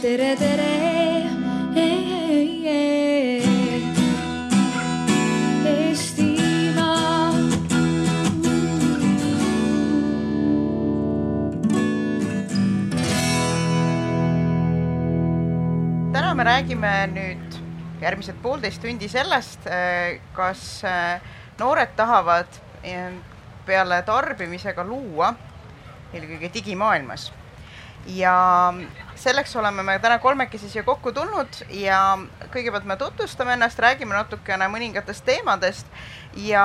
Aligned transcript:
tere, 0.00 0.34
tere. 0.36 0.68
Eestimaa. 5.64 7.32
täna 16.12 16.34
me 16.34 16.44
räägime 16.44 16.92
nüüd 17.12 17.58
järgmised 18.00 18.40
poolteist 18.40 18.80
tundi 18.80 19.08
sellest, 19.12 19.68
kas 20.32 20.64
noored 21.60 21.92
tahavad 22.00 22.56
peale 23.68 24.00
tarbimisega 24.08 24.86
luua, 24.88 25.34
eelkõige 26.14 26.54
digimaailmas. 26.56 27.32
ja 28.06 28.72
selleks 29.20 29.56
oleme 29.56 29.82
me 29.82 29.98
täna 30.00 30.18
kolmekesi 30.18 30.70
siia 30.70 30.84
kokku 30.86 31.12
tulnud 31.12 31.62
ja 31.76 32.18
kõigepealt 32.52 32.86
me 32.88 32.96
tutvustame 33.00 33.56
ennast, 33.56 33.78
räägime 33.78 34.16
natukene 34.16 34.68
mõningatest 34.72 35.24
teemadest 35.26 35.90
ja 36.40 36.64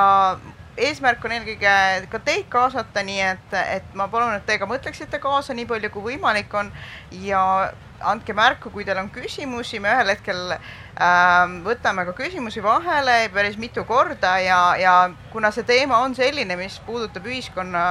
eesmärk 0.78 1.24
on 1.26 1.36
eelkõige 1.36 1.74
ka 2.12 2.20
teid 2.24 2.48
kaasata, 2.52 3.04
nii 3.08 3.22
et, 3.24 3.58
et 3.78 3.96
ma 3.96 4.08
palun, 4.12 4.36
et 4.36 4.46
te 4.48 4.58
ka 4.60 4.68
mõtleksite 4.70 5.20
kaasa 5.24 5.56
nii 5.56 5.68
palju 5.70 5.92
kui 5.94 6.14
võimalik 6.14 6.54
on 6.56 6.72
ja 7.24 7.42
andke 8.06 8.36
märku, 8.36 8.72
kui 8.74 8.84
teil 8.88 9.00
on 9.00 9.10
küsimusi, 9.14 9.80
me 9.80 9.92
ühel 9.94 10.12
hetkel 10.12 10.56
ähm, 10.56 11.62
võtame 11.66 12.04
ka 12.08 12.16
küsimusi 12.18 12.64
vahele 12.64 13.30
päris 13.34 13.56
mitu 13.60 13.86
korda 13.88 14.36
ja, 14.44 14.60
ja 14.80 14.96
kuna 15.32 15.52
see 15.56 15.68
teema 15.68 16.02
on 16.04 16.16
selline, 16.16 16.60
mis 16.60 16.80
puudutab 16.88 17.28
ühiskonna 17.32 17.86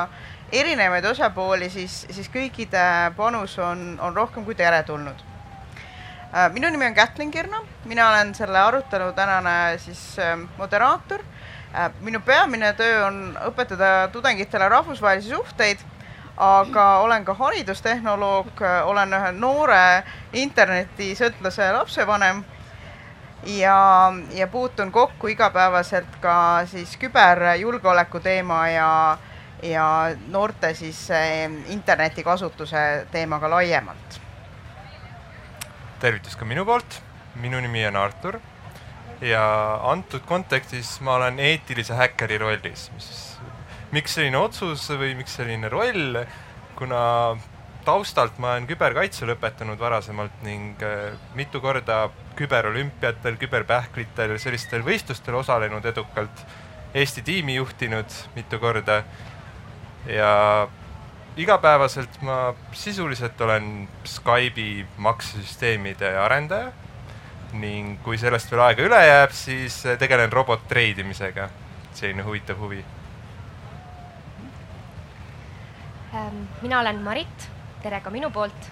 erinevaid 0.53 1.05
osapooli, 1.05 1.71
siis, 1.71 2.07
siis 2.11 2.29
kõikide 2.33 3.13
panus 3.17 3.59
on, 3.59 3.99
on 4.01 4.17
rohkem 4.17 4.45
kui 4.45 4.55
teretulnud 4.55 5.25
äh,. 6.35 6.53
minu 6.53 6.71
nimi 6.71 6.87
on 6.87 6.95
Kätlin 6.95 7.31
Kirno, 7.31 7.65
mina 7.85 8.09
olen 8.11 8.35
selle 8.35 8.59
arutelu 8.59 9.13
tänane 9.13 9.79
siis 9.79 10.19
äh, 10.19 10.39
moderaator 10.59 11.21
äh,. 11.75 11.91
minu 12.01 12.21
peamine 12.21 12.73
töö 12.73 13.07
on 13.07 13.39
õpetada 13.49 14.09
tudengitele 14.13 14.69
rahvusvahelisi 14.69 15.29
suhteid 15.29 15.79
aga 16.37 16.87
olen 16.99 17.25
ka 17.25 17.35
haridustehnoloog, 17.35 18.63
olen 18.85 19.13
ühe 19.15 19.31
noore 19.39 20.03
internetisõltlase 20.33 21.71
lapsevanem 21.77 22.43
ja, 23.47 24.13
ja 24.35 24.47
puutun 24.47 24.93
kokku 24.93 25.31
igapäevaselt 25.31 26.19
ka 26.21 26.65
siis 26.67 26.97
küberjulgeoleku 26.99 28.21
teema 28.21 28.69
ja, 28.69 28.91
ja 29.65 29.87
noorte 30.29 30.75
siis 30.75 31.07
eh, 31.11 31.49
internetikasutuse 31.73 33.07
teemaga 33.13 33.51
laiemalt. 33.51 34.21
tervitus 36.01 36.37
ka 36.37 36.45
minu 36.45 36.67
poolt, 36.69 37.01
minu 37.41 37.61
nimi 37.65 37.87
on 37.87 37.97
Artur. 37.97 38.41
Ja 39.25 39.45
antud 39.89 40.25
kontekstis 40.27 40.99
ma 41.01 41.15
olen 41.17 41.39
eetilise 41.41 41.95
häkkeri 41.97 42.39
rollis, 42.39 42.91
mis 42.93 43.09
miks 43.95 44.17
selline 44.19 44.37
otsus 44.37 44.89
või 44.91 45.15
miks 45.17 45.37
selline 45.39 45.71
roll, 45.73 46.19
kuna 46.77 47.01
taustalt 47.85 48.39
ma 48.43 48.55
olen 48.55 48.67
küberkaitse 48.69 49.27
lõpetanud 49.29 49.81
varasemalt 49.81 50.43
ning 50.45 50.83
äh, 50.83 51.15
mitu 51.39 51.61
korda 51.61 52.09
küberolümpiatel, 52.37 53.39
küberpähklitel, 53.41 54.37
sellistel 54.43 54.85
võistlustel 54.87 55.41
osalenud 55.41 55.85
edukalt, 55.93 56.45
Eesti 56.95 57.25
tiimi 57.27 57.57
juhtinud 57.57 58.13
mitu 58.37 58.59
korda 58.63 59.01
ja 60.07 60.69
igapäevaselt 61.37 62.23
ma 62.23 62.55
sisuliselt 62.73 63.41
olen 63.41 63.89
Skype'i 64.05 64.87
maksesüsteemide 64.97 66.17
arendaja 66.19 66.73
ning 67.55 68.01
kui 68.03 68.19
sellest 68.19 68.51
veel 68.51 68.65
aega 68.65 68.83
üle 68.83 68.99
jääb, 69.07 69.31
siis 69.33 69.83
tegelen 69.99 70.33
robot 70.33 70.69
treidimisega. 70.69 71.49
selline 71.95 72.23
huvitav 72.27 72.59
huvi 72.59 72.83
Ähm, 76.15 76.49
mina 76.63 76.81
olen 76.81 77.03
Marit, 77.03 77.49
tere 77.83 77.99
ka 78.01 78.11
minu 78.11 78.31
poolt. 78.31 78.71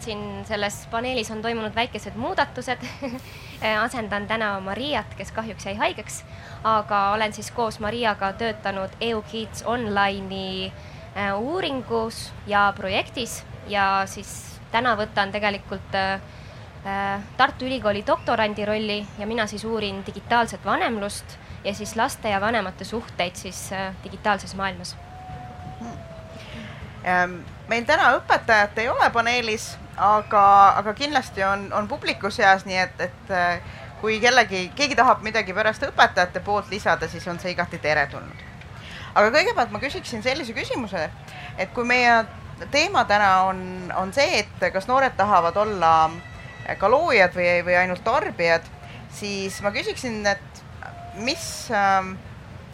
Siin 0.00 0.44
selles 0.44 0.86
paneelis 0.90 1.30
on 1.30 1.42
toimunud 1.42 1.74
väikesed 1.74 2.14
muudatused. 2.14 2.78
Asendan 3.84 4.26
täna 4.26 4.60
Mariat, 4.60 5.14
kes 5.16 5.32
kahjuks 5.32 5.66
jäi 5.66 5.74
haigeks, 5.74 6.24
aga 6.64 7.10
olen 7.16 7.32
siis 7.32 7.50
koos 7.50 7.80
Mariaga 7.80 8.32
töötanud 8.32 8.92
EUKids 9.00 9.62
Online'i 9.66 10.72
äh, 11.16 11.38
uuringus 11.38 12.32
ja 12.46 12.72
projektis. 12.76 13.44
Ja 13.68 14.02
siis 14.06 14.60
täna 14.70 14.96
võtan 14.96 15.32
tegelikult 15.32 15.94
äh, 15.94 16.20
äh, 16.86 17.24
Tartu 17.36 17.66
Ülikooli 17.66 18.04
doktorandi 18.06 18.64
rolli 18.64 19.00
ja 19.18 19.26
mina 19.26 19.46
siis 19.46 19.64
uurin 19.64 20.04
digitaalset 20.06 20.64
vanemlust 20.64 21.38
ja 21.64 21.74
siis 21.74 21.96
laste 21.96 22.30
ja 22.30 22.40
vanemate 22.40 22.84
suhteid 22.84 23.34
siis 23.36 23.70
digitaalses 24.04 24.54
maailmas. 24.54 24.96
Ehm, 27.06 27.38
meil 27.70 27.84
täna 27.86 28.10
õpetajat 28.18 28.80
ei 28.82 28.88
ole 28.90 29.06
paneelis, 29.14 29.76
aga, 29.96 30.44
aga 30.80 30.94
kindlasti 30.94 31.44
on, 31.44 31.68
on 31.72 31.88
publiku 31.88 32.30
seas, 32.30 32.66
nii 32.66 32.78
et, 32.82 33.00
et 33.00 33.32
äh, 33.34 33.60
kui 34.00 34.18
kellegi, 34.20 34.68
keegi 34.76 34.96
tahab 34.98 35.22
midagi 35.24 35.54
pärast 35.56 35.86
õpetajate 35.88 36.42
poolt 36.44 36.70
lisada, 36.70 37.08
siis 37.08 37.26
on 37.28 37.40
see 37.42 37.54
igati 37.54 37.80
teretulnud. 37.82 38.44
aga 39.14 39.30
kõigepealt 39.32 39.72
ma 39.72 39.80
küsiksin 39.80 40.22
sellise 40.22 40.52
küsimuse, 40.56 41.08
et 41.58 41.72
kui 41.74 41.86
meie 41.88 42.24
teema 42.70 43.04
täna 43.04 43.30
on, 43.48 43.60
on 43.96 44.12
see, 44.12 44.42
et 44.44 44.72
kas 44.72 44.88
noored 44.88 45.16
tahavad 45.16 45.56
olla 45.56 46.10
ka 46.78 46.90
loojad 46.90 47.32
või, 47.36 47.48
või 47.64 47.78
ainult 47.80 48.04
tarbijad, 48.04 48.64
siis 49.12 49.60
ma 49.62 49.72
küsiksin, 49.72 50.20
et 50.26 50.62
mis, 51.24 51.46
ähm, 51.72 52.16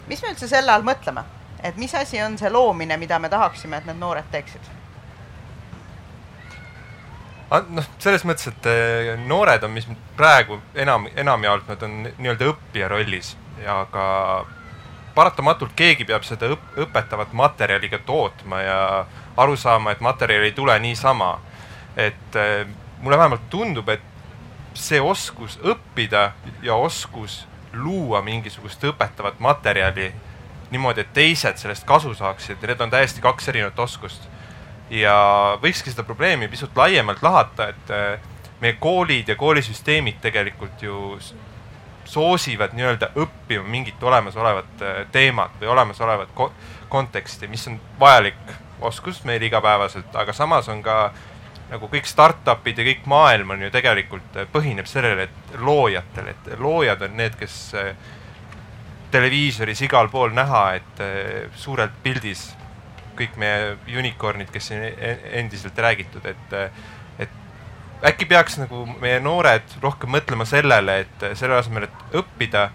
mis 0.09 0.23
me 0.23 0.35
üldse 0.35 0.49
selle 0.51 0.75
all 0.75 0.87
mõtleme 0.87 1.23
et 1.63 1.77
mis 1.77 1.95
asi 1.95 2.23
on 2.23 2.39
see 2.39 2.51
loomine, 2.51 2.97
mida 2.97 3.19
me 3.19 3.29
tahaksime, 3.29 3.79
et 3.79 3.87
need 3.87 4.01
noored 4.01 4.31
teeksid? 4.33 4.82
Noh, 7.61 7.87
selles 7.99 8.25
mõttes, 8.29 8.49
et 8.53 8.67
eh, 8.71 9.13
noored 9.27 9.65
on, 9.67 9.73
mis 9.75 9.87
praegu 10.17 10.61
enam, 10.75 11.09
enamjaolt 11.17 11.69
nad 11.69 11.83
on 11.87 12.03
nii-öelda 12.09 12.51
õppija 12.53 12.89
rollis 12.93 13.35
ja 13.63 13.83
ka 13.93 14.05
paratamatult 15.15 15.75
keegi 15.77 16.07
peab 16.09 16.25
seda 16.25 16.49
õp 16.55 16.79
õpetavat 16.87 17.35
materjali 17.37 17.91
ka 17.93 18.01
tootma 18.07 18.63
ja 18.63 18.79
aru 19.37 19.57
saama, 19.57 19.93
et 19.93 20.01
materjal 20.01 20.47
ei 20.47 20.55
tule 20.57 20.79
niisama. 20.81 21.39
et 21.97 22.37
eh, 22.37 22.67
mulle 23.03 23.19
vähemalt 23.19 23.51
tundub, 23.51 23.89
et 23.89 24.01
see 24.75 25.01
oskus 25.01 25.59
õppida 25.61 26.33
ja 26.63 26.75
oskus 26.75 27.47
luua 27.73 28.23
mingisugust 28.23 28.85
õpetavat 28.85 29.41
materjali 29.41 30.13
niimoodi, 30.73 31.05
et 31.05 31.13
teised 31.13 31.61
sellest 31.61 31.85
kasu 31.85 32.15
saaksid 32.17 32.63
need 32.65 32.81
on 32.81 32.91
täiesti 32.91 33.21
kaks 33.21 33.49
erinevat 33.53 33.79
oskust. 33.79 34.29
Ja 34.93 35.17
võikski 35.63 35.93
seda 35.93 36.05
probleemi 36.05 36.49
pisut 36.53 36.77
laiemalt 36.77 37.23
lahata, 37.25 37.71
et 37.73 37.93
äh, 37.93 38.21
meie 38.61 38.77
koolid 38.81 39.29
ja 39.29 39.37
koolisüsteemid 39.41 40.21
tegelikult 40.23 40.83
ju 40.85 41.19
soosivad 42.05 42.75
nii-öelda 42.77 43.13
õppima 43.17 43.65
mingit 43.69 44.03
olemasolevat 44.03 44.85
äh, 44.85 45.03
teemat 45.13 45.57
või 45.61 45.73
olemasolevat 45.75 46.35
ko 46.37 46.53
konteksti, 46.93 47.49
mis 47.49 47.67
on 47.71 47.81
vajalik 48.01 48.57
oskus 48.81 49.23
meil 49.25 49.43
igapäevaselt, 49.43 50.13
aga 50.15 50.33
samas 50.37 50.69
on 50.69 50.83
ka 50.85 51.13
nagu 51.71 51.89
kõik 51.89 52.05
startup'id 52.05 52.79
ja 52.79 52.85
kõik 52.85 53.07
maailm 53.09 53.55
on 53.55 53.63
ju 53.65 53.71
tegelikult 53.73 54.37
äh, 54.37 54.51
põhineb 54.53 54.91
sellele, 54.91 55.31
et 55.31 55.61
loojatel, 55.61 56.35
et 56.35 56.53
loojad 56.61 57.09
on 57.09 57.17
need, 57.17 57.39
kes 57.41 57.63
televiisoris 59.13 59.85
igal 59.87 60.09
pool 60.13 60.33
näha, 60.35 60.65
et 60.79 61.05
eh, 61.05 61.49
suurelt 61.59 61.95
pildis 62.05 62.51
kõik 63.19 63.37
meie 63.41 63.75
unicorn'id, 63.99 64.51
kes 64.53 64.71
siin 64.71 64.85
e-, 64.89 65.17
endiselt 65.41 65.79
räägitud, 65.79 66.27
et, 66.27 66.55
et 67.23 67.35
äkki 68.13 68.29
peaks 68.31 68.59
nagu 68.61 68.85
meie 69.03 69.21
noored 69.23 69.77
rohkem 69.83 70.13
mõtlema 70.15 70.47
sellele, 70.49 71.03
et 71.07 71.27
selle 71.39 71.59
asemel, 71.59 71.89
et 71.89 72.17
õppida 72.23 72.71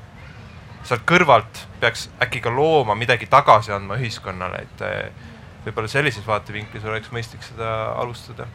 sealt 0.88 1.04
kõrvalt, 1.08 1.66
peaks 1.82 2.08
äkki 2.24 2.42
ka 2.44 2.54
looma 2.54 2.96
midagi 2.96 3.28
tagasi 3.32 3.74
andma 3.76 3.98
ühiskonnale, 4.00 4.64
et 4.68 4.86
eh, 4.88 5.28
võib-olla 5.66 5.92
sellises 5.92 6.24
vaatevinklis 6.28 6.86
oleks 6.88 7.12
mõistlik 7.12 7.44
seda 7.44 7.74
alustada. 8.00 8.48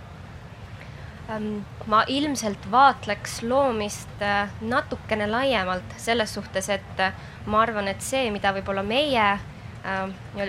Ma 1.87 2.03
ilmselt 2.13 2.65
vaatleks 2.71 3.39
loomist 3.47 4.21
äh, 4.21 4.51
natukene 4.61 5.29
laiemalt 5.31 5.95
selles 5.97 6.35
suhtes, 6.35 6.69
et 6.75 7.01
äh, 7.01 7.15
ma 7.47 7.63
arvan, 7.63 7.89
et 7.89 8.03
see, 8.05 8.27
mida 8.35 8.53
võib-olla 8.53 8.83
meie 8.85 9.29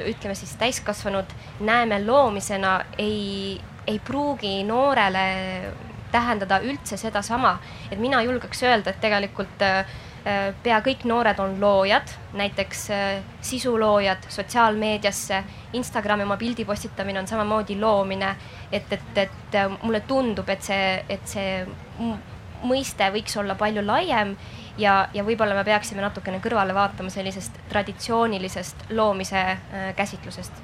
ütleme 0.05 0.35
siis 0.35 0.55
täiskasvanud 0.61 1.33
näeme 1.65 2.05
loomisena, 2.05 2.79
ei, 2.97 3.61
ei 3.87 3.99
pruugi 3.99 4.63
noorele 4.63 5.25
tähendada 6.11 6.59
üldse 6.61 6.97
sedasama, 6.97 7.57
et 7.91 7.99
mina 7.99 8.21
julgeks 8.21 8.63
öelda, 8.63 8.93
et 8.93 9.01
tegelikult 9.01 9.63
pea 10.63 10.77
kõik 10.85 11.03
noored 11.09 11.39
on 11.43 11.57
loojad, 11.59 12.13
näiteks 12.37 12.83
sisuloojad 13.43 14.29
sotsiaalmeediasse, 14.31 15.41
Instagrami 15.73 16.23
oma 16.23 16.37
pildi 16.37 16.65
postitamine 16.65 17.19
on 17.19 17.27
samamoodi 17.27 17.79
loomine. 17.79 18.35
et, 18.71 18.93
et, 18.93 19.17
et 19.17 19.57
mulle 19.81 19.99
tundub, 20.07 20.49
et 20.49 20.61
see, 20.61 21.03
et 21.09 21.27
see 21.27 21.65
mõiste 22.63 23.09
võiks 23.11 23.35
olla 23.37 23.55
palju 23.55 23.83
laiem 23.85 24.37
ja, 24.77 25.07
ja 25.13 25.23
võib-olla 25.25 25.55
me 25.57 25.63
peaksime 25.67 26.01
natukene 26.03 26.39
kõrvale 26.43 26.75
vaatama 26.75 27.11
sellisest 27.13 27.57
traditsioonilisest 27.69 28.89
loomise 28.89 29.41
äh, 29.41 29.89
käsitlusest. 29.95 30.61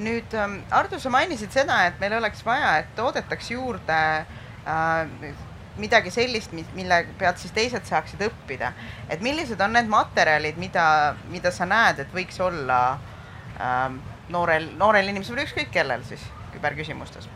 nüüd 0.00 0.34
ähm, 0.34 0.60
Ardo, 0.72 0.98
sa 0.98 1.10
mainisid 1.12 1.52
seda, 1.52 1.82
et 1.86 1.98
meil 2.00 2.14
oleks 2.16 2.40
vaja, 2.44 2.78
et 2.80 2.94
toodetaks 2.96 3.50
juurde 3.50 3.98
äh, 4.24 5.34
midagi 5.80 6.10
sellist, 6.10 6.52
mille 6.52 7.04
pealt 7.18 7.38
siis 7.38 7.52
teised 7.52 7.84
saaksid 7.84 8.22
õppida. 8.24 8.72
et 9.08 9.20
millised 9.20 9.60
on 9.60 9.72
need 9.72 9.88
materjalid, 9.88 10.56
mida, 10.56 11.16
mida 11.28 11.52
sa 11.52 11.68
näed, 11.68 12.00
et 12.00 12.14
võiks 12.14 12.40
olla 12.40 12.80
äh, 13.60 13.90
noorel, 14.28 14.70
noorel 14.76 15.12
inimesel 15.12 15.36
või 15.36 15.48
ükskõik 15.48 15.70
kellel 15.70 16.04
siis 16.08 16.24
küberküsimustes 16.54 17.28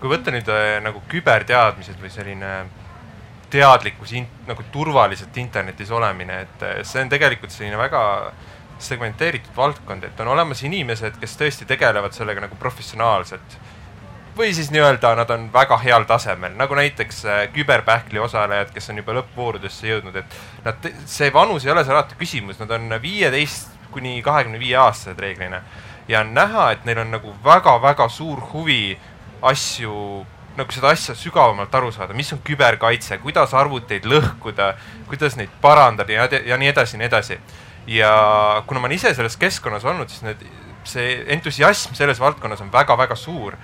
kui 0.00 0.08
võtta 0.08 0.32
nüüd 0.32 0.48
äh, 0.48 0.78
nagu 0.80 1.02
küberteadmised 1.12 2.00
või 2.00 2.10
selline 2.12 2.52
teadlikkus, 3.50 4.14
nagu 4.46 4.64
turvaliselt 4.72 5.36
internetis 5.36 5.90
olemine, 5.90 6.40
et 6.46 6.62
äh, 6.62 6.80
see 6.86 7.02
on 7.02 7.12
tegelikult 7.12 7.52
selline 7.54 7.78
väga 7.78 8.02
segmenteeritud 8.80 9.56
valdkond, 9.56 10.04
et 10.04 10.20
on 10.20 10.32
olemas 10.32 10.62
inimesed, 10.64 11.18
kes 11.20 11.36
tõesti 11.36 11.66
tegelevad 11.68 12.16
sellega 12.16 12.46
nagu 12.46 12.56
professionaalselt. 12.60 13.58
või 14.36 14.54
siis 14.54 14.70
nii-öelda 14.70 15.10
nad 15.18 15.30
on 15.34 15.48
väga 15.52 15.76
heal 15.82 16.04
tasemel, 16.08 16.54
nagu 16.56 16.74
näiteks 16.74 17.24
äh, 17.24 17.40
küberpähkli 17.52 18.18
osalejad, 18.18 18.70
kes 18.72 18.90
on 18.90 19.02
juba 19.02 19.18
lõppvoorudesse 19.18 19.90
jõudnud, 19.90 20.16
et 20.16 20.38
nad, 20.64 20.90
see 21.04 21.32
vanus 21.34 21.66
ei 21.66 21.72
ole 21.72 21.84
seal 21.84 21.98
alati 21.98 22.16
küsimus, 22.16 22.58
nad 22.62 22.70
on 22.70 22.94
viieteist 23.02 23.74
kuni 23.90 24.22
kahekümne 24.22 24.58
viie 24.58 24.76
aastased 24.76 25.18
reeglina. 25.18 25.62
ja 26.08 26.20
on 26.20 26.34
näha, 26.34 26.70
et 26.72 26.84
neil 26.84 26.98
on 26.98 27.10
nagu 27.10 27.34
väga-väga 27.44 28.08
suur 28.08 28.40
huvi 28.52 28.98
asju, 29.42 30.26
nagu 30.56 30.72
seda 30.74 30.90
asja 30.94 31.14
sügavamalt 31.14 31.74
aru 31.74 31.92
saada, 31.94 32.14
mis 32.16 32.32
on 32.34 32.40
küberkaitse, 32.44 33.18
kuidas 33.22 33.54
arvuteid 33.54 34.06
lõhkuda, 34.08 34.72
kuidas 35.08 35.36
neid 35.38 35.52
parandada 35.62 36.12
ja, 36.12 36.26
ja 36.46 36.58
nii 36.60 36.70
edasi 36.72 36.96
ja 36.96 37.02
nii 37.02 37.08
edasi. 37.08 37.38
ja 37.86 38.10
kuna 38.66 38.80
ma 38.80 38.86
olen 38.86 38.96
ise 38.96 39.14
selles 39.14 39.36
keskkonnas 39.40 39.84
olnud, 39.84 40.10
siis 40.10 40.22
need, 40.26 40.42
see 40.84 41.24
entusiasm 41.34 41.94
selles 41.94 42.20
valdkonnas 42.20 42.60
on 42.60 42.72
väga-väga 42.72 43.16
suur. 43.16 43.56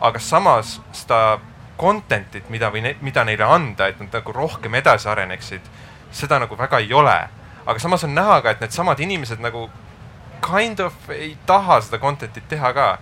aga 0.00 0.18
samas 0.18 0.80
seda 0.92 1.38
content'it, 1.80 2.48
mida 2.48 2.70
või 2.72 2.82
ne, 2.84 2.96
mida 3.00 3.24
neile 3.24 3.44
anda, 3.44 3.88
et 3.88 4.00
nad 4.00 4.12
nagu 4.12 4.32
rohkem 4.32 4.74
edasi 4.74 5.08
areneksid, 5.08 5.60
seda 6.12 6.38
nagu 6.38 6.56
väga 6.58 6.78
ei 6.78 6.92
ole. 6.92 7.18
aga 7.66 7.78
samas 7.78 8.04
on 8.04 8.14
näha 8.14 8.40
ka, 8.42 8.50
et 8.50 8.60
needsamad 8.60 9.00
inimesed 9.00 9.40
nagu 9.40 9.70
kind 10.44 10.80
of 10.80 11.10
ei 11.10 11.36
taha 11.46 11.80
seda 11.80 11.98
content'it 11.98 12.48
teha 12.48 12.72
ka 12.72 12.98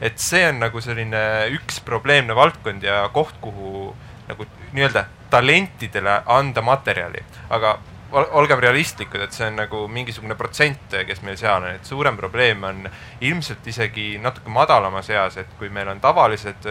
et 0.00 0.18
see 0.22 0.44
on 0.48 0.60
nagu 0.62 0.80
selline 0.80 1.20
üks 1.56 1.80
probleemne 1.84 2.36
valdkond 2.38 2.84
ja 2.86 3.02
koht, 3.12 3.36
kuhu 3.42 3.92
nagu 4.28 4.46
nii-öelda 4.72 5.04
talentidele 5.30 6.22
anda 6.26 6.62
materjali, 6.62 7.24
aga 7.50 7.78
olgem 8.12 8.60
realistlikud, 8.60 9.20
et 9.20 9.36
see 9.36 9.48
on 9.50 9.58
nagu 9.60 9.82
mingisugune 9.92 10.36
protsent, 10.38 10.94
kes 11.06 11.20
meil 11.26 11.36
seal 11.36 11.60
on, 11.60 11.74
et 11.76 11.84
suurem 11.84 12.16
probleem 12.16 12.62
on 12.64 12.86
ilmselt 13.20 13.66
isegi 13.68 14.14
natuke 14.22 14.52
madalamas 14.52 15.10
eas, 15.12 15.36
et 15.36 15.50
kui 15.58 15.68
meil 15.72 15.90
on 15.92 16.00
tavalised 16.00 16.68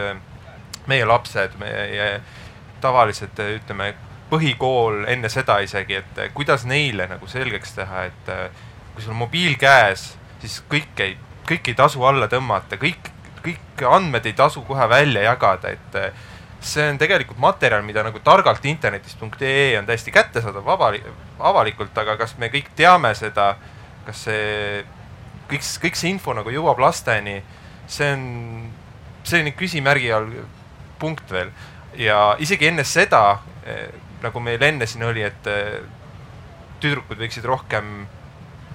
meie 0.88 1.06
lapsed, 1.06 1.58
meie 1.60 2.08
tavalised, 2.82 3.38
ütleme, 3.60 3.92
põhikool 4.32 5.06
enne 5.12 5.30
seda 5.32 5.60
isegi, 5.64 6.02
et 6.02 6.22
kuidas 6.36 6.66
neile 6.68 7.08
nagu 7.12 7.30
selgeks 7.30 7.78
teha, 7.78 8.08
et 8.10 8.32
kui 8.96 9.04
sul 9.04 9.14
on 9.14 9.22
mobiil 9.22 9.58
käes, 9.62 10.10
siis 10.42 10.60
kõik 10.70 11.04
ei, 11.06 11.16
kõik 11.48 11.70
ei 11.70 11.78
tasu 11.78 12.04
alla 12.08 12.28
tõmmata, 12.32 12.80
kõik 12.82 13.12
kõik 13.48 13.86
andmed 13.88 14.26
ei 14.28 14.36
tasu 14.38 14.64
kohe 14.68 14.88
välja 14.90 15.24
jagada, 15.28 15.72
et 15.74 15.98
eh, 16.00 16.26
see 16.60 16.88
on 16.92 16.98
tegelikult 17.00 17.40
materjal, 17.42 17.84
mida 17.86 18.04
nagu 18.06 18.20
targalt 18.26 18.66
internetist.ee 18.66 19.78
on 19.80 19.88
täiesti 19.88 20.12
kättesaadav 20.12 20.68
avali-, 20.76 21.04
avalikult, 21.40 21.98
aga 21.98 22.18
kas 22.20 22.36
me 22.42 22.50
kõik 22.54 22.72
teame 22.76 23.14
seda, 23.18 23.54
kas 24.08 24.26
see, 24.28 24.84
kõik, 25.52 25.66
kõik 25.86 26.00
see 26.00 26.12
info 26.16 26.36
nagu 26.38 26.52
jõuab 26.54 26.82
lasteni, 26.82 27.40
see 27.88 28.10
on 28.16 28.26
selline 29.28 29.54
küsimärgi 29.58 30.12
all 30.16 30.32
punkt 31.00 31.32
veel. 31.32 31.52
ja 31.98 32.36
isegi 32.40 32.68
enne 32.68 32.84
seda, 32.84 33.40
eh, 33.66 33.88
nagu 34.22 34.40
meil 34.40 34.62
enne 34.64 34.88
siin 34.90 35.06
oli, 35.06 35.24
et 35.24 35.48
eh, 35.48 35.80
tüdrukud 36.82 37.20
võiksid 37.22 37.46
rohkem 37.46 38.08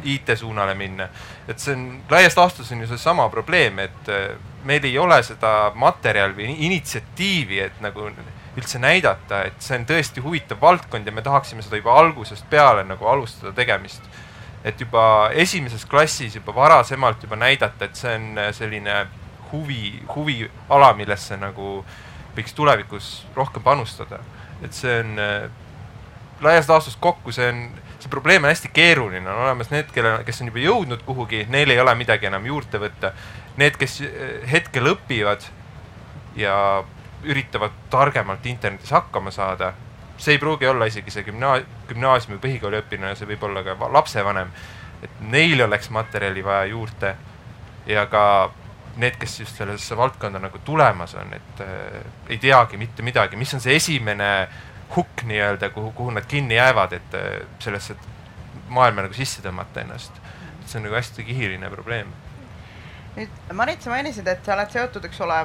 IT-suunale 0.02 0.74
minna. 0.74 1.08
et 1.48 1.58
see 1.58 1.74
on, 1.74 2.00
laias 2.10 2.36
laastus 2.36 2.72
on 2.72 2.80
ju 2.80 2.86
seesama 2.90 3.28
probleem, 3.30 3.78
et 3.78 4.10
meil 4.64 4.84
ei 4.84 4.98
ole 4.98 5.18
seda 5.26 5.72
materjali 5.74 6.36
või 6.36 6.54
initsiatiivi, 6.68 7.60
et 7.60 7.80
nagu 7.84 8.10
üldse 8.56 8.78
näidata, 8.82 9.46
et 9.48 9.64
see 9.64 9.78
on 9.78 9.86
tõesti 9.88 10.22
huvitav 10.24 10.60
valdkond 10.60 11.08
ja 11.08 11.14
me 11.14 11.24
tahaksime 11.24 11.64
seda 11.64 11.80
juba 11.80 11.94
algusest 12.00 12.48
peale 12.50 12.84
nagu 12.84 13.08
alustada 13.08 13.52
tegemist. 13.56 14.02
et 14.64 14.80
juba 14.80 15.30
esimeses 15.34 15.84
klassis 15.90 16.36
juba 16.36 16.54
varasemalt 16.54 17.22
juba 17.22 17.36
näidata, 17.36 17.84
et 17.84 17.96
see 17.96 18.14
on 18.14 18.38
selline 18.54 19.06
huvi, 19.52 20.02
huviala, 20.14 20.92
millesse 20.94 21.36
nagu 21.36 21.84
võiks 22.36 22.54
tulevikus 22.54 23.26
rohkem 23.34 23.62
panustada. 23.62 24.20
et 24.62 24.72
see 24.72 25.00
on 25.00 25.18
laias 26.42 26.68
laastus 26.68 26.96
kokku, 27.00 27.32
see 27.32 27.48
on, 27.48 27.62
see 27.98 28.10
probleem 28.10 28.44
on 28.44 28.50
hästi 28.50 28.70
keeruline, 28.74 29.28
on 29.30 29.44
olemas 29.46 29.70
need, 29.70 29.90
kelle, 29.94 30.18
kes 30.26 30.42
on 30.42 30.50
juba 30.50 30.62
jõudnud 30.62 31.04
kuhugi, 31.06 31.46
neil 31.50 31.70
ei 31.70 31.80
ole 31.80 31.94
midagi 31.98 32.28
enam 32.28 32.46
juurde 32.46 32.80
võtta 32.82 33.12
need, 33.56 33.76
kes 33.80 34.00
eh, 34.06 34.42
hetkel 34.50 34.92
õpivad 34.94 35.46
ja 36.36 36.56
üritavad 37.22 37.74
targemalt 37.90 38.46
internetis 38.46 38.92
hakkama 38.92 39.30
saada, 39.30 39.72
see 40.16 40.36
ei 40.36 40.40
pruugi 40.42 40.66
olla 40.66 40.86
isegi 40.90 41.10
see 41.10 41.26
gümnaas-, 41.26 41.66
gümnaasiumi, 41.90 42.40
põhikooli 42.42 42.80
õpilane, 42.82 43.14
see 43.18 43.28
võib 43.28 43.44
olla 43.48 43.64
ka 43.66 43.76
lapsevanem. 43.92 44.50
et 45.02 45.20
neil 45.20 45.60
oleks 45.64 45.90
materjali 45.90 46.44
vaja 46.44 46.64
juurde 46.70 47.16
ja 47.86 48.06
ka 48.06 48.52
need, 48.96 49.16
kes 49.18 49.40
just 49.40 49.56
sellesse 49.58 49.96
valdkonda 49.96 50.38
nagu 50.38 50.58
tulemas 50.64 51.14
on, 51.14 51.32
et 51.34 51.60
äh, 51.60 52.04
ei 52.28 52.38
teagi 52.38 52.76
mitte 52.76 53.02
midagi, 53.02 53.36
mis 53.36 53.54
on 53.54 53.60
see 53.60 53.74
esimene 53.76 54.48
hukk 54.96 55.24
nii-öelda, 55.26 55.70
kuhu, 55.74 55.90
kuhu 55.96 56.10
nad 56.10 56.26
kinni 56.28 56.54
jäävad, 56.54 56.92
et 56.92 57.14
äh, 57.18 57.46
sellesse 57.58 57.96
maailma 58.68 59.08
nagu 59.08 59.16
sisse 59.16 59.42
tõmmata 59.42 59.82
ennast. 59.82 60.20
see 60.66 60.78
on 60.78 60.86
nagu 60.86 60.94
hästi 60.94 61.24
kihiline 61.24 61.70
probleem 61.70 62.12
nüüd 63.16 63.52
Marit, 63.52 63.82
sa 63.82 63.92
mainisid, 63.92 64.26
et 64.28 64.44
sa 64.44 64.56
oled 64.56 64.72
seotud, 64.72 65.04
eks 65.08 65.20
ole, 65.24 65.42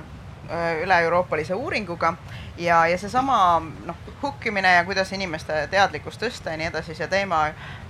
üle-euroopalise 0.84 1.56
uuringuga 1.56 2.14
ja, 2.58 2.86
ja 2.88 2.98
seesama 2.98 3.60
noh, 3.86 3.96
hukkimine 4.22 4.74
ja 4.78 4.86
kuidas 4.88 5.12
inimeste 5.12 5.68
teadlikkust 5.72 6.22
tõsta 6.24 6.54
ja 6.54 6.62
nii 6.62 6.70
edasi, 6.70 6.96
see 6.96 7.08
teema 7.12 7.42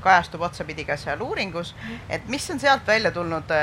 kajastub 0.02 0.42
otsapidi 0.48 0.86
ka 0.88 0.98
seal 0.98 1.22
uuringus. 1.22 1.76
et 2.10 2.26
mis 2.28 2.50
on 2.50 2.60
sealt 2.60 2.88
välja 2.88 3.12
tulnud 3.12 3.54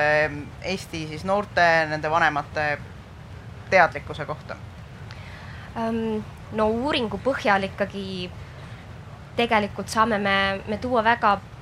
Eesti 0.63 1.07
siis 1.09 1.25
noorte, 1.25 1.67
nende 1.91 2.11
vanemate 2.11 2.79
teadlikkuse 3.71 4.27
kohta 4.27 4.57
um,? 5.77 6.23
no 6.53 6.69
uuringu 6.71 7.19
põhjal 7.19 7.67
ikkagi 7.67 8.31
tegelikult 9.37 9.89
saame 9.91 10.19
me, 10.23 10.37
me 10.69 10.79
tuua 10.79 11.03
väga 11.05 11.39
Äh, 11.39 11.54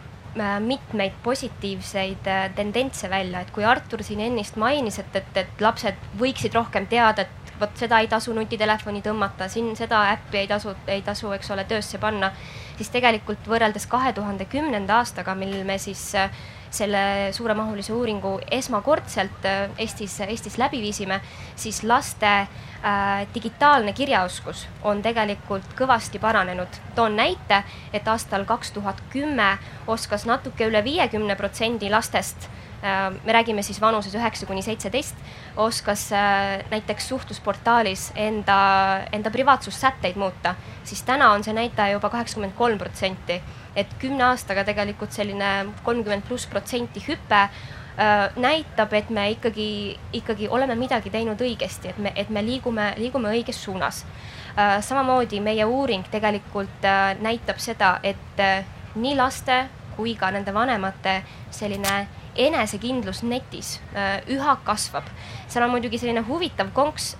mitmeid 0.60 1.12
positiivseid 1.22 2.26
äh, 2.26 2.50
tendentse 2.56 3.10
välja, 3.10 3.40
et 3.40 3.50
kui 3.52 3.64
Artur 3.64 4.02
siin 4.02 4.20
ennist 4.20 4.56
mainis, 4.56 4.98
et, 4.98 5.16
et, 5.16 5.36
et 5.36 5.60
lapsed 5.60 5.98
võiksid 6.20 6.54
rohkem 6.56 6.86
teada, 6.88 7.26
et 7.26 7.52
vot 7.60 7.76
seda 7.76 8.00
ei 8.00 8.08
tasu 8.08 8.32
nutitelefoni 8.34 9.02
tõmmata, 9.04 9.48
siin 9.52 9.74
seda 9.76 10.00
äppi 10.14 10.42
ei 10.42 10.48
tasu, 10.48 10.74
ei 10.86 11.02
tasu, 11.04 11.30
eks 11.36 11.52
ole, 11.54 11.66
töösse 11.68 12.00
panna, 12.02 12.32
siis 12.78 12.90
tegelikult 12.94 13.46
võrreldes 13.48 13.86
kahe 13.90 14.12
tuhande 14.16 14.48
kümnenda 14.50 15.02
aastaga, 15.02 15.36
mil 15.38 15.60
me 15.68 15.78
siis 15.78 16.08
äh, 16.18 16.32
selle 16.72 17.32
suuremahulise 17.32 17.92
uuringu 17.92 18.38
esmakordselt 18.50 19.44
Eestis, 19.78 20.20
Eestis 20.24 20.58
läbi 20.58 20.80
viisime, 20.80 21.20
siis 21.56 21.82
laste 21.84 22.30
äh, 22.32 23.26
digitaalne 23.34 23.92
kirjaoskus 23.92 24.66
on 24.82 25.02
tegelikult 25.02 25.76
kõvasti 25.78 26.20
paranenud. 26.20 26.80
toon 26.94 27.16
näite, 27.16 27.62
et 27.92 28.08
aastal 28.08 28.44
kaks 28.44 28.72
tuhat 28.72 29.02
kümme 29.12 29.58
oskas 29.86 30.26
natuke 30.26 30.66
üle 30.66 30.84
viiekümne 30.84 31.36
protsendi 31.36 31.90
lastest 31.90 32.48
äh, 32.82 33.12
me 33.24 33.32
räägime 33.32 33.62
siis 33.62 33.80
vanuses 33.80 34.14
üheksa 34.14 34.46
kuni 34.46 34.62
seitseteist, 34.62 35.16
oskas 35.56 36.08
äh, 36.12 36.64
näiteks 36.70 37.08
suhtlusportaalis 37.08 38.12
enda, 38.16 38.56
enda 39.12 39.30
privaatsussätteid 39.30 40.16
muuta, 40.16 40.54
siis 40.84 41.02
täna 41.02 41.32
on 41.32 41.44
see 41.44 41.54
näitaja 41.54 41.98
juba 41.98 42.10
kaheksakümmend 42.10 42.56
kolm 42.56 42.78
protsenti. 42.78 43.42
Et 43.76 43.94
kümne 44.00 44.24
aastaga 44.24 44.64
tegelikult 44.64 45.12
selline 45.12 45.52
kolmkümmend 45.84 46.26
pluss 46.28 46.46
protsenti 46.46 47.02
hüpe 47.08 47.48
näitab, 48.40 48.92
et 48.96 49.10
me 49.10 49.30
ikkagi, 49.34 49.98
ikkagi 50.16 50.48
oleme 50.48 50.74
midagi 50.80 51.10
teinud 51.12 51.40
õigesti, 51.40 51.90
et 51.92 51.98
me, 51.98 52.12
et 52.16 52.30
me 52.30 52.40
liigume, 52.44 52.94
liigume 52.96 53.28
õiges 53.28 53.60
suunas. 53.64 54.04
samamoodi 54.80 55.40
meie 55.40 55.64
uuring 55.64 56.04
tegelikult 56.10 56.84
näitab 57.20 57.58
seda, 57.58 57.98
et 58.02 58.40
nii 58.94 59.14
laste 59.16 59.66
kui 59.96 60.14
ka 60.16 60.30
nende 60.30 60.54
vanemate 60.54 61.22
selline 61.50 62.06
enesekindlus 62.36 63.22
netis 63.22 63.80
üha 64.28 64.56
kasvab. 64.64 65.04
seal 65.48 65.64
on 65.64 65.70
muidugi 65.70 65.98
selline 65.98 66.20
huvitav 66.20 66.72
konks 66.72 67.16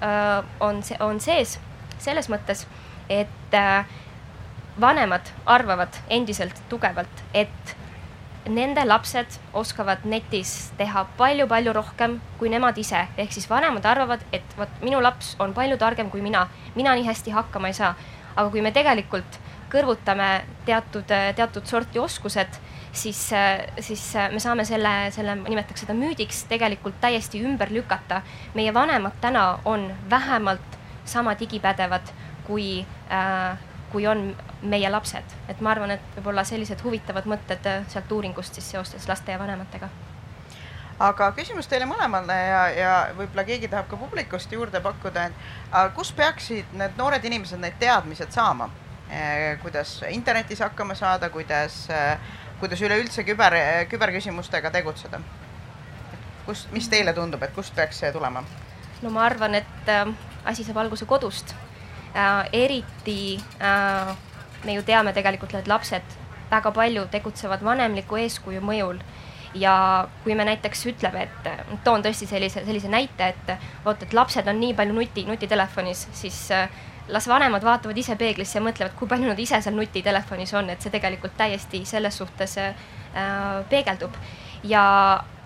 on, 0.61 0.83
on 1.01 1.21
sees 1.21 1.59
selles 1.99 2.29
mõttes, 2.33 2.67
et 3.09 3.57
vanemad 4.81 5.29
arvavad 5.47 5.97
endiselt 6.11 6.63
tugevalt, 6.69 7.23
et 7.35 7.77
nende 8.49 8.83
lapsed 8.87 9.39
oskavad 9.55 10.03
netis 10.09 10.73
teha 10.79 11.05
palju-palju 11.19 11.75
rohkem 11.77 12.19
kui 12.41 12.51
nemad 12.51 12.79
ise, 12.79 13.05
ehk 13.17 13.33
siis 13.35 13.47
vanemad 13.51 13.87
arvavad, 13.87 14.25
et 14.33 14.57
vot 14.59 14.83
minu 14.83 15.01
laps 15.03 15.37
on 15.39 15.55
palju 15.55 15.79
targem 15.79 16.11
kui 16.11 16.23
mina, 16.25 16.49
mina 16.75 16.95
nii 16.99 17.07
hästi 17.07 17.31
hakkama 17.31 17.71
ei 17.71 17.79
saa. 17.79 17.95
aga 18.37 18.49
kui 18.51 18.63
me 18.65 18.71
tegelikult 18.73 19.39
kõrvutame 19.73 20.45
teatud, 20.65 21.09
teatud 21.37 21.67
sorti 21.69 21.99
oskused, 22.01 22.55
siis, 22.93 23.21
siis 23.81 24.05
me 24.33 24.41
saame 24.41 24.65
selle, 24.65 25.11
selle, 25.13 25.35
nimetaks 25.37 25.85
seda 25.85 25.97
müüdiks, 25.97 26.45
tegelikult 26.49 26.97
täiesti 27.01 27.43
ümber 27.45 27.71
lükata. 27.71 28.23
meie 28.55 28.75
vanemad 28.75 29.21
täna 29.21 29.59
on 29.65 29.93
vähemalt 30.11 30.79
sama 31.05 31.35
digipädevad 31.39 32.13
kui 32.47 32.85
äh, 33.13 33.59
kui 33.93 34.07
on 34.07 34.25
meie 34.63 34.91
lapsed, 34.91 35.37
et 35.49 35.61
ma 35.61 35.75
arvan, 35.75 35.95
et 35.97 36.17
võib-olla 36.17 36.45
sellised 36.49 36.81
huvitavad 36.85 37.29
mõtted 37.29 37.69
äh, 37.69 37.85
sealt 37.93 38.13
uuringust 38.13 38.59
siis 38.59 38.71
seoses 38.75 39.09
laste 39.09 39.33
ja 39.33 39.39
vanematega. 39.39 39.89
aga 41.03 41.33
küsimus 41.37 41.67
teile 41.69 41.87
mõlemale 41.89 42.37
ja, 42.37 42.63
ja 42.77 42.93
võib-olla 43.17 43.45
keegi 43.45 43.69
tahab 43.69 43.89
ka 43.91 43.97
publikust 43.97 44.53
juurde 44.53 44.81
pakkuda, 44.81 45.27
et 45.27 45.73
aga 45.73 45.89
kus 45.97 46.13
peaksid 46.13 46.77
need 46.79 46.97
noored 46.97 47.25
inimesed 47.25 47.61
need 47.61 47.79
teadmised 47.79 48.33
saama 48.33 48.71
eh,? 49.11 49.59
kuidas 49.63 50.01
internetis 50.11 50.61
hakkama 50.61 50.95
saada, 50.95 51.31
kuidas 51.31 51.89
kuidas 52.63 52.83
üleüldse 52.83 53.25
küber, 53.27 53.57
küberküsimustega 53.91 54.71
tegutseda? 54.71 55.21
kust, 56.47 56.71
mis 56.75 56.87
teile 56.91 57.13
tundub, 57.15 57.43
et 57.43 57.55
kust 57.55 57.75
peaks 57.75 57.99
see 58.03 58.13
tulema? 58.15 58.45
no 59.03 59.11
ma 59.11 59.27
arvan, 59.27 59.57
et 59.59 59.91
äh, 59.91 60.07
asi 60.45 60.65
saab 60.65 60.85
alguse 60.85 61.09
kodust 61.11 61.55
äh,. 61.57 61.72
Eriti 62.53 63.41
äh, 63.61 64.17
me 64.65 64.75
ju 64.75 64.83
teame 64.87 65.13
tegelikult, 65.13 65.55
et 65.55 65.69
lapsed 65.71 66.17
väga 66.51 66.73
palju 66.75 67.07
tegutsevad 67.13 67.65
vanemliku 67.65 68.19
eeskuju 68.21 68.61
mõjul 68.65 69.01
ja 69.59 69.75
kui 70.25 70.37
me 70.37 70.47
näiteks 70.49 70.87
ütleme, 70.93 71.27
et 71.27 71.81
toon 71.85 72.05
tõesti 72.05 72.29
sellise, 72.29 72.65
sellise 72.65 72.89
näite, 72.93 73.33
et 73.33 73.53
vot, 73.85 74.01
et 74.03 74.15
lapsed 74.17 74.49
on 74.49 74.61
nii 74.61 74.77
palju 74.77 74.97
nuti, 74.97 75.27
nutitelefonis, 75.29 76.07
siis 76.17 76.39
äh, 76.57 76.69
las 77.13 77.29
vanemad 77.29 77.65
vaatavad 77.65 77.99
ise 77.99 78.17
peeglisse 78.17 78.59
ja 78.59 78.65
mõtlevad, 78.65 78.95
kui 78.97 79.11
palju 79.11 79.29
nad 79.29 79.41
ise 79.41 79.61
seal 79.61 79.77
nutitelefonis 79.77 80.55
on, 80.57 80.71
et 80.73 80.85
see 80.85 80.95
tegelikult 80.95 81.37
täiesti 81.37 81.83
selles 81.89 82.17
suhtes 82.23 82.57
äh, 82.63 82.73
peegeldub. 83.69 84.17
ja 84.65 84.85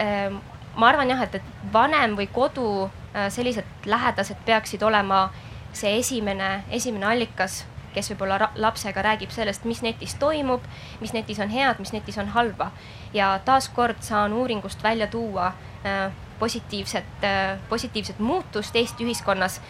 äh, 0.03 0.31
ma 0.77 0.89
arvan 0.93 1.11
jah, 1.11 1.23
et, 1.25 1.41
et 1.41 1.73
vanem 1.73 2.19
või 2.19 2.29
kodu 2.33 2.69
äh,, 2.87 3.31
sellised 3.33 3.89
lähedased 3.89 4.43
peaksid 4.47 4.83
olema 4.83 5.25
äh, 5.25 5.46
see 5.77 5.99
esimene, 6.01 6.65
esimene 6.73 7.07
allikas, 7.07 7.65
kes 7.97 8.11
võib-olla 8.13 8.51
lapsega 8.61 9.03
räägib 9.05 9.33
sellest, 9.33 9.65
mis 9.69 9.81
netis 9.85 10.15
toimub, 10.21 10.65
mis 11.01 11.15
netis 11.17 11.41
on 11.41 11.53
head, 11.53 11.81
mis 11.81 11.95
netis 11.97 12.19
on 12.21 12.33
halba. 12.37 12.71
ja 13.15 13.39
taaskord 13.45 14.03
saan 14.05 14.33
uuringust 14.33 14.83
välja 14.83 15.07
tuua 15.07 15.47
äh, 15.47 16.13
positiivset, 16.39 17.25
äh, 17.25 17.59
positiivset 17.69 18.19
muutust 18.19 18.77
Eesti 18.77 19.05
ühiskonnas. 19.05 19.61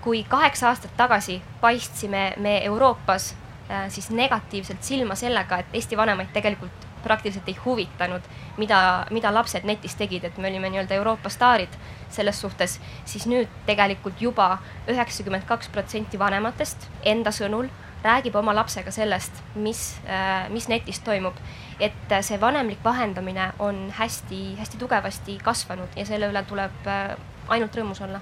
kui 0.00 0.24
kaheksa 0.28 0.68
aastat 0.68 0.96
tagasi 0.96 1.42
paistsime 1.60 2.34
me 2.36 2.64
Euroopas 2.64 3.34
äh, 3.70 3.88
siis 3.88 4.10
negatiivselt 4.10 4.82
silma 4.82 5.14
sellega, 5.14 5.58
et 5.58 5.66
Eesti 5.72 5.96
vanemaid 5.96 6.32
tegelikult 6.32 6.93
praktiliselt 7.04 7.48
ei 7.48 7.56
huvitanud, 7.64 8.26
mida, 8.56 8.80
mida 9.14 9.32
lapsed 9.34 9.66
netis 9.68 9.94
tegid, 10.00 10.24
et 10.24 10.38
me 10.38 10.50
olime 10.50 10.72
nii-öelda 10.72 10.98
Euroopa 10.98 11.32
staarid 11.32 11.78
selles 12.14 12.40
suhtes, 12.40 12.80
siis 13.04 13.26
nüüd 13.30 13.50
tegelikult 13.66 14.20
juba 14.22 14.58
üheksakümmend 14.90 15.46
kaks 15.48 15.68
protsenti 15.74 16.18
vanematest 16.18 16.88
enda 17.14 17.32
sõnul 17.34 17.70
räägib 18.04 18.34
oma 18.36 18.54
lapsega 18.54 18.92
sellest, 18.92 19.32
mis, 19.54 20.00
äh, 20.06 20.48
mis 20.50 20.68
netis 20.68 21.00
toimub. 21.00 21.34
et 21.80 22.12
see 22.22 22.36
vanemlik 22.40 22.78
vahendamine 22.84 23.48
on 23.58 23.92
hästi-hästi 23.98 24.78
tugevasti 24.78 25.38
kasvanud 25.42 25.96
ja 25.96 26.04
selle 26.06 26.28
üle 26.30 26.42
tuleb 26.46 26.86
äh, 26.86 27.16
ainult 27.48 27.76
rõõmus 27.76 28.02
olla. 28.04 28.20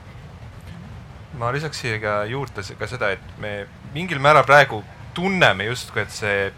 ma 1.39 1.53
lisaks 1.53 1.81
siia 1.81 1.99
ka 2.01 2.25
juurde 2.25 2.63
ka 2.79 2.87
seda, 2.87 3.11
et 3.11 3.39
me 3.39 3.67
mingil 3.95 4.19
määral 4.19 4.45
praegu 4.45 4.85
tunneme 5.15 5.65
justkui, 5.65 6.03
et 6.03 6.11
see 6.11 6.53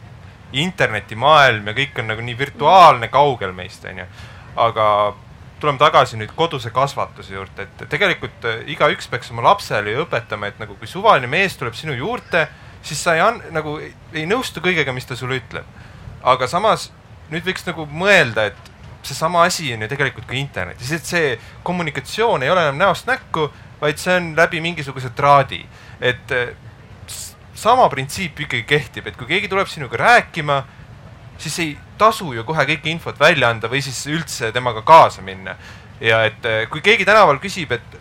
internetimaailm 0.63 1.67
ja 1.71 1.75
kõik 1.77 2.01
on 2.01 2.11
nagu 2.13 2.25
nii 2.25 2.39
virtuaalne, 2.39 3.09
kaugel 3.13 3.53
meist, 3.57 3.85
onju. 3.91 4.07
aga 4.57 4.87
tuleme 5.61 5.81
tagasi 5.81 6.19
nüüd 6.21 6.35
koduse 6.37 6.71
kasvatuse 6.75 7.35
juurde, 7.35 7.67
et 7.67 7.87
tegelikult 7.91 8.45
äh, 8.49 8.61
igaüks 8.75 9.09
peaks 9.11 9.33
oma 9.33 9.47
lapsele 9.49 9.95
ju 9.95 10.05
õpetama, 10.05 10.51
et 10.51 10.61
nagu 10.63 10.77
kui 10.79 10.91
suvaline 10.91 11.31
mees 11.31 11.57
tuleb 11.59 11.77
sinu 11.79 11.97
juurde, 11.97 12.47
siis 12.85 13.01
sa 13.03 13.17
ei 13.17 13.25
an-, 13.25 13.43
nagu 13.55 13.79
ei, 13.81 14.27
nõustu 14.29 14.63
kõigega, 14.65 14.93
mis 14.95 15.09
ta 15.09 15.17
sulle 15.17 15.41
ütleb. 15.41 15.67
aga 16.25 16.47
samas 16.49 16.91
nüüd 17.33 17.45
võiks 17.45 17.67
nagu 17.67 17.87
mõelda, 17.89 18.47
et 18.49 18.71
seesama 19.05 19.45
asi 19.45 19.73
on 19.75 19.85
ju 19.85 19.89
tegelikult 19.89 20.27
ka 20.29 20.37
internetis, 20.37 20.93
et 20.93 21.05
see 21.05 21.33
kommunikatsioon 21.63 22.43
ei 22.43 22.51
ole 22.53 22.63
enam 22.65 22.79
näost 22.81 23.09
näkku, 23.09 23.51
vaid 23.81 24.01
see 24.01 24.17
on 24.17 24.33
läbi 24.37 24.61
mingisuguse 24.65 25.11
traadi. 25.17 25.65
et 26.01 26.33
äh, 26.33 26.55
sama 27.55 27.89
printsiip 27.89 28.41
ikkagi 28.41 28.65
kehtib, 28.69 29.07
et 29.07 29.17
kui 29.17 29.29
keegi 29.31 29.49
tuleb 29.49 29.69
sinuga 29.71 29.97
rääkima, 30.01 30.63
siis 31.39 31.59
ei 31.63 31.77
tasu 31.99 32.33
ju 32.35 32.45
kohe 32.45 32.67
kõike 32.67 32.91
infot 32.91 33.19
välja 33.21 33.51
anda 33.51 33.71
või 33.71 33.83
siis 33.83 34.01
üldse 34.11 34.53
temaga 34.53 34.83
kaasa 34.83 35.23
minna. 35.23 35.57
ja 36.01 36.25
et 36.27 36.45
eh, 36.45 36.67
kui 36.69 36.81
keegi 36.83 37.05
tänaval 37.07 37.39
küsib, 37.39 37.73
et 37.73 37.99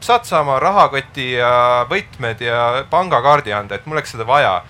saad 0.00 0.24
sa 0.24 0.40
oma 0.40 0.58
rahakoti 0.62 1.32
ja 1.32 1.86
võtmed 1.90 2.40
ja 2.40 2.86
pangakaardi 2.90 3.52
anda, 3.52 3.74
et 3.74 3.86
mul 3.86 3.98
oleks 3.98 4.14
seda 4.14 4.26
vaja. 4.26 4.62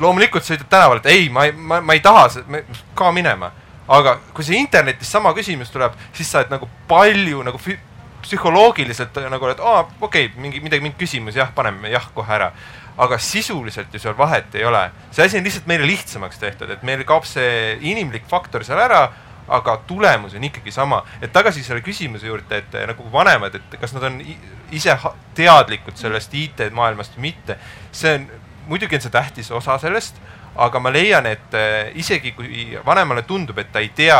loomulikult 0.00 0.44
sa 0.44 0.56
ütled 0.56 0.68
tänaval, 0.68 0.98
et 0.98 1.06
ei, 1.06 1.28
ma 1.30 1.44
ei, 1.44 1.52
ma, 1.52 1.80
ma 1.80 1.94
ei 1.94 2.00
taha, 2.00 2.28
ka 2.94 3.12
minema. 3.12 3.52
aga 3.88 4.18
kui 4.34 4.44
see 4.44 4.58
internetis 4.58 5.10
sama 5.12 5.34
küsimus 5.36 5.70
tuleb, 5.70 5.92
siis 6.12 6.30
sa 6.30 6.40
oled 6.40 6.50
nagu 6.50 6.68
palju 6.88 7.42
nagu 7.44 7.58
psühholoogiliselt 8.24 9.20
nagu 9.30 9.48
oled, 9.48 9.60
aa, 9.60 9.84
okei 10.00 10.28
okay,, 10.28 10.40
mingi 10.40 10.62
midagi, 10.64 10.84
mingi 10.84 10.98
küsimus, 11.00 11.36
jah, 11.38 11.52
paneme 11.54 11.92
jah 11.92 12.08
kohe 12.14 12.34
ära. 12.38 12.52
aga 12.94 13.16
sisuliselt 13.18 13.90
ju 13.90 13.98
seal 13.98 14.14
vahet 14.14 14.54
ei 14.54 14.64
ole. 14.64 14.90
see 15.10 15.24
asi 15.24 15.38
on 15.38 15.44
lihtsalt 15.44 15.66
meile 15.66 15.86
lihtsamaks 15.86 16.38
tehtud, 16.38 16.70
et 16.70 16.82
meil 16.82 17.04
kaob 17.04 17.24
see 17.26 17.78
inimlik 17.82 18.28
faktor 18.30 18.64
seal 18.64 18.78
ära, 18.78 19.08
aga 19.48 19.76
tulemus 19.86 20.34
on 20.34 20.44
ikkagi 20.44 20.72
sama. 20.72 21.02
et 21.20 21.32
tagasi 21.32 21.64
selle 21.64 21.82
küsimuse 21.82 22.26
juurde, 22.26 22.62
et 22.62 22.78
nagu 22.88 23.10
vanemad, 23.12 23.54
et 23.54 23.76
kas 23.80 23.92
nad 23.96 24.08
on 24.10 24.20
ise 24.72 24.96
teadlikud 25.34 25.96
sellest 25.98 26.34
IT-maailmast 26.34 27.18
või 27.18 27.30
mitte. 27.30 27.58
see 27.92 28.14
on, 28.14 28.30
muidugi 28.68 28.96
on 28.96 29.04
see 29.04 29.12
tähtis 29.12 29.50
osa 29.50 29.78
sellest 29.78 30.20
aga 30.54 30.78
ma 30.78 30.90
leian, 30.90 31.26
et 31.26 31.54
äh, 31.58 31.90
isegi 31.98 32.30
kui 32.34 32.76
vanemale 32.86 33.24
tundub, 33.26 33.58
et 33.58 33.72
ta 33.74 33.82
ei 33.82 33.90
tea, 33.94 34.18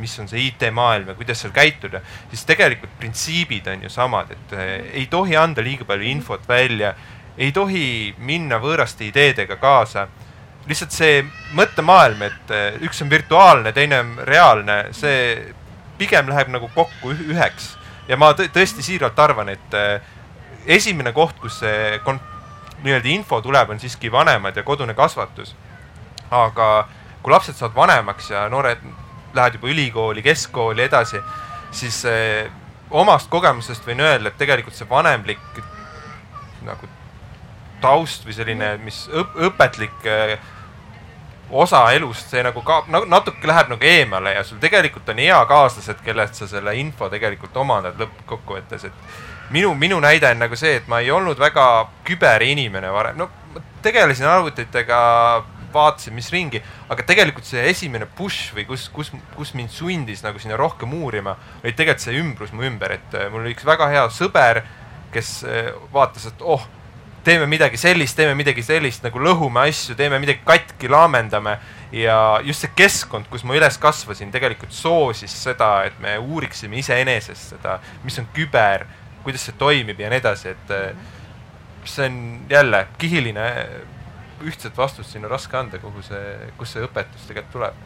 mis 0.00 0.14
on 0.20 0.28
see 0.30 0.46
IT-maailm 0.48 1.10
ja 1.12 1.16
kuidas 1.18 1.42
seal 1.44 1.52
käituda, 1.52 2.00
siis 2.30 2.44
tegelikult 2.48 2.94
printsiibid 3.00 3.68
on 3.68 3.84
ju 3.84 3.92
samad, 3.92 4.32
et 4.32 4.54
äh, 4.56 4.70
ei 5.02 5.06
tohi 5.12 5.36
anda 5.36 5.64
liiga 5.64 5.84
palju 5.88 6.08
infot 6.08 6.48
välja, 6.48 6.94
ei 7.36 7.52
tohi 7.52 8.14
minna 8.18 8.60
võõraste 8.62 9.04
ideedega 9.10 9.56
kaasa. 9.60 10.08
lihtsalt 10.64 10.94
see 10.96 11.18
mõttemaailm, 11.52 12.22
et 12.24 12.50
äh, 12.50 12.80
üks 12.80 13.02
on 13.04 13.10
virtuaalne, 13.10 13.72
teine 13.76 14.00
on 14.00 14.14
reaalne, 14.24 14.86
see 14.96 15.52
pigem 15.98 16.32
läheb 16.32 16.48
nagu 16.48 16.70
kokku 16.74 17.12
üheks 17.12 17.74
ja 18.08 18.16
ma 18.16 18.32
tõesti 18.32 18.82
siiralt 18.82 19.18
arvan, 19.18 19.48
et 19.48 19.76
esimene 20.66 21.12
koht, 21.12 21.36
kus 21.40 21.60
see 21.60 22.00
nii-öelda 22.84 23.08
info 23.08 23.40
tuleb, 23.40 23.70
on 23.70 23.80
siiski 23.80 24.10
vanemad 24.12 24.56
ja 24.56 24.64
kodune 24.64 24.94
kasvatus 24.96 25.54
aga 26.30 26.68
kui 27.22 27.32
lapsed 27.32 27.56
saavad 27.56 27.76
vanemaks 27.76 28.30
ja 28.30 28.48
noored 28.52 28.82
lähevad 29.34 29.54
juba 29.54 29.68
ülikooli, 29.68 30.22
keskkooli 30.22 30.82
edasi, 30.82 31.20
siis 31.70 32.04
eh, 32.04 32.50
omast 32.90 33.30
kogemusest 33.30 33.86
võin 33.86 34.00
öelda, 34.04 34.30
et 34.30 34.38
tegelikult 34.38 34.76
see 34.76 34.88
vanemlik 34.90 35.62
nagu 36.64 36.88
taust 37.82 38.24
või 38.24 38.36
selline, 38.36 38.76
mis 38.84 39.04
õp 39.12 39.34
õpetlik 39.48 40.06
eh, 40.08 40.36
osa 41.50 41.84
elust, 41.92 42.30
see 42.30 42.42
nagu 42.44 42.62
ka 42.64 42.82
nagu 42.88 43.08
natuke 43.10 43.48
läheb 43.48 43.72
nagu 43.74 43.84
eemale 43.88 44.34
ja 44.34 44.44
sul 44.44 44.60
tegelikult 44.62 45.08
on 45.12 45.20
eakaaslased, 45.26 46.00
kellelt 46.04 46.34
sa 46.34 46.48
selle 46.48 46.76
info 46.80 47.10
tegelikult 47.12 47.56
omandad 47.60 48.00
lõppkokkuvõttes, 48.00 48.86
et 48.88 49.52
minu, 49.54 49.74
minu 49.74 50.00
näide 50.00 50.30
on 50.30 50.40
nagu 50.40 50.56
see, 50.56 50.78
et 50.80 50.88
ma 50.88 51.02
ei 51.04 51.10
olnud 51.12 51.38
väga 51.40 51.66
küberinimene 52.08 52.92
varem, 52.92 53.18
no 53.20 53.28
ma 53.54 53.64
tegelesin 53.84 54.26
arvutitega 54.30 55.00
vaatasin, 55.74 56.14
mis 56.16 56.30
ringi, 56.32 56.62
aga 56.88 57.06
tegelikult 57.06 57.46
see 57.48 57.64
esimene 57.70 58.06
push 58.18 58.54
või 58.56 58.66
kus, 58.68 58.86
kus, 58.94 59.12
kus 59.34 59.54
mind 59.58 59.72
sundis 59.74 60.22
nagu 60.24 60.40
sinna 60.42 60.58
rohkem 60.60 60.94
uurima, 60.96 61.36
oli 61.62 61.74
tegelikult 61.74 62.06
see 62.06 62.16
ümbrus 62.20 62.54
mu 62.54 62.66
ümber, 62.68 62.96
et 62.98 63.18
äh, 63.18 63.28
mul 63.32 63.44
oli 63.44 63.54
üks 63.56 63.66
väga 63.66 63.90
hea 63.92 64.06
sõber, 64.14 64.62
kes 65.14 65.36
äh, 65.48 65.70
vaatas, 65.94 66.28
et 66.30 66.42
oh, 66.42 66.64
teeme 67.24 67.46
midagi 67.46 67.78
sellist, 67.80 68.16
teeme 68.16 68.34
midagi 68.36 68.62
sellist, 68.64 69.04
nagu 69.04 69.20
lõhume 69.22 69.64
asju, 69.68 69.96
teeme 69.98 70.18
midagi 70.22 70.44
katki, 70.44 70.90
laamendame. 70.92 71.58
ja 71.94 72.40
just 72.42 72.64
see 72.64 72.72
keskkond, 72.74 73.28
kus 73.30 73.44
ma 73.46 73.54
üles 73.54 73.76
kasvasin, 73.78 74.32
tegelikult 74.34 74.72
soosis 74.74 75.34
seda, 75.44 75.84
et 75.86 75.98
me 76.02 76.16
uuriksime 76.18 76.80
iseenesest 76.80 77.54
seda, 77.54 77.78
mis 78.02 78.18
on 78.18 78.26
küber, 78.34 78.82
kuidas 79.22 79.46
see 79.46 79.54
toimib 79.58 80.00
ja 80.02 80.10
nii 80.10 80.18
edasi, 80.18 80.54
et 80.56 80.72
äh, 80.74 81.12
see 81.84 82.08
on 82.08 82.16
jälle 82.50 82.86
kihiline, 82.98 83.46
ühtset 84.44 84.76
vastust 84.76 85.10
siin 85.10 85.24
on 85.24 85.32
raske 85.32 85.56
anda, 85.56 85.80
kuhu 85.82 86.02
see, 86.04 86.50
kust 86.58 86.76
see 86.76 86.84
õpetus 86.84 87.28
tegelikult 87.28 87.56
tuleb 87.56 87.84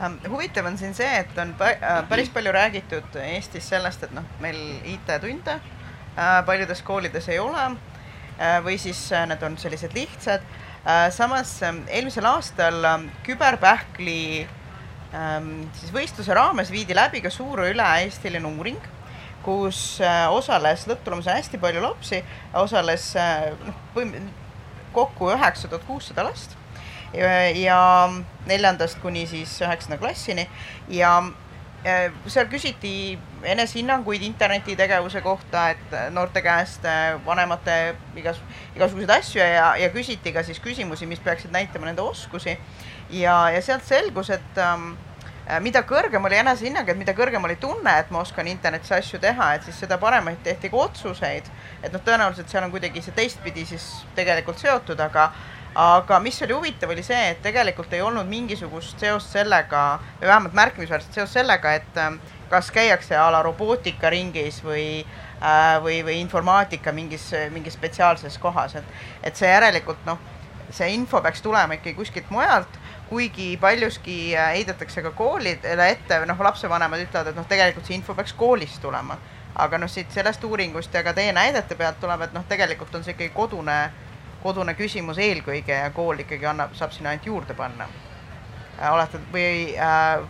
Ähm, 0.00 0.18
huvitav 0.28 0.66
on 0.68 0.76
siin 0.76 0.92
see, 0.94 1.08
et 1.22 1.38
on 1.40 1.54
äh, 1.64 2.02
päris 2.08 2.28
palju 2.28 2.52
räägitud 2.52 3.14
Eestis 3.16 3.68
sellest, 3.72 4.02
et 4.04 4.12
noh, 4.12 4.26
meil 4.44 4.58
IT-tunde 4.92 5.54
äh, 5.56 6.42
paljudes 6.44 6.82
koolides 6.84 7.30
ei 7.32 7.38
ole 7.40 7.62
äh, 7.64 8.58
või 8.64 8.76
siis 8.80 9.00
need 9.30 9.42
on 9.42 9.56
sellised 9.56 9.96
lihtsad. 9.96 10.44
samas 11.10 11.62
ähm, 11.66 11.80
eelmisel 11.88 12.28
aastal 12.28 12.84
ähm, 12.84 13.08
küberpähkli 13.26 14.46
siis 15.80 15.90
võistluse 15.94 16.34
raames 16.34 16.68
viidi 16.70 16.94
läbi 16.94 17.22
ka 17.24 17.30
suur 17.30 17.62
üle-eestiline 17.64 18.46
uuring, 18.46 18.82
kus 19.42 19.98
osales 20.30 20.84
lõpptulemusena 20.90 21.38
hästi 21.38 21.58
palju 21.62 21.80
lapsi, 21.80 22.20
osales 22.60 23.14
noh, 23.64 23.78
kokku 24.96 25.30
üheksa 25.34 25.68
tuhat 25.68 25.84
kuussada 25.88 26.24
last 26.26 26.56
ja 27.54 27.80
neljandast 28.48 28.98
kuni 29.00 29.26
siis 29.30 29.54
üheksanda 29.62 29.98
klassini 30.00 30.48
ja 30.92 31.12
seal 32.26 32.48
küsiti 32.50 33.18
enesehinnanguid 33.46 34.24
internetitegevuse 34.26 35.20
kohta, 35.22 35.68
et 35.70 35.94
noorte 36.10 36.42
käest 36.42 36.86
vanemate 37.26 37.76
igas, 38.18 38.40
igasuguseid 38.74 39.12
asju 39.18 39.42
ja, 39.42 39.68
ja 39.78 39.90
küsiti 39.94 40.32
ka 40.34 40.42
siis 40.46 40.58
küsimusi, 40.62 41.06
mis 41.06 41.22
peaksid 41.22 41.54
näitama 41.54 41.86
nende 41.86 42.02
oskusi. 42.02 42.56
ja, 43.10 43.36
ja 43.54 43.62
sealt 43.62 43.84
selgus, 43.86 44.30
et 44.34 44.58
ähm, 44.58 44.96
mida 45.62 45.82
kõrgem 45.86 46.24
oli 46.26 46.38
enesehinnang, 46.40 46.88
et 46.90 46.98
mida 46.98 47.14
kõrgem 47.14 47.44
oli 47.46 47.56
tunne, 47.62 47.92
et 48.00 48.08
ma 48.10 48.22
oskan 48.24 48.48
internetis 48.50 48.92
asju 48.96 49.20
teha, 49.22 49.52
et 49.54 49.66
siis 49.66 49.78
seda 49.84 49.98
paremaid 50.02 50.40
tehti 50.42 50.70
ka 50.72 50.80
otsuseid. 50.88 51.50
et 51.82 51.92
noh, 51.92 52.02
tõenäoliselt 52.02 52.50
seal 52.50 52.64
on 52.64 52.70
kuidagi 52.70 53.02
see 53.02 53.14
teistpidi 53.14 53.66
siis 53.66 53.84
tegelikult 54.14 54.58
seotud, 54.58 55.00
aga 55.00 55.30
aga 55.76 56.18
mis 56.24 56.40
oli 56.42 56.54
huvitav, 56.56 56.90
oli 56.90 57.02
see, 57.04 57.30
et 57.30 57.42
tegelikult 57.44 57.92
ei 57.92 58.00
olnud 58.00 58.26
mingisugust 58.26 58.98
seost 58.98 59.34
sellega 59.36 59.82
või 60.20 60.30
vähemalt 60.30 60.56
märkimisväärset 60.56 61.18
seost 61.20 61.36
sellega, 61.36 61.74
et 61.76 62.00
ähm, 62.00 62.16
kas 62.50 62.70
käiakse 62.72 63.18
a 63.20 63.28
la 63.30 63.42
robootikaringis 63.44 64.62
või 64.64 64.86
äh, 65.04 65.76
või, 65.82 66.00
või 66.06 66.16
informaatika 66.22 66.92
mingis, 66.96 67.28
mingis 67.52 67.76
spetsiaalses 67.76 68.38
kohas, 68.38 68.78
et, 68.80 68.96
et 69.22 69.36
see 69.36 69.52
järelikult 69.52 70.00
noh, 70.08 70.18
see 70.70 70.88
info 70.94 71.20
peaks 71.22 71.44
tulema 71.44 71.76
ikkagi 71.76 71.94
kuskilt 71.94 72.30
mujalt, 72.34 72.80
kuigi 73.08 73.56
paljuski 73.60 74.36
äh, 74.36 74.52
heidetakse 74.56 75.02
ka 75.02 75.10
koolidele 75.10 75.90
ette, 75.90 76.18
noh, 76.26 76.40
lapsevanemad 76.48 77.04
ütlevad, 77.04 77.30
et 77.30 77.38
noh, 77.38 77.46
tegelikult 77.48 77.86
see 77.86 77.98
info 77.98 78.14
peaks 78.14 78.34
koolist 78.36 78.82
tulema. 78.82 79.18
aga 79.56 79.78
noh, 79.78 79.88
siit 79.88 80.10
sellest 80.12 80.42
uuringust 80.44 80.94
ja 80.94 81.00
ka 81.00 81.14
teie 81.16 81.32
näidete 81.32 81.74
pealt 81.74 81.96
tuleb, 82.00 82.26
et 82.26 82.34
noh, 82.36 82.44
tegelikult 82.48 82.94
on 82.94 83.04
see 83.04 83.14
ikkagi 83.14 83.32
kodune 83.32 83.76
kodune 84.42 84.74
küsimus 84.78 85.18
eelkõige 85.18 85.78
ja 85.80 85.90
kool 85.94 86.20
ikkagi 86.22 86.46
annab, 86.46 86.74
saab 86.76 86.92
sinna 86.94 87.12
ainult 87.12 87.26
juurde 87.26 87.54
panna 87.56 87.88
äh,. 88.80 88.92
olete 88.92 89.20
või 89.32 89.74
äh, 89.80 90.20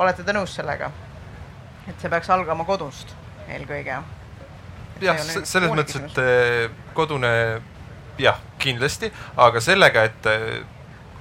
olete 0.00 0.24
te 0.24 0.34
nõus 0.36 0.54
sellega, 0.56 0.90
et 1.88 2.00
see 2.00 2.12
peaks 2.12 2.30
algama 2.30 2.64
kodust 2.68 3.14
eelkõige? 3.48 3.98
jah, 5.00 5.20
selles 5.24 5.72
mõttes, 5.72 5.98
et 5.98 6.22
äh, 6.22 6.82
kodune 6.94 7.32
jah, 8.20 8.38
kindlasti, 8.60 9.10
aga 9.40 9.62
sellega, 9.64 10.04
et 10.10 10.30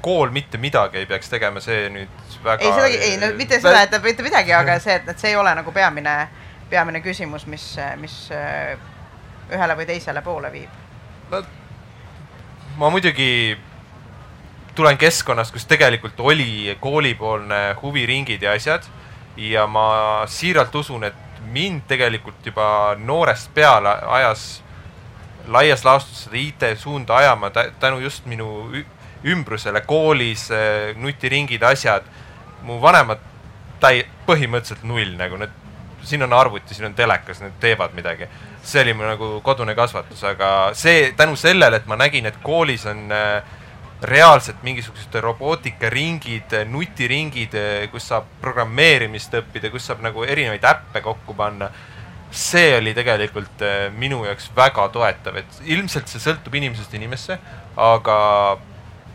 kool 0.01 0.31
mitte 0.31 0.57
midagi 0.57 1.01
ei 1.01 1.05
peaks 1.09 1.29
tegema, 1.29 1.61
see 1.63 1.87
nüüd 1.93 2.27
väga 2.43 2.63
ei, 2.63 2.73
seda, 2.73 3.05
ei 3.07 3.17
no 3.21 3.31
mitte 3.37 3.59
seda, 3.59 3.83
et 3.83 3.93
ta 3.93 3.99
mitte 4.03 4.25
midagi, 4.25 4.53
aga 4.55 4.79
see, 4.79 4.99
et, 4.99 5.07
et 5.11 5.21
see 5.21 5.33
ei 5.33 5.39
ole 5.39 5.53
nagu 5.59 5.73
peamine, 5.75 6.15
peamine 6.69 7.01
küsimus, 7.05 7.47
mis, 7.51 7.65
mis 8.01 8.19
äh, 8.35 8.75
ühele 9.51 9.75
või 9.79 9.89
teisele 9.89 10.23
poole 10.25 10.51
viib. 10.53 10.77
no 11.31 11.43
ma 12.79 12.89
muidugi 12.89 13.57
tulen 14.75 14.97
keskkonnast, 14.97 15.51
kus 15.51 15.65
tegelikult 15.67 16.19
oli 16.19 16.77
koolipoolne 16.79 17.75
huviringid 17.81 18.41
ja 18.41 18.53
asjad 18.55 18.85
ja 19.37 19.67
ma 19.67 20.23
siiralt 20.27 20.75
usun, 20.75 21.03
et 21.03 21.43
mind 21.51 21.87
tegelikult 21.87 22.45
juba 22.45 22.95
noorest 22.99 23.51
peale 23.53 23.91
ajas 24.19 24.61
laias 25.47 25.83
laastus 25.85 26.23
seda 26.23 26.37
IT-suunda 26.37 27.15
ajama 27.17 27.51
tänu 27.79 27.99
just 27.99 28.25
minu 28.25 28.69
ümbrusele 29.25 29.81
koolis, 29.87 30.49
nutiringid, 30.95 31.63
asjad. 31.63 32.03
mu 32.63 32.75
vanemad 32.81 33.19
täi-, 33.79 34.05
põhimõtteliselt 34.27 34.83
null 34.83 35.15
nagu 35.17 35.37
need, 35.39 35.51
siin 36.03 36.23
on 36.23 36.33
arvuti, 36.35 36.75
siin 36.75 36.89
on 36.89 36.95
telekas, 36.95 37.39
need 37.39 37.55
teevad 37.63 37.93
midagi 37.95 38.27
see 38.63 38.81
oli 38.81 38.93
mu 38.93 39.03
nagu 39.03 39.39
kodune 39.43 39.75
kasvatus, 39.75 40.23
aga 40.23 40.49
see 40.77 41.11
tänu 41.17 41.35
sellele, 41.39 41.79
et 41.79 41.87
ma 41.87 41.97
nägin, 41.99 42.27
et 42.29 42.37
koolis 42.43 42.85
on 42.89 43.07
äh, 43.11 43.43
reaalselt 44.01 44.63
mingisugused 44.63 45.15
robootikaringid, 45.23 46.55
nutiringid, 46.69 47.55
äh, 47.55 47.87
kus 47.91 48.09
saab 48.11 48.27
programmeerimist 48.43 49.35
õppida, 49.41 49.71
kus 49.71 49.87
saab 49.89 50.03
nagu 50.05 50.25
erinevaid 50.27 50.67
äppe 50.73 51.03
kokku 51.05 51.37
panna. 51.37 51.71
see 52.29 52.75
oli 52.77 52.91
tegelikult 52.93 53.63
minu 53.97 54.19
jaoks 54.21 54.51
väga 54.55 54.83
toetav, 54.93 55.39
et 55.39 55.55
ilmselt 55.65 56.07
see 56.07 56.21
sõltub 56.21 56.53
inimesest 56.59 56.93
inimesse, 56.93 57.39
aga 57.73 58.17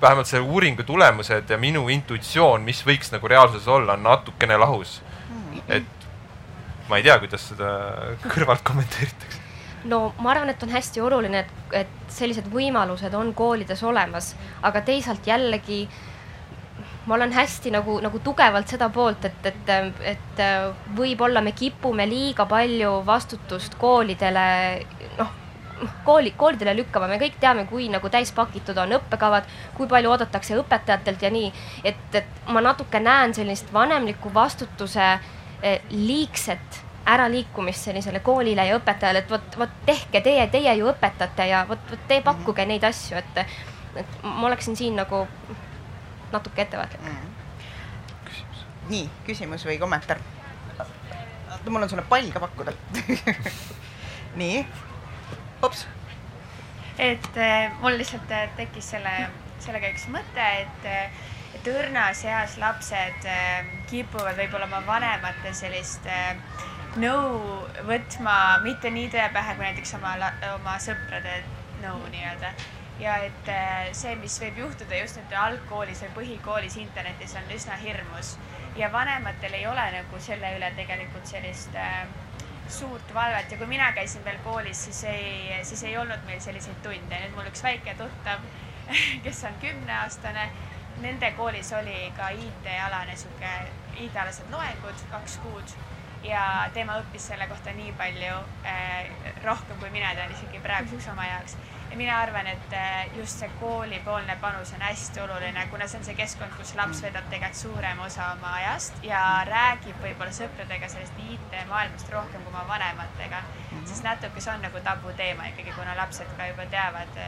vähemalt 0.05 0.31
selle 0.31 0.47
uuringu 0.47 0.85
tulemused 0.87 1.51
ja 1.51 1.59
minu 1.61 1.89
intuitsioon, 1.93 2.65
mis 2.67 2.85
võiks 2.87 3.13
nagu 3.15 3.29
reaalsuses 3.29 3.69
olla, 3.69 3.97
on 3.97 4.05
natukene 4.07 4.59
lahus. 4.61 5.01
Hmm. 5.29 5.63
et 5.69 6.09
ma 6.89 7.01
ei 7.01 7.07
tea, 7.07 7.17
kuidas 7.23 7.49
seda 7.53 7.73
kõrvalt 8.29 8.63
kommenteeritakse 8.67 9.43
no 9.89 10.01
ma 10.19 10.33
arvan, 10.33 10.51
et 10.53 10.63
on 10.65 10.73
hästi 10.73 11.03
oluline, 11.05 11.45
et, 11.45 11.77
et 11.85 12.13
sellised 12.13 12.49
võimalused 12.53 13.15
on 13.17 13.33
koolides 13.37 13.83
olemas, 13.85 14.33
aga 14.65 14.83
teisalt 14.85 15.27
jällegi 15.29 15.85
ma 17.07 17.19
olen 17.19 17.35
hästi 17.37 17.73
nagu, 17.75 17.99
nagu 18.01 18.21
tugevalt 18.25 18.71
seda 18.71 18.89
poolt, 18.93 19.27
et, 19.29 19.49
et, 19.51 19.73
et 20.15 20.43
võib-olla 20.97 21.43
me 21.45 21.53
kipume 21.57 22.07
liiga 22.09 22.47
palju 22.49 22.97
vastutust 23.07 23.77
koolidele, 23.81 24.47
noh, 25.85 25.99
kooli, 26.05 26.33
koolidele 26.39 26.75
lükkama, 26.81 27.09
me 27.11 27.19
kõik 27.21 27.37
teame, 27.41 27.67
kui 27.71 27.89
nagu 27.93 28.11
täispakitud 28.11 28.79
on 28.83 28.97
õppekavad, 28.99 29.49
kui 29.77 29.89
palju 29.91 30.11
oodatakse 30.15 30.59
õpetajatelt 30.61 31.23
ja 31.23 31.31
nii, 31.35 31.53
et, 31.85 32.09
et 32.21 32.49
ma 32.53 32.63
natuke 32.65 33.01
näen 33.01 33.35
sellist 33.37 33.73
vanemliku 33.73 34.33
vastutuse 34.35 35.13
eh, 35.63 35.81
liigset 35.91 36.83
äraliikumist 37.07 37.85
sellisele 37.85 38.21
koolile 38.25 38.65
ja 38.67 38.79
õpetajale, 38.79 39.25
et 39.25 39.31
vot, 39.31 39.59
vot 39.61 39.81
tehke 39.87 40.21
teie, 40.25 40.47
teie 40.53 40.73
ju 40.79 40.89
õpetate 40.89 41.49
ja 41.51 41.65
vot, 41.69 41.91
vot 41.91 42.09
te 42.09 42.21
pakkuge 42.25 42.63
-hmm. 42.63 42.69
neid 42.69 42.85
asju, 42.85 43.19
et, 43.19 43.57
et 43.97 44.23
ma 44.23 44.47
oleksin 44.47 44.77
siin 44.77 44.97
nagu 44.97 45.27
natuke 46.33 46.63
ettevaatlik 46.63 47.01
mm. 47.01 47.09
-hmm. 47.09 48.89
nii, 48.89 49.11
küsimus 49.27 49.67
või 49.67 49.79
kommentaar? 49.79 50.19
mul 51.69 51.83
on 51.83 51.89
sulle 51.89 52.03
pall 52.09 52.31
ka 52.33 52.41
pakkuda 52.41 52.73
nii, 54.41 54.67
hops. 55.65 55.87
et 56.99 57.37
äh, 57.37 57.73
mul 57.81 57.97
lihtsalt 57.99 58.31
äh, 58.31 58.49
tekkis 58.59 58.91
selle, 58.95 59.13
sellega 59.65 59.91
üks 59.95 60.07
mõte, 60.13 60.45
et 60.65 60.89
äh, 60.91 61.25
et 61.55 61.69
õrnas 61.71 62.21
eas 62.27 62.57
lapsed 62.61 63.27
kipuvad 63.89 64.35
võib-olla 64.37 64.67
oma 64.67 64.81
vanemate 64.85 65.53
sellist 65.55 66.09
nõu 67.01 67.39
võtma 67.87 68.35
mitte 68.65 68.91
nii 68.91 69.07
tõe 69.13 69.29
pähe 69.33 69.55
kui 69.55 69.65
näiteks 69.65 69.95
oma, 69.97 70.17
oma 70.51 70.75
sõprade 70.83 71.37
nõu 71.81 72.03
nii-öelda. 72.11 72.51
ja 73.01 73.15
et 73.29 73.49
see, 73.97 74.17
mis 74.19 74.37
võib 74.43 74.59
juhtuda 74.65 74.99
just 74.99 75.23
nüüd 75.23 75.39
algkoolis 75.47 76.03
või 76.05 76.13
põhikoolis 76.19 76.77
internetis, 76.83 77.39
on 77.39 77.55
üsna 77.55 77.79
hirmus 77.87 78.35
ja 78.77 78.93
vanematel 78.93 79.55
ei 79.55 79.67
ole 79.67 79.87
nagu 79.95 80.21
selle 80.21 80.57
üle 80.59 80.71
tegelikult 80.77 81.27
sellist 81.31 81.75
äh, 81.79 82.05
suurt 82.75 83.15
valvet 83.15 83.51
ja 83.53 83.59
kui 83.59 83.67
mina 83.71 83.93
käisin 83.93 84.25
veel 84.25 84.39
koolis, 84.45 84.85
siis 84.85 85.05
ei, 85.05 85.59
siis 85.63 85.83
ei 85.85 85.97
olnud 85.99 86.27
meil 86.27 86.41
selliseid 86.41 86.83
tunde. 86.83 87.21
nüüd 87.23 87.35
mul 87.37 87.51
üks 87.51 87.63
väike 87.63 87.95
tuttav, 87.99 88.45
kes 89.25 89.43
on 89.49 89.59
kümneaastane, 89.63 90.49
nende 91.05 91.31
koolis 91.39 91.73
oli 91.79 92.13
ka 92.17 92.29
IT-alane 92.35 93.17
sihuke, 93.17 93.53
IT-alased 94.07 94.51
loengud 94.51 95.07
kaks 95.11 95.39
kuud 95.45 95.77
ja 96.25 96.45
tema 96.75 96.99
õppis 97.03 97.29
selle 97.31 97.47
kohta 97.51 97.73
nii 97.77 97.93
palju 97.99 98.37
äh, 98.67 99.09
rohkem, 99.45 99.79
kui 99.81 99.91
mina 99.95 100.15
tean 100.17 100.33
isegi 100.33 100.63
praeguseks 100.65 101.11
oma 101.13 101.27
jaoks. 101.29 101.57
Ja 101.95 101.99
mina 101.99 102.21
arvan, 102.21 102.47
et 102.47 102.73
äh, 102.73 103.17
just 103.17 103.39
see 103.39 103.49
koolipoolne 103.61 104.35
panus 104.43 104.73
on 104.75 104.81
hästi 104.83 105.21
oluline, 105.21 105.67
kuna 105.71 105.87
see 105.87 106.01
on 106.01 106.07
see 106.09 106.17
keskkond, 106.19 106.51
kus 106.59 106.73
laps 106.75 107.03
veedab 107.05 107.29
tegelikult 107.31 107.61
suurema 107.61 108.07
osa 108.09 108.33
oma 108.33 108.55
ajast 108.59 109.05
ja 109.07 109.21
räägib 109.47 110.01
võib-olla 110.03 110.35
sõpradega 110.35 110.89
sellest 110.91 111.21
IT-maailmast 111.23 112.11
rohkem 112.11 112.43
kui 112.43 112.51
oma 112.51 112.65
vanematega 112.69 113.39
mm, 113.45 113.69
-hmm. 113.69 113.87
sest 113.87 114.03
natuke 114.03 114.43
see 114.43 114.55
on 114.55 114.67
nagu 114.67 114.81
tabuteema 114.89 115.47
ikkagi, 115.53 115.77
kuna 115.77 115.95
lapsed 115.97 116.35
ka 116.37 116.49
juba 116.51 116.67
teavad, 116.75 117.21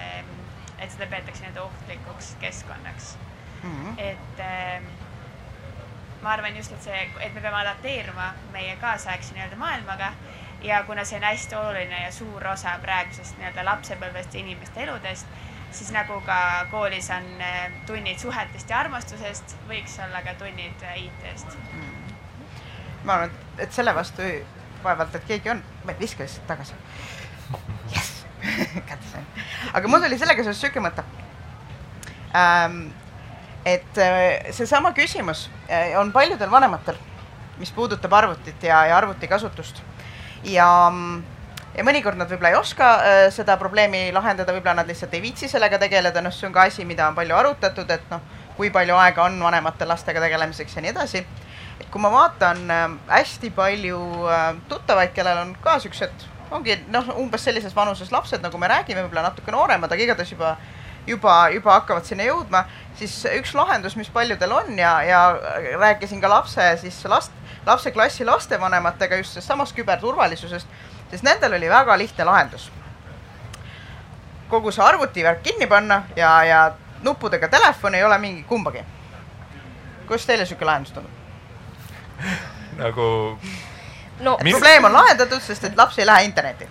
et 0.78 0.90
seda 0.90 1.06
peetakse 1.14 1.44
nii-öelda 1.44 1.62
ohtlikuks 1.62 2.34
keskkonnaks 2.40 3.16
mm. 3.62 3.70
-hmm. 3.70 3.94
et 3.98 4.42
ma 6.22 6.32
arvan 6.32 6.56
just, 6.56 6.72
et 6.72 6.82
see, 6.82 7.10
et 7.20 7.34
me 7.34 7.40
peame 7.40 7.62
adapteeruma 7.62 8.32
meie 8.52 8.76
kaasaegse 8.82 9.34
nii-öelda 9.34 9.56
maailmaga 9.62 10.12
ja 10.62 10.82
kuna 10.84 11.04
see 11.04 11.18
on 11.18 11.24
hästi 11.24 11.54
oluline 11.54 12.02
ja 12.02 12.12
suur 12.12 12.46
osa 12.48 12.78
praegusest 12.82 13.38
nii-öelda 13.38 13.64
lapsepõlvest 13.64 14.34
ja 14.34 14.40
inimeste 14.40 14.82
eludest, 14.82 15.26
siis 15.70 15.92
nagu 15.92 16.20
ka 16.26 16.66
koolis 16.70 17.10
on 17.14 17.26
eh, 17.40 17.70
tunnid 17.86 18.18
suhetest 18.18 18.70
ja 18.70 18.80
armastusest, 18.80 19.56
võiks 19.68 19.98
olla 20.04 20.22
ka 20.24 20.34
tunnid 20.40 20.84
eh, 20.90 21.04
IT-st 21.04 21.56
mm.. 21.72 22.12
ma 23.04 23.18
arvan, 23.18 23.38
et 23.58 23.72
selle 23.72 23.94
vastu 23.94 24.28
vaevalt, 24.84 25.14
et 25.14 25.26
keegi 25.28 25.50
on, 25.50 25.64
viska 26.00 26.24
lihtsalt 26.24 26.46
tagasi. 26.46 26.74
jess, 27.94 28.24
kätte 28.88 29.10
sain. 29.12 29.26
aga 29.72 29.88
mul 29.88 30.04
tuli 30.04 30.18
sellega 30.18 30.46
seoses 30.46 30.62
sihuke 30.64 30.84
mõte 30.84 31.04
ähm, 32.36 32.86
et 33.66 33.98
äh, 33.98 34.52
seesama 34.54 34.92
küsimus 34.94 35.48
äh, 35.68 35.98
on 35.98 36.12
paljudel 36.12 36.50
vanematel, 36.50 36.94
mis 37.58 37.72
puudutab 37.74 38.12
arvutit 38.12 38.62
ja, 38.62 38.84
ja 38.86 38.96
arvutikasutust. 38.96 39.82
Ja, 40.46 40.68
ja 41.76 41.84
mõnikord 41.86 42.18
nad 42.18 42.30
võib-olla 42.30 42.52
ei 42.54 42.58
oska 42.58 42.90
äh, 43.00 43.20
seda 43.34 43.56
probleemi 43.60 44.08
lahendada, 44.14 44.54
võib-olla 44.54 44.80
nad 44.80 44.90
lihtsalt 44.90 45.14
ei 45.16 45.24
viitsi 45.24 45.50
sellega 45.50 45.80
tegeleda, 45.82 46.22
noh, 46.24 46.34
see 46.34 46.48
on 46.48 46.54
ka 46.54 46.66
asi, 46.70 46.86
mida 46.88 47.08
on 47.08 47.18
palju 47.18 47.36
arutatud, 47.36 47.90
et 47.90 48.06
noh, 48.12 48.22
kui 48.56 48.70
palju 48.72 48.96
aega 48.96 49.26
on 49.26 49.36
vanematel 49.42 49.90
lastega 49.92 50.22
tegelemiseks 50.24 50.78
ja 50.78 50.84
nii 50.84 50.94
edasi. 50.94 51.26
et 51.80 51.90
kui 51.92 52.00
ma 52.00 52.08
vaatan 52.10 52.62
hästi 53.10 53.50
palju 53.52 53.98
tuttavaid, 54.68 55.12
kellel 55.12 55.42
on 55.42 55.52
ka 55.60 55.76
siuksed, 55.82 56.24
ongi 56.50 56.78
noh, 56.88 57.12
umbes 57.20 57.44
sellises 57.44 57.76
vanuses 57.76 58.12
lapsed, 58.12 58.40
nagu 58.40 58.58
me 58.58 58.70
räägime, 58.72 59.04
võib-olla 59.04 59.28
natuke 59.28 59.52
nooremad, 59.52 59.92
aga 59.92 60.08
igatahes 60.08 60.32
juba 60.32 60.56
juba, 61.06 61.34
juba 61.54 61.76
hakkavad 61.78 62.06
sinna 62.06 62.26
jõudma, 62.26 62.64
siis 62.98 63.14
üks 63.36 63.54
lahendus, 63.56 63.96
mis 63.98 64.10
paljudel 64.12 64.52
on 64.52 64.78
ja, 64.78 64.96
ja 65.06 65.20
rääkisin 65.78 66.20
ka 66.22 66.30
lapse 66.30 66.66
siis 66.82 66.98
last, 67.10 67.34
lapse 67.66 67.90
klassi 67.90 68.24
lastevanematega 68.24 69.16
just 69.16 69.32
sellest 69.32 69.48
samast 69.48 69.76
küberturvalisusest, 69.76 70.66
sest 71.10 71.26
nendel 71.26 71.56
oli 71.58 71.70
väga 71.70 71.98
lihtne 71.98 72.24
lahendus. 72.24 72.72
kogu 74.48 74.70
see 74.70 74.84
arvutivärk 74.84 75.42
kinni 75.42 75.66
panna 75.66 76.02
ja, 76.16 76.44
ja 76.44 76.72
nuppudega 77.02 77.48
telefon 77.48 77.94
ei 77.94 78.04
ole 78.04 78.18
mingi 78.18 78.42
kumbagi. 78.42 78.84
kuidas 80.06 80.26
teile 80.26 80.46
sihuke 80.46 80.64
lahendus 80.64 80.92
tundub? 80.92 81.10
nagu 82.82 83.38
no, 84.20 84.38
mis... 84.42 84.54
probleem 84.54 84.84
on 84.84 84.92
lahendatud, 84.92 85.40
sest 85.40 85.64
et 85.64 85.76
laps 85.76 85.98
ei 85.98 86.06
lähe 86.06 86.24
internetti. 86.24 86.68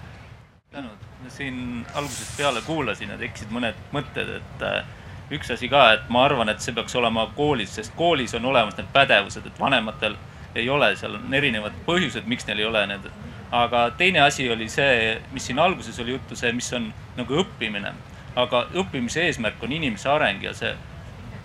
tänud 0.72 1.06
siin 1.30 1.86
algusest 1.94 2.38
peale 2.38 2.62
kuulasin 2.62 3.10
ja 3.10 3.18
tekkisid 3.18 3.52
mõned 3.52 3.78
mõtted, 3.92 4.30
et 4.38 4.64
äh, 4.64 4.86
üks 5.34 5.52
asi 5.54 5.70
ka, 5.70 5.88
et 5.98 6.10
ma 6.10 6.26
arvan, 6.26 6.50
et 6.50 6.62
see 6.62 6.74
peaks 6.76 6.96
olema 6.96 7.28
koolis, 7.36 7.76
sest 7.76 7.94
koolis 7.98 8.36
on 8.38 8.46
olemas 8.46 8.78
need 8.78 8.90
pädevused, 8.94 9.46
et 9.46 9.60
vanematel 9.60 10.16
ei 10.56 10.70
ole, 10.70 10.96
seal 10.96 11.16
on 11.18 11.34
erinevad 11.34 11.76
põhjused, 11.88 12.28
miks 12.32 12.48
neil 12.48 12.60
ei 12.64 12.66
ole 12.66 12.86
need. 12.88 13.08
aga 13.52 13.90
teine 13.98 14.20
asi 14.20 14.50
oli 14.52 14.68
see, 14.70 15.22
mis 15.32 15.46
siin 15.48 15.60
alguses 15.60 16.00
oli 16.00 16.12
juttu, 16.12 16.36
see, 16.36 16.52
mis 16.52 16.74
on 16.74 16.92
nagu 17.18 17.40
õppimine. 17.44 17.94
aga 18.36 18.66
õppimise 18.74 19.24
eesmärk 19.28 19.64
on 19.64 19.72
inimese 19.72 20.10
areng 20.10 20.44
ja 20.44 20.54
see 20.54 20.76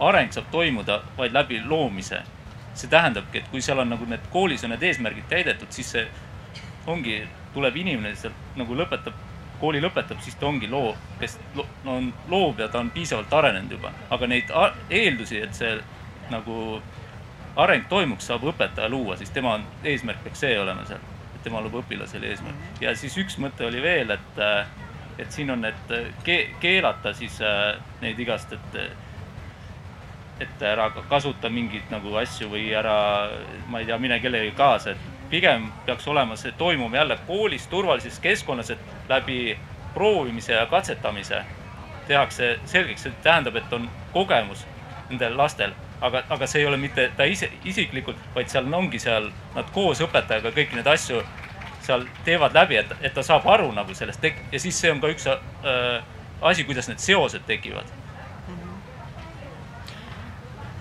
areng 0.00 0.32
saab 0.32 0.50
toimuda 0.50 1.02
vaid 1.18 1.32
läbi 1.32 1.62
loomise. 1.64 2.22
see 2.74 2.88
tähendabki, 2.88 3.38
et 3.38 3.48
kui 3.50 3.60
seal 3.60 3.78
on 3.78 3.90
nagu 3.90 4.06
need 4.06 4.30
koolis 4.32 4.64
on 4.64 4.70
need 4.70 4.82
eesmärgid 4.82 5.26
täidetud, 5.28 5.70
siis 5.70 5.90
see 5.90 6.06
ongi, 6.86 7.22
tuleb 7.54 7.76
inimene 7.76 8.14
sealt 8.16 8.56
nagu 8.56 8.74
lõpetab 8.74 9.14
kooli 9.60 9.80
lõpetab, 9.82 10.20
siis 10.24 10.36
ta 10.40 10.48
ongi 10.48 10.68
loo, 10.70 10.94
kes 11.20 11.36
lo, 11.54 11.66
on 11.84 12.08
loov 12.32 12.60
ja 12.62 12.68
ta 12.68 12.80
on 12.80 12.90
piisavalt 12.94 13.32
arenenud 13.32 13.76
juba. 13.76 13.92
aga 14.10 14.26
neid 14.26 14.52
eeldusi, 14.90 15.42
et 15.44 15.54
see 15.54 15.74
nagu 16.30 16.80
areng 17.56 17.88
toimuks, 17.88 18.26
saab 18.26 18.44
õpetaja 18.52 18.88
luua, 18.88 19.16
siis 19.16 19.30
tema 19.30 19.58
eesmärk 19.84 20.22
peaks 20.24 20.44
see 20.44 20.58
olema 20.60 20.84
seal, 20.88 21.02
et 21.34 21.42
tema 21.42 21.62
loob 21.64 21.80
õpilasele 21.82 22.30
eesmärk. 22.30 22.80
ja 22.80 22.94
siis 22.96 23.16
üks 23.18 23.38
mõte 23.42 23.66
oli 23.66 23.82
veel, 23.82 24.10
et, 24.10 24.42
et 25.18 25.32
siin 25.32 25.50
on, 25.50 25.64
et 25.64 25.94
ke, 26.24 26.40
keelata 26.60 27.14
siis 27.14 27.40
äh, 27.42 27.76
neid 28.00 28.18
igast, 28.18 28.52
et 28.52 28.82
et 30.40 30.62
ära 30.64 30.86
kasuta 31.08 31.50
mingeid 31.52 31.90
nagu 31.92 32.14
asju 32.16 32.48
või 32.48 32.70
ära, 32.72 33.28
ma 33.68 33.82
ei 33.82 33.88
tea, 33.88 33.98
mine 34.00 34.16
kellelegi 34.22 34.54
kaasa, 34.56 34.94
et 34.94 35.28
pigem 35.30 35.66
peaks 35.86 36.08
olema 36.08 36.36
see 36.36 36.54
toimuma 36.58 36.96
jälle 36.96 37.18
koolis 37.26 37.66
turvalises 37.68 38.18
keskkonnas, 38.24 38.70
et 38.70 39.08
läbi 39.08 39.58
proovimise 39.94 40.52
ja 40.52 40.66
katsetamise 40.66 41.42
tehakse 42.08 42.58
selgeks, 42.64 43.02
see 43.02 43.12
tähendab, 43.22 43.56
et 43.56 43.72
on 43.72 43.88
kogemus 44.14 44.64
nendel 45.10 45.36
lastel, 45.36 45.74
aga, 46.00 46.24
aga 46.28 46.46
see 46.48 46.62
ei 46.62 46.66
ole 46.66 46.76
mitte 46.80 47.10
ta 47.16 47.26
ise 47.28 47.50
isiklikult, 47.64 48.18
vaid 48.34 48.50
seal 48.52 48.68
ongi 48.74 48.98
seal 49.02 49.30
nad 49.54 49.70
koos 49.74 50.00
õpetajaga 50.04 50.52
kõiki 50.56 50.78
neid 50.78 50.90
asju 50.90 51.22
seal 51.84 52.04
teevad 52.24 52.54
läbi, 52.54 52.76
et, 52.80 52.92
et 53.00 53.14
ta 53.14 53.24
saab 53.26 53.46
aru 53.48 53.70
nagu 53.74 53.94
sellest 53.96 54.20
tek- 54.20 54.42
ja 54.52 54.60
siis 54.60 54.78
see 54.80 54.92
on 54.92 55.00
ka 55.00 55.10
üks 55.12 55.26
äh, 55.30 56.02
asi, 56.40 56.64
kuidas 56.68 56.88
need 56.88 57.02
seosed 57.02 57.44
tekivad. 57.48 57.98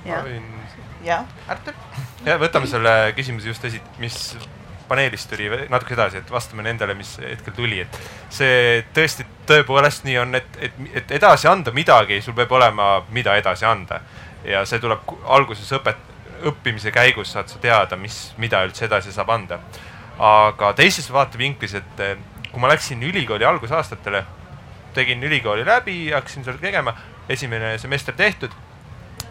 jah, 0.06 0.26
jah, 1.06 1.26
Artur 1.48 1.76
ja 2.26 2.38
võtame 2.42 2.68
selle 2.68 2.94
küsimuse 3.18 3.52
just 3.52 3.66
esi-, 3.68 3.84
mis 4.00 4.18
paneelist 4.90 5.30
tuli 5.30 5.50
natuke 5.70 5.94
edasi, 5.94 6.18
et 6.24 6.32
vastame 6.34 6.66
nendele, 6.66 6.96
mis 6.98 7.12
hetkel 7.22 7.54
tuli, 7.54 7.84
et 7.84 8.00
see 8.34 8.82
tõesti 8.96 9.26
tõepoolest 9.50 10.08
nii 10.08 10.18
on, 10.24 10.34
et, 10.40 10.58
et, 10.66 10.80
et 11.02 11.14
edasi 11.20 11.48
anda 11.52 11.74
midagi, 11.76 12.22
sul 12.26 12.34
peab 12.38 12.52
olema, 12.58 12.96
mida 13.14 13.38
edasi 13.40 13.68
anda. 13.70 14.02
Ja 14.44 14.64
see 14.66 14.80
tuleb 14.80 15.04
alguses 15.26 15.72
õpet-, 15.76 16.08
õppimise 16.50 16.92
käigus 16.96 17.34
saad 17.34 17.52
sa 17.52 17.60
teada, 17.62 17.98
mis, 18.00 18.34
mida 18.38 18.64
üldse 18.68 18.86
edasi 18.88 19.14
saab 19.16 19.30
anda. 19.36 19.60
aga 20.20 20.74
teises 20.76 21.08
vaatevinklis, 21.12 21.74
et 21.80 22.00
eh, 22.04 22.18
kui 22.52 22.60
ma 22.60 22.68
läksin 22.68 23.04
ülikooli 23.04 23.46
algusaastatele, 23.46 24.24
tegin 24.94 25.24
ülikooli 25.24 25.66
läbi, 25.66 26.12
hakkasin 26.12 26.44
seal 26.44 26.58
tegema, 26.60 26.94
esimene 27.30 27.78
semester 27.78 28.16
tehtud 28.16 28.52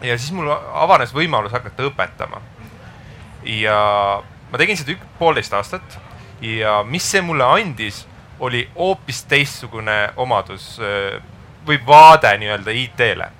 ja 0.01 0.17
siis 0.17 0.31
mul 0.31 0.49
avanes 0.49 1.13
võimalus 1.13 1.51
hakata 1.51 1.83
õpetama 1.89 2.41
ja 3.43 3.79
ma 4.51 4.57
tegin 4.61 4.77
seda 4.79 4.95
ük-, 4.95 5.09
poolteist 5.19 5.53
aastat 5.53 5.99
ja 6.41 6.79
mis 6.87 7.05
see 7.11 7.21
mulle 7.21 7.45
andis, 7.45 8.05
oli 8.39 8.63
hoopis 8.75 9.25
teistsugune 9.27 10.13
omadus 10.17 10.77
või 11.67 11.79
vaade 11.85 12.31
nii-öelda 12.39 12.71
IT-le. 12.71 13.31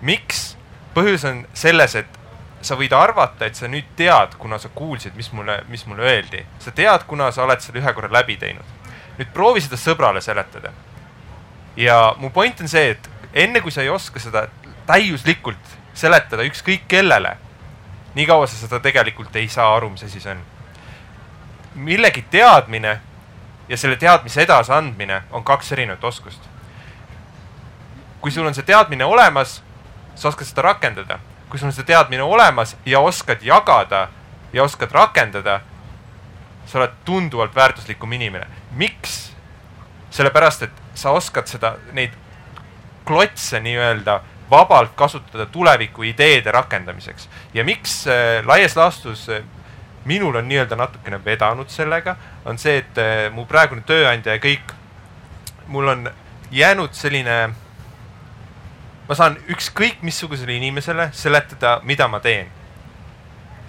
miks? 0.00 0.56
Põhjus 0.94 1.24
on 1.28 1.44
selles, 1.54 1.94
et 1.94 2.18
sa 2.62 2.76
võid 2.76 2.92
arvata, 2.92 3.46
et 3.46 3.56
sa 3.56 3.68
nüüd 3.68 3.88
tead, 3.96 4.36
kuna 4.38 4.58
sa 4.58 4.68
kuulsid, 4.68 5.14
mis 5.16 5.30
mulle, 5.32 5.62
mis 5.68 5.86
mulle 5.86 6.02
öeldi. 6.02 6.44
sa 6.58 6.70
tead, 6.70 7.06
kuna 7.06 7.30
sa 7.32 7.44
oled 7.44 7.60
selle 7.60 7.80
ühe 7.80 7.92
korra 7.92 8.12
läbi 8.12 8.36
teinud. 8.36 8.64
nüüd 9.18 9.32
proovi 9.34 9.60
seda 9.60 9.76
sõbrale 9.76 10.20
seletada. 10.20 10.72
ja 11.76 12.14
mu 12.18 12.30
point 12.30 12.60
on 12.60 12.68
see, 12.68 12.90
et 12.90 13.10
enne 13.34 13.60
kui 13.60 13.70
sa 13.70 13.82
ei 13.82 13.88
oska 13.88 14.20
seda 14.20 14.48
täiuslikult 14.86 15.78
seletada 15.94 16.42
ükskõik 16.42 16.88
kellele 16.88 17.36
nii 18.14 18.26
kaua 18.26 18.46
sa 18.46 18.56
seda 18.56 18.80
tegelikult 18.80 19.36
ei 19.36 19.48
saa 19.48 19.74
aru, 19.76 19.90
mis 19.90 20.04
asi 20.04 20.20
see 20.20 20.32
on. 20.32 20.42
millegi 21.74 22.24
teadmine 22.30 23.00
ja 23.68 23.76
selle 23.76 23.96
teadmise 23.96 24.42
edasiandmine 24.42 25.22
on 25.30 25.44
kaks 25.44 25.72
erinevat 25.72 26.04
oskust. 26.04 26.40
kui 28.20 28.30
sul 28.30 28.46
on 28.46 28.54
see 28.54 28.66
teadmine 28.66 29.04
olemas, 29.04 29.62
sa 30.14 30.28
oskad 30.28 30.46
seda 30.46 30.62
rakendada. 30.62 31.18
kui 31.50 31.58
sul 31.58 31.66
on 31.66 31.72
see 31.74 31.84
teadmine 31.84 32.22
olemas 32.22 32.76
ja 32.86 33.00
oskad 33.00 33.42
jagada 33.42 34.08
ja 34.52 34.62
oskad 34.62 34.92
rakendada, 34.92 35.60
sa 36.66 36.78
oled 36.78 36.92
tunduvalt 37.04 37.54
väärtuslikum 37.54 38.12
inimene. 38.12 38.46
miks? 38.72 39.32
sellepärast, 40.10 40.62
et 40.62 40.82
sa 40.94 41.10
oskad 41.10 41.46
seda, 41.46 41.76
neid 41.92 42.10
klotse 43.06 43.60
nii-öelda 43.60 44.20
vabalt 44.50 44.90
kasutada 44.94 45.46
tuleviku 45.46 46.02
ideede 46.02 46.52
rakendamiseks. 46.52 47.28
ja 47.54 47.64
miks 47.64 48.06
äh, 48.06 48.46
laias 48.46 48.76
laastus 48.76 49.28
äh, 49.28 49.42
minul 50.04 50.34
on 50.34 50.48
nii-öelda 50.48 50.76
natukene 50.76 51.24
vedanud 51.24 51.68
sellega, 51.68 52.16
on 52.44 52.58
see, 52.58 52.78
et 52.78 52.98
äh, 52.98 53.32
mu 53.32 53.46
praegune 53.46 53.82
tööandja 53.86 54.36
ja 54.36 54.42
kõik, 54.42 54.74
mul 55.66 55.88
on 55.88 56.10
jäänud 56.50 56.94
selline, 56.96 57.50
ma 59.10 59.16
saan 59.18 59.34
ükskõik 59.50 60.04
missugusele 60.06 60.54
inimesele 60.54 61.08
seletada, 61.18 61.80
mida 61.82 62.06
ma 62.08 62.20
teen. 62.22 62.46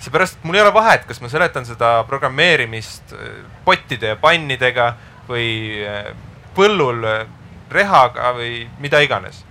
seepärast, 0.02 0.38
mul 0.44 0.56
ei 0.58 0.62
ole 0.62 0.74
vahet, 0.74 1.06
kas 1.10 1.22
ma 1.22 1.30
seletan 1.30 1.66
seda 1.66 2.04
programmeerimist 2.10 3.16
pottide 3.66 4.14
ja 4.14 4.18
pannidega 4.22 4.92
või 5.30 5.82
põllul 6.58 7.06
rehaga 7.74 8.36
või 8.38 8.68
mida 8.80 9.02
iganes. 9.02 9.44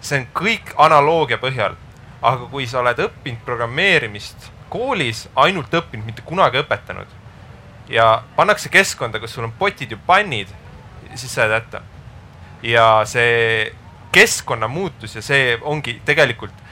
see 0.00 0.22
on 0.22 0.26
kõik 0.32 0.72
analoogia 0.76 1.38
põhjal. 1.38 1.76
aga 2.22 2.48
kui 2.48 2.66
sa 2.66 2.80
oled 2.80 2.98
õppinud 2.98 3.44
programmeerimist 3.44 4.50
koolis, 4.72 5.28
ainult 5.36 5.74
õppinud, 5.74 6.06
mitte 6.06 6.22
kunagi 6.22 6.58
õpetanud 6.64 7.06
ja 7.88 8.22
pannakse 8.36 8.68
keskkonda, 8.68 9.20
kus 9.20 9.34
sul 9.34 9.44
on 9.44 9.52
potid 9.52 9.90
ja 9.90 9.98
pannid, 10.06 10.48
siis 11.14 11.34
sa 11.34 11.44
jääd 11.44 11.60
hätta. 11.60 11.82
ja 12.62 13.02
see 13.04 13.74
keskkonna 14.14 14.68
muutus 14.68 15.16
ja 15.16 15.22
see 15.22 15.58
ongi 15.62 15.96
tegelikult 16.06 16.62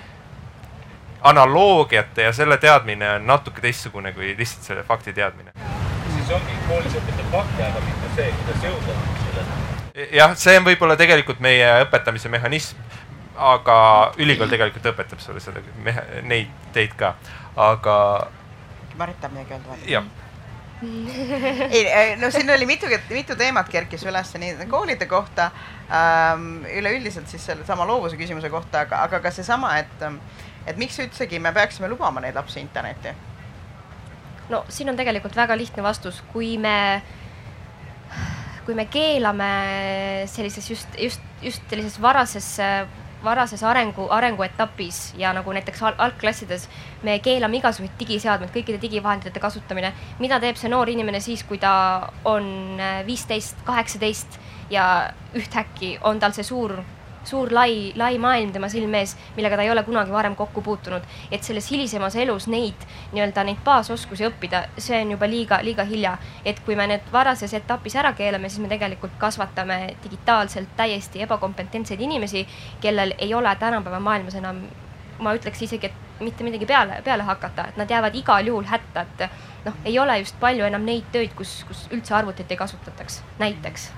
analoogiate 1.23 2.23
ja 2.23 2.33
selle 2.33 2.57
teadmine 2.63 3.09
on 3.17 3.27
natuke 3.27 3.61
teistsugune 3.61 4.13
kui 4.13 4.35
lihtsalt 4.39 4.69
selle 4.71 4.83
fakti 4.83 5.13
teadmine. 5.13 5.53
siis 6.15 6.31
ongi 6.31 6.59
koolis 6.69 6.97
õpetav 6.99 7.31
fakte, 7.35 7.67
aga 7.67 7.85
mitte 7.87 8.11
see, 8.17 8.33
kuidas 8.39 8.65
jõuda 8.69 8.97
selleni. 9.27 10.09
jah, 10.19 10.37
see 10.39 10.57
on 10.59 10.67
võib-olla 10.71 10.97
tegelikult 10.97 11.43
meie 11.43 11.69
õpetamise 11.85 12.31
mehhanism, 12.31 12.83
aga 13.37 13.77
ülikool 14.19 14.51
tegelikult 14.51 14.91
õpetab 14.95 15.23
sulle 15.23 15.43
seda, 15.43 15.63
neid 16.23 16.51
teid 16.73 16.95
ka, 16.99 17.15
aga. 17.57 17.97
Marit 18.99 19.19
tahab 19.21 19.39
midagi 19.39 19.59
öelda 19.59 19.81
jah 19.97 20.11
ei, 20.83 22.17
no 22.19 22.31
siin 22.31 22.51
oli 22.51 22.67
mitu, 22.67 22.87
mitu 23.11 23.37
teemat 23.39 23.69
kerkis 23.71 24.03
üles 24.09 24.33
nii 24.39 24.67
koolide 24.71 25.07
kohta 25.07 25.51
ähm,, 25.87 26.65
üleüldiselt 26.79 27.31
siis 27.31 27.45
sellesama 27.47 27.87
loovuse 27.87 28.19
küsimuse 28.19 28.51
kohta, 28.51 28.87
aga, 28.87 29.03
aga 29.07 29.21
ka 29.23 29.31
seesama, 29.35 29.77
et, 29.79 30.07
et 30.67 30.81
miks 30.81 30.99
üldsegi 31.05 31.39
me 31.43 31.53
peaksime 31.55 31.91
lubama 31.93 32.25
neid 32.25 32.35
lapsi 32.39 32.61
internetti? 32.61 33.15
no 34.51 34.65
siin 34.69 34.91
on 34.91 34.99
tegelikult 34.99 35.37
väga 35.39 35.57
lihtne 35.59 35.85
vastus, 35.87 36.23
kui 36.33 36.57
me, 36.59 36.77
kui 38.67 38.75
me 38.75 38.89
keelame 38.91 39.53
sellises 40.31 40.71
just, 40.71 40.99
just, 40.99 41.23
just 41.43 41.63
sellises 41.71 42.01
varases 42.03 42.57
varases 43.25 43.63
arengu, 43.63 44.07
arenguetapis 44.11 45.15
ja 45.19 45.33
nagu 45.33 45.53
näiteks 45.53 45.83
al 45.83 45.99
algklassides 46.07 46.69
me 47.03 47.19
keelame 47.25 47.61
igasugused 47.61 47.99
digiseadmed, 47.99 48.51
kõikide 48.55 48.81
digivahendite 48.83 49.41
kasutamine. 49.41 49.93
mida 50.19 50.41
teeb 50.41 50.57
see 50.57 50.69
noor 50.69 50.89
inimene 50.89 51.21
siis, 51.21 51.43
kui 51.43 51.59
ta 51.59 52.09
on 52.25 52.79
viisteist, 53.07 53.57
kaheksateist 53.65 54.39
ja 54.71 55.13
ühtäkki 55.35 55.99
on 56.03 56.21
tal 56.21 56.33
see 56.33 56.45
suur 56.45 56.79
suur 57.25 57.53
lai, 57.53 57.93
lai 57.97 58.19
maailm 58.19 58.53
tema 58.53 58.69
silme 58.69 59.03
ees, 59.03 59.15
millega 59.37 59.57
ta 59.57 59.63
ei 59.63 59.71
ole 59.71 59.83
kunagi 59.87 60.13
varem 60.13 60.37
kokku 60.37 60.63
puutunud. 60.63 61.03
et 61.31 61.43
selles 61.43 61.71
hilisemas 61.71 62.17
elus 62.17 62.49
neid 62.49 62.87
nii-öelda 63.13 63.45
neid 63.45 63.63
baasoskusi 63.65 64.27
õppida, 64.27 64.65
see 64.79 65.01
on 65.03 65.15
juba 65.15 65.29
liiga, 65.31 65.59
liiga 65.63 65.85
hilja. 65.85 66.17
et 66.45 66.61
kui 66.61 66.77
me 66.77 66.87
need 66.87 67.13
varases 67.13 67.55
etapis 67.55 67.97
ära 67.97 68.13
keelame, 68.13 68.49
siis 68.49 68.63
me 68.63 68.69
tegelikult 68.69 69.19
kasvatame 69.19 69.97
digitaalselt 70.05 70.77
täiesti 70.77 71.23
ebakompetentseid 71.23 72.01
inimesi, 72.01 72.47
kellel 72.81 73.15
ei 73.19 73.35
ole 73.35 73.57
tänapäeva 73.57 74.01
maailmas 74.01 74.35
enam, 74.35 74.65
ma 75.19 75.35
ütleks 75.35 75.63
isegi, 75.63 75.87
et 75.87 76.21
mitte 76.23 76.45
midagi 76.45 76.67
peale, 76.67 77.01
peale 77.05 77.23
hakata, 77.23 77.69
et 77.69 77.77
nad 77.77 77.91
jäävad 77.91 78.15
igal 78.15 78.47
juhul 78.47 78.65
hätta, 78.67 79.01
et 79.07 79.29
noh, 79.65 79.75
ei 79.85 79.99
ole 79.99 80.19
just 80.19 80.39
palju 80.41 80.65
enam 80.65 80.87
neid 80.87 81.11
töid, 81.13 81.35
kus, 81.39 81.63
kus 81.69 81.87
üldse 81.91 82.15
arvutit 82.15 82.51
ei 82.51 82.57
kasutataks, 82.57 83.23
näiteks. 83.39 83.91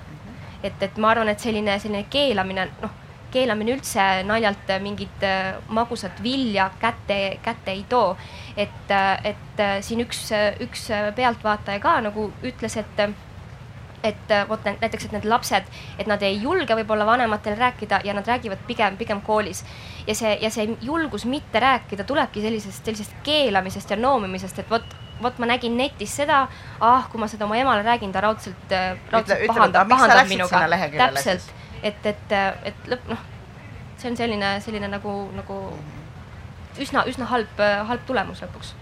et, 0.63 0.83
et 0.83 0.97
ma 0.97 1.11
arvan, 1.13 1.29
et 1.29 1.41
selline, 1.41 1.79
selline 1.79 2.07
keelamine, 2.11 2.69
noh 2.83 3.04
keelamine 3.35 3.75
üldse 3.77 4.07
naljalt 4.27 4.73
mingit 4.85 5.27
äh, 5.27 5.55
magusat 5.69 6.23
vilja 6.23 6.71
kätte, 6.81 7.39
kätte 7.43 7.75
ei 7.75 7.85
too. 7.89 8.17
et, 8.57 8.91
äh, 8.91 9.21
et 9.35 9.61
äh, 9.61 9.77
siin 9.83 10.05
üks, 10.05 10.29
üks 10.63 10.89
pealtvaataja 11.17 11.83
ka 11.83 12.01
nagu 12.09 12.31
ütles, 12.43 12.79
et 12.81 13.07
et 14.05 14.33
vot 14.51 14.61
näiteks, 14.67 15.07
et 15.07 15.13
need 15.15 15.25
lapsed, 15.25 15.69
et 15.97 16.09
nad 16.11 16.21
ei 16.23 16.35
julge 16.43 16.77
võib-olla 16.77 17.07
vanematele 17.09 17.57
rääkida 17.57 18.03
ja 18.05 18.13
nad 18.13 18.27
räägivad 18.29 18.61
pigem, 18.69 18.99
pigem 19.01 19.23
koolis. 19.25 19.65
ja 20.07 20.15
see, 20.15 20.35
ja 20.43 20.51
see 20.53 20.77
julgus 20.85 21.25
mitte 21.25 21.61
rääkida 21.61 22.05
tulebki 22.05 22.43
sellisest, 22.45 22.85
sellisest 22.85 23.17
keelamisest 23.25 23.91
ja 23.91 23.97
noomimisest, 23.97 24.61
et 24.61 24.71
vot 24.71 24.85
vot 25.23 25.39
ma 25.39 25.49
nägin 25.49 25.77
netis 25.79 26.17
seda, 26.17 26.45
ah, 26.81 27.09
kui 27.11 27.21
ma 27.23 27.29
seda 27.31 27.47
oma 27.47 27.57
emale 27.57 27.85
räägin, 27.87 28.13
ta 28.13 28.21
raudselt, 28.25 28.73
raudselt 29.13 29.45
ütle, 29.45 29.53
pahandab, 29.55 29.89
pahandab 29.89 30.29
minuga. 30.29 30.65
täpselt, 30.99 31.53
et, 31.85 32.07
et, 32.09 32.33
et 32.65 32.89
lõpp, 32.91 33.13
noh, 33.13 33.21
see 34.01 34.11
on 34.11 34.17
selline, 34.19 34.55
selline 34.65 34.89
nagu, 34.91 35.13
nagu 35.37 35.59
üsna, 36.81 37.05
üsna 37.11 37.29
halb, 37.31 37.61
halb 37.91 38.09
tulemus 38.09 38.43
lõpuks. 38.45 38.75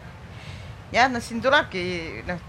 jah, 0.93 1.11
no 1.13 1.21
siin 1.21 1.43
tulebki 1.43 1.83
noh, 2.29 2.41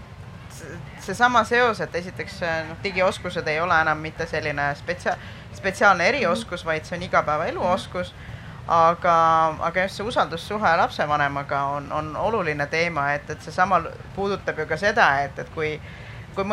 seesama 1.04 1.44
seos, 1.44 1.80
et 1.84 1.94
esiteks 2.00 2.38
noh, 2.68 2.78
digioskused 2.84 3.48
ei 3.50 3.60
ole 3.60 3.80
enam 3.80 3.98
mitte 3.98 4.26
selline 4.30 4.70
spetsia-, 4.78 5.18
spetsiaalne 5.54 6.08
erioskus, 6.08 6.62
mhm. 6.62 6.70
vaid 6.70 6.88
see 6.88 6.98
on 6.98 7.08
igapäevaelu 7.08 7.66
oskus. 7.74 8.14
aga, 8.68 9.14
aga 9.60 9.82
just 9.82 9.98
see 9.98 10.06
usaldussuhe 10.08 10.76
lapsevanemaga 10.80 11.58
on, 11.76 11.90
on 11.92 12.14
oluline 12.16 12.66
teema, 12.72 13.10
et, 13.12 13.30
et 13.30 13.42
seesama 13.42 13.82
puudutab 14.14 14.58
ju 14.58 14.64
ka 14.66 14.78
seda, 14.80 15.08
et, 15.26 15.38
et 15.38 15.50
kui, 15.52 15.74
kui 16.34 16.46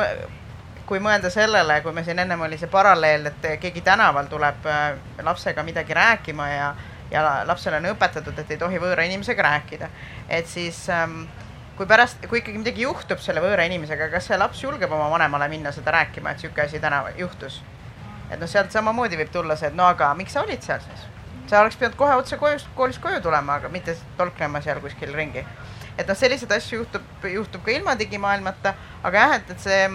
kui 0.92 1.00
mõelda 1.00 1.30
sellele, 1.32 1.78
kui 1.86 1.94
me 1.96 2.04
siin 2.04 2.20
ennem 2.20 2.42
oli 2.44 2.58
see 2.60 2.68
paralleel, 2.68 3.30
et 3.30 3.46
keegi 3.64 3.80
tänaval 3.86 4.28
tuleb 4.28 4.66
äh, 4.68 4.98
lapsega 5.24 5.64
midagi 5.64 5.96
rääkima 5.96 6.48
ja, 6.52 6.66
ja 7.14 7.22
lapsele 7.48 7.80
on 7.80 7.88
õpetatud, 7.94 8.36
et 8.42 8.52
ei 8.52 8.60
tohi 8.60 8.82
võõra 8.84 9.06
inimesega 9.08 9.46
rääkida, 9.46 9.88
et 10.28 10.52
siis 10.52 10.82
ähm, 10.92 11.22
kui 11.80 11.88
pärast, 11.88 12.20
kui 12.28 12.42
ikkagi 12.42 12.60
midagi 12.60 12.84
juhtub 12.84 13.24
selle 13.24 13.40
võõra 13.40 13.64
inimesega, 13.70 14.10
kas 14.12 14.28
see 14.28 14.42
laps 14.42 14.66
julgeb 14.66 14.92
oma 14.92 15.08
vanemale 15.14 15.48
minna 15.54 15.72
seda 15.72 15.96
rääkima, 15.96 16.36
et 16.36 16.44
sihuke 16.44 16.68
asi 16.68 16.84
täna 16.84 17.06
juhtus? 17.16 17.62
et 18.28 18.40
noh, 18.40 18.48
sealt 18.52 18.76
samamoodi 18.76 19.20
võib 19.20 19.32
tulla 19.32 19.56
see, 19.60 19.72
et 19.72 19.76
no 19.76 19.88
aga 19.88 20.12
miks 20.20 20.36
sa 20.36 20.44
olid 20.44 20.64
seal 20.64 20.84
siis? 20.84 21.08
sa 21.48 21.64
oleks 21.64 21.80
pidanud 21.80 21.96
kohe 22.00 22.20
otse 22.20 22.36
koju, 22.40 22.60
koolist 22.76 23.00
koju 23.04 23.24
tulema, 23.24 23.62
aga 23.62 23.72
mitte 23.72 23.96
tolknema 24.20 24.60
seal 24.64 24.84
kuskil 24.84 25.16
ringi. 25.16 25.48
et 25.96 26.04
noh, 26.04 26.20
selliseid 26.20 26.52
asju 26.52 26.84
juhtub, 26.84 27.08
juhtub 27.32 27.64
ka 27.64 27.80
ilma 27.80 27.96
digimaailmata, 28.00 28.76
aga 29.08 29.24
jah, 29.24 29.40
et, 29.40 29.56
et 29.56 29.70
see 29.70 29.88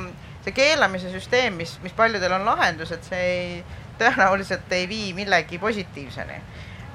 see 0.47 0.55
keelamise 0.55 1.11
süsteem, 1.11 1.57
mis, 1.59 1.75
mis 1.83 1.93
paljudel 1.93 2.33
on 2.39 2.45
lahendus, 2.47 2.93
et 2.95 3.05
see 3.05 3.23
ei, 3.31 3.55
tõenäoliselt 3.99 4.73
ei 4.77 4.89
vii 4.89 5.13
millegi 5.17 5.59
positiivseni. 5.59 6.37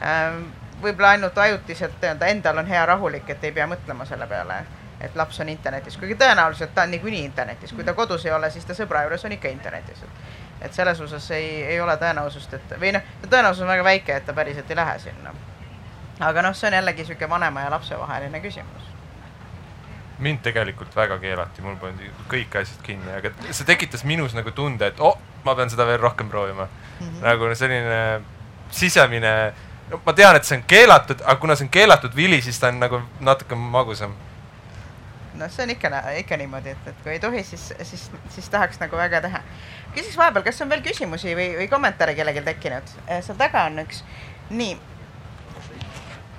Ähm, 0.08 0.46
võib-olla 0.82 1.16
ainult 1.18 1.38
ajutiselt 1.38 1.98
nii-öelda 2.00 2.30
endal 2.32 2.62
on 2.62 2.70
hea 2.72 2.86
rahulik, 2.88 3.28
et 3.30 3.44
ei 3.44 3.52
pea 3.52 3.68
mõtlema 3.68 4.08
selle 4.08 4.28
peale, 4.28 4.62
et 5.02 5.18
laps 5.20 5.42
on 5.44 5.52
internetis, 5.52 5.98
kuigi 6.00 6.16
tõenäoliselt 6.16 6.72
ta 6.76 6.86
on 6.88 6.96
niikuinii 6.96 7.26
internetis, 7.28 7.74
kui 7.76 7.84
ta 7.84 7.94
kodus 7.98 8.26
ei 8.26 8.32
ole, 8.32 8.50
siis 8.54 8.66
ta 8.66 8.78
sõbra 8.78 9.04
juures 9.04 9.28
on 9.28 9.36
ikka 9.36 9.52
internetis. 9.52 10.06
et 10.62 10.74
selles 10.74 11.00
osas 11.02 11.32
ei, 11.32 11.64
ei 11.74 11.82
ole 11.82 11.98
tõenäosust, 11.98 12.54
et 12.54 12.74
või 12.80 12.94
noh, 12.94 13.04
tõenäosus 13.28 13.66
on 13.66 13.74
väga 13.74 13.84
väike, 13.84 14.16
et 14.16 14.26
ta 14.26 14.34
päriselt 14.34 14.70
ei 14.70 14.80
lähe 14.80 15.00
sinna. 15.00 15.34
aga 16.20 16.42
noh, 16.42 16.56
see 16.56 16.70
on 16.70 16.80
jällegi 16.80 17.04
niisugune 17.04 17.30
vanema 17.30 17.68
ja 17.68 17.76
lapse 17.76 18.00
vaheline 18.00 18.40
küsimus 18.40 19.01
mind 20.22 20.42
tegelikult 20.46 20.96
väga 20.96 21.18
keelati, 21.22 21.64
mul 21.66 21.76
pandi 21.82 22.10
kõik 22.32 22.56
asjad 22.62 22.82
kinni, 22.86 23.12
aga 23.18 23.32
see 23.50 23.68
tekitas 23.68 24.06
minus 24.08 24.36
nagu 24.38 24.54
tunde, 24.56 24.92
et 24.92 25.02
oh, 25.04 25.18
ma 25.46 25.56
pean 25.58 25.72
seda 25.74 25.88
veel 25.90 26.00
rohkem 26.02 26.30
proovima 26.30 26.68
mm. 26.68 27.08
-hmm. 27.08 27.22
nagu 27.26 27.56
selline 27.56 28.02
sisemine, 28.72 29.54
no 29.90 30.02
ma 30.06 30.14
tean, 30.14 30.36
et 30.36 30.46
see 30.46 30.58
on 30.58 30.64
keelatud, 30.68 31.24
aga 31.26 31.40
kuna 31.42 31.56
see 31.56 31.66
on 31.66 31.74
keelatud 31.74 32.16
vili, 32.16 32.42
siis 32.42 32.60
ta 32.60 32.68
on 32.68 32.80
nagu 32.80 33.02
natuke 33.20 33.56
magusam. 33.56 34.16
no 35.34 35.50
see 35.50 35.64
on 35.64 35.70
ikka, 35.70 35.90
ikka 36.18 36.38
niimoodi, 36.38 36.70
et, 36.70 36.88
et 36.88 37.04
kui 37.04 37.12
ei 37.12 37.20
tohi, 37.20 37.44
siis, 37.44 37.74
siis, 37.84 38.12
siis 38.30 38.50
tahaks 38.50 38.80
nagu 38.80 38.98
väga 38.98 39.22
teha. 39.22 39.42
küsiks 39.96 40.18
vahepeal, 40.18 40.44
kas 40.44 40.62
on 40.62 40.70
veel 40.70 40.82
küsimusi 40.82 41.36
või, 41.36 41.56
või 41.58 41.68
kommentaare 41.68 42.16
kellelgi 42.16 42.42
tekkinud? 42.42 42.98
Eh, 43.08 43.24
seal 43.24 43.38
taga 43.38 43.66
on 43.72 43.80
üks, 43.86 44.04
nii. 44.50 44.78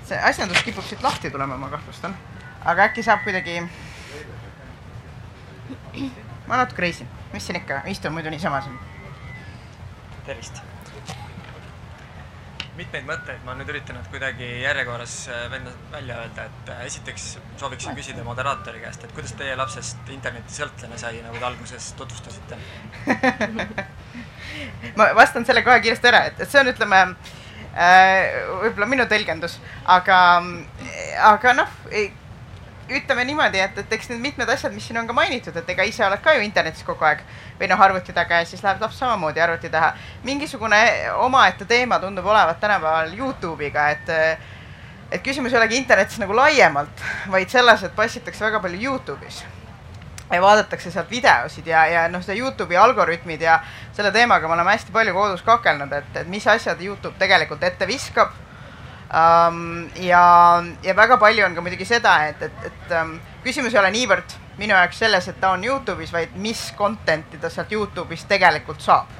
see 0.08 0.18
asjandus 0.18 0.62
kipub 0.62 0.84
siit 0.84 1.02
lahti 1.02 1.30
tulema, 1.30 1.56
ma 1.56 1.68
kahtlustan 1.68 2.14
aga 2.64 2.88
äkki 2.88 3.02
saab 3.02 3.24
kuidagi. 3.24 3.62
ma 6.46 6.56
natuke 6.56 6.82
reisin, 6.82 7.08
mis 7.32 7.46
siin 7.46 7.56
ikka, 7.60 7.82
istun 7.86 8.12
muidu 8.12 8.30
niisama 8.30 8.60
siin. 8.60 8.78
tervist. 10.26 10.62
mitmeid 12.76 13.04
mõtteid 13.04 13.42
ma 13.44 13.52
olen 13.52 13.60
nüüd 13.60 13.74
üritanud 13.74 14.06
kuidagi 14.10 14.46
järjekorras 14.62 15.16
äh, 15.28 15.42
välja 15.92 16.16
öelda, 16.22 16.46
et 16.48 16.70
äh, 16.72 16.86
esiteks 16.86 17.26
sooviksin 17.60 17.98
küsida 17.98 18.24
moderaatori 18.24 18.80
käest, 18.80 19.04
et 19.04 19.12
kuidas 19.12 19.34
teie 19.36 19.56
lapsest 19.56 20.08
internetisõltlane 20.14 20.98
sai, 20.98 21.20
nagu 21.26 21.36
te 21.36 21.44
alguses 21.44 21.90
tutvustasite 21.98 22.56
ma 24.96 25.10
vastan 25.18 25.44
selle 25.44 25.62
kohe 25.66 25.80
kiiresti 25.84 26.08
ära, 26.08 26.24
et, 26.30 26.40
et 26.40 26.50
see 26.50 26.62
on, 26.62 26.72
ütleme 26.72 27.02
äh, 27.04 28.40
võib-olla 28.64 28.88
minu 28.94 29.08
tõlgendus, 29.10 29.58
aga, 29.98 30.18
aga 31.28 31.54
noh, 31.60 31.78
ütleme 32.98 33.24
niimoodi, 33.28 33.60
et, 33.62 33.78
et 33.78 33.94
eks 33.96 34.10
need 34.12 34.20
mitmed 34.22 34.50
asjad, 34.54 34.74
mis 34.74 34.86
siin 34.88 35.00
on 35.00 35.06
ka 35.08 35.16
mainitud, 35.16 35.56
et 35.56 35.70
ega 35.74 35.86
ise 35.88 36.04
oled 36.06 36.22
ka 36.24 36.34
ju 36.36 36.44
internetis 36.44 36.84
kogu 36.86 37.06
aeg 37.08 37.22
või 37.60 37.70
noh, 37.70 37.80
arvuti 37.86 38.14
taga 38.16 38.42
ja 38.42 38.48
siis 38.48 38.62
läheb 38.64 38.82
laps 38.82 39.00
samamoodi 39.02 39.40
arvuti 39.40 39.70
taha. 39.72 39.94
mingisugune 40.24 40.82
omaette 41.24 41.64
teema 41.64 41.98
tundub 42.02 42.26
olevat 42.26 42.60
tänapäeval 42.60 43.16
Youtube'iga, 43.18 43.88
et 43.90 44.12
et 45.12 45.20
küsimus 45.22 45.52
ei 45.52 45.60
olegi 45.60 45.76
internetis 45.76 46.18
nagu 46.22 46.36
laiemalt, 46.36 47.02
vaid 47.30 47.50
selles, 47.52 47.82
et 47.82 47.96
passitakse 47.96 48.44
väga 48.44 48.60
palju 48.60 48.80
Youtube'is 48.80 49.42
ja 50.32 50.42
vaadatakse 50.42 50.90
sealt 50.90 51.10
videosid 51.10 51.66
ja, 51.66 51.86
ja 51.86 52.06
noh, 52.08 52.22
see 52.24 52.38
Youtube'i 52.38 52.78
algoritmid 52.80 53.42
ja 53.44 53.58
selle 53.92 54.12
teemaga 54.12 54.48
me 54.48 54.56
oleme 54.56 54.72
hästi 54.72 54.94
palju 54.94 55.14
kodus 55.14 55.44
kakelnud, 55.44 55.92
et, 55.92 56.16
et 56.16 56.30
mis 56.32 56.46
asjad 56.48 56.80
Youtube 56.80 57.18
tegelikult 57.20 57.62
ette 57.68 57.86
viskab. 57.88 58.32
Ja, 59.12 60.24
ja 60.82 60.94
väga 60.96 61.18
palju 61.20 61.44
on 61.44 61.54
ka 61.54 61.64
muidugi 61.64 61.84
seda, 61.84 62.14
et, 62.30 62.42
et, 62.42 62.68
et 62.70 62.94
um, 63.00 63.16
küsimus 63.44 63.74
ei 63.74 63.80
ole 63.82 63.90
niivõrd 63.92 64.36
minu 64.58 64.72
jaoks 64.76 65.02
selles, 65.04 65.28
et 65.28 65.40
ta 65.40 65.52
on 65.52 65.64
Youtube'is, 65.64 66.12
vaid 66.12 66.36
mis 66.40 66.60
content'i 66.78 67.40
ta 67.40 67.50
sealt 67.52 67.72
Youtube'ist 67.72 68.28
tegelikult 68.28 68.80
saab. 68.80 69.10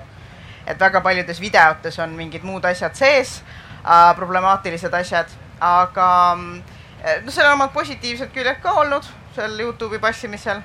et 0.66 0.78
väga 0.78 1.00
paljudes 1.00 1.40
videotes 1.40 1.98
on 1.98 2.12
mingid 2.14 2.44
muud 2.46 2.64
asjad 2.64 2.94
sees 2.94 3.40
uh,, 3.84 4.14
problemaatilised 4.16 4.94
asjad, 4.94 5.32
aga 5.60 6.06
noh, 6.36 7.32
seal 7.32 7.48
on 7.48 7.56
omad 7.56 7.72
positiivsed 7.74 8.30
küljed 8.32 8.62
ka 8.62 8.76
olnud 8.84 9.08
seal 9.34 9.58
Youtube'i 9.58 9.98
passimisel 9.98 10.62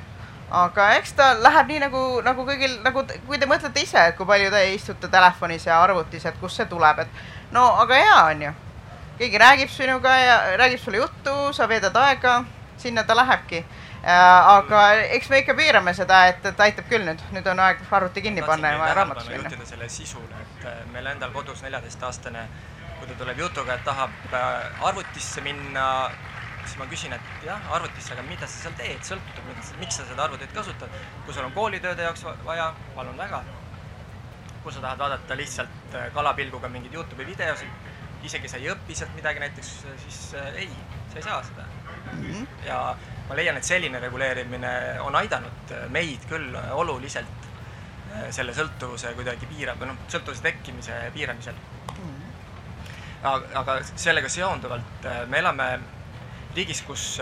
aga 0.52 0.92
eks 0.96 1.12
ta 1.18 1.34
läheb 1.36 1.68
nii 1.72 1.80
nagu, 1.84 2.04
nagu 2.24 2.46
kõigil, 2.48 2.78
nagu 2.84 3.04
kui 3.28 3.40
te 3.40 3.50
mõtlete 3.50 3.84
ise, 3.84 4.00
et 4.10 4.16
kui 4.16 4.28
palju 4.28 4.52
te 4.54 4.62
istute 4.74 5.10
telefonis 5.12 5.68
ja 5.68 5.82
arvutis, 5.84 6.26
et 6.26 6.40
kust 6.40 6.62
see 6.62 6.70
tuleb, 6.72 7.04
et 7.04 7.52
no 7.52 7.66
aga 7.84 8.00
hea 8.00 8.22
on 8.30 8.46
ju. 8.48 8.54
Keegi 9.18 9.38
räägib 9.38 9.70
sinuga 9.70 10.16
ja 10.20 10.38
räägib 10.58 10.80
sulle 10.80 10.98
juttu, 10.98 11.36
sa 11.54 11.68
veedad 11.70 11.96
aega, 11.96 12.44
sinna 12.78 13.04
ta 13.04 13.16
lähebki. 13.16 13.66
aga 14.08 14.82
eks 15.18 15.30
me 15.30 15.40
ikka 15.42 15.54
piirame 15.58 15.94
seda, 15.94 16.20
et, 16.28 16.46
et 16.46 16.60
aitab 16.60 16.86
küll 16.90 17.04
nüüd, 17.04 17.22
nüüd 17.34 17.48
on 17.52 17.60
aeg 17.60 17.82
arvuti 17.92 18.22
kinni 18.22 18.44
panna 18.46 18.72
ja 18.72 18.94
raamatusse 18.94 19.32
minna. 19.32 19.50
juhtida 19.50 19.66
selle 19.66 19.90
sisule, 19.90 20.42
et 20.42 20.66
äh, 20.70 20.78
meil 20.94 21.10
endal 21.12 21.34
kodus 21.34 21.64
neljateistaastane, 21.66 22.46
kui 23.00 23.10
ta 23.10 23.18
tuleb 23.18 23.42
jutuga, 23.42 23.74
et 23.74 23.84
tahab 23.84 24.14
äh, 24.32 24.86
arvutisse 24.92 25.42
minna 25.42 25.88
siis 26.68 26.78
ma 26.78 26.86
küsin, 26.92 27.14
et 27.16 27.46
jah, 27.48 27.68
arvutisse, 27.74 28.14
aga 28.14 28.24
mida 28.28 28.48
sa 28.48 28.62
seal 28.62 28.78
teed, 28.78 29.04
sõltub, 29.08 29.52
miks 29.82 29.98
sa 29.98 30.06
seda 30.06 30.26
arvutit 30.28 30.54
kasutad. 30.54 30.94
kui 31.26 31.34
sul 31.34 31.48
on 31.48 31.56
koolitööde 31.56 32.04
jaoks 32.04 32.26
vaja, 32.46 32.74
palun 32.96 33.18
väga. 33.18 33.44
kui 34.64 34.74
sa 34.74 34.82
tahad 34.82 35.00
vaadata 35.00 35.36
lihtsalt 35.38 35.96
äh, 35.96 36.10
kalapilguga 36.14 36.70
mingeid 36.70 36.94
Youtube'i 36.94 37.26
videosid, 37.26 37.87
isegi 38.24 38.50
sa 38.50 38.58
ei 38.58 38.70
õpi 38.72 38.96
sealt 38.96 39.16
midagi 39.16 39.42
näiteks, 39.44 39.74
siis 40.04 40.22
äh, 40.40 40.62
ei, 40.64 40.70
sa 41.12 41.20
ei 41.20 41.24
saa 41.24 41.42
seda 41.44 41.66
mm. 41.66 42.24
-hmm. 42.24 42.48
ja 42.66 42.80
ma 43.30 43.36
leian, 43.36 43.58
et 43.58 43.64
selline 43.64 44.00
reguleerimine 44.00 45.02
on 45.02 45.16
aidanud 45.16 45.72
äh, 45.72 45.90
meid 45.90 46.26
küll 46.30 46.56
oluliselt 46.72 47.46
selle 48.32 48.54
sõltuvuse 48.56 49.12
kuidagi 49.14 49.46
piirab, 49.46 49.82
noh, 49.86 49.98
sõltuvuse 50.10 50.42
tekkimise 50.42 51.12
piiramisel 51.14 51.54
mm. 51.54 52.14
-hmm. 53.24 53.58
aga 53.62 53.80
sellega 53.96 54.30
seonduvalt 54.30 55.06
me 55.28 55.40
elame 55.40 55.68
riigis, 56.56 56.82
kus 56.82 57.20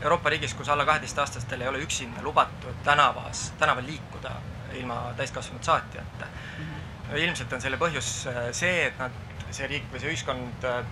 Euroopa 0.00 0.30
riigis, 0.30 0.54
kus 0.54 0.68
alla 0.68 0.84
kaheteistaastastel 0.86 1.60
ei 1.60 1.68
ole 1.68 1.78
üksinda 1.82 2.22
lubatud 2.22 2.74
tänavas, 2.84 3.52
tänaval 3.58 3.86
liikuda 3.86 4.30
ilma 4.78 5.14
täiskasvanud 5.16 5.62
saatjata 5.62 6.26
mm. 6.26 6.64
-hmm. 6.64 6.87
Ilmselt 7.16 7.52
on 7.52 7.62
selle 7.64 7.78
põhjus 7.80 8.08
äh, 8.30 8.40
see, 8.56 8.88
et 8.88 8.98
nad, 9.00 9.14
see 9.50 9.68
riik 9.70 9.86
või 9.92 10.02
see 10.02 10.12
ühiskond 10.12 10.66
äh, 10.68 10.82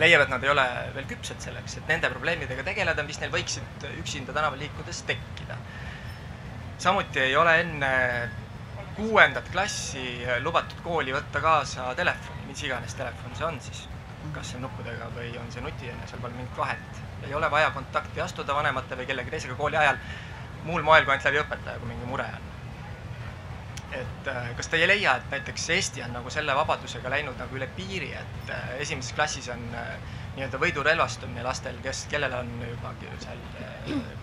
leiab, 0.00 0.26
et 0.26 0.32
nad 0.32 0.44
ei 0.44 0.52
ole 0.52 0.64
veel 0.94 1.08
küpsed 1.10 1.42
selleks, 1.44 1.78
et 1.80 1.92
nende 1.92 2.10
probleemidega 2.12 2.64
tegeleda, 2.66 3.04
mis 3.06 3.20
neil 3.20 3.32
võiksid 3.32 3.86
üksinda 4.00 4.36
tänaval 4.36 4.60
liikudes 4.60 5.02
tekkida. 5.08 5.56
samuti 6.78 7.20
ei 7.20 7.36
ole 7.36 7.60
enne 7.60 7.92
kuuendat 8.96 9.48
klassi 9.52 10.24
lubatud 10.44 10.80
kooli 10.84 11.12
võtta 11.12 11.40
kaasa 11.44 11.92
telefoni, 11.96 12.48
mis 12.48 12.64
iganes 12.64 12.94
telefon 12.96 13.36
see 13.36 13.46
on 13.48 13.60
siis 13.60 13.86
kas 14.34 14.50
see 14.50 14.58
on 14.58 14.66
nuppudega 14.66 15.08
või 15.14 15.30
on 15.40 15.48
see 15.52 15.62
nutijane, 15.64 16.08
seal 16.08 16.20
pole 16.22 16.34
mingit 16.36 16.58
vahet. 16.58 17.02
ei 17.26 17.34
ole 17.34 17.50
vaja 17.50 17.70
kontakti 17.74 18.20
astuda 18.20 18.54
vanemate 18.54 18.96
või 18.98 19.06
kellegi 19.06 19.32
teisega 19.32 19.54
kooli 19.54 19.76
ajal 19.76 19.98
muul 20.64 20.82
moel 20.82 21.04
kui 21.04 21.14
ainult 21.14 21.28
läbi 21.28 21.40
õpetaja, 21.42 21.80
kui 21.80 21.88
mingi 21.88 22.08
mure 22.10 22.26
on. 22.36 22.55
Et 23.94 24.28
äh, 24.28 24.50
kas 24.58 24.68
te 24.68 24.78
ei 24.80 24.88
leia, 24.88 25.16
et 25.16 25.30
näiteks 25.30 25.68
Eesti 25.76 26.02
on 26.02 26.14
nagu 26.16 26.30
selle 26.32 26.54
vabadusega 26.58 27.10
läinud 27.12 27.38
nagu 27.38 27.58
üle 27.58 27.68
piiri, 27.76 28.10
et 28.18 28.50
äh, 28.50 28.70
esimeses 28.82 29.14
klassis 29.14 29.48
on 29.54 29.62
äh, 29.78 29.92
nii-öelda 30.36 30.60
võidurelvastumine 30.60 31.44
lastel, 31.46 31.78
kes, 31.84 32.04
kellel 32.10 32.34
on 32.36 32.50
juba 32.66 32.92
seal 33.22 33.40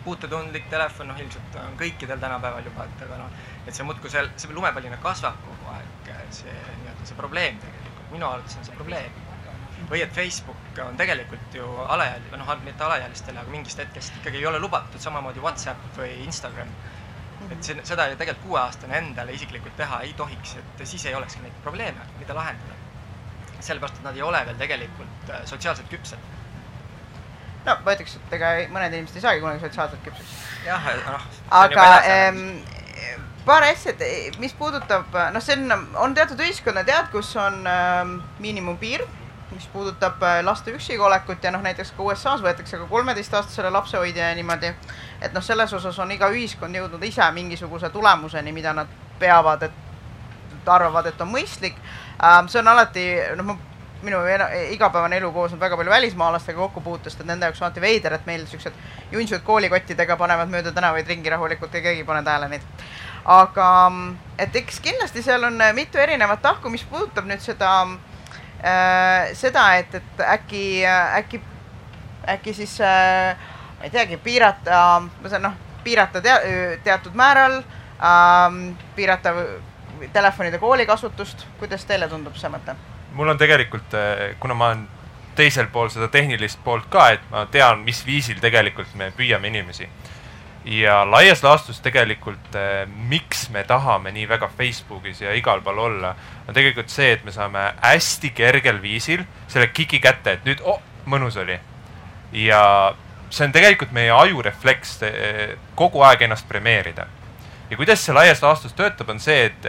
puututundlik 0.04 0.68
telefon, 0.70 1.10
noh 1.10 1.22
ilmselt 1.24 1.58
on 1.64 1.78
kõikidel 1.80 2.22
tänapäeval 2.22 2.68
juba, 2.68 2.86
et 2.86 3.06
aga 3.08 3.22
noh, 3.24 3.44
et 3.66 3.74
see 3.74 3.88
muudkui 3.88 4.12
seal, 4.14 4.30
see 4.38 4.54
lumepallina 4.54 5.00
kasvab 5.02 5.40
kogu 5.48 5.72
aeg, 5.74 6.12
see 6.30 6.54
nii-öelda 6.54 7.10
see 7.10 7.18
probleem 7.18 7.62
tegelikult, 7.64 8.10
minu 8.14 8.30
arvates 8.30 8.60
on 8.60 8.68
see 8.68 8.78
probleem 8.78 9.24
või 9.90 10.02
et 10.04 10.14
Facebook 10.16 10.80
on 10.84 10.98
tegelikult 10.98 11.56
ju 11.58 11.66
alaeal-, 11.92 12.30
noh, 12.38 12.52
mitte 12.66 12.86
alaealistele, 12.86 13.42
aga 13.42 13.52
mingist 13.52 13.82
hetkest 13.82 14.20
ikkagi 14.22 14.40
ei 14.40 14.48
ole 14.50 14.62
lubatud, 14.64 15.02
samamoodi 15.02 15.44
Whatsapp 15.44 15.98
või 15.98 16.14
Instagram. 16.28 16.70
Et 17.52 17.64
see, 17.66 17.80
seda 17.88 18.08
ju 18.12 18.20
tegelikult 18.20 18.46
kuueaastane 18.48 18.98
endale 19.00 19.36
isiklikult 19.36 19.76
teha 19.80 20.02
ei 20.08 20.14
tohiks, 20.18 20.56
et 20.60 20.86
siis 20.88 21.06
ei 21.10 21.16
olekski 21.18 21.44
neid 21.44 21.58
probleeme, 21.66 22.08
mida 22.20 22.36
lahendada. 22.38 22.80
sellepärast, 23.64 24.00
et 24.02 24.04
nad 24.04 24.16
ei 24.16 24.22
ole 24.22 24.46
veel 24.46 24.58
tegelikult 24.60 25.30
äh, 25.32 25.46
sotsiaalselt 25.48 25.90
küpsed. 25.90 26.20
no 27.66 27.78
ma 27.86 27.96
ütleks, 27.96 28.18
et 28.20 28.38
ega 28.40 28.54
mõned 28.76 28.94
inimesed 28.98 29.20
ei 29.20 29.26
saagi 29.26 29.44
kunagi 29.44 29.64
sotsiaalselt 29.64 30.04
küpseks. 30.04 30.38
jah, 30.68 30.90
noh. 31.08 31.28
aga 31.64 31.88
ähm, 32.12 32.46
paar 33.46 33.68
asja, 33.68 33.96
mis 34.40 34.56
puudutab, 34.60 35.16
noh, 35.34 35.44
see 35.44 35.60
on, 35.60 35.90
on 36.00 36.16
teatud 36.16 36.40
ühiskonnad, 36.44 36.88
tead, 36.88 37.12
kus 37.16 37.36
on 37.40 37.64
ähm, 37.68 38.18
miinimumpiir 38.44 39.08
mis 39.54 39.68
puudutab 39.68 40.24
äh, 40.24 40.44
laste 40.44 40.72
üksiga 40.72 41.06
olekut 41.06 41.44
ja 41.44 41.52
noh, 41.52 41.62
näiteks 41.62 41.94
ka 41.98 42.04
USA-s 42.04 42.44
võetakse 42.44 42.78
ka 42.78 42.88
kolmeteistaastasele 42.90 43.70
lapsehoidja 43.70 44.30
ja 44.30 44.36
niimoodi. 44.36 44.74
et 45.22 45.34
noh, 45.34 45.44
selles 45.44 45.74
osas 45.74 46.00
on 46.00 46.12
iga 46.12 46.30
ühiskond 46.30 46.76
jõudnud 46.76 47.04
ise 47.04 47.32
mingisuguse 47.32 47.90
tulemuseni, 47.90 48.52
mida 48.52 48.74
nad 48.74 48.88
peavad, 49.20 49.64
et 49.64 50.68
arvavad, 50.68 51.06
et 51.06 51.22
on 51.22 51.30
mõistlik. 51.32 51.78
Ähm, 52.24 52.48
see 52.48 52.60
on 52.60 52.68
alati, 52.68 53.06
noh, 53.36 53.58
minu 54.04 54.20
igapäevane 54.72 55.18
elu 55.18 55.32
koosneb 55.32 55.60
väga 55.60 55.78
palju 55.80 55.92
välismaalastega 55.92 56.60
kokkupuutest, 56.60 57.22
et 57.22 57.28
nende 57.28 57.48
jaoks 57.48 57.62
on 57.62 57.68
alati 57.68 57.82
veider, 57.82 58.14
et 58.14 58.26
meil 58.26 58.46
siuksed 58.48 58.74
junsud 59.12 59.44
koolikottidega 59.48 60.18
panevad 60.20 60.52
mööda 60.52 60.72
tänavaid 60.76 61.08
ringi 61.08 61.32
rahulikult 61.32 61.74
ja 61.74 61.82
keegi 61.82 62.04
ei 62.04 62.08
pane 62.08 62.24
tähele 62.24 62.50
neid. 62.52 62.66
aga 63.26 63.68
et 64.38 64.56
eks 64.56 64.82
kindlasti 64.84 65.24
seal 65.24 65.44
on 65.48 65.62
mitu 65.74 65.98
erinevat 65.98 66.42
tahku, 66.42 66.70
mis 66.70 66.84
puudutab 66.84 67.30
nüüd 67.30 67.40
seda 67.40 67.70
Äh, 67.80 68.13
seda, 69.36 69.66
et, 69.76 69.96
et 69.96 70.22
äkki, 70.24 70.64
äkki, 71.20 71.42
äkki 72.36 72.54
siis 72.54 72.78
äh, 72.82 73.36
ma 73.78 73.84
ei 73.84 73.92
teagi, 73.92 74.18
piirata, 74.24 75.02
ma 75.04 75.30
saan 75.30 75.44
noh, 75.50 75.58
piirata 75.84 76.22
tea, 76.24 76.38
teatud 76.84 77.16
määral 77.20 77.60
ähm,, 77.60 78.78
piirata 78.96 79.34
telefonide 80.14 80.58
koolikasutust, 80.58 81.48
kuidas 81.60 81.86
teile 81.86 82.08
tundub 82.08 82.40
see 82.40 82.52
mõte? 82.52 82.76
mul 83.14 83.30
on 83.30 83.38
tegelikult, 83.38 83.94
äh, 83.94 84.34
kuna 84.40 84.56
ma 84.58 84.72
olen 84.72 84.88
teisel 85.36 85.68
pool 85.74 85.90
seda 85.90 86.08
tehnilist 86.08 86.60
poolt 86.64 86.88
ka, 86.90 87.10
et 87.18 87.30
ma 87.32 87.46
tean, 87.52 87.84
mis 87.86 88.06
viisil 88.06 88.40
tegelikult 88.42 88.96
me 88.96 89.12
püüame 89.18 89.52
inimesi 89.52 89.90
ja 90.66 91.12
laias 91.12 91.44
laastus 91.44 91.80
tegelikult 91.84 92.56
eh, 92.56 92.88
miks 92.88 93.50
me 93.50 93.64
tahame 93.68 94.12
nii 94.16 94.28
väga 94.30 94.50
Facebookis 94.58 95.22
ja 95.22 95.34
igal 95.36 95.62
pool 95.62 95.78
olla, 95.78 96.16
on 96.48 96.56
tegelikult 96.56 96.90
see, 96.90 97.12
et 97.14 97.26
me 97.26 97.32
saame 97.36 97.66
hästi 97.82 98.32
kergel 98.36 98.82
viisil 98.82 99.26
selle 99.48 99.68
kiki 99.68 100.00
kätte, 100.00 100.38
et 100.38 100.46
nüüd 100.48 100.64
oh, 100.64 100.80
mõnus 101.06 101.38
oli. 101.38 101.60
ja 102.32 102.94
see 103.30 103.46
on 103.48 103.52
tegelikult 103.52 103.92
meie 103.92 104.12
aju 104.12 104.42
refleks 104.42 105.02
eh, 105.10 105.58
kogu 105.76 106.02
aeg 106.02 106.22
ennast 106.22 106.48
premeerida. 106.48 107.08
ja 107.70 107.78
kuidas 107.78 108.06
see 108.06 108.16
laias 108.16 108.42
laastus 108.42 108.74
töötab, 108.74 109.10
on 109.10 109.20
see, 109.20 109.46
et 109.52 109.68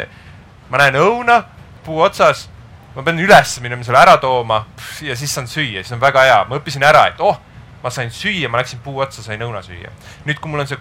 ma 0.70 0.78
näen 0.78 1.00
õuna 1.00 1.42
puu 1.84 2.00
otsas, 2.00 2.48
ma 2.94 3.02
pean 3.02 3.18
üles 3.18 3.58
minema 3.60 3.82
selle 3.84 3.98
ära 3.98 4.16
tooma 4.22 4.64
ja 5.02 5.16
siis 5.16 5.34
saan 5.34 5.50
süüa, 5.50 5.82
siis 5.82 5.92
on 5.92 6.00
väga 6.00 6.22
hea, 6.22 6.38
ma 6.48 6.60
õppisin 6.62 6.86
ära, 6.86 7.08
et 7.10 7.20
oh 7.20 7.40
ma 7.84 7.92
sain 7.92 8.10
süüa, 8.10 8.48
ma 8.48 8.62
läksin 8.62 8.80
puu 8.84 8.98
otsa, 9.04 9.22
sain 9.22 9.42
õuna 9.44 9.62
süüa. 9.62 9.92
nüüd, 10.24 10.40
kui 10.40 10.50
mul 10.50 10.64
on 10.64 10.70
see 10.70 10.80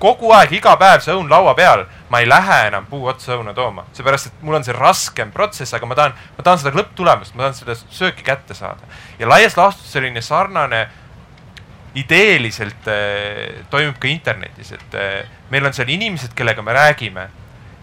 kogu 0.00 0.32
aeg, 0.34 0.54
iga 0.56 0.72
päev 0.80 1.02
see 1.04 1.14
õun 1.14 1.28
laua 1.30 1.52
peal, 1.54 1.84
ma 2.10 2.22
ei 2.22 2.28
lähe 2.28 2.56
enam 2.70 2.86
puu 2.90 3.04
otsa 3.10 3.36
õuna 3.36 3.52
tooma, 3.54 3.84
seepärast 3.96 4.30
et 4.30 4.42
mul 4.42 4.56
on 4.58 4.64
see 4.66 4.74
raskem 4.74 5.30
protsess, 5.34 5.76
aga 5.76 5.86
ma 5.86 5.98
tahan, 5.98 6.16
ma 6.38 6.46
tahan 6.46 6.62
seda 6.62 6.72
lõpptulemust, 6.78 7.36
ma 7.36 7.46
tahan 7.46 7.58
seda 7.60 7.76
sööki 7.84 8.26
kätte 8.26 8.56
saada. 8.56 8.88
ja 9.20 9.28
laias 9.28 9.56
laastus 9.60 9.92
selline 9.92 10.22
sarnane 10.24 10.88
ideeliselt 11.94 12.88
äh, 12.88 13.62
toimub 13.70 13.98
ka 14.00 14.08
internetis, 14.08 14.72
et 14.72 14.98
äh, 14.98 15.26
meil 15.50 15.66
on 15.66 15.76
seal 15.76 15.90
inimesed, 15.90 16.34
kellega 16.38 16.62
me 16.62 16.74
räägime 16.74 17.28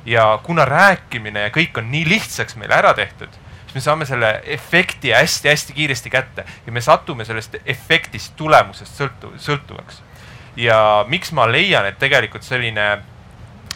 ja 0.08 0.40
kuna 0.44 0.66
rääkimine 0.66 1.48
ja 1.48 1.54
kõik 1.54 1.78
on 1.78 1.92
nii 1.92 2.08
lihtsaks 2.08 2.56
meile 2.60 2.76
ära 2.80 2.94
tehtud 2.98 3.32
me 3.78 3.84
saame 3.84 4.08
selle 4.10 4.32
efekti 4.58 5.13
hästi-hästi 5.13 5.76
kiiresti 5.78 6.10
kätte 6.10 6.46
ja 6.66 6.74
me 6.74 6.82
satume 6.82 7.26
sellest 7.26 7.60
efektist, 7.66 8.34
tulemusest 8.40 8.98
sõltu-, 8.98 9.36
sõltuvaks. 9.42 10.02
ja 10.58 11.06
miks 11.08 11.32
ma 11.38 11.46
leian, 11.52 11.86
et 11.86 12.00
tegelikult 12.02 12.44
selline 12.44 12.88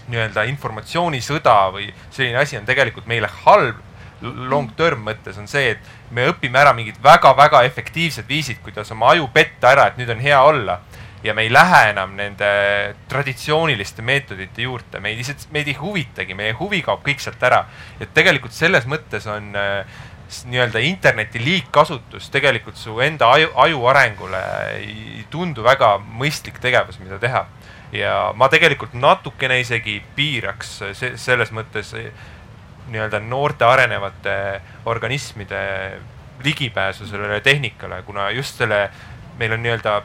nii-öelda 0.10 0.48
informatsioonisõda 0.50 1.56
või 1.76 1.92
selline 2.10 2.42
asi 2.42 2.58
on 2.58 2.66
tegelikult 2.66 3.06
meile 3.08 3.30
halb, 3.46 3.78
long 4.22 4.72
term 4.78 5.06
mõttes 5.06 5.38
on 5.38 5.48
see, 5.50 5.76
et 5.76 6.14
me 6.14 6.28
õpime 6.30 6.60
ära 6.62 6.74
mingid 6.78 6.98
väga-väga 7.04 7.64
efektiivsed 7.70 8.28
viisid, 8.30 8.62
kuidas 8.66 8.92
oma 8.92 9.14
aju 9.14 9.30
petta 9.34 9.72
ära, 9.72 9.88
et 9.88 10.02
nüüd 10.02 10.10
on 10.14 10.22
hea 10.22 10.42
olla. 10.42 10.80
Ja 11.24 11.34
me 11.38 11.46
ei 11.46 11.52
lähe 11.54 11.82
enam 11.92 12.16
nende 12.18 12.52
traditsiooniliste 13.10 14.02
meetodite 14.02 14.66
juurde, 14.66 15.00
meid 15.04 15.20
lihtsalt, 15.20 15.48
meid 15.54 15.70
ei 15.70 15.78
huvitagi, 15.78 16.38
meie 16.38 16.56
huvi 16.58 16.82
kaob 16.86 17.04
kõik 17.06 17.22
sealt 17.22 17.44
ära. 17.44 17.66
et 18.00 18.14
tegelikult 18.14 18.54
selles 18.54 18.88
mõttes 18.90 19.28
on 19.30 19.54
äh, 19.56 19.86
nii-öelda 20.46 20.80
interneti 20.80 21.42
liigkasutus 21.44 22.30
tegelikult 22.32 22.78
su 22.80 23.00
enda 23.04 23.32
aju, 23.36 23.52
aju 23.56 23.86
arengule 23.92 24.42
ei 24.78 25.26
tundu 25.30 25.64
väga 25.64 25.98
mõistlik 26.00 26.60
tegevus, 26.64 27.00
mida 27.00 27.20
teha. 27.20 27.46
ja 27.92 28.32
ma 28.36 28.48
tegelikult 28.50 28.94
natukene 28.94 29.60
isegi 29.60 30.02
piiraks 30.16 30.78
se 30.96 31.18
selles 31.20 31.52
mõttes 31.52 31.92
nii-öelda 32.92 33.20
noorte 33.20 33.66
arenevate 33.66 34.62
organismide 34.86 35.60
ligipääsu 36.44 37.08
sellele 37.08 37.42
tehnikale, 37.42 38.02
kuna 38.02 38.30
just 38.32 38.58
selle, 38.58 38.90
meil 39.38 39.54
on 39.54 39.64
nii-öelda 39.64 40.02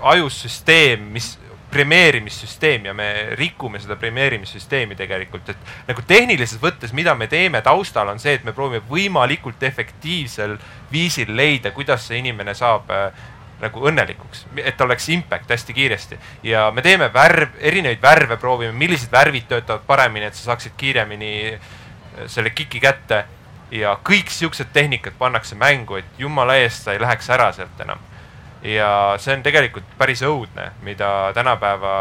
ajussüsteem, 0.00 1.00
mis 1.14 1.34
premeerimissüsteem 1.74 2.84
ja 2.86 2.94
me 2.94 3.08
rikume 3.34 3.80
seda 3.82 3.96
premeerimissüsteemi 3.98 4.94
tegelikult, 4.94 5.48
et 5.50 5.72
nagu 5.88 6.04
tehniliselt 6.06 6.62
võttes, 6.62 6.92
mida 6.94 7.16
me 7.18 7.26
teeme 7.30 7.62
taustal, 7.66 8.12
on 8.12 8.22
see, 8.22 8.36
et 8.38 8.44
me 8.46 8.54
proovime 8.54 8.84
võimalikult 8.90 9.62
efektiivsel 9.66 10.54
viisil 10.92 11.34
leida, 11.34 11.74
kuidas 11.74 12.06
see 12.06 12.20
inimene 12.22 12.54
saab 12.54 12.94
äh, 12.94 13.26
nagu 13.64 13.82
õnnelikuks, 13.90 14.44
et 14.62 14.80
oleks 14.86 15.08
impact 15.16 15.50
hästi 15.50 15.74
kiiresti. 15.74 16.18
ja 16.46 16.68
me 16.74 16.82
teeme 16.82 17.10
värv, 17.12 17.58
erinevaid 17.58 18.02
värve 18.02 18.38
proovime, 18.38 18.72
millised 18.72 19.10
värvid 19.12 19.50
töötavad 19.50 19.82
paremini, 19.86 20.30
et 20.30 20.38
sa 20.38 20.52
saaksid 20.52 20.78
kiiremini 20.78 21.34
äh, 21.54 21.70
selle 22.26 22.54
kiki 22.54 22.80
kätte. 22.80 23.24
ja 23.74 23.98
kõik 24.04 24.30
siuksed 24.30 24.70
tehnikad 24.72 25.18
pannakse 25.18 25.56
mängu, 25.58 25.96
et 25.98 26.18
jumala 26.18 26.54
eest 26.62 26.84
sa 26.84 26.92
ei 26.92 27.00
läheks 27.02 27.30
ära 27.34 27.50
sealt 27.52 27.80
enam 27.82 27.98
ja 28.64 29.14
see 29.20 29.34
on 29.36 29.42
tegelikult 29.44 29.88
päris 29.98 30.22
õudne, 30.24 30.70
mida 30.82 31.08
tänapäeva 31.36 31.94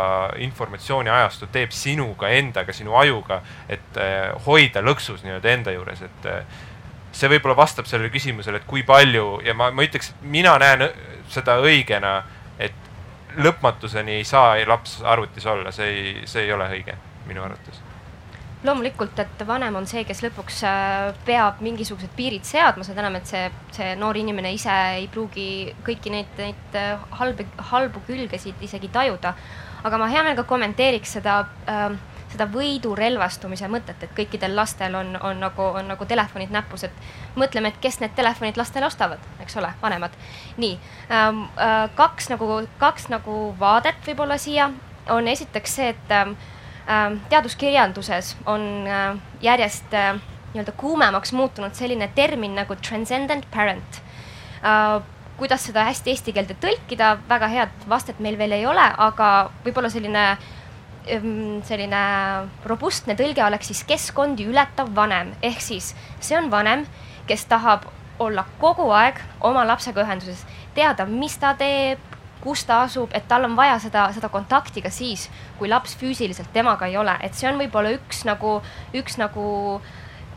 informatsiooniajastu 0.45 1.49
teeb 1.51 1.73
sinuga 1.75 2.29
endaga, 2.31 2.73
sinu 2.73 2.95
ajuga, 2.99 3.41
et 3.69 3.99
eh, 3.99 4.29
hoida 4.45 4.83
lõksus 4.85 5.25
nii-öelda 5.25 5.51
enda 5.51 5.75
juures, 5.75 6.01
et 6.07 6.29
eh, 6.31 6.61
see 7.11 7.29
võib-olla 7.35 7.57
vastab 7.59 7.89
sellele 7.89 8.13
küsimusele, 8.13 8.63
et 8.63 8.67
kui 8.69 8.85
palju 8.87 9.41
ja 9.45 9.55
ma, 9.57 9.69
ma 9.75 9.85
ütleks, 9.85 10.13
et 10.13 10.27
mina 10.37 10.55
näen 10.61 10.87
seda 11.31 11.59
õigena, 11.61 12.21
et 12.57 12.75
lõpmatuseni 13.35 14.21
ei 14.21 14.27
saa 14.27 14.55
laps 14.67 15.01
arvutis 15.03 15.45
olla, 15.45 15.71
see 15.75 15.89
ei, 15.91 16.13
see 16.29 16.47
ei 16.47 16.53
ole 16.55 16.69
õige 16.77 16.95
minu 17.27 17.43
arvates 17.43 17.92
loomulikult, 18.63 19.19
et 19.19 19.43
vanem 19.47 19.75
on 19.75 19.87
see, 19.89 20.03
kes 20.07 20.23
lõpuks 20.25 20.61
äh, 20.67 21.09
peab 21.27 21.59
mingisugused 21.63 22.13
piirid 22.17 22.45
seadma, 22.47 22.85
seda 22.87 23.03
enam, 23.03 23.17
et 23.19 23.29
see, 23.29 23.43
see 23.75 23.91
noor 23.99 24.17
inimene 24.19 24.53
ise 24.55 24.73
ei 24.99 25.09
pruugi 25.11 25.73
kõiki 25.85 26.13
neid, 26.13 26.31
neid 26.39 26.79
äh, 26.79 26.95
halbi, 27.19 27.47
halbu 27.71 28.03
külgesid 28.07 28.63
isegi 28.63 28.91
tajuda. 28.93 29.35
aga 29.83 29.97
ma 29.99 30.07
hea 30.07 30.23
meelega 30.23 30.47
kommenteeriks 30.47 31.17
seda 31.17 31.41
äh, 31.67 31.91
seda 32.33 32.47
võidurelvastumise 32.49 33.67
mõtet, 33.69 33.99
et 34.01 34.13
kõikidel 34.17 34.55
lastel 34.57 34.95
on, 34.97 35.11
on 35.21 35.43
nagu, 35.43 35.67
on 35.79 35.91
nagu 35.91 36.05
telefonid 36.09 36.53
näpus, 36.53 36.87
et 36.87 37.37
mõtleme, 37.37 37.69
et 37.69 37.77
kes 37.81 37.99
need 38.01 38.15
telefonid 38.17 38.57
lastele 38.57 38.87
ostavad, 38.89 39.21
eks 39.43 39.59
ole, 39.61 39.69
vanemad. 39.83 40.15
nii 40.57 40.73
ähm,, 41.11 41.45
äh, 41.61 41.85
kaks 41.99 42.31
nagu, 42.33 42.63
kaks 42.81 43.11
nagu 43.13 43.53
vaadet 43.59 44.01
võib-olla 44.07 44.39
siia 44.41 44.71
on 45.13 45.27
esiteks 45.27 45.75
see, 45.75 45.93
et 45.93 46.11
Ähm, 46.13 46.37
teaduskirjanduses 47.29 48.35
on 48.45 48.87
äh, 48.87 49.17
järjest 49.41 49.93
äh, 49.93 50.17
nii-öelda 50.53 50.71
kuumemaks 50.77 51.33
muutunud 51.33 51.73
selline 51.73 52.09
termin 52.15 52.55
nagu 52.55 52.75
transcendent 52.75 53.47
parent. 53.51 54.01
Äh, 54.63 55.01
kuidas 55.37 55.65
seda 55.65 55.85
hästi 55.87 56.13
eesti 56.13 56.33
keelde 56.35 56.55
tõlkida, 56.61 57.15
väga 57.29 57.49
head 57.49 57.87
vastet 57.89 58.19
meil 58.23 58.37
veel 58.37 58.53
ei 58.59 58.67
ole, 58.69 58.83
aga 58.83 59.29
võib-olla 59.65 59.89
selline, 59.89 60.25
ähm, 61.09 61.63
selline 61.65 62.03
robustne 62.69 63.15
tõlge 63.19 63.43
oleks 63.45 63.71
siis 63.71 63.83
keskkondi 63.89 64.45
ületav 64.51 64.93
vanem, 64.95 65.33
ehk 65.41 65.61
siis 65.61 65.93
see 66.19 66.37
on 66.37 66.51
vanem, 66.53 66.85
kes 67.27 67.47
tahab 67.49 67.87
olla 68.21 68.45
kogu 68.61 68.91
aeg 68.93 69.17
oma 69.41 69.65
lapsega 69.65 70.05
ühenduses, 70.05 70.45
teada, 70.77 71.07
mis 71.09 71.35
ta 71.41 71.55
teeb, 71.57 72.12
kus 72.43 72.65
ta 72.67 72.81
asub, 72.83 73.11
et 73.15 73.27
tal 73.27 73.47
on 73.47 73.55
vaja 73.55 73.77
seda, 73.79 74.07
seda 74.15 74.29
kontakti 74.29 74.83
ka 74.83 74.91
siis, 74.91 75.29
kui 75.59 75.69
laps 75.71 75.95
füüsiliselt 75.99 76.51
temaga 76.53 76.89
ei 76.91 76.97
ole, 76.99 77.15
et 77.23 77.35
see 77.37 77.47
on 77.49 77.59
võib-olla 77.61 77.93
üks 77.95 78.23
nagu, 78.27 78.57
üks 78.99 79.19
nagu 79.21 79.45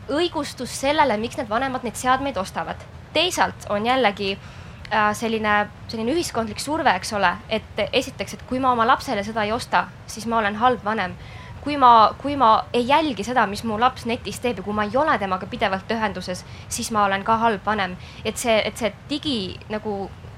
õigustus 0.07 0.71
sellele, 0.81 1.17
miks 1.19 1.35
need 1.39 1.49
vanemad 1.51 1.83
neid 1.83 1.99
seadmeid 1.99 2.37
ostavad. 2.39 2.85
teisalt 3.13 3.65
on 3.73 3.85
jällegi 3.85 4.35
äh, 4.37 5.11
selline, 5.15 5.67
selline 5.87 6.13
ühiskondlik 6.13 6.59
surve, 6.61 6.91
eks 6.99 7.13
ole, 7.17 7.33
et 7.49 7.81
esiteks, 7.91 8.37
et 8.37 8.45
kui 8.47 8.59
ma 8.59 8.71
oma 8.71 8.85
lapsele 8.85 9.23
seda 9.23 9.43
ei 9.43 9.51
osta, 9.51 9.87
siis 10.07 10.27
ma 10.27 10.37
olen 10.37 10.55
halb 10.61 10.83
vanem 10.85 11.15
kui 11.63 11.75
ma, 11.75 12.13
kui 12.21 12.37
ma 12.39 12.51
ei 12.73 12.85
jälgi 12.87 13.25
seda, 13.27 13.43
mis 13.49 13.63
mu 13.67 13.75
laps 13.79 14.05
netis 14.07 14.39
teeb 14.39 14.61
ja 14.61 14.63
kui 14.63 14.75
ma 14.75 14.85
ei 14.87 14.95
ole 14.95 15.17
temaga 15.19 15.49
pidevalt 15.51 15.89
ühenduses, 15.91 16.45
siis 16.69 16.91
ma 16.95 17.03
olen 17.09 17.25
ka 17.27 17.35
halb 17.41 17.65
vanem. 17.65 17.97
et 18.23 18.37
see, 18.37 18.55
et 18.63 18.77
see 18.77 18.93
digi 19.09 19.57
nagu 19.73 19.97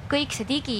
kõik 0.09 0.33
see 0.33 0.47
digi 0.49 0.79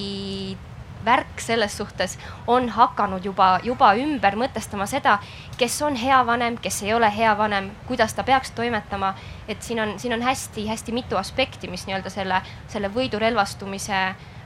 värk 1.05 1.39
selles 1.39 1.77
suhtes 1.77 2.17
on 2.47 2.69
hakanud 2.69 3.25
juba, 3.25 3.59
juba 3.63 3.93
ümber 3.95 4.35
mõtestama 4.35 4.87
seda, 4.89 5.17
kes 5.57 5.81
on 5.81 5.95
hea 5.99 6.19
vanem, 6.25 6.57
kes 6.61 6.81
ei 6.83 6.93
ole 6.93 7.09
hea 7.15 7.37
vanem, 7.37 7.71
kuidas 7.87 8.13
ta 8.13 8.23
peaks 8.23 8.51
toimetama. 8.51 9.13
et 9.47 9.61
siin 9.61 9.79
on, 9.79 9.99
siin 9.99 10.13
on 10.13 10.21
hästi-hästi 10.21 10.91
mitu 10.91 11.17
aspekti, 11.17 11.67
mis 11.67 11.85
nii-öelda 11.87 12.09
selle, 12.09 12.41
selle 12.67 12.91
võidurelvastumise 12.93 14.01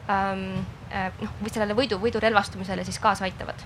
ähm, 0.10 0.64
äh, 0.91 1.12
noh, 1.22 1.34
või 1.41 1.49
sellele 1.54 1.76
võidu, 1.76 1.99
võidurelvastumisele 1.99 2.84
siis 2.84 2.99
kaasa 2.99 3.26
aitavad. 3.26 3.66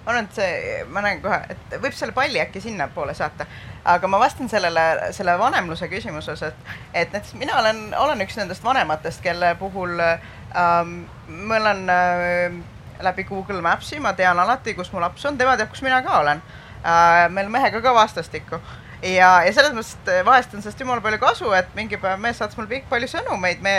Ma 0.00 0.14
arvan, 0.14 0.24
et 0.24 0.38
see, 0.38 0.84
ma 0.88 1.02
näen 1.04 1.18
kohe, 1.20 1.36
et 1.52 1.74
võib 1.82 1.92
selle 1.92 2.14
palli 2.16 2.40
äkki 2.40 2.60
sinnapoole 2.64 3.12
saata, 3.14 3.44
aga 3.84 4.08
ma 4.08 4.18
vastan 4.22 4.48
sellele, 4.48 5.12
selle 5.12 5.34
vanemluse 5.38 5.90
küsimuses, 5.92 6.40
et, 6.42 6.62
et 6.94 7.12
näiteks 7.12 7.34
mina 7.36 7.58
olen, 7.60 7.82
olen 7.98 8.24
üks 8.24 8.38
nendest 8.40 8.64
vanematest, 8.64 9.20
kelle 9.20 9.52
puhul 9.60 10.00
ähm, 10.00 11.02
ma 11.30 11.56
olen 11.56 11.88
äh, 11.90 12.52
läbi 13.00 13.24
Google 13.24 13.62
Maps'i, 13.62 14.00
ma 14.00 14.12
tean 14.12 14.38
alati, 14.38 14.74
kus 14.74 14.92
mu 14.92 15.00
laps 15.00 15.24
on, 15.24 15.38
tema 15.38 15.56
teab, 15.56 15.70
kus 15.72 15.82
mina 15.86 16.02
ka 16.02 16.20
olen 16.20 16.42
äh,. 16.84 17.28
meil 17.30 17.48
mehega 17.48 17.80
ka 17.80 17.94
vastastikku 17.94 18.60
ja, 19.02 19.30
ja 19.46 19.52
selles 19.54 19.74
mõttes, 19.74 19.94
et 20.00 20.26
vahest 20.26 20.54
on 20.54 20.62
sellest 20.64 20.80
jumala 20.80 21.02
palju 21.04 21.20
kasu, 21.22 21.50
et 21.56 21.70
mingi 21.76 21.98
päev 22.00 22.20
mees 22.22 22.40
saatis 22.40 22.58
mulle 22.58 22.82
palju 22.90 23.08
sõnumeid, 23.10 23.62
me 23.64 23.74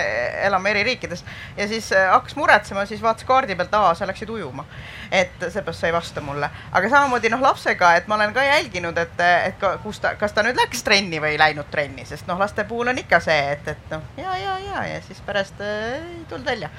elame 0.48 0.74
eri 0.74 0.84
riikides 0.92 1.24
ja 1.58 1.68
siis 1.72 1.92
äh, 1.96 2.10
hakkas 2.12 2.36
muretsema, 2.40 2.86
siis 2.90 3.04
vaatas 3.04 3.28
kaardi 3.28 3.56
pealt, 3.56 3.74
aa, 3.78 3.94
sa 3.98 4.10
läksid 4.10 4.30
ujuma. 4.30 4.66
et 5.12 5.44
seepärast 5.44 5.82
sa 5.82 5.90
ei 5.90 5.94
vasta 5.94 6.22
mulle, 6.24 6.48
aga 6.72 6.90
samamoodi 6.90 7.30
noh, 7.34 7.42
lapsega, 7.44 7.96
et 8.00 8.08
ma 8.08 8.16
olen 8.16 8.34
ka 8.34 8.44
jälginud, 8.46 8.98
et, 8.98 9.24
et 9.48 9.58
ka, 9.60 9.74
kus 9.84 10.00
ta, 10.00 10.14
kas 10.16 10.32
ta 10.34 10.44
nüüd 10.46 10.56
läks 10.56 10.86
trenni 10.88 11.20
või 11.20 11.34
ei 11.36 11.42
läinud 11.42 11.68
trenni, 11.72 12.06
sest 12.08 12.30
noh, 12.32 12.40
laste 12.40 12.64
puhul 12.70 12.94
on 12.94 13.02
ikka 13.02 13.20
see, 13.24 13.40
et, 13.58 13.68
et 13.68 13.92
noh, 13.92 14.06
ja, 14.18 14.38
ja, 14.40 14.56
ja, 14.64 14.86
ja 14.94 15.02
siis 15.08 15.20
pärast 15.26 15.60
äh, 15.60 16.00
ei 16.00 16.24
tulnud 16.30 16.48
välja. 16.48 16.70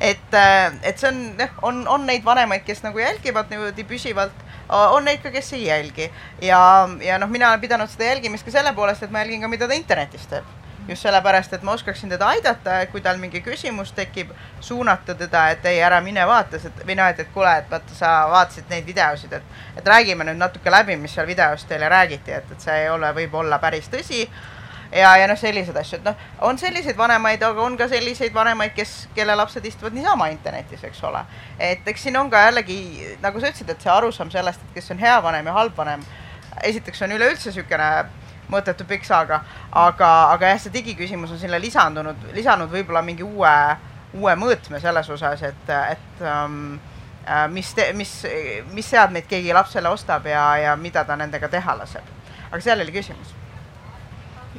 et, 0.00 0.38
et 0.82 0.98
see 0.98 1.10
on 1.12 1.24
on, 1.62 1.88
on 1.88 2.06
neid 2.06 2.24
vanemaid, 2.24 2.64
kes 2.66 2.82
nagu 2.84 2.98
jälgivad 2.98 3.50
niimoodi 3.52 3.84
püsivalt 3.88 4.44
on 4.68 5.04
neid 5.04 5.22
ka, 5.22 5.30
kes 5.30 5.52
ei 5.52 5.66
jälgi. 5.66 6.10
Ja, 6.42 6.88
ja 7.00 7.18
noh, 7.18 7.30
mina 7.30 7.48
olen 7.48 7.60
pidanud 7.60 7.90
seda 7.90 8.12
jälgimist 8.12 8.44
ka 8.44 8.54
selle 8.54 8.72
poolest, 8.74 9.02
et 9.02 9.10
ma 9.10 9.24
jälgin 9.24 9.44
ka, 9.44 9.48
mida 9.48 9.68
ta 9.68 9.74
internetis 9.74 10.26
teeb. 10.30 10.44
Just 10.88 11.02
sellepärast, 11.02 11.52
et 11.56 11.62
ma 11.64 11.72
oskaksin 11.72 12.10
teda 12.12 12.26
aidata, 12.28 12.74
kui 12.92 13.00
tal 13.00 13.16
mingi 13.16 13.40
küsimus 13.40 13.94
tekib, 13.96 14.34
suunata 14.60 15.14
teda, 15.16 15.46
et 15.54 15.64
ei, 15.64 15.78
ära 15.80 16.00
mine 16.04 16.26
vaata 16.28 16.60
või 16.84 16.96
noh, 16.98 17.08
et, 17.08 17.22
et 17.24 17.30
kuule, 17.32 17.54
et 17.62 17.70
vaata, 17.70 17.96
sa 17.96 18.10
vaatasid 18.28 18.68
neid 18.68 18.84
videosid, 18.84 19.32
et, 19.32 19.54
et 19.80 19.88
räägime 19.88 20.26
nüüd 20.28 20.36
natuke 20.36 20.70
läbi, 20.70 20.98
mis 21.00 21.14
seal 21.16 21.26
videos 21.26 21.64
teile 21.64 21.88
räägiti, 21.88 22.36
et, 22.36 22.52
et 22.52 22.68
see 22.68 22.82
ei 22.82 22.90
ole, 22.92 23.14
võib 23.16 23.40
olla 23.40 23.58
päris 23.64 23.88
tõsi 23.88 24.26
ja, 24.94 25.16
ja 25.16 25.28
noh, 25.28 25.38
selliseid 25.38 25.76
asju, 25.76 25.98
et 25.98 26.06
noh, 26.06 26.26
on 26.46 26.58
selliseid 26.58 26.96
vanemaid, 26.98 27.42
aga 27.42 27.62
on 27.62 27.76
ka 27.78 27.88
selliseid 27.90 28.34
vanemaid, 28.34 28.74
kes, 28.76 28.94
kelle 29.14 29.36
lapsed 29.36 29.64
istuvad 29.66 29.96
niisama 29.96 30.28
internetis, 30.32 30.84
eks 30.86 31.02
ole. 31.08 31.24
et 31.58 31.88
eks 31.88 32.06
siin 32.06 32.16
on 32.20 32.30
ka 32.30 32.44
jällegi, 32.46 32.78
nagu 33.22 33.40
sa 33.40 33.50
ütlesid, 33.50 33.70
et 33.70 33.82
see 33.82 33.92
arusaam 33.92 34.30
sellest, 34.30 34.62
et 34.62 34.78
kes 34.78 34.92
on 34.94 35.02
hea 35.02 35.16
vanem 35.22 35.50
ja 35.50 35.56
halb 35.58 35.76
vanem, 35.76 36.04
esiteks 36.62 37.02
on 37.06 37.16
üleüldse 37.16 37.50
niisugune 37.50 37.90
mõttetu 38.52 38.86
pikk 38.86 39.06
saaga, 39.08 39.40
aga, 39.72 40.10
aga 40.36 40.54
jah, 40.54 40.62
see 40.62 40.74
digiküsimus 40.74 41.32
on 41.34 41.42
sinna 41.42 41.58
lisandunud, 41.58 42.30
lisanud 42.36 42.70
võib-olla 42.70 43.02
mingi 43.02 43.26
uue, 43.26 43.54
uue 44.14 44.34
mõõtme 44.38 44.78
selles 44.82 45.08
osas, 45.10 45.42
et, 45.42 45.70
et 45.90 46.26
um, 46.28 46.76
mis, 47.50 47.70
mis, 47.98 48.18
mis 48.76 48.90
seadmeid 48.94 49.26
keegi 49.26 49.56
lapsele 49.56 49.90
ostab 49.90 50.28
ja, 50.30 50.44
ja 50.60 50.76
mida 50.76 51.02
ta 51.08 51.16
nendega 51.18 51.48
teha 51.48 51.78
laseb. 51.80 52.12
aga 52.50 52.60
seal 52.62 52.84
oli 52.84 52.92
küsimus 52.94 53.32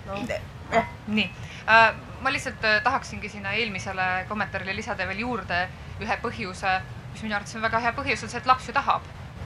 no.. 0.05 0.83
nii 1.07 1.29
äh,, 1.69 1.93
ma 2.21 2.31
lihtsalt 2.33 2.63
äh, 2.63 2.81
tahaksingi 2.83 3.29
sinna 3.29 3.53
eelmisele 3.53 4.25
kommentaarile 4.29 4.75
lisada 4.75 5.07
veel 5.07 5.19
juurde 5.25 5.67
ühe 6.01 6.17
põhjuse, 6.23 6.79
mis 7.11 7.23
minu 7.23 7.37
arvates 7.37 7.55
on 7.57 7.63
väga 7.65 7.81
hea 7.83 7.93
põhjus, 7.97 8.25
on 8.25 8.31
see, 8.33 8.41
et 8.41 8.49
laps 8.49 8.67
ju 8.69 8.73
tahab. 8.75 9.05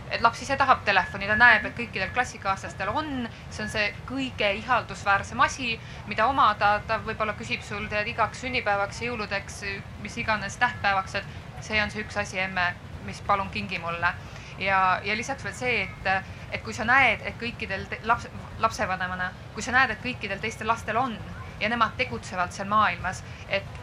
et 0.10 0.24
laps 0.26 0.39
ise 0.41 0.55
tahab 0.57 0.80
telefoni, 0.86 1.28
ta 1.30 1.36
näeb, 1.38 1.66
et 1.70 1.76
kõikidel 1.78 2.10
klassikaaslastel 2.14 2.89
on, 2.89 3.28
see 3.53 3.62
on 3.62 3.70
see 3.70 3.84
kõige 4.10 4.47
ihaldusväärsem 4.57 5.43
asi, 5.45 5.76
mida 6.10 6.26
omada, 6.26 6.72
ta 6.88 6.97
võib-olla 7.05 7.36
küsib 7.38 7.62
sul 7.62 7.86
tead 7.91 8.10
igaks 8.10 8.41
sünnipäevaks, 8.41 9.03
jõuludeks, 9.05 9.60
mis 10.01 10.18
iganes 10.18 10.57
tähtpäevaks, 10.57 11.20
et 11.20 11.62
see 11.62 11.78
on 11.84 11.93
see 11.93 12.01
üks 12.01 12.18
asi, 12.18 12.39
emme, 12.41 12.72
mis 13.05 13.22
palun 13.28 13.53
kingi 13.53 13.78
mulle. 13.84 14.14
Ja, 14.60 14.99
ja 15.03 15.18
lisaks 15.18 15.43
veel 15.43 15.55
see, 15.55 15.82
et, 15.84 16.30
et 16.51 16.64
kui 16.64 16.74
sa 16.74 16.86
näed, 16.88 17.26
et 17.26 17.38
kõikidel 17.39 17.88
laps, 18.03 18.28
lapsevanemana, 18.60 19.32
kui 19.53 19.66
sa 19.66 19.74
näed, 19.76 19.95
et 19.95 20.03
kõikidel 20.03 20.39
teistel 20.43 20.68
lastel 20.68 20.97
on 20.97 21.18
ja 21.60 21.70
nemad 21.70 21.97
tegutsevad 21.97 22.55
seal 22.55 22.70
maailmas, 22.72 23.24
et 23.49 23.80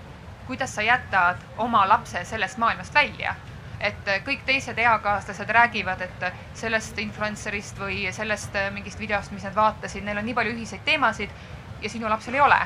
kuidas 0.46 0.74
sa 0.74 0.82
jätad 0.86 1.42
oma 1.58 1.84
lapse 1.88 2.24
sellest 2.24 2.58
maailmast 2.62 2.94
välja 2.94 3.34
et 3.80 4.08
kõik 4.24 4.46
teised 4.48 4.78
eakaaslased 4.80 5.50
räägivad, 5.52 6.00
et 6.00 6.22
sellest 6.56 6.98
influencer'ist 6.98 7.76
või 7.76 8.06
sellest 8.12 8.56
mingist 8.72 9.00
videost, 9.00 9.34
mis 9.36 9.44
nad 9.44 9.54
vaatasid, 9.54 10.04
neil 10.04 10.16
on 10.16 10.24
nii 10.24 10.36
palju 10.38 10.54
ühiseid 10.54 10.84
teemasid 10.86 11.34
ja 11.82 11.90
sinu 11.90 12.08
lapsel 12.08 12.34
ei 12.34 12.40
ole. 12.40 12.60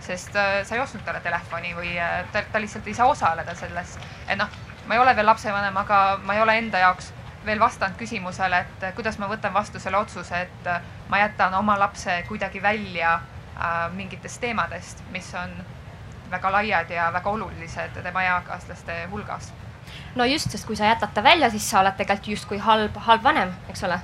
sest 0.00 0.36
äh, 0.36 0.60
sa 0.64 0.74
ei 0.74 0.80
ostnud 0.80 1.04
talle 1.04 1.20
telefoni 1.24 1.70
või 1.74 1.94
äh, 1.98 2.26
ta, 2.32 2.42
ta 2.52 2.60
lihtsalt 2.60 2.86
ei 2.86 2.94
saa 2.94 3.06
osaleda 3.08 3.54
selles. 3.54 3.98
et 4.28 4.38
noh, 4.38 4.48
ma 4.86 4.94
ei 4.94 5.00
ole 5.00 5.16
veel 5.16 5.26
lapsevanem, 5.26 5.76
aga 5.76 6.18
ma 6.22 6.34
ei 6.34 6.42
ole 6.42 6.58
enda 6.58 6.78
jaoks 6.78 7.12
veel 7.46 7.60
vastanud 7.60 7.96
küsimusele, 7.98 8.58
et 8.64 8.84
äh, 8.88 8.94
kuidas 8.94 9.18
ma 9.18 9.28
võtan 9.30 9.54
vastu 9.54 9.80
selle 9.82 9.98
otsuse, 9.98 10.40
et 10.46 10.70
äh, 10.70 10.82
ma 11.08 11.20
jätan 11.22 11.54
oma 11.54 11.78
lapse 11.78 12.18
kuidagi 12.28 12.62
välja 12.62 13.14
äh, 13.14 13.76
mingitest 13.94 14.40
teemadest, 14.40 15.04
mis 15.14 15.30
on 15.34 15.54
väga 16.30 16.50
laiad 16.52 16.90
ja 16.90 17.12
väga 17.14 17.30
olulised 17.30 18.02
tema 18.02 18.24
eakaaslaste 18.26 19.04
hulgas 19.10 19.52
no 20.18 20.24
just, 20.26 20.50
sest 20.50 20.66
kui 20.66 20.76
sa 20.76 20.90
jätad 20.90 21.14
ta 21.14 21.22
välja, 21.22 21.50
siis 21.50 21.70
sa 21.70 21.80
oled 21.80 21.94
tegelikult 21.96 22.32
justkui 22.34 22.58
halb, 22.58 22.98
halb 23.06 23.22
vanem, 23.22 23.54
eks 23.70 23.84
ole. 23.86 24.00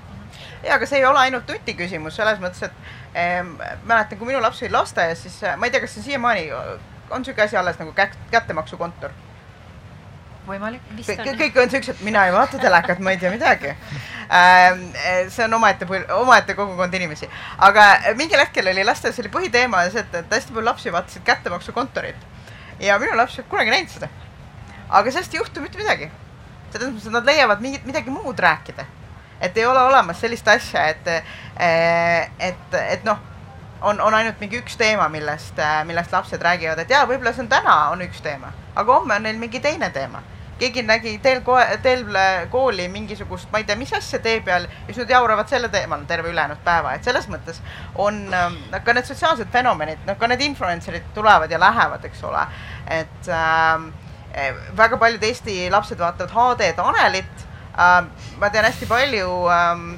ja, 0.62 0.76
aga 0.76 0.86
see 0.86 1.03
ei 1.03 1.07
ole 1.07 1.18
ainult 1.18 1.51
nuti 1.51 1.74
küsimus 1.74 2.16
selles 2.16 2.38
mõttes, 2.43 2.62
et 2.68 3.18
ähm, 3.18 3.57
mäletan, 3.82 4.18
kui 4.20 4.30
minu 4.30 4.40
laps 4.43 4.62
oli 4.62 4.70
lasteaias, 4.70 5.26
siis 5.26 5.43
ma 5.59 5.66
ei 5.66 5.74
tea, 5.74 5.82
kas 5.82 5.99
see 5.99 6.07
siiamaani 6.12 6.47
on 7.11 7.24
sihuke 7.24 7.43
asi 7.43 7.57
alles 7.57 7.78
nagu 7.82 7.93
kätt, 7.93 8.14
kättemaksukontor. 8.30 9.11
Võimalik. 10.47 10.88
kõik, 10.97 11.61
on 11.62 11.70
siuksed, 11.70 12.01
mina 12.07 12.26
ei 12.26 12.32
vaata 12.34 12.59
telekat, 12.62 12.99
ma 12.99 13.14
ei 13.14 13.20
tea 13.22 13.30
midagi 13.30 13.70
ähm,. 13.72 14.88
see 15.28 15.45
on 15.45 15.55
omaette, 15.61 15.86
omaette 16.16 16.57
kogukond 16.59 16.95
inimesi, 16.95 17.28
aga 17.59 18.14
mingil 18.18 18.40
hetkel 18.43 18.72
oli 18.72 18.84
lasteaias 18.84 19.20
oli 19.22 19.32
põhiteema 19.32 19.86
see, 19.90 20.03
et, 20.03 20.20
et 20.24 20.36
hästi 20.38 20.57
palju 20.57 20.68
lapsi 20.70 20.93
vaatasid 20.93 21.24
kättemaksukontorit 21.28 22.28
ja 22.82 22.99
minu 22.99 23.16
laps 23.16 23.38
ei 23.38 23.49
kunagi 23.51 23.74
näinud 23.74 23.97
seda 23.97 24.11
aga 24.93 25.12
sellest 25.12 25.34
ei 25.34 25.40
juhtu 25.40 25.62
mitte 25.64 25.80
midagi. 25.80 26.11
selles 26.72 26.88
mõttes, 26.88 27.07
et 27.07 27.12
nad 27.12 27.26
leiavad 27.28 27.61
mingit, 27.61 27.84
midagi 27.88 28.12
muud 28.12 28.38
rääkida. 28.38 28.84
et 29.40 29.57
ei 29.57 29.66
ole 29.66 29.80
olemas 29.82 30.20
sellist 30.20 30.49
asja, 30.49 30.86
et, 30.88 31.09
et, 32.38 32.74
et 32.80 33.05
noh, 33.05 33.18
on, 33.83 34.01
on 34.01 34.14
ainult 34.14 34.41
mingi 34.41 34.61
üks 34.62 34.76
teema, 34.80 35.09
millest, 35.12 35.59
millest 35.87 36.12
lapsed 36.12 36.43
räägivad, 36.43 36.85
et 36.85 36.91
jaa, 36.91 37.07
võib-olla 37.07 37.35
see 37.35 37.47
on 37.47 37.51
täna 37.53 37.78
on 37.95 38.05
üks 38.07 38.22
teema, 38.24 38.53
aga 38.74 39.01
homme 39.01 39.18
on 39.18 39.28
neil 39.28 39.41
mingi 39.41 39.61
teine 39.61 39.91
teema 39.95 40.22
keegi 40.62 40.83
nägi 40.87 41.16
teel 41.22 41.41
kohe, 41.43 41.64
teel 41.83 42.05
kooli 42.51 42.87
mingisugust, 42.93 43.51
ma 43.53 43.61
ei 43.61 43.66
tea, 43.66 43.76
mis 43.78 43.93
asja 43.97 44.20
tee 44.22 44.41
peal 44.47 44.68
ja 44.68 44.87
siis 44.87 45.03
nad 45.03 45.11
jauravad 45.16 45.51
selle 45.51 45.70
teemal 45.72 46.05
terve 46.09 46.30
ülejäänud 46.30 46.62
päeva, 46.64 46.95
et 46.95 47.07
selles 47.07 47.26
mõttes 47.33 47.59
on 47.99 48.22
äh, 48.35 48.78
ka 48.85 48.95
need 48.95 49.09
sotsiaalsed 49.09 49.51
fenomenid, 49.53 50.05
noh, 50.07 50.18
ka 50.20 50.30
need 50.30 50.45
influencer'id 50.47 51.11
tulevad 51.16 51.51
ja 51.51 51.61
lähevad, 51.62 52.05
eks 52.07 52.22
ole. 52.28 52.45
et 53.01 53.33
äh, 53.33 54.53
väga 54.76 54.97
paljud 55.01 55.24
Eesti 55.26 55.66
lapsed 55.70 55.99
vaatavad 55.99 56.33
HD 56.37 56.72
Tanelit 56.76 57.47
äh,. 57.74 58.07
ma 58.39 58.51
tean 58.51 58.64
hästi 58.68 58.87
palju 58.87 59.35
ähm, 59.51 59.93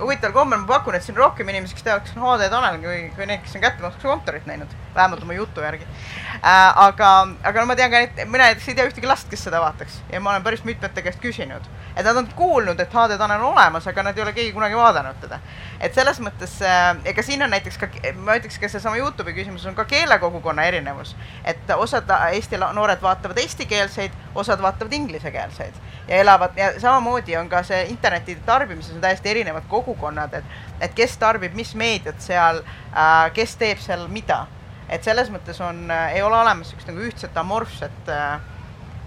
huvitaval 0.00 0.34
kombel 0.34 0.60
ma 0.62 0.66
pakun, 0.66 0.96
et 0.96 1.04
siin 1.06 1.16
rohkem 1.16 1.48
inimesi, 1.48 1.74
kes 1.76 1.86
teavad, 1.86 2.04
kes 2.06 2.16
on 2.16 2.26
HD 2.26 2.50
Tanel, 2.52 2.80
kui, 2.82 2.98
kui 3.16 3.28
need, 3.28 3.42
kes 3.44 3.56
on 3.56 3.64
kättemaksukontorit 3.64 4.46
näinud, 4.48 4.74
vähemalt 4.96 5.22
oma 5.22 5.36
jutu 5.36 5.64
järgi 5.64 5.86
äh,. 5.86 6.78
aga, 6.86 7.10
aga 7.42 7.60
no 7.60 7.66
ma 7.70 7.76
tean 7.76 7.90
ka 7.90 8.02
neid, 8.02 8.22
mina 8.24 8.48
näiteks 8.48 8.68
ei 8.68 8.78
tea 8.78 8.88
ühtegi 8.88 9.10
last, 9.10 9.28
kes 9.30 9.46
seda 9.48 9.60
vaataks 9.62 10.00
ja 10.12 10.20
ma 10.20 10.34
olen 10.34 10.44
päris 10.46 10.64
mitmete 10.64 11.02
käest 11.02 11.22
küsinud, 11.22 11.68
et 11.96 12.04
nad 12.04 12.16
on 12.16 12.28
kuulnud, 12.36 12.80
et 12.80 12.92
HD 12.92 13.18
Tanel 13.18 13.40
on 13.40 13.52
olemas, 13.52 13.86
aga 13.86 14.06
nad 14.08 14.18
ei 14.18 14.24
ole 14.24 14.34
keegi 14.36 14.52
kunagi 14.56 14.76
vaadanud 14.76 15.20
teda. 15.20 15.40
et 15.80 15.94
selles 15.94 16.20
mõttes 16.20 16.58
äh,, 16.64 16.92
ega 17.12 17.22
siin 17.22 17.42
on 17.42 17.52
näiteks 17.54 17.78
ka, 17.82 17.90
ma 18.20 18.38
ütleks 18.40 18.60
ka 18.60 18.68
seesama 18.72 19.00
Youtube'i 19.00 19.36
küsimus 19.36 19.66
on 19.66 19.74
ka 19.74 19.84
keelekogukonna 19.84 20.64
erinevus, 20.70 21.16
et 21.44 21.76
osad 21.76 22.10
Eesti 22.32 22.58
noored 22.58 23.02
vaatavad 23.02 23.38
eestikeelseid, 23.38 24.12
osad 24.34 24.62
vaatavad 24.62 24.92
inglisekeelseid 24.92 25.84
ja 26.08 26.16
elavad 26.16 26.50
ja 26.56 26.80
samamoodi 26.80 27.36
on 27.36 27.48
ka 27.48 27.62
see 27.62 27.84
interneti 27.90 28.36
tarbimises 28.46 28.94
on 28.94 29.00
täiesti 29.00 29.30
erinevad 29.30 29.62
kogukonnad, 29.68 30.34
et, 30.34 30.44
et 30.80 30.94
kes 30.94 31.18
tarbib 31.18 31.54
mis 31.54 31.74
meediat 31.74 32.20
seal 32.20 32.62
äh,, 32.62 33.32
kes 33.34 33.56
teeb 33.56 33.82
seal 33.82 34.06
mida. 34.08 34.46
Et 34.88 35.04
selles 35.04 35.30
mõttes 35.34 35.58
on 35.64 35.90
äh,, 35.90 36.18
ei 36.18 36.22
ole 36.22 36.38
olemas 36.38 36.70
siukest 36.70 36.90
nagu 36.90 37.02
ühtset 37.02 37.36
amorfset 37.40 38.12
äh,, 38.12 38.38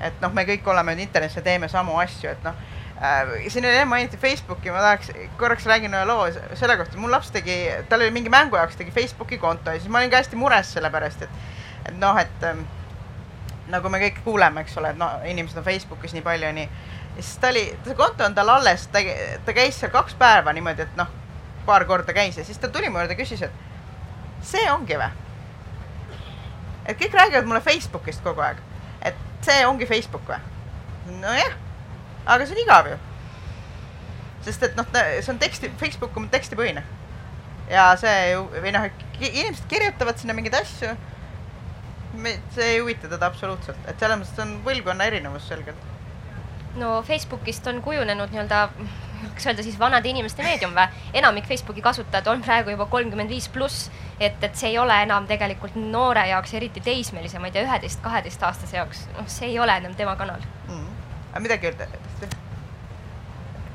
et 0.10 0.22
noh, 0.24 0.34
me 0.36 0.46
kõik 0.48 0.68
oleme 0.72 0.96
nüüd 0.96 1.08
internetis 1.08 1.40
ja 1.40 1.46
teeme 1.46 1.70
samu 1.72 1.98
asju, 2.02 2.34
et 2.34 2.44
noh 2.48 2.58
äh,. 3.00 3.36
siin 3.48 3.66
oli 3.66 3.76
enne 3.76 3.86
mainiti 3.90 4.18
Facebooki, 4.18 4.72
ma 4.72 4.84
tahaks, 4.84 5.12
korraks 5.38 5.68
räägin 5.70 5.96
ühe 5.96 6.06
loo 6.08 6.28
selle 6.60 6.78
kohta, 6.80 7.00
mul 7.00 7.14
laps 7.16 7.32
tegi, 7.36 7.62
tal 7.90 8.04
oli 8.04 8.12
mingi 8.16 8.34
mängu 8.34 8.60
jaoks 8.60 8.80
tegi 8.80 8.92
Facebooki 8.96 9.40
konto 9.40 9.72
ja 9.72 9.80
siis 9.80 9.92
ma 9.92 10.02
olin 10.04 10.12
ka 10.12 10.24
hästi 10.24 10.40
mures 10.40 10.74
selle 10.76 10.92
pärast, 10.92 11.24
et, 11.24 11.48
et 11.86 11.96
noh, 12.00 12.20
et 12.20 12.48
ähm, 12.50 12.66
nagu 13.72 13.90
me 13.90 14.02
kõik 14.02 14.20
kuuleme, 14.26 14.66
eks 14.66 14.78
ole, 14.82 14.92
et 14.94 15.00
no 15.00 15.10
inimesed 15.30 15.62
on 15.62 15.68
Facebookis 15.68 16.16
nii 16.16 16.26
palju 16.26 16.50
ja 16.50 16.58
nii. 16.58 16.68
ja 17.16 17.24
siis 17.24 17.38
ta 17.40 17.54
oli, 17.54 17.64
see 17.86 17.96
konto 17.96 18.26
on 18.26 18.36
tal 18.36 18.52
alles, 18.58 18.88
ta, 18.92 19.04
ta 19.46 19.56
käis 19.56 19.80
seal 19.80 19.94
kaks 19.94 20.18
päeva 20.20 20.54
niimoodi, 20.54 20.88
et 20.88 21.00
noh, 21.00 21.16
paar 21.66 21.86
korda 21.86 22.14
käis 22.16 22.38
ja 22.38 22.46
siis 22.46 22.58
ta 22.58 22.68
tuli 22.68 22.90
mu 22.90 23.00
juurde 23.00 23.16
küsis, 23.20 23.46
et 23.46 24.46
see 24.52 24.68
ongi 24.72 24.98
või? 25.00 25.29
Et 26.90 26.98
kõik 27.00 27.14
räägivad 27.14 27.48
mulle 27.50 27.62
Facebookist 27.62 28.24
kogu 28.26 28.42
aeg, 28.42 28.62
et 29.06 29.18
see 29.46 29.66
ongi 29.68 29.88
Facebook 29.90 30.26
või? 30.30 30.40
nojah, 31.20 31.54
aga 32.26 32.46
see 32.46 32.58
on 32.58 32.64
igav 32.64 32.90
ju. 32.92 32.98
sest 34.48 34.66
et 34.70 34.76
noh, 34.78 34.88
see 34.94 35.32
on 35.34 35.40
teksti, 35.42 35.72
Facebook 35.80 36.18
on 36.18 36.30
tekstipõhine. 36.34 36.84
ja 37.70 37.92
see 38.02 38.34
ju, 38.34 38.44
või 38.58 38.74
noh, 38.76 38.90
inimesed 39.20 39.70
kirjutavad 39.72 40.18
sinna 40.18 40.38
mingeid 40.38 40.58
asju 40.62 40.96
see 42.56 42.66
ei 42.66 42.80
huvita 42.80 43.08
teda 43.08 43.28
absoluutselt, 43.30 43.78
et 43.88 44.00
selles 44.02 44.18
mõttes 44.18 44.42
on 44.42 44.56
põlvkonna 44.66 45.06
erinevus 45.12 45.46
selgelt. 45.48 45.78
no 46.76 47.02
Facebookist 47.06 47.68
on 47.68 47.82
kujunenud 47.86 48.34
nii-öelda, 48.34 48.70
kas 49.36 49.48
öelda 49.50 49.64
siis 49.64 49.80
vanade 49.80 50.10
inimeste 50.10 50.44
meedium 50.44 50.76
või? 50.76 50.88
enamik 51.22 51.48
Facebooki 51.48 51.82
kasutajad 51.86 52.28
on 52.32 52.42
praegu 52.46 52.70
juba 52.74 52.86
kolmkümmend 52.92 53.30
viis 53.30 53.50
pluss, 53.50 53.90
et, 54.20 54.44
et 54.44 54.56
see 54.56 54.70
ei 54.74 54.78
ole 54.82 54.96
enam 55.04 55.28
tegelikult 55.30 55.76
noore 55.80 56.28
jaoks, 56.32 56.54
eriti 56.60 56.80
teismelise, 56.84 57.40
ma 57.40 57.46
ei 57.50 57.56
tea, 57.56 57.64
üheteist, 57.68 58.00
kaheteistaastase 58.04 58.78
jaoks, 58.78 58.98
noh, 59.18 59.28
see 59.32 59.48
ei 59.52 59.60
ole 59.60 59.74
enam 59.82 59.94
tema 60.00 60.16
kanal 60.20 60.42
mm.. 60.68 60.88
aga 61.32 61.40
midagi 61.48 61.64
öelda? 61.72 61.84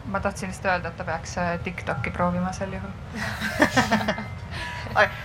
ma 0.04 0.20
tahtsin 0.20 0.48
lihtsalt 0.48 0.72
öelda, 0.72 0.88
et 0.88 0.96
ta 0.96 1.04
peaks 1.04 1.38
äh, 1.38 1.58
Tiktoki 1.64 2.10
proovima 2.14 2.52
sel 2.52 2.72
juhul 2.76 2.92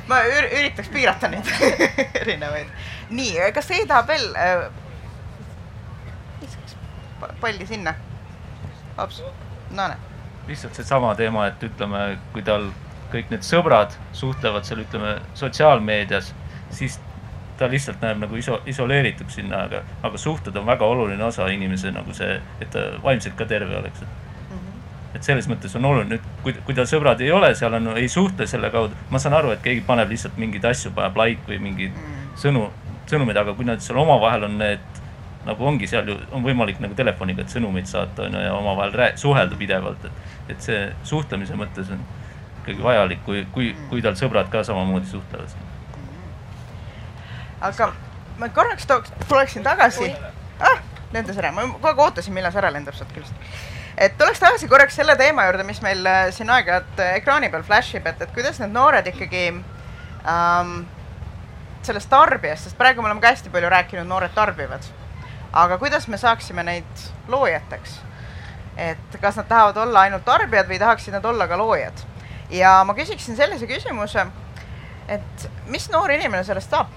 ma 0.10 0.22
üritaks 0.26 0.90
piirata 0.94 1.28
neid 1.32 1.48
erinevaid. 2.22 2.68
nii, 3.10 3.34
kas 3.54 3.68
keegi 3.72 3.88
tahab 3.92 4.08
veel 4.14 4.26
äh,? 4.36 4.70
palli 7.42 7.68
sinna. 7.68 7.94
hops, 8.98 9.24
no 9.72 9.88
näe. 9.88 10.09
Lihtsalt 10.50 10.78
seesama 10.78 11.14
teema, 11.16 11.48
et 11.50 11.64
ütleme, 11.64 12.06
kui 12.34 12.44
tal 12.46 12.70
kõik 13.14 13.32
need 13.34 13.46
sõbrad 13.46 13.96
suhtlevad 14.14 14.68
seal, 14.68 14.84
ütleme, 14.86 15.16
sotsiaalmeedias, 15.38 16.34
siis 16.76 17.00
ta 17.60 17.68
lihtsalt 17.70 18.02
näeb 18.04 18.22
nagu 18.22 18.38
iso-, 18.40 18.62
isoleerituks 18.70 19.40
sinna, 19.40 19.66
aga, 19.68 19.84
aga 20.06 20.22
suhted 20.22 20.56
on 20.56 20.68
väga 20.70 20.88
oluline 20.88 21.24
osa 21.26 21.50
inimese 21.52 21.92
nagu 21.96 22.14
see, 22.16 22.38
et 22.62 22.70
ta 22.74 22.86
vaimselt 23.04 23.36
ka 23.40 23.48
terve 23.50 23.78
oleks, 23.82 24.06
et 24.06 24.28
et 25.16 25.26
selles 25.26 25.48
mõttes 25.50 25.74
on 25.78 25.88
oluline, 25.90 26.16
nüüd 26.16 26.26
kui, 26.44 26.54
kui 26.68 26.76
tal 26.78 26.86
sõbrad 26.90 27.22
ei 27.26 27.32
ole, 27.34 27.50
seal 27.58 27.74
on, 27.80 27.92
ei 27.98 28.10
suhtle 28.12 28.46
selle 28.50 28.70
kaudu, 28.74 28.98
ma 29.10 29.22
saan 29.22 29.36
aru, 29.40 29.56
et 29.56 29.64
keegi 29.64 29.82
paneb 29.88 30.12
lihtsalt 30.14 30.38
mingeid 30.42 30.68
asju, 30.70 30.92
paneb 30.96 31.18
like 31.18 31.50
või 31.50 31.58
mingeid 31.64 31.96
mm. 31.96 32.28
sõnu, 32.40 32.68
sõnumeid, 33.10 33.40
aga 33.42 33.56
kui 33.58 33.66
nad 33.66 33.82
seal 33.82 33.98
omavahel 34.04 34.46
on 34.46 34.60
need, 34.62 34.99
nagu 35.46 35.66
ongi 35.66 35.88
seal 35.88 36.10
ju, 36.10 36.18
on 36.36 36.44
võimalik 36.44 36.82
nagu 36.84 36.96
telefoniga 36.98 37.46
sõnumeid 37.48 37.88
saata, 37.90 38.28
on 38.28 38.36
ju, 38.36 38.44
ja 38.44 38.54
omavahel 38.58 39.18
suhelda 39.20 39.56
pidevalt, 39.60 40.06
et, 40.06 40.36
et 40.54 40.68
see 40.68 40.82
suhtlemise 41.08 41.56
mõttes 41.60 41.92
on 41.96 42.04
ikkagi 42.62 42.84
vajalik, 42.84 43.24
kui, 43.26 43.46
kui, 43.56 43.72
kui 43.90 44.04
tal 44.06 44.18
sõbrad 44.20 44.52
ka 44.52 44.64
samamoodi 44.68 45.10
suhtlevad. 45.10 45.56
aga 47.62 47.92
ma 48.40 48.50
korraks 48.56 48.88
tooks, 48.88 49.12
tuleksin 49.28 49.64
tagasi. 49.64 50.12
ah, 50.60 50.84
lendas 51.14 51.38
ära, 51.38 51.52
ma 51.56 51.68
kogu 51.72 51.88
aeg 51.88 52.06
ootasin, 52.08 52.34
millal 52.34 52.52
see 52.52 52.64
ära 52.64 52.74
lendab 52.76 52.98
sealt 52.98 53.12
küljest 53.16 53.36
et 54.00 54.16
tuleks 54.18 54.40
tagasi 54.40 54.68
korraks 54.72 54.96
selle 54.96 55.16
teema 55.20 55.46
juurde, 55.48 55.66
mis 55.68 55.82
meil 55.84 56.06
äh, 56.08 56.30
siin 56.36 56.50
aeg-ajalt 56.54 57.02
äh, 57.04 57.18
ekraani 57.20 57.50
peal 57.52 57.66
flash 57.68 57.98
ib, 58.00 58.08
et, 58.08 58.22
et 58.24 58.32
kuidas 58.36 58.60
need 58.62 58.72
noored 58.72 59.08
ikkagi 59.12 59.44
ähm, 59.50 60.74
sellest 61.84 62.10
tarbijast, 62.12 62.68
sest 62.68 62.80
praegu 62.80 63.04
me 63.04 63.10
oleme 63.10 63.24
ka 63.24 63.34
hästi 63.34 63.52
palju 63.54 63.72
rääkinud, 63.74 64.08
noored 64.08 64.36
tarbivad. 64.36 64.88
Aga 65.54 65.78
kuidas 65.78 66.08
me 66.08 66.18
saaksime 66.18 66.64
neid 66.64 67.10
loojateks? 67.28 68.00
et 68.80 69.18
kas 69.22 69.36
nad 69.36 69.48
tahavad 69.48 69.78
olla 69.78 70.06
ainult 70.08 70.24
tarbijad 70.26 70.70
või 70.70 70.80
tahaksid 70.80 71.14
nad 71.14 71.26
olla 71.26 71.48
ka 71.48 71.58
loojad. 71.58 72.06
ja 72.50 72.84
ma 72.86 72.94
küsiksin 72.94 73.36
sellise 73.36 73.68
küsimuse, 73.68 74.26
et 75.08 75.50
mis 75.68 75.90
noor 75.90 76.12
inimene 76.12 76.44
sellest 76.44 76.70
saab? 76.70 76.96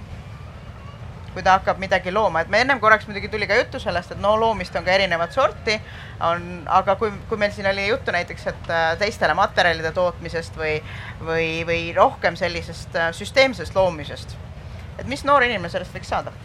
kui 1.33 1.43
ta 1.43 1.57
hakkab 1.57 1.79
midagi 1.81 2.13
looma, 2.13 2.43
et 2.43 2.51
me 2.53 2.61
ennem 2.61 2.81
korraks 2.81 3.07
muidugi 3.09 3.31
tuli 3.33 3.47
ka 3.49 3.57
juttu 3.57 3.81
sellest, 3.81 4.13
et 4.13 4.21
no 4.21 4.35
loomist 4.37 4.75
on 4.77 4.85
ka 4.85 4.93
erinevat 4.93 5.33
sorti, 5.33 5.79
on, 6.21 6.43
aga 6.69 6.97
kui, 7.01 7.09
kui 7.29 7.41
meil 7.41 7.55
siin 7.57 7.71
oli 7.71 7.87
juttu 7.89 8.13
näiteks, 8.13 8.47
et 8.53 8.69
äh, 8.71 8.91
teistele 9.01 9.33
materjalide 9.35 9.95
tootmisest 9.97 10.61
või, 10.61 10.75
või, 11.25 11.47
või 11.65 11.81
rohkem 11.97 12.37
sellisest 12.37 13.01
äh, 13.01 13.15
süsteemsest 13.17 13.75
loomisest, 13.75 14.37
et 14.99 15.09
mis 15.09 15.25
noor 15.25 15.49
inimene 15.49 15.73
sellest 15.73 15.97
võiks 15.97 16.13
saada? 16.13 16.37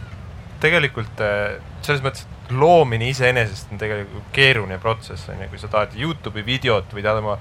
Tegelikult 0.63 1.23
äh, 1.23 1.57
selles 1.85 2.03
mõttes, 2.05 2.25
et 2.25 2.51
loomine 2.57 3.09
iseenesest 3.11 3.73
on 3.73 3.81
tegelikult 3.81 4.29
keeruline 4.35 4.77
protsess, 4.81 5.29
on 5.31 5.41
ju, 5.43 5.49
kui 5.51 5.61
sa 5.61 5.71
tahad 5.71 5.95
Youtube'i 5.97 6.45
videot 6.47 6.93
või 6.95 7.03
tahad 7.05 7.23
oma 7.23 7.37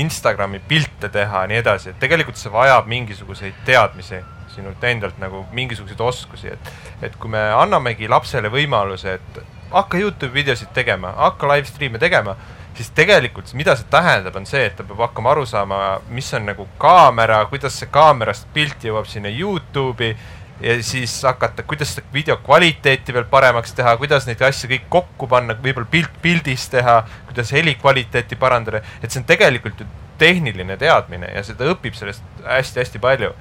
Instagrami 0.00 0.60
pilte 0.68 1.08
teha 1.10 1.44
ja 1.44 1.50
nii 1.50 1.62
edasi, 1.62 1.90
et 1.90 1.98
tegelikult 2.02 2.38
see 2.38 2.52
vajab 2.52 2.86
mingisuguseid 2.90 3.64
teadmisi 3.66 4.20
sinult 4.54 4.84
endalt 4.84 5.18
nagu 5.22 5.44
mingisuguseid 5.54 6.00
oskusi, 6.02 6.54
et, 6.54 6.70
et 7.06 7.16
kui 7.18 7.30
me 7.30 7.42
annamegi 7.54 8.08
lapsele 8.10 8.50
võimaluse, 8.52 9.18
et 9.18 9.42
hakka 9.70 9.98
Youtube 9.98 10.34
videosid 10.34 10.72
tegema, 10.74 11.12
hakka 11.16 11.50
live 11.52 11.70
stream'e 11.70 12.00
tegema, 12.02 12.34
siis 12.74 12.90
tegelikult, 12.96 13.52
mida 13.58 13.76
see 13.78 13.86
tähendab, 13.90 14.36
on 14.38 14.46
see, 14.48 14.64
et 14.66 14.76
ta 14.78 14.86
peab 14.86 15.02
hakkama 15.06 15.34
aru 15.34 15.46
saama, 15.46 15.80
mis 16.14 16.30
on 16.34 16.46
nagu 16.50 16.66
kaamera, 16.80 17.42
kuidas 17.50 17.78
see 17.78 17.90
kaamerast 17.92 18.48
pilt 18.54 18.86
jõuab 18.86 19.08
sinna 19.10 19.30
Youtube'i 19.30 20.14
ja 20.60 20.76
siis 20.84 21.14
hakata, 21.24 21.62
kuidas 21.62 21.94
seda 21.94 22.06
video 22.12 22.36
kvaliteeti 22.44 23.14
veel 23.16 23.24
paremaks 23.30 23.72
teha, 23.76 23.94
kuidas 24.00 24.26
neid 24.28 24.42
asju 24.44 24.68
kõik 24.74 24.88
kokku 24.92 25.28
panna, 25.30 25.56
võib-olla 25.56 25.88
pilt 25.90 26.20
pildis 26.22 26.68
teha, 26.72 27.00
kuidas 27.30 27.52
heli 27.56 27.74
kvaliteeti 27.80 28.36
parandada, 28.40 28.82
et 29.00 29.10
see 29.10 29.22
on 29.22 29.28
tegelikult 29.28 29.80
ju 29.80 29.88
tehniline 30.20 30.76
teadmine 30.80 31.30
ja 31.32 31.44
seda 31.46 31.70
õpib 31.72 31.96
sellest 31.96 32.42
hästi-hästi 32.44 33.00
palju. 33.00 33.32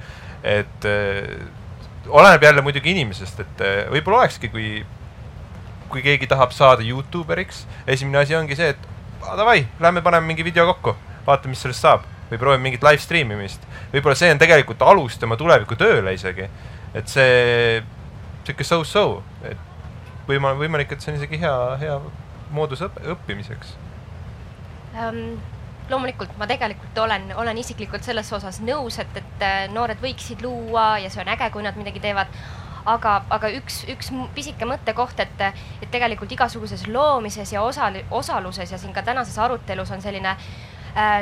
Et 0.48 0.88
äh, 0.88 1.26
oleneb 2.08 2.44
jälle 2.44 2.64
muidugi 2.64 2.94
inimesest, 2.96 3.44
et 3.44 3.66
äh, 3.66 3.82
võib-olla 3.92 4.24
olekski, 4.24 4.52
kui, 4.54 4.70
kui 5.92 6.06
keegi 6.06 6.30
tahab 6.32 6.56
saada 6.56 6.86
Youtuberiks, 6.86 7.66
esimene 7.88 8.24
asi 8.24 8.38
ongi 8.40 8.56
see, 8.56 8.72
et 8.72 8.88
davai, 9.36 9.66
lähme 9.84 10.02
paneme 10.06 10.32
mingi 10.32 10.48
video 10.48 10.70
kokku, 10.72 10.96
vaatame, 11.28 11.54
mis 11.56 11.68
sellest 11.68 11.84
saab. 11.84 12.08
Või 12.30 12.38
proovime 12.38 12.62
mingit 12.68 12.84
live 12.86 13.02
stream 13.02 13.32
imist. 13.34 13.64
võib-olla 13.90 14.14
see 14.16 14.30
on 14.30 14.38
tegelikult 14.38 14.84
alus 14.86 15.16
tema 15.18 15.34
tulevikutööle 15.38 16.12
isegi, 16.14 16.46
et 16.94 17.12
see 17.12 17.84
sihuke 18.48 18.66
so-so, 18.66 19.22
et 19.46 19.58
võima-, 20.30 20.56
võimalik, 20.58 20.92
et 20.94 21.04
see 21.04 21.14
on 21.14 21.20
isegi 21.20 21.40
hea, 21.42 21.56
hea 21.82 22.00
moodus 22.56 22.84
õpp-, 22.88 23.02
õppimiseks 23.16 23.78
um 24.98 25.24
loomulikult 25.90 26.36
ma 26.38 26.46
tegelikult 26.50 26.98
olen, 27.02 27.32
olen 27.38 27.58
isiklikult 27.58 28.06
selles 28.06 28.30
osas 28.34 28.60
nõus, 28.62 29.00
et, 29.02 29.16
et 29.18 29.46
äh, 29.46 29.60
noored 29.74 30.02
võiksid 30.04 30.44
luua 30.46 31.00
ja 31.02 31.10
see 31.10 31.24
on 31.24 31.32
äge, 31.34 31.50
kui 31.54 31.66
nad 31.66 31.78
midagi 31.80 32.02
teevad. 32.04 32.30
aga, 32.90 33.16
aga 33.30 33.50
üks, 33.54 33.84
üks 33.92 34.08
pisike 34.34 34.66
mõttekoht, 34.66 35.20
et, 35.20 35.42
et 35.82 35.90
tegelikult 35.92 36.32
igasuguses 36.32 36.88
loomises 36.88 37.52
ja 37.54 37.62
osa, 37.62 37.90
osaluses 38.10 38.72
ja 38.72 38.78
siin 38.78 38.94
ka 38.94 39.04
tänases 39.06 39.38
arutelus 39.38 39.92
on 39.92 40.02
selline 40.02 40.30
äh, 40.30 40.69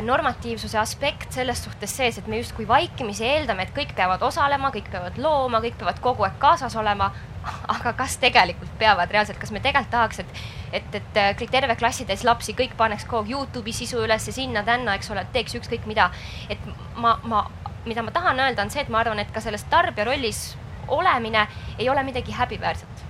normatiivsuse 0.02 0.78
aspekt 0.80 1.36
selles 1.36 1.60
suhtes 1.64 1.92
sees, 1.98 2.18
et 2.18 2.28
me 2.28 2.40
justkui 2.40 2.68
vaikimisi 2.68 3.26
eeldame, 3.28 3.68
et 3.68 3.74
kõik 3.76 3.92
peavad 3.96 4.22
osalema, 4.24 4.72
kõik 4.74 4.88
peavad 4.92 5.20
looma, 5.22 5.60
kõik 5.64 5.76
peavad 5.78 6.00
kogu 6.02 6.26
aeg 6.28 6.38
kaasas 6.42 6.76
olema 6.80 7.12
aga 7.76 7.94
kas 7.98 8.18
tegelikult 8.22 8.72
peavad 8.80 9.12
reaalselt, 9.12 9.40
kas 9.42 9.52
me 9.56 9.62
tegelikult 9.64 9.92
tahaks, 9.94 10.22
et, 10.24 10.42
et, 10.80 11.00
et 11.00 11.20
äh, 11.22 11.32
kõik 11.40 11.52
terve 11.54 11.76
klassitäis 11.80 12.26
lapsi, 12.28 12.56
kõik 12.58 12.76
paneks 12.80 13.08
kogu 13.08 13.26
aeg 13.26 13.34
Youtube'i 13.36 13.76
sisu 13.76 14.02
ülesse 14.04 14.34
sinna-tänna, 14.36 14.98
eks 14.98 15.12
ole, 15.14 15.26
teeks 15.34 15.58
ükskõik 15.60 15.88
mida. 15.90 16.10
et 16.50 16.70
ma, 16.96 17.18
ma, 17.24 17.46
mida 17.86 18.04
ma 18.04 18.14
tahan 18.16 18.40
öelda, 18.40 18.64
on 18.64 18.74
see, 18.74 18.84
et 18.84 18.94
ma 18.94 19.02
arvan, 19.04 19.20
et 19.24 19.32
ka 19.34 19.44
selles 19.44 19.66
tarbija 19.72 20.08
rollis 20.08 20.42
olemine 20.88 21.48
ei 21.78 21.90
ole 21.90 22.04
midagi 22.04 22.36
häbiväärset 22.36 23.06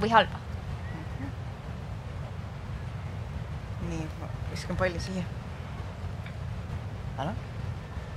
või 0.00 0.12
halba. 0.12 0.40
nii, 3.84 4.06
viskan 4.54 4.78
palli 4.78 5.02
siia. 5.02 5.26
Alar? 7.18 7.34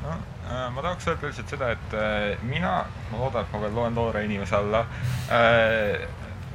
no 0.03 0.09
äh, 0.09 0.69
ma 0.73 0.81
tahaks 0.81 1.07
öelda 1.09 1.29
lihtsalt 1.29 1.51
seda, 1.53 1.71
et 1.73 1.97
äh, 1.97 2.45
mina, 2.45 2.85
ma 3.11 3.19
loodan, 3.21 3.45
et 3.45 3.53
ma 3.53 3.61
veel 3.65 3.75
loen 3.77 3.95
noore 3.97 4.23
inimese 4.25 4.57
alla 4.57 4.85
äh,. 5.33 6.07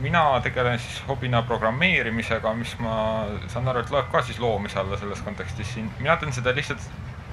mina 0.02 0.22
tegelen 0.42 0.78
siis 0.82 1.02
hobina 1.06 1.42
programmeerimisega, 1.46 2.54
mis 2.58 2.72
ma 2.82 2.94
saan 3.52 3.68
aru, 3.70 3.84
et 3.84 3.90
loeb 3.94 4.08
ka 4.10 4.22
siis 4.26 4.40
loomise 4.42 4.80
alla 4.80 4.98
selles 4.98 5.22
kontekstis 5.22 5.74
siin. 5.74 5.90
mina 5.98 6.16
teen 6.18 6.34
seda 6.34 6.54
lihtsalt 6.54 6.88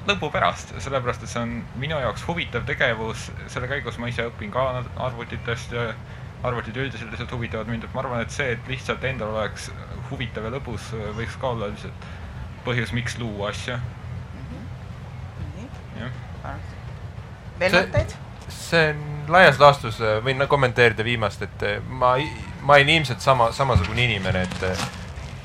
lõbu 0.09 0.29
pärast, 0.33 0.73
sellepärast 0.81 1.25
et 1.25 1.31
see 1.31 1.41
on 1.41 1.55
minu 1.81 1.97
jaoks 2.01 2.25
huvitav 2.27 2.65
tegevus. 2.65 3.29
selle 3.47 3.69
käigus 3.71 3.97
ma 3.97 4.09
ise 4.09 4.25
õpin 4.29 4.53
ka 4.53 4.69
arvutitest 5.07 5.73
ja 5.73 5.91
arvutid 6.43 6.77
üldiselt 6.77 7.11
lihtsalt 7.11 7.33
huvitavad 7.35 7.67
mind, 7.67 7.83
et 7.83 7.93
ma 7.93 8.03
arvan, 8.03 8.21
et 8.23 8.31
see, 8.31 8.53
et 8.55 8.69
lihtsalt 8.71 9.03
endal 9.03 9.33
oleks 9.35 9.71
huvitav 10.09 10.47
ja 10.47 10.53
lõbus, 10.53 10.93
võiks 11.17 11.35
ka 11.41 11.53
olla 11.53 11.67
lihtsalt 11.73 12.07
põhjus, 12.69 12.93
miks 12.95 13.17
luua 13.21 13.49
asja 13.53 13.81
veel 17.59 17.75
mõtteid? 17.75 18.15
see 18.49 18.89
on 18.93 19.03
laias 19.33 19.59
laastus, 19.61 19.99
äh, 20.01 20.17
võin 20.25 20.41
kommenteerida 20.49 21.05
viimast, 21.05 21.43
et 21.45 21.65
äh, 21.65 21.77
ma, 21.85 22.15
ma 22.65 22.79
olin 22.79 22.95
ilmselt 22.95 23.21
sama, 23.21 23.51
samasugune 23.55 24.05
inimene, 24.07 24.45
et 24.47 24.63
äh, 24.65 24.85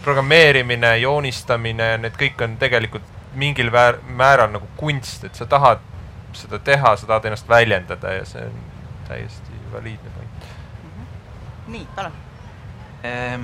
programmeerimine, 0.04 0.94
joonistamine, 1.02 1.90
need 2.04 2.16
kõik 2.20 2.40
on 2.44 2.56
tegelikult 2.60 3.10
mingil 3.40 3.72
väär, 3.74 3.98
määral 4.20 4.52
nagu 4.54 4.68
kunst, 4.80 5.24
et 5.26 5.36
sa 5.36 5.48
tahad 5.50 5.82
seda 6.34 6.60
teha, 6.64 6.94
sa 6.96 7.08
tahad 7.10 7.28
ennast 7.30 7.48
väljendada 7.48 8.16
ja 8.18 8.24
see 8.28 8.44
on 8.46 8.60
täiesti 9.08 9.60
valiidne 9.72 10.14
point 10.16 10.46
mm. 10.46 10.90
-hmm. 10.90 11.72
nii, 11.76 11.86
palun. 11.96 12.23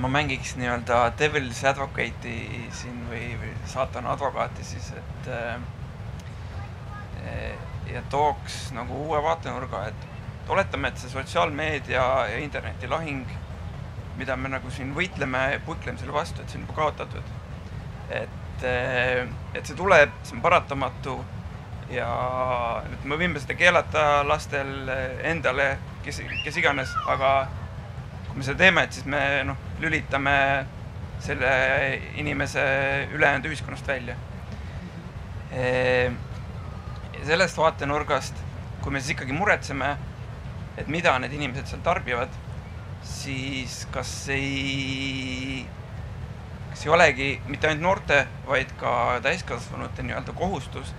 Ma 0.01 0.09
mängiks 0.09 0.55
nii-öelda 0.57 1.11
devil's 1.19 1.59
advocate'i 1.69 2.63
siin 2.73 3.03
või, 3.09 3.27
või 3.37 3.51
saatana 3.69 4.15
advokaati 4.15 4.63
siis, 4.65 4.87
et 4.97 5.29
äh, 5.29 5.59
ja 7.93 8.01
tooks 8.09 8.71
nagu 8.75 9.03
uue 9.05 9.21
vaatenurga, 9.23 9.85
et 9.91 10.49
oletame, 10.51 10.91
et 10.91 10.99
see 10.99 11.11
sotsiaalmeedia 11.11 12.03
ja 12.31 12.39
interneti 12.43 12.89
lahing, 12.91 13.27
mida 14.17 14.35
me 14.35 14.51
nagu 14.51 14.71
siin 14.71 14.91
võitleme, 14.95 15.61
puikleme 15.65 15.99
selle 15.99 16.15
vastu, 16.15 16.41
et 16.41 16.51
see 16.51 16.59
on 16.59 16.65
juba 16.67 16.79
kaotatud. 16.81 17.37
et, 18.11 18.63
eh, 18.67 19.27
et 19.53 19.65
see 19.65 19.75
tuleb, 19.75 20.11
see 20.23 20.35
on 20.35 20.41
paratamatu 20.43 21.13
ja 21.89 22.09
nüüd 22.89 23.05
me 23.07 23.15
võime 23.21 23.39
seda 23.39 23.55
keelata 23.55 24.01
lastel 24.27 24.89
endale, 25.23 25.77
kes, 26.03 26.19
kes 26.43 26.57
iganes, 26.59 26.91
aga 27.07 27.47
kui 28.31 28.39
me 28.39 28.47
seda 28.47 28.63
teeme, 28.63 28.85
et 28.87 28.95
siis 28.95 29.07
me 29.11 29.21
noh, 29.43 29.57
lülitame 29.83 30.33
selle 31.21 31.51
inimese 32.17 32.63
ülejäänud 33.11 33.49
ühiskonnast 33.51 33.87
välja. 33.91 34.15
E 35.51 35.65
ja 37.21 37.27
sellest 37.27 37.59
vaatenurgast, 37.59 38.39
kui 38.81 38.95
me 38.95 39.01
siis 39.01 39.13
ikkagi 39.13 39.35
muretseme, 39.35 39.91
et 40.79 40.87
mida 40.89 41.13
need 41.21 41.35
inimesed 41.37 41.67
seal 41.69 41.83
tarbivad, 41.85 42.33
siis 43.05 43.83
kas 43.93 44.09
ei, 44.33 45.61
kas 46.71 46.85
ei 46.87 46.93
olegi 46.95 47.29
mitte 47.51 47.69
ainult 47.69 47.85
noorte, 47.85 48.23
vaid 48.47 48.73
ka 48.81 49.19
täiskasvanute 49.21 50.07
nii-öelda 50.07 50.33
kohustus 50.39 50.95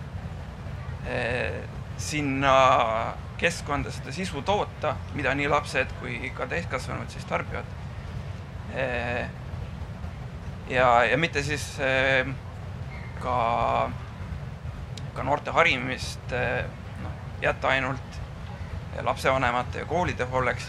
eh, 1.10 1.64
sinna 1.98 2.54
keskkonda 3.42 3.90
seda 3.90 4.12
sisu 4.14 4.42
toota, 4.46 4.94
mida 5.18 5.34
nii 5.34 5.48
lapsed 5.50 5.90
kui 6.00 6.30
ka 6.36 6.46
täiskasvanud 6.50 7.10
siis 7.10 7.24
tarbivad 7.26 7.66
eh,. 8.74 9.26
ja, 10.70 10.86
ja 11.04 11.18
mitte 11.18 11.42
siis 11.42 11.66
eh, 11.82 12.28
ka 13.22 13.90
ka 15.12 15.24
noorte 15.26 15.52
harimist 15.52 16.32
eh, 16.32 16.62
noh, 17.02 17.18
jätta 17.42 17.74
ainult 17.74 18.20
lapsevanemate 19.02 19.82
ja 19.82 19.88
koolide 19.88 20.24
hooleks, 20.28 20.66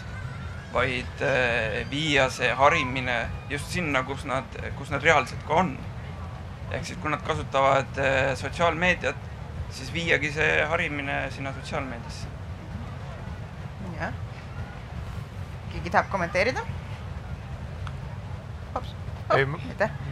vaid 0.72 1.20
viia 1.90 2.24
see 2.32 2.48
harimine 2.56 3.18
just 3.50 3.68
sinna, 3.70 4.00
kus 4.08 4.24
nad, 4.24 4.56
kus 4.78 4.90
nad 4.90 5.04
reaalselt 5.04 5.44
ka 5.46 5.60
on. 5.60 5.74
ehk 6.72 6.86
siis, 6.88 6.98
kui 6.98 7.12
nad 7.12 7.20
kasutavad 7.22 8.00
sotsiaalmeediat, 8.40 9.28
siis 9.74 9.92
viiagi 9.92 10.32
see 10.32 10.64
harimine 10.70 11.30
sinna 11.30 11.52
sotsiaalmeediasse. 11.52 12.26
jah. 14.00 14.12
Keegi 15.74 15.92
tahab 15.92 16.10
kommenteerida? 16.12 16.64
ei, 19.34 19.46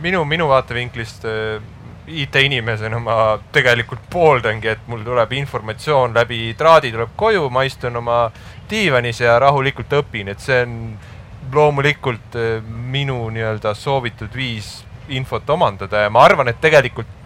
minu, 0.01 0.25
minu 0.25 0.49
vaatevinklist 0.51 1.27
IT-inimesena 2.07 2.99
ma 2.99 3.17
tegelikult 3.55 4.03
pooldangi, 4.11 4.69
et 4.73 4.87
mul 4.91 5.05
tuleb 5.07 5.33
informatsioon 5.39 6.15
läbi 6.17 6.55
traadi 6.59 6.91
tuleb 6.91 7.15
koju, 7.17 7.47
ma 7.51 7.63
istun 7.69 7.97
oma 8.01 8.25
diivanis 8.71 9.23
ja 9.23 9.39
rahulikult 9.39 9.93
õpin, 10.01 10.33
et 10.33 10.43
see 10.43 10.63
on 10.65 10.77
loomulikult 11.53 12.39
eh, 12.39 12.63
minu 12.65 13.27
nii-öelda 13.31 13.75
soovitud 13.79 14.35
viis 14.35 14.81
infot 15.13 15.49
omandada 15.51 16.07
ja 16.07 16.11
ma 16.11 16.25
arvan, 16.27 16.51
et 16.51 16.61
tegelikult 16.63 17.22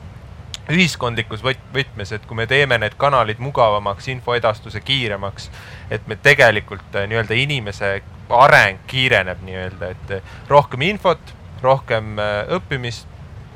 ühiskondlikus 0.73 1.43
võt-, 1.45 1.63
võtmes, 1.75 2.13
et 2.13 2.27
kui 2.27 2.39
me 2.39 2.47
teeme 2.51 2.79
need 2.79 2.97
kanalid 2.99 3.39
mugavamaks, 3.43 4.09
infoedastuse 4.11 4.81
kiiremaks, 4.85 5.51
et 5.91 6.07
me 6.11 6.19
tegelikult 6.19 6.97
äh, 6.97 7.07
nii-öelda 7.11 7.39
inimese 7.39 7.93
areng 8.31 8.83
kiireneb 8.91 9.43
nii-öelda, 9.47 9.93
et 9.95 10.15
äh, 10.19 10.35
rohkem 10.51 10.83
infot, 10.89 11.35
rohkem 11.63 12.19
äh, 12.19 12.43
õppimist, 12.59 13.07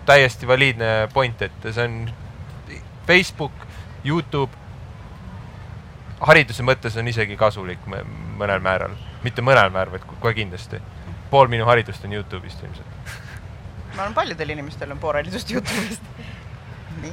täiesti 0.06 0.48
valiidne 0.48 1.08
point, 1.14 1.42
et 1.42 1.68
see 1.70 1.84
on 1.84 2.00
Facebook, 3.06 3.66
Youtube, 4.06 4.54
hariduse 6.24 6.64
mõttes 6.64 6.96
on 7.00 7.08
isegi 7.10 7.36
kasulik 7.40 7.82
mõnel 7.90 8.62
määral, 8.62 8.94
mitte 9.24 9.42
mõnel 9.44 9.72
määral, 9.72 9.96
vaid 9.96 10.06
kohe 10.20 10.34
kindlasti. 10.36 10.80
pool 11.30 11.48
minu 11.48 11.64
haridust 11.64 12.04
on 12.04 12.12
Youtube'ist 12.12 12.62
ilmselt. 12.62 12.86
ma 13.96 14.02
arvan, 14.02 14.14
paljudel 14.14 14.50
inimestel 14.50 14.90
on 14.90 14.98
pool 14.98 15.14
haridust 15.14 15.50
Youtube'ist 15.50 16.02
nii. 17.02 17.12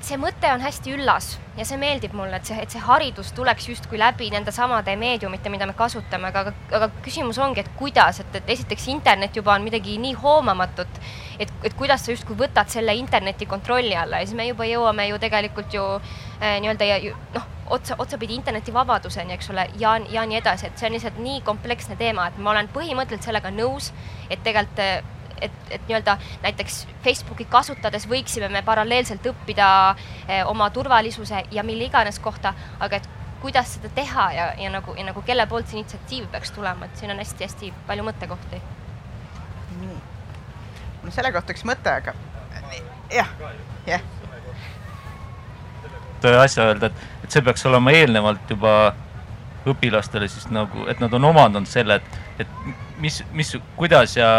See 0.00 0.16
mõte 0.16 0.48
on 0.48 0.62
hästi 0.64 0.94
üllas 0.96 1.34
ja 1.58 1.64
see 1.68 1.76
meeldib 1.78 2.14
mulle, 2.16 2.38
et 2.40 2.48
see, 2.48 2.56
et 2.62 2.72
see 2.72 2.80
haridus 2.80 3.34
tuleks 3.36 3.66
justkui 3.68 3.98
läbi 4.00 4.30
nende 4.32 4.52
samade 4.54 4.94
meediumite, 4.96 5.52
mida 5.52 5.68
me 5.68 5.74
kasutame, 5.76 6.30
aga, 6.32 6.54
aga 6.72 6.88
küsimus 7.04 7.38
ongi, 7.38 7.60
et 7.60 7.68
kuidas, 7.76 8.22
et, 8.22 8.38
et 8.40 8.48
esiteks 8.56 8.88
internet 8.94 9.36
juba 9.36 9.52
on 9.54 9.66
midagi 9.66 9.98
nii 10.00 10.16
hoomamatut, 10.22 10.98
et, 11.38 11.52
et 11.68 11.76
kuidas 11.76 12.06
sa 12.06 12.14
justkui 12.14 12.38
võtad 12.40 12.72
selle 12.72 12.96
interneti 12.96 13.46
kontrolli 13.50 13.92
alla. 13.92 14.22
Ja 14.22 14.30
siis 14.30 14.38
me 14.40 14.48
juba 14.48 14.64
jõuame 14.70 15.10
ju 15.10 15.20
tegelikult 15.20 15.76
ju 15.76 15.86
eh, 16.00 16.56
nii-öelda 16.64 16.88
ja 16.88 16.98
noh, 17.36 17.46
otsa, 17.76 18.00
otsapidi 18.00 18.40
internetivabaduseni, 18.40 19.36
eks 19.36 19.52
ole, 19.52 19.68
ja, 19.84 19.98
ja 20.10 20.24
nii 20.26 20.40
edasi, 20.40 20.70
et 20.72 20.80
see 20.80 20.88
on 20.88 20.96
lihtsalt 20.96 21.20
nii 21.20 21.44
kompleksne 21.46 22.00
teema, 22.00 22.30
et 22.32 22.40
ma 22.40 22.54
olen 22.56 22.72
põhimõtteliselt 22.72 23.28
sellega 23.30 23.52
nõus, 23.52 23.92
et 24.30 24.40
tegelikult 24.42 24.80
eh, 24.86 25.18
et, 25.40 25.56
et 25.70 25.86
nii-öelda 25.88 26.16
näiteks 26.42 26.82
Facebooki 27.04 27.46
kasutades 27.50 28.06
võiksime 28.08 28.48
me 28.52 28.62
paralleelselt 28.66 29.26
õppida 29.32 29.70
eh, 30.28 30.44
oma 30.46 30.70
turvalisuse 30.70 31.44
ja 31.50 31.64
mille 31.66 31.88
iganes 31.90 32.18
kohta, 32.18 32.54
aga 32.80 33.00
et 33.00 33.08
kuidas 33.40 33.74
seda 33.74 33.88
teha 33.94 34.30
ja, 34.32 34.46
ja 34.58 34.70
nagu, 34.70 34.94
ja 34.98 35.04
nagu 35.08 35.22
kelle 35.24 35.46
poolt 35.48 35.68
see 35.68 35.80
initsiatiiv 35.80 36.28
peaks 36.32 36.52
tulema, 36.56 36.86
et 36.86 37.00
siin 37.00 37.12
on 37.12 37.20
hästi-hästi 37.22 37.72
palju 37.88 38.04
mõttekohti. 38.04 38.62
nii, 39.80 40.00
mul 41.02 41.14
selle 41.14 41.32
kohta 41.32 41.56
üks 41.56 41.64
mõte, 41.68 41.94
aga 42.02 42.14
jah, 43.12 43.28
jah. 43.86 44.02
asja 46.42 46.68
öelda, 46.68 46.90
et, 46.90 47.06
et 47.24 47.32
see 47.32 47.42
peaks 47.44 47.64
olema 47.66 47.94
eelnevalt 47.96 48.50
juba 48.52 48.74
õpilastele 49.68 50.28
siis 50.28 50.48
nagu, 50.52 50.86
et 50.88 51.00
nad 51.00 51.12
on 51.16 51.24
omandanud 51.32 51.68
selle, 51.68 52.00
et, 52.00 52.20
et 52.44 53.00
mis, 53.00 53.22
mis, 53.36 53.54
kuidas 53.76 54.16
ja 54.16 54.30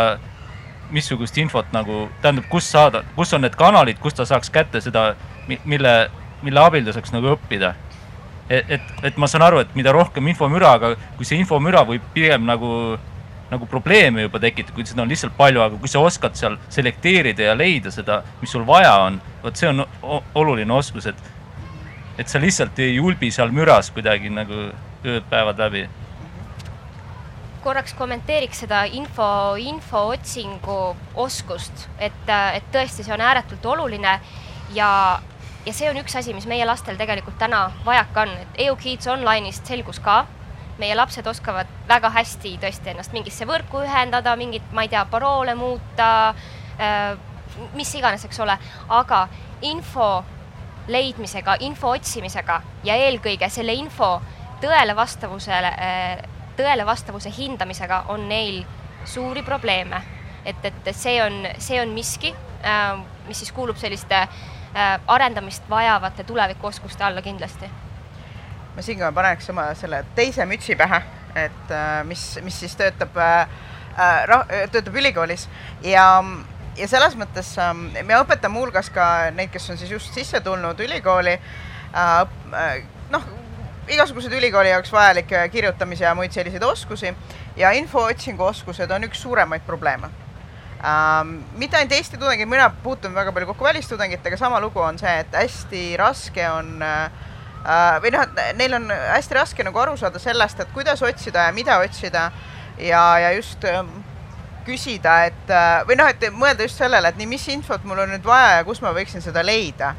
missugust 0.92 1.38
infot 1.42 1.70
nagu, 1.76 2.08
tähendab, 2.24 2.48
kus 2.52 2.68
saada, 2.72 3.04
kus 3.16 3.34
on 3.34 3.46
need 3.46 3.56
kanalid, 3.60 4.00
kust 4.02 4.20
ta 4.20 4.28
saaks 4.28 4.52
kätte 4.54 4.82
seda, 4.84 5.12
mille, 5.48 5.94
mille 6.46 6.62
abil 6.64 6.86
ta 6.86 6.96
saaks 6.96 7.14
nagu 7.16 7.34
õppida. 7.36 7.74
et, 8.52 8.72
et, 8.76 8.92
et 9.08 9.18
ma 9.18 9.30
saan 9.32 9.46
aru, 9.46 9.62
et 9.64 9.76
mida 9.80 9.94
rohkem 9.96 10.28
infomüra, 10.28 10.74
aga 10.76 10.96
kui 11.16 11.28
see 11.28 11.39
infomüra 11.39 11.86
võib 11.88 12.04
pigem 12.14 12.44
nagu, 12.44 12.98
nagu 13.52 13.68
probleeme 13.68 14.26
juba 14.26 14.42
tekitada, 14.44 14.76
kui 14.76 14.88
seda 14.88 15.06
on 15.06 15.12
lihtsalt 15.12 15.38
palju, 15.38 15.62
aga 15.64 15.80
kui 15.80 15.92
sa 15.92 16.04
oskad 16.04 16.36
seal 16.36 16.58
selekteerida 16.72 17.48
ja 17.48 17.56
leida 17.56 17.92
seda, 17.92 18.22
mis 18.42 18.52
sul 18.52 18.66
vaja 18.68 18.98
on, 19.06 19.22
vot 19.44 19.56
see 19.56 19.72
on 19.72 19.86
oluline 20.36 20.76
oskus, 20.76 21.08
et, 21.12 21.32
et 22.20 22.28
sa 22.28 22.44
lihtsalt 22.44 22.80
ei 22.84 22.98
julbi 22.98 23.32
seal 23.32 23.56
müras 23.56 23.92
kuidagi 23.96 24.32
nagu 24.34 24.68
ööd-päevad 25.08 25.64
läbi 25.64 25.88
korraks 27.64 27.93
kommenteeriks 27.93 28.64
seda 28.64 28.84
info, 28.97 29.55
infootsingu 29.62 30.78
oskust, 31.22 31.88
et, 31.99 32.30
et 32.30 32.72
tõesti, 32.74 33.05
see 33.05 33.14
on 33.14 33.22
ääretult 33.22 33.66
oluline 33.74 34.16
ja, 34.76 34.89
ja 35.66 35.74
see 35.74 35.89
on 35.89 35.99
üks 36.01 36.16
asi, 36.18 36.34
mis 36.34 36.47
meie 36.49 36.66
lastel 36.66 36.97
tegelikult 36.99 37.38
täna 37.41 37.68
vajaka 37.86 38.26
on, 38.26 38.36
et 38.43 38.62
EUKids 38.68 39.09
Online'ist 39.14 39.70
selgus 39.70 40.01
ka, 40.03 40.24
meie 40.82 40.95
lapsed 40.97 41.28
oskavad 41.28 41.70
väga 41.89 42.09
hästi 42.16 42.55
tõesti 42.62 42.93
ennast 42.93 43.14
mingisse 43.14 43.45
võrku 43.49 43.84
ühendada, 43.86 44.36
mingit, 44.39 44.66
ma 44.74 44.86
ei 44.86 44.91
tea, 44.91 45.05
paroole 45.12 45.55
muuta, 45.55 46.12
äh, 46.82 47.14
mis 47.78 47.93
iganes, 47.95 48.26
eks 48.26 48.41
ole, 48.41 48.57
aga 48.89 49.26
info 49.70 50.12
leidmisega, 50.91 51.59
info 51.62 51.93
otsimisega 51.93 52.62
ja 52.88 52.97
eelkõige 52.97 53.49
selle 53.53 53.76
info 53.78 54.16
tõele 54.62 54.95
vastavusele 54.97 55.74
äh, 55.78 56.24
tõele 56.62 56.86
vastavuse 56.86 57.32
hindamisega 57.38 58.05
on 58.14 58.28
neil 58.30 58.64
suuri 59.05 59.43
probleeme. 59.43 60.01
et, 60.45 60.66
et 60.66 60.95
see 60.97 61.20
on, 61.22 61.45
see 61.62 61.78
on 61.82 61.91
miski, 61.93 62.32
äh, 62.66 62.97
mis 63.28 63.38
siis 63.38 63.51
kuulub 63.53 63.78
selliste 63.78 64.16
äh, 64.16 64.99
arendamist 65.07 65.70
vajavate 65.70 66.24
tulevikuoskuste 66.24 67.03
alla 67.03 67.22
kindlasti. 67.22 67.70
ma 68.76 68.82
siinkohal 68.82 69.14
paneks 69.14 69.49
oma 69.49 69.74
selle 69.76 70.05
teise 70.16 70.45
mütsi 70.45 70.76
pähe, 70.76 71.01
et 71.36 71.72
äh, 71.72 72.03
mis, 72.03 72.39
mis 72.41 72.59
siis 72.59 72.76
töötab, 72.76 73.20
töötab 74.72 74.95
ülikoolis 74.95 75.49
ja 75.84 76.24
ja 76.78 76.88
selles 76.88 77.18
mõttes 77.20 77.51
me 77.76 78.18
õpetame 78.18 78.53
muuhulgas 78.53 78.89
ka 78.89 79.05
neid, 79.36 79.51
kes 79.51 79.70
on 79.70 79.78
siis 79.78 79.91
just 79.91 80.14
sisse 80.16 80.39
tulnud 80.41 80.80
ülikooli, 80.80 81.36
noh, 83.12 83.26
igasuguseid 83.92 84.34
ülikooli 84.34 84.70
jaoks 84.72 84.92
vajalikke 84.94 85.44
kirjutamise 85.52 86.06
ja 86.06 86.16
muid 86.16 86.32
selliseid 86.32 86.64
oskusi. 86.64 87.14
Ja 87.58 87.72
infootsingu 87.76 88.44
oskused 88.44 88.92
on 88.92 89.08
üks 89.08 89.22
suuremaid 89.22 89.66
probleeme. 89.68 90.10
Ähm,. 90.82 91.36
mitte 91.62 91.78
ainult 91.78 91.92
Eesti 91.94 92.18
tudengid, 92.18 92.50
mina 92.50 92.70
puutun 92.84 93.14
väga 93.14 93.32
palju 93.32 93.52
kokku 93.52 93.64
välistudengitega, 93.64 94.38
sama 94.38 94.60
lugu 94.60 94.80
on 94.82 94.98
see, 95.00 95.12
et 95.20 95.36
hästi 95.38 95.82
raske 96.00 96.48
on 96.50 96.72
äh, 96.82 97.12
või 98.02 98.14
noh, 98.16 98.24
et 98.26 98.58
neil 98.58 98.74
on 98.80 98.88
hästi 98.89 99.38
raske 99.38 99.66
nagu 99.68 99.78
aru 99.78 99.94
saada 99.98 100.20
sellest, 100.20 100.64
et 100.64 100.72
kuidas 100.74 101.04
otsida 101.06 101.46
ja 101.46 101.54
mida 101.54 101.78
otsida. 101.84 102.32
Ja, 102.82 103.04
ja 103.20 103.30
just 103.36 103.66
äh, 103.70 103.84
küsida, 104.66 105.20
et 105.30 105.54
äh, 105.54 105.84
või 105.86 106.00
noh, 106.00 106.10
et 106.10 106.26
mõelda 106.34 106.66
just 106.66 106.82
sellele, 106.82 107.12
et 107.12 107.20
nii, 107.20 107.30
mis 107.30 107.46
infot 107.54 107.86
mul 107.86 108.02
on 108.02 108.16
nüüd 108.16 108.26
vaja 108.26 108.58
ja 108.58 108.66
kus 108.66 108.82
ma 108.82 108.96
võiksin 108.96 109.22
seda 109.22 109.46
leida 109.46 109.94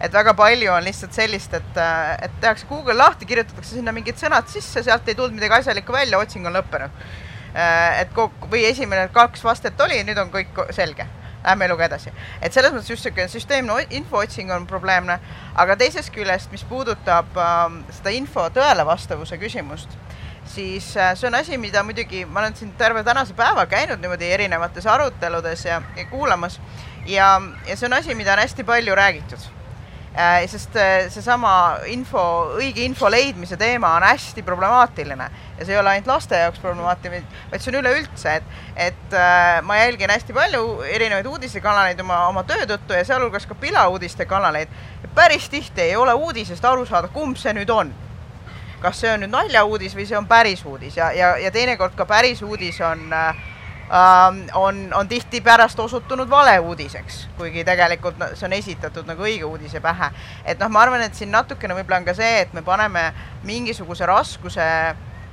et 0.00 0.14
väga 0.14 0.34
palju 0.38 0.72
on 0.72 0.84
lihtsalt 0.84 1.14
sellist, 1.16 1.54
et, 1.54 1.80
et 2.22 2.40
tehakse 2.42 2.66
Google 2.68 2.96
lahti, 2.98 3.26
kirjutatakse 3.26 3.78
sinna 3.78 3.94
mingid 3.94 4.18
sõnad 4.20 4.50
sisse, 4.50 4.82
sealt 4.86 5.08
ei 5.08 5.16
tulnud 5.18 5.36
midagi 5.38 5.58
asjalikku 5.60 5.94
välja, 5.94 6.20
otsing 6.22 6.46
on 6.46 6.54
lõppenud. 6.58 7.06
et 7.98 8.10
või 8.50 8.64
esimene 8.68 9.08
kaks 9.12 9.42
vastet 9.44 9.80
oli, 9.80 10.02
nüüd 10.04 10.18
on 10.18 10.30
kõik 10.30 10.68
selge. 10.70 11.06
Lähme 11.44 11.64
eluga 11.64 11.84
edasi. 11.86 12.12
et 12.42 12.52
selles 12.52 12.72
mõttes 12.72 12.90
just 12.90 13.04
niisugune 13.04 13.28
süsteemne 13.28 13.86
infootsing 13.90 14.50
on 14.50 14.66
probleemne, 14.66 15.18
aga 15.54 15.76
teisest 15.76 16.10
küljest, 16.12 16.50
mis 16.52 16.64
puudutab 16.64 17.36
äh, 17.36 17.66
seda 17.90 18.10
info 18.10 18.48
tõele 18.50 18.86
vastavuse 18.86 19.38
küsimust, 19.38 19.88
siis 20.44 20.96
äh, 20.96 21.14
see 21.16 21.28
on 21.28 21.34
asi, 21.34 21.58
mida 21.58 21.82
muidugi 21.82 22.24
ma 22.24 22.40
olen 22.40 22.56
siin 22.56 22.72
terve 22.78 23.04
tänase 23.04 23.34
päeva 23.34 23.66
käinud 23.66 24.02
niimoodi 24.02 24.30
erinevates 24.30 24.86
aruteludes 24.86 25.64
ja, 25.64 25.82
ja 25.96 26.06
kuulamas 26.10 26.60
ja, 27.06 27.40
ja 27.66 27.76
see 27.76 27.86
on 27.86 27.96
asi, 28.02 28.14
mida 28.14 28.32
on 28.34 28.44
hästi 28.44 28.64
palju 28.64 28.94
räägitud 28.94 29.38
Äh, 29.40 29.57
sest 30.50 30.76
äh, 30.76 31.06
seesama 31.14 31.50
info, 31.86 32.20
õige 32.58 32.82
info 32.82 33.10
leidmise 33.10 33.56
teema 33.56 33.92
on 33.96 34.02
hästi 34.02 34.42
problemaatiline 34.42 35.28
ja 35.58 35.66
see 35.66 35.76
ei 35.76 35.78
ole 35.78 35.92
ainult 35.92 36.10
laste 36.10 36.40
jaoks 36.40 36.58
problemaatiline, 36.62 37.22
vaid 37.52 37.62
see 37.62 37.70
on 37.70 37.78
üleüldse, 37.78 38.32
et, 38.40 38.56
et 38.88 39.14
äh, 39.14 39.60
ma 39.62 39.78
jälgin 39.78 40.10
hästi 40.10 40.34
palju 40.34 40.64
erinevaid 40.90 41.28
uudistekanaleid 41.30 42.02
oma, 42.02 42.24
oma 42.32 42.42
töö 42.48 42.66
tõttu 42.66 42.98
ja 42.98 43.04
sealhulgas 43.06 43.46
ka 43.46 43.54
pilauudiste 43.54 44.26
kanaleid. 44.26 44.74
päris 45.14 45.48
tihti 45.48 45.86
ei 45.86 45.96
ole 45.96 46.14
uudisest 46.14 46.64
aru 46.64 46.86
saada, 46.86 47.08
kumb 47.14 47.38
see 47.38 47.54
nüüd 47.54 47.70
on. 47.70 47.94
kas 48.82 49.00
see 49.00 49.12
on 49.12 49.22
nüüd 49.22 49.34
naljauudis 49.34 49.94
või 49.94 50.06
see 50.06 50.18
on 50.18 50.26
päris 50.26 50.64
uudis 50.66 50.96
ja, 50.96 51.12
ja, 51.12 51.36
ja 51.38 51.50
teinekord 51.50 51.94
ka 51.98 52.06
päris 52.06 52.42
uudis 52.42 52.80
on 52.80 53.12
äh, 53.12 53.47
Ähm, 53.88 54.42
on, 54.54 54.94
on 54.94 55.08
tihtipärast 55.08 55.80
osutunud 55.80 56.30
valeuudiseks, 56.30 57.28
kuigi 57.36 57.62
tegelikult 57.64 58.18
see 58.36 58.44
on 58.44 58.52
esitatud 58.52 59.06
nagu 59.08 59.24
õige 59.24 59.46
uudise 59.48 59.80
pähe. 59.80 60.10
et 60.44 60.60
noh, 60.60 60.68
ma 60.68 60.82
arvan, 60.82 61.00
et 61.00 61.16
siin 61.16 61.30
natukene 61.32 61.72
võib-olla 61.72 62.02
on 62.02 62.04
ka 62.04 62.14
see, 62.18 62.42
et 62.42 62.52
me 62.52 62.60
paneme 62.62 63.06
mingisuguse 63.48 64.06
raskuse 64.06 64.66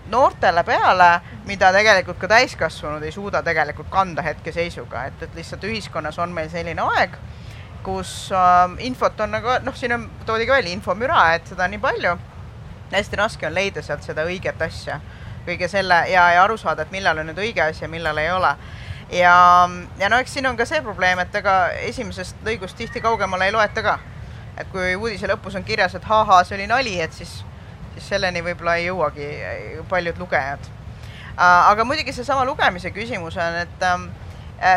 noortele 0.07 0.63
peale, 0.63 1.09
mida 1.49 1.73
tegelikult 1.75 2.21
ka 2.21 2.29
täiskasvanud 2.31 3.03
ei 3.03 3.11
suuda 3.11 3.43
tegelikult 3.43 3.91
kanda 3.91 4.23
hetkeseisuga, 4.23 5.03
et, 5.09 5.27
et 5.27 5.35
lihtsalt 5.35 5.67
ühiskonnas 5.67 6.21
on 6.23 6.31
meil 6.31 6.47
selline 6.49 6.87
aeg, 6.95 7.19
kus 7.83 8.31
äh, 8.31 8.79
infot 8.87 9.19
on 9.19 9.35
nagu 9.35 9.59
noh, 9.67 9.75
siin 9.75 9.97
on, 9.97 10.07
toodi 10.23 10.47
ka 10.47 10.61
välja 10.61 10.71
infomüra, 10.71 11.27
et 11.35 11.51
seda 11.51 11.67
on 11.67 11.75
nii 11.75 11.83
palju, 11.83 12.15
hästi 12.95 13.19
raske 13.19 13.51
on 13.51 13.59
leida 13.59 13.83
sealt 13.83 14.07
seda 14.07 14.23
õiget 14.23 14.63
asja 14.63 15.01
kõige 15.45 15.69
selle 15.71 16.01
ja, 16.11 16.25
ja 16.35 16.43
aru 16.43 16.57
saada, 16.57 16.85
et 16.85 16.91
millal 16.91 17.21
on 17.21 17.29
nüüd 17.29 17.39
õige 17.41 17.63
asi 17.63 17.85
ja 17.85 17.89
millal 17.91 18.17
ei 18.17 18.31
ole. 18.31 18.55
ja, 19.11 19.35
ja 19.99 20.09
no 20.09 20.19
eks 20.19 20.33
siin 20.33 20.49
on 20.49 20.57
ka 20.57 20.65
see 20.65 20.81
probleem, 20.81 21.19
et 21.19 21.35
ega 21.35 21.55
esimesest 21.87 22.43
lõigust 22.45 22.77
tihti 22.77 23.01
kaugemale 23.01 23.49
ei 23.49 23.55
loeta 23.55 23.83
ka. 23.85 23.99
et 24.57 24.67
kui 24.71 24.95
uudise 24.95 25.27
lõpus 25.27 25.55
on 25.55 25.63
kirjas, 25.63 25.95
et 25.95 26.03
ha-ha, 26.03 26.43
see 26.43 26.57
oli 26.57 26.67
nali, 26.67 26.99
et 27.01 27.13
siis, 27.13 27.41
siis 27.93 28.09
selleni 28.15 28.43
võib-olla 28.43 28.77
ei 28.79 28.89
jõuagi 28.89 29.31
paljud 29.89 30.19
lugejad. 30.19 30.69
aga 31.37 31.83
muidugi 31.83 32.13
seesama 32.13 32.45
lugemise 32.45 32.91
küsimus 32.91 33.37
on, 33.37 33.59
et, 33.65 33.89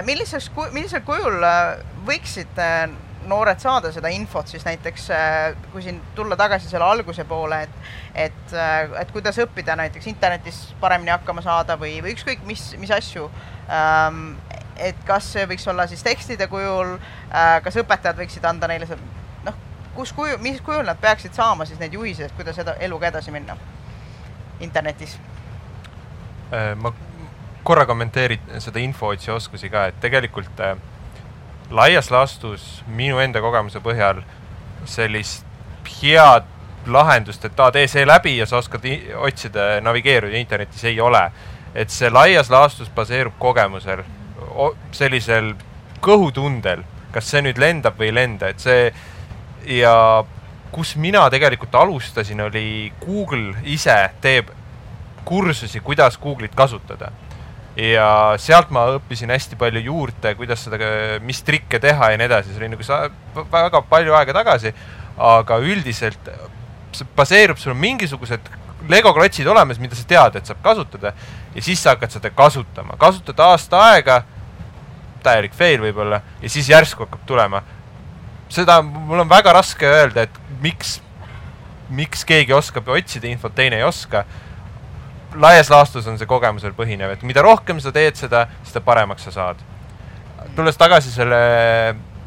milliseks, 0.04 0.50
millisel 0.72 1.04
kujul 1.06 1.42
äh, 1.46 1.78
võiksid 2.06 2.58
äh, 2.58 2.88
noored 3.29 3.61
saada 3.62 3.93
seda 3.95 4.11
infot 4.14 4.49
siis 4.51 4.64
näiteks, 4.66 5.09
kui 5.72 5.83
siin 5.85 6.01
tulla 6.16 6.37
tagasi 6.37 6.70
selle 6.70 6.87
alguse 6.89 7.24
poole, 7.29 7.62
et, 7.66 7.93
et, 8.26 8.57
et 9.01 9.12
kuidas 9.14 9.39
õppida 9.45 9.76
näiteks 9.79 10.09
internetis 10.11 10.62
paremini 10.81 11.12
hakkama 11.14 11.45
saada 11.45 11.79
või, 11.81 11.99
või 12.05 12.16
ükskõik 12.16 12.45
mis, 12.49 12.70
mis 12.81 12.93
asju. 12.95 13.29
Ähm, 13.68 14.37
et 14.79 14.99
kas 15.07 15.33
see 15.35 15.47
võiks 15.51 15.66
olla 15.70 15.89
siis 15.91 16.05
tekstide 16.07 16.47
kujul, 16.51 16.97
kas 17.64 17.79
õpetajad 17.81 18.20
võiksid 18.20 18.45
anda 18.47 18.68
neile 18.70 18.87
see, 18.87 18.99
noh, 19.47 19.57
kus 19.97 20.12
kuju, 20.14 20.37
mis 20.43 20.61
kujul 20.62 20.87
nad 20.87 21.01
peaksid 21.03 21.35
saama 21.35 21.66
siis 21.66 21.81
neid 21.83 21.97
juhiseid, 21.99 22.31
kuidas 22.39 22.61
eda, 22.62 22.76
eluga 22.87 23.11
edasi 23.11 23.35
minna 23.35 23.59
internetis? 24.62 25.18
ma 26.79 26.93
korra 27.68 27.85
kommenteerid 27.85 28.47
seda 28.64 28.81
infootsi 28.81 29.31
oskusi 29.35 29.68
ka, 29.68 29.89
et 29.91 29.99
tegelikult 30.01 30.62
äh, 30.64 30.79
laias 31.70 32.10
laastus 32.10 32.82
minu 32.86 33.18
enda 33.20 33.40
kogemuse 33.44 33.80
põhjal 33.84 34.22
sellist 34.88 35.44
head 36.00 36.46
lahendust, 36.88 37.44
et 37.44 37.60
aa, 37.60 37.72
tee 37.74 37.86
see 37.90 38.06
läbi 38.06 38.36
ja 38.38 38.46
sa 38.48 38.60
oskad 38.62 38.84
otsida, 39.20 39.76
navigeerida 39.84 40.38
internetis, 40.38 40.84
ei 40.88 41.00
ole. 41.00 41.28
et 41.74 41.90
see 41.92 42.08
laias 42.10 42.48
laastus 42.50 42.88
baseerub 42.90 43.34
kogemusel, 43.38 44.00
sellisel 44.90 45.52
kõhutundel, 46.02 46.80
kas 47.12 47.28
see 47.28 47.42
nüüd 47.44 47.60
lendab 47.60 47.98
või 48.00 48.08
ei 48.08 48.14
lenda, 48.16 48.48
et 48.48 48.64
see 48.64 48.88
ja 49.78 50.24
kus 50.72 50.96
mina 50.96 51.28
tegelikult 51.30 51.74
alustasin, 51.74 52.40
oli 52.40 52.92
Google 53.04 53.60
ise 53.68 53.96
teeb 54.24 54.48
kursusi, 55.28 55.84
kuidas 55.84 56.16
Google'it 56.18 56.56
kasutada 56.56 57.12
ja 57.79 58.35
sealt 58.43 58.72
ma 58.74 58.87
õppisin 58.97 59.31
hästi 59.31 59.57
palju 59.59 59.81
juurde, 59.87 60.35
kuidas 60.39 60.64
seda, 60.66 60.79
mis 61.22 61.41
trikke 61.47 61.79
teha 61.83 62.12
ja 62.12 62.18
nii 62.18 62.26
edasi, 62.26 62.55
see 62.55 62.64
oli 62.64 62.72
nagu 62.72 63.51
väga 63.53 63.83
palju 63.87 64.16
aega 64.18 64.35
tagasi, 64.41 64.72
aga 65.18 65.59
üldiselt 65.62 66.31
see 66.97 67.07
baseerub, 67.16 67.61
sul 67.61 67.79
mingisugused 67.79 68.57
Lego 68.89 69.11
klotsid 69.12 69.47
olemas, 69.51 69.79
mida 69.83 69.97
sa 69.99 70.05
tead, 70.09 70.37
et 70.39 70.49
saab 70.49 70.61
kasutada 70.62 71.11
ja 71.55 71.62
siis 71.62 71.81
sa 71.83 71.97
hakkad 71.97 72.14
seda 72.14 72.31
kasutama, 72.35 72.95
kasutad 72.99 73.41
aasta 73.43 73.81
aega, 73.91 74.20
täielik 75.22 75.55
fail 75.59 75.83
võib-olla, 75.83 76.22
ja 76.43 76.51
siis 76.51 76.70
järsku 76.70 77.05
hakkab 77.05 77.26
tulema. 77.26 77.62
seda, 78.49 78.81
mul 78.83 79.20
on 79.20 79.29
väga 79.29 79.53
raske 79.53 79.87
öelda, 79.87 80.24
et 80.24 80.62
miks, 80.62 81.01
miks 81.91 82.24
keegi 82.24 82.55
oskab 82.57 82.89
otsida 82.89 83.29
infot, 83.29 83.55
teine 83.55 83.76
ei 83.76 83.85
oska 83.85 84.24
laias 85.35 85.70
laastus 85.70 86.07
on 86.07 86.18
see 86.18 86.29
kogemusel 86.29 86.74
põhinev, 86.76 87.12
et 87.14 87.24
mida 87.26 87.43
rohkem 87.45 87.81
sa 87.83 87.93
teed 87.93 88.16
seda, 88.16 88.47
seda 88.66 88.83
paremaks 88.85 89.29
sa 89.29 89.35
saad. 89.35 89.64
tulles 90.57 90.76
tagasi 90.76 91.12
selle, 91.12 91.39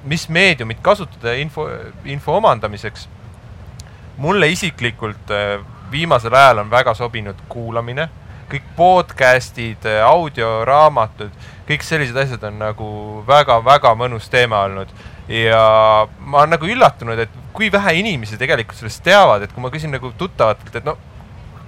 mis 0.07 0.27
meediumit 0.29 0.79
kasutada 0.81 1.33
info, 1.35 1.67
info 2.05 2.37
omandamiseks. 2.37 3.07
mulle 4.17 4.47
isiklikult 4.51 5.31
äh, 5.31 5.59
viimasel 5.91 6.33
ajal 6.33 6.59
on 6.59 6.69
väga 6.69 6.93
sobinud 6.93 7.35
kuulamine, 7.49 8.09
kõik 8.51 8.67
podcast'id, 8.77 9.85
äh, 9.85 10.03
audioraamatud, 10.05 11.31
kõik 11.67 11.83
sellised 11.83 12.17
asjad 12.17 12.43
on 12.43 12.59
nagu 12.59 12.89
väga-väga 13.27 13.95
mõnus 13.95 14.29
teema 14.29 14.65
olnud 14.67 14.91
ja 15.31 16.07
ma 16.19 16.43
olen 16.43 16.55
nagu 16.55 16.67
üllatunud, 16.67 17.19
et 17.19 17.39
kui 17.53 17.71
vähe 17.71 17.95
inimesi 17.99 18.37
tegelikult 18.39 18.77
sellest 18.77 19.03
teavad, 19.03 19.43
et 19.43 19.53
kui 19.53 19.63
ma 19.63 19.71
küsin 19.73 19.93
nagu 19.93 20.11
tuttavatelt, 20.17 20.75
et 20.75 20.85
no 20.85 20.97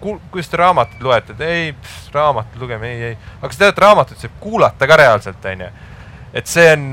kuidas 0.03 0.51
te 0.51 0.59
raamatut 0.59 1.01
loete? 1.01 1.37
ei, 1.45 1.71
raamatut 2.13 2.61
lugeme, 2.61 2.91
ei, 2.91 3.09
ei. 3.11 3.17
aga 3.39 3.47
kas 3.47 3.57
te 3.57 3.65
teate, 3.65 3.85
raamatut 3.85 4.19
saab 4.23 4.35
kuulata 4.43 4.89
ka 4.89 4.99
reaalselt, 4.99 5.45
onju. 5.53 5.71
et 6.33 6.49
see 6.49 6.67
on, 6.75 6.85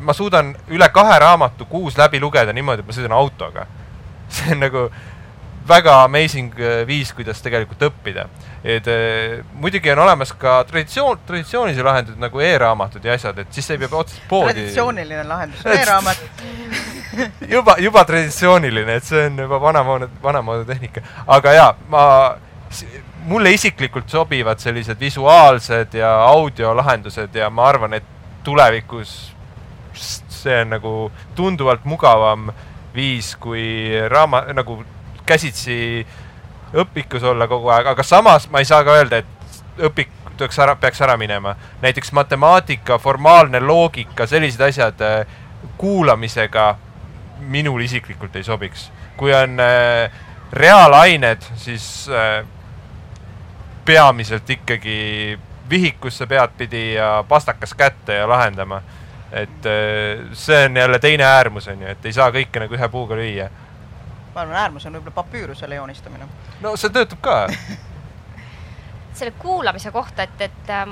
ma 0.00 0.16
suudan 0.16 0.54
üle 0.74 0.88
kahe 0.92 1.18
raamatu 1.22 1.66
kuus 1.70 1.98
läbi 1.98 2.20
lugeda 2.22 2.52
niimoodi, 2.52 2.84
et 2.84 2.90
ma 2.90 2.96
sõidan 2.96 3.16
autoga. 3.16 3.66
see 4.34 4.54
on 4.54 4.64
nagu 4.64 4.88
väga 5.68 6.02
amazing 6.04 6.52
äh, 6.60 6.86
viis, 6.86 7.12
kuidas 7.16 7.40
tegelikult 7.42 7.82
õppida. 7.88 8.26
et 8.64 8.86
äh, 8.88 9.44
muidugi 9.60 9.92
on 9.92 10.02
olemas 10.04 10.32
ka 10.32 10.62
traditsioon, 10.68 11.20
traditsioonilisi 11.26 11.84
lahendusi 11.84 12.20
nagu 12.20 12.40
e-raamatud 12.40 13.04
ja 13.04 13.16
asjad, 13.16 13.38
et 13.38 13.52
siis 13.52 13.70
ei 13.70 13.80
pea 13.80 13.92
otseselt 13.92 14.28
poodi. 14.28 14.52
traditsiooniline 14.54 15.24
lahendus, 15.28 15.64
e-raamat 15.78 16.24
juba, 17.54 17.76
juba 17.78 18.04
traditsiooniline, 18.04 18.98
et 18.98 19.04
see 19.04 19.26
on 19.28 19.44
juba 19.44 19.60
vanamoodi, 19.60 20.08
vanamoodi 20.22 20.66
tehnika. 20.72 21.04
aga 21.26 21.52
jaa, 21.52 21.70
ma, 21.88 22.02
mulle 23.28 23.52
isiklikult 23.54 24.08
sobivad 24.10 24.58
sellised 24.62 25.00
visuaalsed 25.00 25.94
ja 25.98 26.16
audiolahendused 26.32 27.34
ja 27.34 27.50
ma 27.50 27.68
arvan, 27.68 27.94
et 28.00 28.10
tulevikus 28.44 29.34
see 29.94 30.60
on 30.60 30.74
nagu 30.74 30.94
tunduvalt 31.34 31.84
mugavam 31.84 32.50
viis, 32.94 33.34
kui 33.40 33.64
raama-, 34.10 34.44
nagu 34.54 34.82
käsitsi 35.26 36.06
õpikus 36.74 37.22
olla 37.22 37.46
kogu 37.48 37.70
aeg, 37.72 37.86
aga 37.94 38.02
samas 38.02 38.48
ma 38.50 38.60
ei 38.60 38.68
saa 38.68 38.84
ka 38.84 38.98
öelda, 38.98 39.22
et 39.22 39.82
õpik 39.88 40.10
tuleks 40.36 40.58
ära, 40.58 40.74
peaks 40.76 41.00
ära 41.02 41.16
minema. 41.16 41.54
näiteks 41.82 42.12
matemaatika, 42.12 42.98
formaalne 42.98 43.60
loogika, 43.60 44.26
sellised 44.26 44.60
asjad 44.60 45.00
äh, 45.00 45.26
kuulamisega 45.78 46.74
minul 47.38 47.80
isiklikult 47.80 48.36
ei 48.36 48.42
sobiks. 48.42 48.92
kui 49.16 49.34
on 49.34 49.60
äh, 49.60 50.10
reaalained, 50.52 51.42
siis 51.56 52.08
äh, 52.08 52.46
peamiselt 53.84 54.50
ikkagi 54.50 55.38
vihikusse 55.70 56.26
peadpidi 56.26 56.94
ja 56.94 57.24
pastakas 57.28 57.74
kätte 57.74 58.14
ja 58.14 58.28
lahendama. 58.28 58.82
et 59.32 59.66
äh, 59.66 60.30
see 60.32 60.66
on 60.66 60.76
jälle 60.76 60.98
teine 60.98 61.24
äärmus, 61.24 61.68
on 61.68 61.82
ju, 61.82 61.88
et 61.88 62.06
ei 62.06 62.12
saa 62.12 62.30
kõike 62.30 62.60
nagu 62.60 62.74
ühe 62.74 62.88
puuga 62.88 63.16
lüüa. 63.18 63.48
ma 64.34 64.40
arvan, 64.40 64.56
äärmus 64.56 64.86
on 64.86 64.92
võib-olla 64.92 65.14
papüürusele 65.14 65.74
joonistamine. 65.74 66.28
no 66.60 66.76
see 66.76 66.90
töötab 66.90 67.20
ka 67.20 67.46
selle 69.18 69.30
kuulamise 69.38 69.90
kohta, 69.90 70.22
et, 70.22 70.40
et 70.40 70.70
äh, 70.70 70.86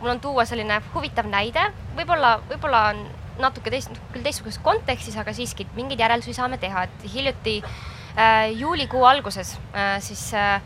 mul 0.00 0.10
on 0.10 0.20
tuua 0.20 0.44
selline 0.44 0.82
huvitav 0.94 1.26
näide, 1.30 1.70
võib-olla, 1.96 2.38
võib-olla 2.48 2.88
on 2.90 3.06
natuke 3.40 3.72
teist, 3.72 3.92
küll 4.12 4.24
teistsuguses 4.24 4.60
kontekstis, 4.64 5.16
aga 5.20 5.34
siiski 5.36 5.66
mingeid 5.76 6.00
järeldusi 6.00 6.36
saame 6.36 6.58
teha, 6.62 6.86
et 6.86 7.06
hiljuti 7.14 7.58
äh, 7.64 8.50
juulikuu 8.54 9.04
alguses 9.08 9.54
äh, 9.74 9.96
siis 10.04 10.26
äh, 10.38 10.60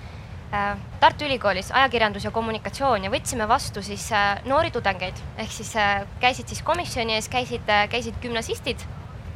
äh, 0.52 0.74
Tartu 1.00 1.28
Ülikoolis 1.28 1.72
ajakirjandus 1.72 2.28
ja 2.28 2.32
kommunikatsioon 2.34 3.06
ja 3.06 3.12
võtsime 3.12 3.48
vastu 3.48 3.82
siis 3.82 4.10
äh, 4.12 4.42
noori 4.48 4.72
tudengeid. 4.74 5.22
Ehk 5.38 5.54
siis 5.54 5.74
äh, 5.76 6.02
käisid 6.20 6.48
siis 6.50 6.62
komisjoni 6.66 7.16
ees, 7.16 7.30
käisid 7.32 7.68
äh,, 7.72 7.86
käisid 7.92 8.20
gümnasistid, 8.22 8.84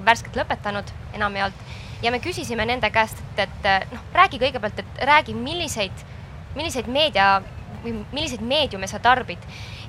värskelt 0.04 0.36
lõpetanud 0.40 0.92
enamjaolt 1.14 1.66
ja 2.02 2.10
me 2.10 2.18
küsisime 2.22 2.66
nende 2.66 2.90
käest, 2.90 3.18
et, 3.36 3.48
et 3.48 3.68
äh, 3.70 3.88
noh, 3.92 4.04
räägi 4.14 4.40
kõigepealt, 4.42 4.82
et 4.82 5.02
räägi, 5.08 5.34
milliseid, 5.38 6.06
milliseid 6.56 6.88
meedia 6.90 7.36
milliseid 8.12 8.42
meediume 8.46 8.86
sa 8.86 9.00
tarbid 9.02 9.42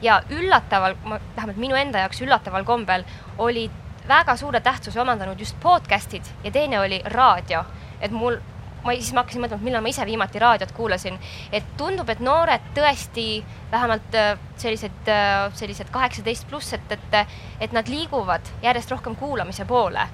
ja 0.04 0.22
üllataval, 0.30 0.95
vähemalt 1.36 1.58
minu 1.58 1.76
enda 1.80 2.04
jaoks 2.04 2.22
üllataval 2.22 2.66
kombel 2.68 3.06
olid 3.38 3.72
väga 4.08 4.36
suure 4.38 4.60
tähtsuse 4.60 5.01
omandanud 5.01 5.39
just 5.39 5.56
podcast'id 5.64 6.28
ja 6.43 6.51
teine 6.51 6.80
oli 6.80 7.01
raadio. 7.06 7.64
et 8.01 8.12
mul, 8.12 8.36
ma 8.84 8.91
siis 8.91 9.14
ma 9.14 9.22
hakkasin 9.24 9.41
mõtlema, 9.41 9.62
et 9.62 9.68
millal 9.70 9.84
ma 9.84 9.91
ise 9.93 10.06
viimati 10.06 10.39
raadiot 10.39 10.74
kuulasin, 10.76 11.20
et 11.51 11.64
tundub, 11.78 12.10
et 12.10 12.20
noored 12.20 12.66
tõesti 12.76 13.43
vähemalt 13.72 14.18
äh, 14.20 14.34
sellised, 14.60 15.08
äh, 15.08 15.47
sellised 15.56 15.88
kaheksateist 15.91 16.49
pluss, 16.49 16.74
et, 16.74 16.91
et, 16.91 17.39
et 17.64 17.72
nad 17.72 17.88
liiguvad 17.88 18.51
järjest 18.64 18.91
rohkem 18.91 19.16
kuulamise 19.16 19.66
poole 19.66 20.08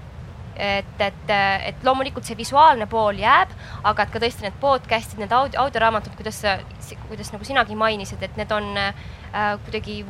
et, 0.60 1.02
et, 1.02 1.34
et 1.70 1.86
loomulikult 1.88 2.28
see 2.28 2.38
visuaalne 2.38 2.88
pool 2.92 3.20
jääb, 3.22 3.52
aga 3.88 4.06
et 4.06 4.14
ka 4.14 4.22
tõesti 4.22 4.46
need 4.46 4.58
podcast'id, 4.62 5.22
need 5.24 5.34
audio, 5.36 5.64
audioraamatud, 5.66 6.16
kuidas 6.20 6.42
sa, 6.44 6.58
kuidas 7.08 7.32
nagu 7.34 7.48
sinagi 7.48 7.78
mainisid, 7.80 8.24
et 8.26 8.36
need 8.40 8.52
on 8.56 8.72
äh, 8.78 8.92
kuidagi 9.66 10.02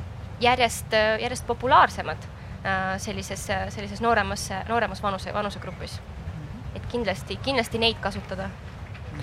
järjest, 0.42 0.96
järjest 1.22 1.48
populaarsemad 1.48 2.26
äh, 2.26 2.96
sellises, 3.02 3.46
sellises 3.76 4.02
nooremas, 4.02 4.50
nooremas 4.70 5.04
vanuse, 5.04 5.34
vanusegrupis. 5.34 6.00
et 6.76 6.84
kindlasti, 6.92 7.40
kindlasti 7.42 7.80
neid 7.82 7.98
kasutada 8.02 8.50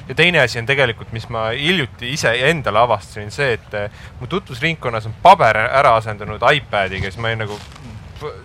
ja 0.08 0.14
teine 0.14 0.40
asi 0.40 0.58
on 0.58 0.66
tegelikult, 0.66 1.12
mis 1.12 1.28
ma 1.32 1.48
hiljuti 1.54 2.10
ise 2.12 2.32
endale 2.48 2.78
avastasin, 2.78 3.30
see, 3.30 3.52
et 3.56 3.74
äh, 3.74 4.00
mu 4.20 4.26
tutvusringkonnas 4.30 5.06
on 5.06 5.14
paber 5.22 5.56
ära 5.66 5.96
asendunud 5.96 6.42
iPadiga, 6.52 7.10
siis 7.10 7.22
ma 7.22 7.30
olin 7.30 7.44
nagu 7.46 7.58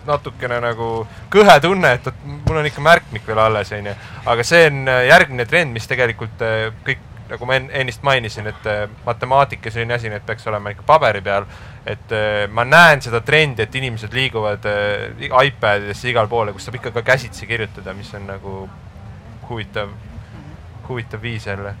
natukene 0.06 0.58
nagu 0.62 0.88
kõhe 1.32 1.54
tunne, 1.62 1.94
et, 1.96 2.06
et 2.06 2.26
mul 2.26 2.60
on 2.60 2.68
ikka 2.68 2.84
märkmik 2.84 3.24
veel 3.26 3.40
alles, 3.42 3.72
onju. 3.76 3.94
aga 4.32 4.44
see 4.46 4.66
on 4.68 4.84
äh, 4.90 5.06
järgmine 5.08 5.46
trend, 5.48 5.72
mis 5.74 5.88
tegelikult 5.90 6.44
äh, 6.44 6.68
kõik, 6.86 7.02
nagu 7.32 7.48
ma 7.48 7.58
ennist 7.80 8.04
mainisin, 8.06 8.48
et 8.50 8.68
äh, 8.68 8.84
matemaatika 9.06 9.72
selline 9.72 9.96
asi, 9.96 10.10
need 10.12 10.24
peaks 10.28 10.46
olema 10.50 10.74
ikka 10.74 10.86
paberi 10.88 11.22
peal. 11.24 11.46
et 11.86 12.12
ma 12.54 12.62
näen 12.62 13.00
seda 13.02 13.18
trendi, 13.26 13.64
et 13.64 13.74
inimesed 13.74 14.12
liiguvad 14.14 14.68
iPadidesse 15.18 16.12
igale 16.12 16.30
poole, 16.30 16.52
kus 16.54 16.68
saab 16.68 16.76
ikka 16.78 16.92
ka 16.94 17.02
käsitsi 17.02 17.46
kirjutada, 17.50 17.90
mis 17.98 18.12
on 18.14 18.28
nagu 18.28 18.52
huvitav, 19.48 19.90
huvitav 20.86 21.22
viis 21.22 21.46
jälle. 21.46 21.74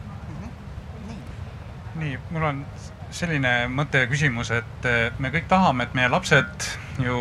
nii, 1.94 2.18
mul 2.30 2.48
on 2.48 2.64
selline 3.12 3.52
mõte 3.72 4.02
ja 4.02 4.08
küsimus, 4.10 4.50
et 4.54 4.86
eh, 4.88 5.12
me 5.20 5.30
kõik 5.32 5.48
tahame, 5.50 5.86
et 5.86 5.96
meie 5.96 6.08
lapsed 6.12 6.68
ju 7.02 7.16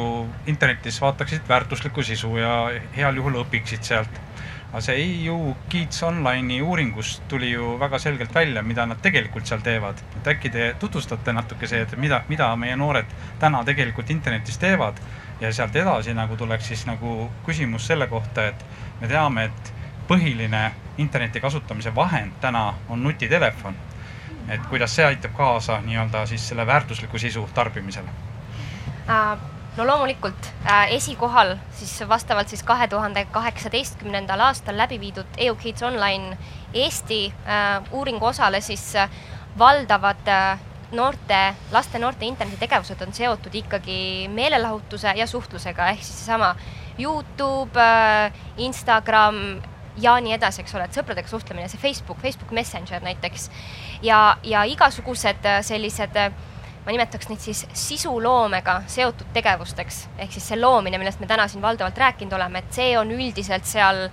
internetis 0.50 1.00
vaataksid 1.04 1.48
väärtuslikku 1.50 2.04
sisu 2.06 2.36
ja 2.40 2.54
heal 2.96 3.20
juhul 3.20 3.42
õpiksid 3.44 3.88
sealt. 3.88 4.22
aga 4.72 4.82
see 4.86 5.02
EU 5.04 5.56
Kids 5.70 6.04
Online'i 6.08 6.62
uuringust 6.64 7.26
tuli 7.28 7.50
ju 7.52 7.74
väga 7.80 8.00
selgelt 8.00 8.36
välja, 8.36 8.64
mida 8.64 8.86
nad 8.86 9.02
tegelikult 9.04 9.48
seal 9.48 9.60
teevad. 9.62 10.00
et 10.18 10.28
äkki 10.28 10.50
te 10.50 10.76
tutvustate 10.80 11.34
natuke 11.34 11.68
see, 11.68 11.82
et 11.82 11.98
mida, 11.98 12.24
mida 12.30 12.56
meie 12.56 12.76
noored 12.76 13.12
täna 13.40 13.64
tegelikult 13.64 14.10
internetis 14.10 14.58
teevad 14.58 15.02
ja 15.42 15.54
sealt 15.54 15.76
edasi 15.76 16.14
nagu 16.14 16.38
tuleks 16.38 16.68
siis 16.68 16.86
nagu 16.86 17.30
küsimus 17.46 17.88
selle 17.88 18.08
kohta, 18.08 18.48
et 18.48 18.66
me 19.02 19.08
teame, 19.08 19.44
et 19.44 19.74
põhiline 20.08 20.72
interneti 20.98 21.40
kasutamise 21.40 21.96
vahend 21.96 22.40
täna 22.42 22.74
on 22.90 23.04
nutitelefon 23.04 23.91
et 24.50 24.66
kuidas 24.70 24.96
see 24.96 25.06
aitab 25.06 25.34
kaasa 25.38 25.80
nii-öelda 25.86 26.26
siis 26.26 26.48
selle 26.48 26.68
väärtusliku 26.68 27.20
sisu 27.20 27.50
tarbimisele? 27.54 28.10
Äh, 29.10 29.38
no 29.78 29.88
loomulikult 29.88 30.50
äh, 30.66 30.92
esikohal 30.98 31.56
siis 31.72 32.04
vastavalt 32.10 32.50
siis 32.50 32.64
kahe 32.64 32.88
tuhande 32.88 33.26
kaheksateistkümnendal 33.32 34.40
aastal 34.48 34.78
läbi 34.78 35.00
viidud 35.00 35.38
EUKids 35.38 35.84
Online 35.84 36.38
Eesti 36.74 37.24
äh, 37.32 37.82
uuringu 37.92 38.26
osale 38.26 38.62
siis 38.62 38.94
valdavad 39.58 40.28
noorte, 40.92 41.40
laste-noorte 41.72 42.26
internetitegevused 42.26 43.02
on 43.02 43.14
seotud 43.14 43.56
ikkagi 43.56 44.28
meelelahutuse 44.32 45.14
ja 45.16 45.28
suhtlusega, 45.28 45.88
ehk 45.94 46.04
siis 46.04 46.18
seesama 46.20 46.56
Youtube, 47.00 47.82
Instagram 48.58 49.62
ja 49.98 50.16
nii 50.24 50.36
edasi, 50.38 50.62
eks 50.64 50.76
ole, 50.76 50.88
et 50.88 50.98
sõpradega 50.98 51.30
suhtlemine, 51.30 51.70
see 51.72 51.82
Facebook, 51.82 52.22
Facebook 52.22 52.52
Messenger 52.56 53.04
näiteks 53.04 53.50
ja, 54.06 54.38
ja 54.44 54.64
igasugused 54.70 55.46
äh, 55.46 55.62
sellised, 55.66 56.18
äh, 56.18 56.32
ma 56.86 56.94
nimetaks 56.94 57.30
neid 57.30 57.42
siis 57.44 57.66
sisuloomega 57.78 58.82
seotud 58.92 59.34
tegevusteks, 59.36 60.06
ehk 60.18 60.38
siis 60.38 60.52
see 60.52 60.60
loomine, 60.60 61.00
millest 61.02 61.22
me 61.22 61.30
täna 61.30 61.48
siin 61.52 61.64
valdavalt 61.64 61.98
rääkinud 61.98 62.38
oleme, 62.38 62.64
et 62.64 62.80
see 62.80 62.94
on 63.00 63.12
üldiselt 63.18 63.68
seal 63.70 64.08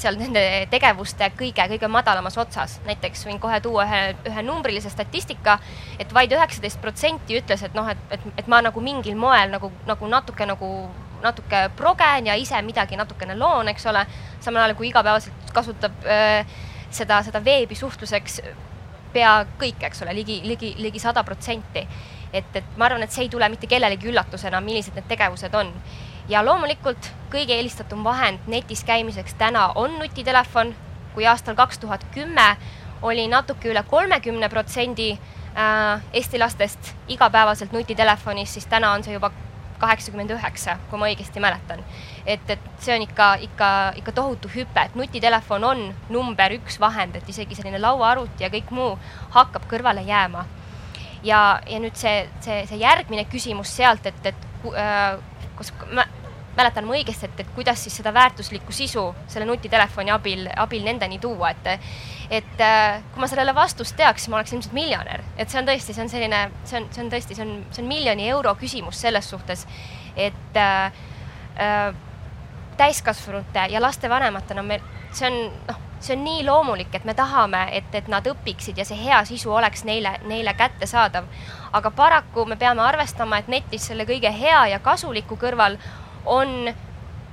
seal 0.00 0.16
nende 0.18 0.42
tegevuste 0.72 1.28
kõige, 1.38 1.66
kõige 1.70 1.88
madalamas 1.90 2.36
otsas. 2.38 2.80
näiteks 2.86 3.26
võin 3.28 3.38
kohe 3.40 3.60
tuua 3.62 3.84
ühe, 3.86 4.00
ühe 4.30 4.42
numbrilise 4.42 4.90
statistika, 4.90 5.58
et 5.98 6.12
vaid 6.14 6.32
üheksateist 6.34 6.80
protsenti 6.82 7.38
ütles, 7.38 7.62
et 7.62 7.74
noh, 7.78 7.88
et, 7.88 7.98
et, 8.10 8.26
et 8.42 8.50
ma 8.50 8.60
nagu 8.64 8.80
mingil 8.80 9.16
moel 9.16 9.54
nagu, 9.54 9.70
nagu 9.86 10.10
natuke 10.10 10.46
nagu 10.50 10.70
natuke 11.24 11.68
progen 11.76 12.28
ja 12.30 12.36
ise 12.38 12.60
midagi 12.62 12.96
natukene 13.00 13.36
loon, 13.38 13.68
eks 13.72 13.86
ole. 13.86 14.06
samal 14.40 14.62
ajal 14.62 14.76
kui 14.76 14.88
igapäevaselt 14.88 15.52
kasutab 15.56 16.04
öö, 16.04 16.38
äh, 16.40 16.46
seda, 16.94 17.22
seda 17.26 17.42
veebi 17.44 17.74
suhtluseks 17.74 18.40
pea 19.14 19.34
kõik, 19.60 19.82
eks 19.88 20.02
ole 20.04 20.14
ligi, 20.16 20.40
ligi, 20.46 20.74
ligi 20.78 21.02
sada 21.02 21.24
protsenti. 21.24 21.86
et, 22.34 22.56
et 22.56 22.76
ma 22.76 22.88
arvan, 22.88 23.04
et 23.04 23.12
see 23.14 23.28
ei 23.28 23.30
tule 23.30 23.46
mitte 23.48 23.68
kellelegi 23.70 24.08
üllatusena, 24.10 24.60
millised 24.60 24.96
need 24.98 25.06
tegevused 25.10 25.54
on. 25.54 25.72
ja 26.28 26.42
loomulikult 26.44 27.10
kõige 27.30 27.54
eelistatum 27.58 28.04
vahend 28.04 28.46
netis 28.46 28.84
käimiseks 28.84 29.34
täna 29.38 29.68
on 29.74 29.98
nutitelefon. 29.98 30.74
kui 31.14 31.26
aastal 31.26 31.54
kaks 31.54 31.78
tuhat 31.78 32.06
kümme 32.14 32.56
oli 33.02 33.28
natuke 33.28 33.68
üle 33.70 33.82
kolmekümne 33.86 34.48
protsendi 34.48 35.12
äh, 35.12 36.02
Eesti 36.12 36.38
lastest 36.38 36.94
igapäevaselt 37.08 37.72
nutitelefonis, 37.72 38.54
siis 38.54 38.66
täna 38.66 38.92
on 38.92 39.04
see 39.04 39.14
juba 39.14 39.30
kaheksakümmend 39.84 40.34
üheksa, 40.34 40.78
kui 40.90 41.00
ma 41.00 41.10
õigesti 41.12 41.42
mäletan. 41.44 41.84
et, 42.26 42.50
et 42.50 42.66
see 42.80 42.96
on 42.96 43.04
ikka, 43.04 43.28
ikka, 43.48 43.68
ikka 44.00 44.16
tohutu 44.16 44.50
hüpe, 44.54 44.80
et 44.80 44.96
nutitelefon 44.98 45.64
on 45.70 45.84
number 46.08 46.56
üks 46.56 46.80
vahend, 46.80 47.16
et 47.16 47.28
isegi 47.28 47.54
selline 47.58 47.80
lauaarvuti 47.82 48.46
ja 48.46 48.50
kõik 48.52 48.72
muu 48.74 48.94
hakkab 49.36 49.68
kõrvale 49.70 50.06
jääma. 50.08 50.46
ja, 51.22 51.60
ja 51.68 51.80
nüüd 51.80 51.96
see, 52.00 52.26
see, 52.44 52.64
see 52.68 52.82
järgmine 52.82 53.28
küsimus 53.30 53.76
sealt, 53.76 54.06
et, 54.06 54.32
et 54.32 54.68
äh, 54.72 55.16
kas 55.58 55.72
ma 55.92 56.08
mäletan 56.56 56.86
ma 56.86 56.94
õigesti, 56.96 57.28
et, 57.28 57.40
et 57.44 57.52
kuidas 57.54 57.82
siis 57.84 57.96
seda 58.00 58.12
väärtuslikku 58.14 58.72
sisu 58.72 59.04
selle 59.28 59.46
nutitelefoni 59.48 60.12
abil, 60.14 60.46
abil 60.56 60.84
nendeni 60.86 61.18
tuua, 61.18 61.50
et 61.50 61.72
et 62.30 62.60
äh, 62.60 63.02
kui 63.12 63.20
ma 63.20 63.28
sellele 63.28 63.54
vastust 63.54 63.96
teaks, 63.96 64.24
siis 64.24 64.32
ma 64.32 64.38
oleks 64.40 64.54
ilmselt 64.54 64.74
miljonär, 64.76 65.22
et 65.36 65.50
see 65.50 65.60
on 65.60 65.68
tõesti, 65.68 65.94
see 65.94 66.04
on 66.04 66.10
selline, 66.12 66.40
see 66.64 66.80
on, 66.80 66.88
see 66.94 67.04
on 67.04 67.10
tõesti, 67.12 67.36
see 67.36 67.44
on, 67.44 67.54
see 67.70 67.84
on 67.84 67.88
miljoni 67.90 68.28
euro 68.32 68.54
küsimus 68.60 69.00
selles 69.04 69.28
suhtes, 69.30 69.66
et 70.16 70.60
äh, 70.60 71.02
äh, 71.60 71.88
täiskasvanute 72.76 73.66
ja 73.70 73.82
lastevanematena 73.82 74.64
meil, 74.66 74.84
see 75.12 75.28
on 75.28 75.40
noh, 75.68 75.82
see 76.04 76.16
on 76.16 76.24
nii 76.24 76.44
loomulik, 76.46 76.94
et 76.94 77.04
me 77.04 77.14
tahame, 77.14 77.64
et, 77.76 77.92
et 77.94 78.08
nad 78.12 78.26
õpiksid 78.28 78.78
ja 78.78 78.84
see 78.84 78.98
hea 78.98 79.20
sisu 79.28 79.52
oleks 79.52 79.84
neile, 79.88 80.16
neile 80.28 80.54
kättesaadav. 80.54 81.28
aga 81.72 81.90
paraku 81.90 82.44
me 82.46 82.56
peame 82.56 82.82
arvestama, 82.82 83.38
et 83.38 83.48
netis 83.48 83.86
selle 83.88 84.04
kõige 84.04 84.30
hea 84.32 84.66
ja 84.74 84.78
kasuliku 84.78 85.36
kõrval 85.36 85.78
on 86.24 86.74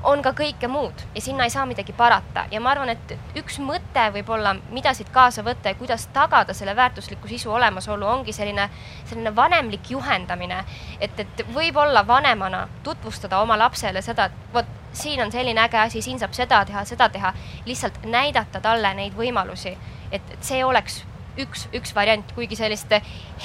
on 0.03 0.21
ka 0.25 0.31
kõike 0.33 0.67
muud 0.71 1.03
ja 1.15 1.21
sinna 1.21 1.45
ei 1.45 1.53
saa 1.53 1.65
midagi 1.69 1.93
parata. 1.93 2.45
Ja 2.51 2.61
ma 2.61 2.71
arvan, 2.73 2.89
et 2.89 3.13
üks 3.37 3.59
mõte 3.61 4.07
võib-olla, 4.15 4.55
mida 4.73 4.93
siit 4.97 5.11
kaasa 5.13 5.43
võtta 5.45 5.71
ja 5.71 5.77
kuidas 5.77 6.07
tagada 6.13 6.53
selle 6.57 6.75
väärtusliku 6.75 7.29
sisu 7.29 7.51
olemasolu, 7.53 8.07
ongi 8.07 8.33
selline, 8.33 8.69
selline 9.09 9.35
vanemlik 9.35 9.91
juhendamine. 9.91 10.63
et, 10.99 11.19
et 11.19 11.45
võib-olla 11.53 12.07
vanemana 12.07 12.67
tutvustada 12.83 13.39
oma 13.41 13.57
lapsele 13.57 14.01
seda, 14.01 14.25
et 14.25 14.53
vot 14.53 14.65
siin 14.93 15.21
on 15.21 15.31
selline 15.31 15.61
äge 15.61 15.77
asi, 15.77 16.01
siin 16.01 16.19
saab 16.19 16.33
seda 16.33 16.65
teha, 16.65 16.85
seda 16.85 17.09
teha, 17.09 17.33
lihtsalt 17.65 18.03
näidata 18.05 18.59
talle 18.61 18.93
neid 18.93 19.13
võimalusi, 19.13 19.77
et, 20.11 20.21
et 20.21 20.43
see 20.43 20.65
oleks 20.65 21.03
üks, 21.39 21.67
üks 21.73 21.95
variant, 21.95 22.33
kuigi 22.35 22.55
sellist 22.55 22.91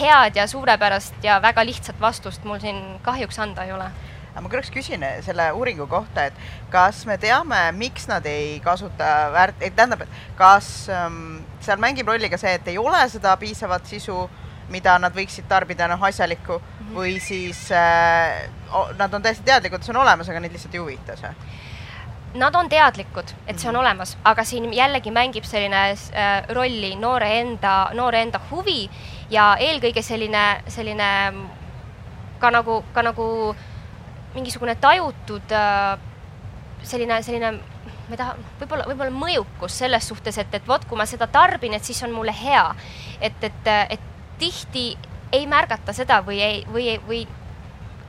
head 0.00 0.36
ja 0.36 0.46
suurepärast 0.46 1.22
ja 1.22 1.38
väga 1.42 1.64
lihtsat 1.64 2.00
vastust 2.00 2.44
mul 2.44 2.58
siin 2.58 2.98
kahjuks 3.02 3.38
anda 3.38 3.64
ei 3.64 3.72
ole 3.72 3.90
aga 4.36 4.44
ma 4.44 4.50
korraks 4.52 4.68
küsin 4.68 5.04
eh, 5.06 5.20
selle 5.24 5.48
uuringu 5.56 5.86
kohta, 5.88 6.26
et 6.28 6.40
kas 6.72 7.06
me 7.08 7.16
teame, 7.20 7.60
miks 7.72 8.04
nad 8.10 8.26
ei 8.28 8.58
kasuta 8.64 9.30
väärt-, 9.32 9.62
tähendab, 9.64 10.02
et 10.04 10.18
kas 10.36 10.68
ähm, 10.92 11.38
seal 11.64 11.80
mängib 11.80 12.08
rolli 12.10 12.28
ka 12.28 12.36
see, 12.40 12.52
et 12.58 12.68
ei 12.68 12.76
ole 12.76 13.00
seda 13.08 13.32
piisavat 13.40 13.88
sisu, 13.88 14.26
mida 14.68 14.98
nad 15.00 15.14
võiksid 15.16 15.46
tarbida, 15.48 15.86
noh, 15.88 16.02
asjalikku 16.04 16.58
mm, 16.58 16.74
-hmm. 16.76 16.96
või 16.98 17.14
siis 17.22 17.70
äh, 17.72 18.50
nad 18.98 19.14
on 19.14 19.24
täiesti 19.24 19.46
teadlikud, 19.46 19.80
et 19.80 19.88
see 19.88 19.94
on 19.94 20.02
olemas, 20.02 20.28
aga 20.28 20.42
neid 20.42 20.52
lihtsalt 20.52 20.74
ei 20.74 20.82
huvita 20.82 21.16
see? 21.16 21.32
Nad 22.36 22.54
on 22.58 22.68
teadlikud, 22.68 23.32
et 23.46 23.58
see 23.58 23.70
on 23.70 23.78
mhm. 23.78 23.80
olemas, 23.80 24.18
aga 24.24 24.44
siin 24.44 24.68
jällegi 24.74 25.10
mängib 25.10 25.46
selline 25.48 25.84
äh, 25.94 26.34
rolli 26.52 26.92
noore 27.00 27.30
enda, 27.40 27.88
noore 27.94 28.20
enda 28.26 28.40
huvi 28.50 28.90
ja 29.30 29.54
eelkõige 29.56 30.02
selline, 30.02 30.44
selline 30.68 31.08
ka 32.38 32.50
nagu, 32.52 32.82
ka 32.92 33.02
nagu 33.06 33.30
äh, 33.54 33.64
mingisugune 34.36 34.76
tajutud 34.80 35.56
äh, 35.56 35.96
selline, 36.86 37.22
selline 37.26 37.56
ma 38.06 38.14
ei 38.14 38.20
taha, 38.20 38.36
võib-olla, 38.60 38.86
võib-olla 38.90 39.14
mõjukus 39.14 39.80
selles 39.82 40.06
suhtes, 40.08 40.38
et, 40.38 40.52
et 40.54 40.68
vot, 40.68 40.84
kui 40.86 40.98
ma 40.98 41.06
seda 41.08 41.26
tarbin, 41.30 41.74
et 41.74 41.84
siis 41.84 42.02
on 42.06 42.14
mulle 42.14 42.34
hea. 42.36 42.68
et, 43.20 43.44
et, 43.44 43.72
et 43.90 44.12
tihti 44.38 44.90
ei 45.32 45.46
märgata 45.50 45.92
seda 45.96 46.20
või 46.22 46.40
ei, 46.42 46.60
või, 46.70 46.92
või 47.06 47.24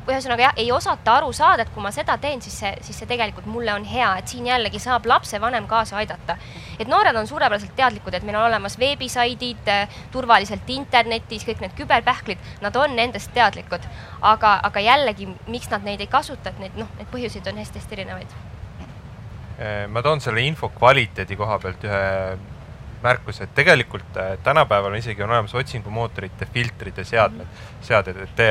ühesõnaga 0.07 0.47
jah, 0.47 0.55
ei 0.57 0.71
osata 0.71 1.17
aru 1.19 1.31
saada, 1.35 1.63
et 1.63 1.71
kui 1.73 1.83
ma 1.83 1.91
seda 1.91 2.17
teen, 2.21 2.41
siis 2.41 2.55
see, 2.61 2.71
siis 2.85 2.97
see 3.01 3.09
tegelikult 3.09 3.47
mulle 3.51 3.73
on 3.73 3.85
hea, 3.87 4.09
et 4.19 4.31
siin 4.31 4.47
jällegi 4.47 4.79
saab 4.79 5.05
lapsevanem 5.09 5.67
kaasa 5.67 5.97
aidata. 6.01 6.37
et 6.79 6.87
noored 6.87 7.15
on 7.15 7.27
suurepäraselt 7.27 7.75
teadlikud, 7.75 8.13
et 8.13 8.23
meil 8.23 8.37
on 8.37 8.47
olemas 8.47 8.79
veebisaidid, 8.79 9.71
turvaliselt 10.11 10.69
internetis, 10.69 11.45
kõik 11.47 11.61
need 11.61 11.73
küberpähklid, 11.77 12.37
nad 12.61 12.75
on 12.75 12.95
nendest 12.95 13.31
teadlikud. 13.33 13.87
aga, 14.21 14.59
aga 14.63 14.79
jällegi, 14.79 15.29
miks 15.47 15.69
nad 15.69 15.83
neid 15.83 16.01
ei 16.01 16.07
kasuta, 16.07 16.49
et 16.49 16.59
neid 16.59 16.77
noh, 16.77 16.91
neid 16.97 17.09
põhjuseid 17.11 17.47
on 17.51 17.57
hästi-hästi 17.63 17.99
erinevaid. 17.99 18.37
Eh, 19.57 19.87
ma 19.89 20.01
toon 20.05 20.21
selle 20.21 20.41
info 20.45 20.69
kvaliteedi 20.69 21.35
koha 21.35 21.57
pealt 21.59 21.83
ühe 21.87 22.37
märkuse, 23.01 23.47
et 23.47 23.55
tegelikult 23.57 24.17
eh, 24.21 24.35
tänapäeval 24.43 24.93
isegi 24.99 25.23
on 25.23 25.33
olemas 25.33 25.55
otsingumootorite 25.57 26.45
filtrid 26.53 26.97
ja 26.97 27.05
seadmed 27.05 27.63
seaded, 27.81 28.21
et 28.21 28.35
te 28.37 28.49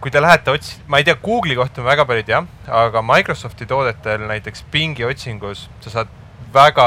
kui 0.00 0.12
te 0.12 0.20
lähete 0.22 0.52
ots-, 0.54 0.78
ma 0.88 1.00
ei 1.00 1.06
tea, 1.06 1.16
Google'i 1.20 1.56
kohta 1.58 1.82
ma 1.82 1.92
väga 1.92 2.06
palju 2.08 2.22
ei 2.22 2.28
tea, 2.30 2.40
aga 2.80 3.02
Microsofti 3.04 3.68
toodetel 3.68 4.24
näiteks 4.30 4.64
pingi 4.72 5.04
otsingus 5.04 5.66
sa 5.84 5.92
saad 5.98 6.14
väga, 6.54 6.86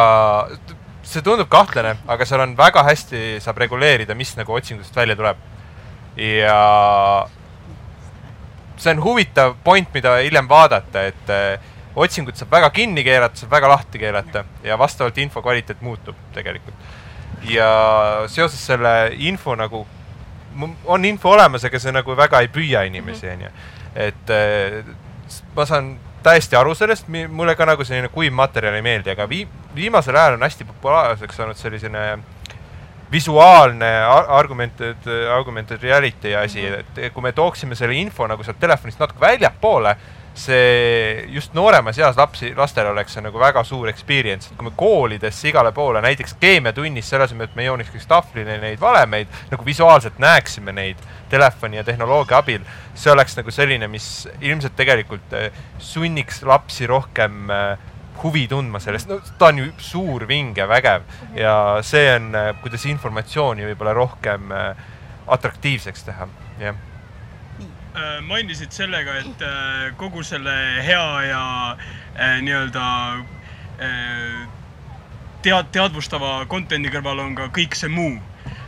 see 1.06 1.24
tundub 1.26 1.50
kahtlane, 1.52 1.96
aga 2.10 2.28
seal 2.28 2.44
on 2.44 2.58
väga 2.58 2.84
hästi, 2.88 3.38
saab 3.44 3.62
reguleerida, 3.64 4.18
mis 4.18 4.34
nagu 4.40 4.56
otsingust 4.58 4.96
välja 4.98 5.18
tuleb. 5.20 5.38
ja 6.18 6.58
see 8.78 8.92
on 8.94 9.02
huvitav 9.02 9.56
point, 9.64 9.88
mida 9.94 10.18
hiljem 10.20 10.50
vaadata, 10.50 11.08
et 11.10 11.32
eh, 11.34 11.72
otsingut 11.96 12.38
saab 12.38 12.52
väga 12.54 12.70
kinni 12.74 13.06
keerata, 13.06 13.40
saab 13.40 13.54
väga 13.54 13.72
lahti 13.72 14.02
keerata 14.02 14.44
ja 14.66 14.78
vastavalt 14.78 15.18
info 15.22 15.42
kvaliteet 15.42 15.82
muutub 15.82 16.18
tegelikult. 16.34 16.92
ja 17.50 17.70
seoses 18.32 18.62
selle 18.66 19.14
info 19.20 19.56
nagu 19.60 19.86
on 20.86 21.06
info 21.06 21.34
olemas, 21.34 21.66
aga 21.66 21.80
see 21.80 21.94
nagu 21.96 22.16
väga 22.18 22.44
ei 22.44 22.50
püüa 22.54 22.86
inimesi, 22.90 23.28
mhm. 23.28 23.34
onju. 23.34 23.50
et 24.08 24.34
äh, 24.34 24.82
ma 25.56 25.66
saan 25.70 25.96
täiesti 26.24 26.56
aru 26.56 26.76
sellest, 26.76 27.10
mulle 27.10 27.56
ka 27.60 27.68
nagu 27.68 27.84
selline 27.86 28.10
kuiv 28.14 28.34
materjal 28.36 28.78
ei 28.78 28.86
meeldi, 28.86 29.12
aga 29.14 29.28
vii-, 29.30 29.48
viimasel 29.76 30.16
ajal 30.16 30.38
on 30.38 30.46
hästi 30.48 30.68
populaarseks 30.70 31.40
saanud 31.40 31.60
selline 31.60 32.06
visuaalne 33.14 33.90
ar- 34.08 34.30
argumented, 34.40 35.06
augmented 35.36 35.84
reality 35.84 36.34
asi, 36.36 36.66
et 36.66 37.02
kui 37.14 37.26
me 37.26 37.32
tooksime 37.36 37.78
selle 37.78 37.98
info 38.00 38.28
nagu 38.30 38.44
sealt 38.46 38.60
telefonist 38.62 39.02
natuke 39.04 39.22
väljapoole, 39.22 39.96
see 40.34 41.26
just 41.30 41.54
nooremas 41.54 41.98
eas 42.02 42.18
lapsi, 42.18 42.54
lastel 42.58 42.90
oleks 42.90 43.14
see 43.14 43.22
nagu 43.22 43.40
väga 43.40 43.64
suur 43.68 43.90
experience, 43.92 44.50
et 44.50 44.58
kui 44.58 44.68
me 44.68 44.74
koolidesse 44.78 45.50
igale 45.52 45.72
poole, 45.76 46.02
näiteks 46.02 46.36
keemiatunnis 46.42 47.10
selle 47.10 47.28
asemel, 47.28 47.50
et 47.50 47.58
me 47.58 47.68
jooniksime 47.68 48.08
tahvlile 48.10 48.58
neid 48.62 48.82
valemeid, 48.82 49.30
nagu 49.52 49.66
visuaalselt 49.66 50.18
näeksime 50.22 50.74
neid 50.74 51.02
telefoni 51.30 51.78
ja 51.78 51.84
tehnoloogia 51.86 52.40
abil, 52.42 52.66
see 52.98 53.14
oleks 53.14 53.38
nagu 53.38 53.54
selline, 53.54 53.90
mis 53.92 54.28
ilmselt 54.42 54.76
tegelikult 54.78 55.36
eh, 55.38 55.52
sunniks 55.78 56.42
lapsi 56.50 56.90
rohkem 56.90 57.52
eh, 57.54 57.92
huvi 58.24 58.48
tundma 58.50 58.82
sellest, 58.82 59.10
no 59.10 59.20
ta 59.38 59.52
on 59.52 59.62
ju 59.62 59.68
suur, 59.82 60.26
vinge, 60.30 60.66
vägev 60.70 61.06
ja 61.38 61.56
see 61.86 62.08
on, 62.16 62.32
kuidas 62.64 62.88
informatsiooni 62.90 63.70
võib-olla 63.70 63.94
rohkem 63.98 64.50
eh, 64.54 64.90
atraktiivseks 65.34 66.10
teha, 66.10 66.30
jah 66.62 66.82
mainisid 68.28 68.72
sellega, 68.74 69.18
et 69.22 69.42
äh, 69.46 69.94
kogu 69.98 70.24
selle 70.26 70.54
hea 70.82 71.08
ja 71.28 71.44
äh, 71.74 72.40
nii-öelda 72.42 72.86
äh, 73.80 74.46
tead-, 75.46 75.72
teadvustava 75.76 76.44
content'i 76.50 76.92
kõrval 76.94 77.22
on 77.24 77.36
ka 77.38 77.50
kõik 77.54 77.78
see 77.78 77.92
muu. 77.92 78.20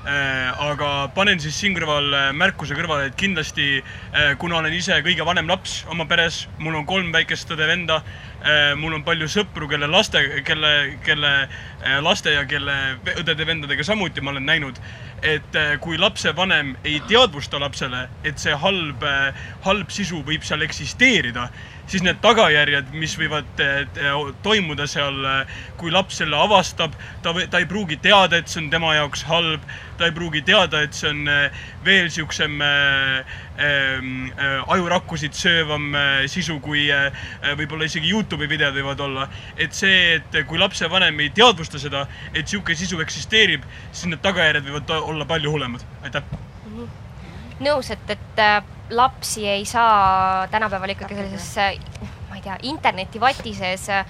aga 0.05 1.09
panen 1.15 1.39
siis 1.41 1.55
siin 1.57 1.73
kõrval 1.73 2.11
äh, 2.13 2.27
märkuse 2.37 2.75
kõrvale, 2.77 3.07
et 3.09 3.15
kindlasti 3.17 3.79
äh, 3.79 4.35
kuna 4.37 4.59
olen 4.59 4.73
ise 4.73 4.99
kõige 5.01 5.25
vanem 5.25 5.49
laps 5.49 5.79
oma 5.89 6.05
peres, 6.05 6.43
mul 6.59 6.75
on 6.77 6.85
kolm 6.85 7.09
väikest 7.11 7.49
õde-venda, 7.55 8.03
mul 8.77 8.93
on 8.93 9.03
palju 9.05 9.27
sõpru, 9.31 9.67
kelle 9.71 9.87
laste, 9.89 10.21
kelle, 10.45 10.71
kelle 11.05 11.31
äh, 11.45 11.97
laste 12.03 12.33
ja 12.35 12.43
kelle 12.45 12.75
ve- 13.05 13.15
õdede-vendadega 13.21 13.85
samuti 13.87 14.21
ma 14.21 14.33
olen 14.35 14.45
näinud, 14.45 14.81
et 15.25 15.55
äh, 15.57 15.75
kui 15.81 15.97
lapsevanem 15.97 16.75
ei 16.85 16.99
teadvusta 17.09 17.59
lapsele, 17.61 18.05
et 18.23 18.41
see 18.41 18.53
halb, 18.61 19.05
halb 19.65 19.93
sisu 19.93 20.21
võib 20.27 20.45
seal 20.45 20.65
eksisteerida, 20.65 21.47
siis 21.89 22.03
need 22.05 22.21
tagajärjed, 22.21 22.93
mis 22.97 23.15
võivad 23.17 23.63
äh, 23.63 23.85
toimuda 24.45 24.85
seal, 24.89 25.17
kui 25.79 25.93
laps 25.93 26.21
selle 26.21 26.37
avastab, 26.37 26.93
ta, 27.25 27.33
ta 27.49 27.61
ei 27.61 27.69
pruugi 27.69 27.97
teada, 28.01 28.37
et 28.37 28.51
see 28.51 28.61
on 28.65 28.69
tema 28.73 28.93
jaoks 28.99 29.25
halb, 29.29 29.65
ta 29.97 30.09
ei 30.09 30.15
pruugi 30.15 30.41
teada, 30.45 30.81
et 30.85 30.93
see 30.93 31.09
on 31.09 31.27
äh, 31.31 31.65
veel 31.85 32.09
äh, 32.09 32.39
ähm, 32.45 32.61
äh, 32.61 33.44
ajurakkusid 34.67 35.35
söövam 35.35 35.93
äh, 35.95 36.25
sisu, 36.31 36.59
kui 36.63 36.87
äh, 36.91 37.11
võib-olla 37.55 37.87
isegi 37.87 38.11
Youtube'i 38.11 38.49
videod 38.51 38.75
võivad 38.75 39.03
olla. 39.05 39.27
et 39.57 39.73
see, 39.73 40.15
et 40.17 40.37
kui 40.47 40.59
lapsevanem 40.59 41.19
ei 41.23 41.29
teadvusta 41.35 41.79
seda, 41.79 42.05
et 42.33 42.47
sihuke 42.47 42.75
sisu 42.75 42.99
eksisteerib, 43.03 43.63
siis 43.91 44.09
need 44.11 44.23
tagajärjed 44.23 44.67
võivad 44.67 44.95
olla 44.99 45.25
palju 45.25 45.51
hullemad. 45.51 45.85
aitäh. 46.03 46.23
nõus, 47.59 47.91
et, 47.91 48.09
et 48.09 48.43
äh, 48.43 48.61
lapsi 48.89 49.47
ei 49.47 49.65
saa 49.65 50.47
tänapäeval 50.51 50.95
ikkagi 50.95 51.15
sellises, 51.15 51.55
ma 52.29 52.39
ei 52.39 52.43
tea, 52.43 52.57
internetivati 52.63 53.53
sees 53.55 53.87
äh, 53.89 54.03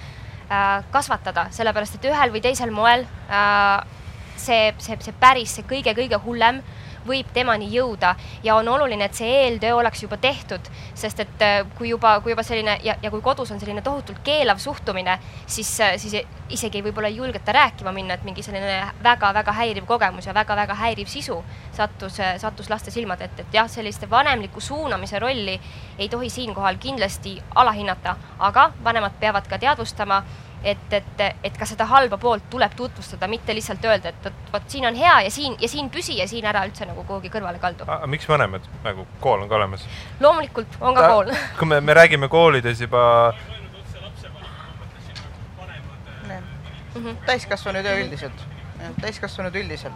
kasvatada, 0.90 1.48
sellepärast 1.54 2.00
et 2.00 2.10
ühel 2.10 2.34
või 2.34 2.42
teisel 2.42 2.74
moel 2.74 3.06
äh, 3.30 3.78
see, 4.36 4.74
see, 4.82 4.98
see 5.00 5.14
päris, 5.20 5.54
see 5.56 5.66
kõige-kõige 5.68 6.18
hullem 6.24 6.60
võib 7.06 7.30
temani 7.34 7.68
jõuda 7.72 8.14
ja 8.44 8.56
on 8.56 8.68
oluline, 8.68 9.08
et 9.08 9.14
see 9.14 9.28
eeltöö 9.42 9.76
oleks 9.80 10.02
juba 10.02 10.16
tehtud, 10.20 10.70
sest 10.94 11.20
et 11.24 11.44
äh, 11.44 11.58
kui 11.78 11.90
juba, 11.90 12.16
kui 12.24 12.34
juba 12.34 12.44
selline 12.46 12.78
ja, 12.84 12.96
ja 13.02 13.10
kui 13.10 13.22
kodus 13.24 13.52
on 13.54 13.60
selline 13.60 13.82
tohutult 13.82 14.22
keelav 14.26 14.60
suhtumine, 14.62 15.18
siis, 15.46 15.70
siis 16.02 16.16
isegi 16.50 16.82
võib-olla 16.84 17.10
ei 17.10 17.16
julgeta 17.20 17.52
rääkima 17.52 17.92
minna, 17.92 18.14
et 18.14 18.24
mingi 18.26 18.42
selline 18.42 18.92
väga-väga 19.02 19.52
häiriv 19.56 19.86
kogemus 19.86 20.26
ja 20.26 20.34
väga-väga 20.34 20.74
häiriv 20.78 21.10
sisu 21.10 21.38
sattus, 21.76 22.20
sattus 22.42 22.70
laste 22.70 22.90
silmade 22.94 23.26
ette, 23.26 23.46
et 23.46 23.60
jah, 23.60 23.70
sellist 23.70 24.06
vanemliku 24.10 24.60
suunamise 24.60 25.18
rolli 25.18 25.58
ei 25.98 26.08
tohi 26.08 26.30
siinkohal 26.30 26.78
kindlasti 26.80 27.36
alahinnata, 27.54 28.16
aga 28.38 28.70
vanemad 28.84 29.18
peavad 29.20 29.48
ka 29.48 29.58
teadvustama, 29.58 30.22
et, 30.64 30.92
et, 30.92 31.24
et 31.44 31.58
ka 31.58 31.66
seda 31.68 31.84
halba 31.90 32.18
poolt 32.18 32.48
tuleb 32.50 32.74
tutvustada, 32.76 33.28
mitte 33.28 33.54
lihtsalt 33.54 33.84
öelda, 33.84 34.08
et 34.08 34.24
vot, 34.24 34.38
vot 34.52 34.70
siin 34.70 34.86
on 34.86 34.94
hea 34.94 35.20
ja 35.26 35.30
siin 35.30 35.56
ja 35.60 35.68
siin 35.68 35.90
püsi 35.90 36.18
ja 36.18 36.28
siin 36.28 36.46
ära 36.46 36.64
üldse 36.66 36.86
nagu 36.88 37.04
kuhugi 37.04 37.30
kõrvale 37.32 37.60
kaldu. 37.62 37.84
aga 37.88 38.06
miks 38.06 38.28
vanemad, 38.28 38.66
nagu 38.84 39.06
kool 39.20 39.42
on 39.42 39.48
ka 39.48 39.60
olemas? 39.60 39.86
loomulikult 40.20 40.80
on 40.80 40.94
ka 40.94 41.08
kool. 41.08 41.34
kui 41.58 41.68
me, 41.68 41.80
me 41.80 41.94
räägime 41.94 42.28
koolides 42.28 42.80
juba 42.80 43.34
Mhm. 46.96 47.16
täiskasvanud 47.26 47.84
ja 47.84 47.96
üldiselt, 48.00 48.44
täiskasvanud 49.00 49.54
üldiselt. 49.54 49.92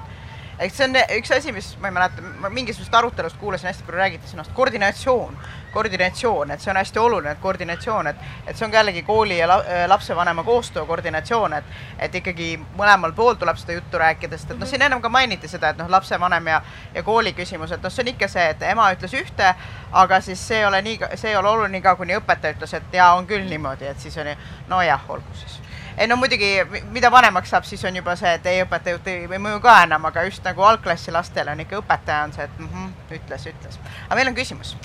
Eks 0.61 0.77
see 0.77 0.87
on 0.89 0.97
üks 1.17 1.31
asi, 1.33 1.53
mis 1.57 1.71
ma 1.81 1.89
ei 1.89 1.95
mäleta, 1.97 2.23
ma 2.43 2.51
mingisugusest 2.53 2.95
arutelust 2.95 3.39
kuulasin 3.41 3.71
hästi 3.71 3.87
palju 3.87 4.01
räägiti 4.01 4.29
sõnast 4.29 4.53
koordinatsioon, 4.57 5.39
koordinatsioon, 5.73 6.51
et 6.53 6.61
see 6.61 6.73
on 6.73 6.81
hästi 6.81 7.01
oluline, 7.01 7.33
et 7.33 7.41
koordinatsioon, 7.41 8.11
et 8.11 8.21
et 8.47 8.59
see 8.59 8.67
on 8.67 8.73
ka 8.73 8.81
jällegi 8.81 9.03
kooli 9.07 9.39
ja 9.39 9.49
la, 9.49 9.57
lapsevanema 9.89 10.45
koostöö 10.45 10.85
koordinatsioon, 10.87 11.57
et 11.61 11.65
et 11.99 12.21
ikkagi 12.21 12.51
mõlemal 12.77 13.15
pool 13.17 13.39
tuleb 13.41 13.57
seda 13.61 13.79
juttu 13.79 14.03
rääkida, 14.03 14.39
sest 14.39 14.53
et 14.53 14.61
noh, 14.61 14.69
siin 14.69 14.85
ennem 14.85 15.01
ka 15.01 15.09
mainiti 15.09 15.49
seda, 15.49 15.73
et 15.73 15.81
noh, 15.81 15.89
lapsevanem 15.89 16.53
ja 16.53 16.61
ja 16.95 17.03
kooli 17.03 17.33
küsimus, 17.33 17.73
et 17.73 17.83
noh, 17.83 17.93
see 17.93 18.05
on 18.05 18.13
ikka 18.13 18.29
see, 18.29 18.51
et 18.55 18.69
ema 18.75 18.91
ütles 18.93 19.17
ühte, 19.17 19.55
aga 19.93 20.21
siis 20.21 20.49
see 20.49 20.61
ei 20.61 20.69
ole 20.69 20.83
nii, 20.83 21.01
see 21.15 21.33
ei 21.33 21.41
ole 21.41 21.49
oluline 21.49 21.79
nii 21.79 21.89
kaua, 21.89 21.97
kuni 22.03 22.19
õpetaja 22.21 22.59
ütles, 22.59 22.77
et 22.77 23.01
jaa, 23.01 23.15
on 23.17 23.27
küll 23.31 23.49
niimoodi, 23.49 23.89
et 23.89 24.01
siis 24.01 24.19
oli 24.21 24.37
nojah, 24.69 25.09
olgu 25.09 25.41
siis 25.41 25.60
ei 25.99 26.07
no 26.07 26.17
muidugi, 26.17 26.51
mida 26.91 27.11
vanemaks 27.11 27.51
saab, 27.51 27.67
siis 27.69 27.85
on 27.85 27.97
juba 27.97 28.15
see, 28.17 28.33
et 28.39 28.47
ei 28.47 28.63
õpetaja 28.65 28.97
jutt 28.97 29.11
ei 29.11 29.27
või 29.31 29.41
mõju 29.47 29.61
ka 29.65 29.77
enam, 29.85 30.07
aga 30.11 30.25
just 30.29 30.45
nagu 30.47 30.65
algklassi 30.67 31.13
lastele 31.15 31.53
on 31.53 31.65
ikka 31.65 31.81
õpetaja 31.83 32.25
on 32.29 32.35
see, 32.37 32.47
et 32.47 32.59
mm 32.59 32.69
-hmm, 32.73 33.15
ütles, 33.19 33.47
ütles. 33.53 33.79
aga 34.07 34.19
meil 34.21 34.33
on 34.33 34.35
küsimus. 34.35 34.77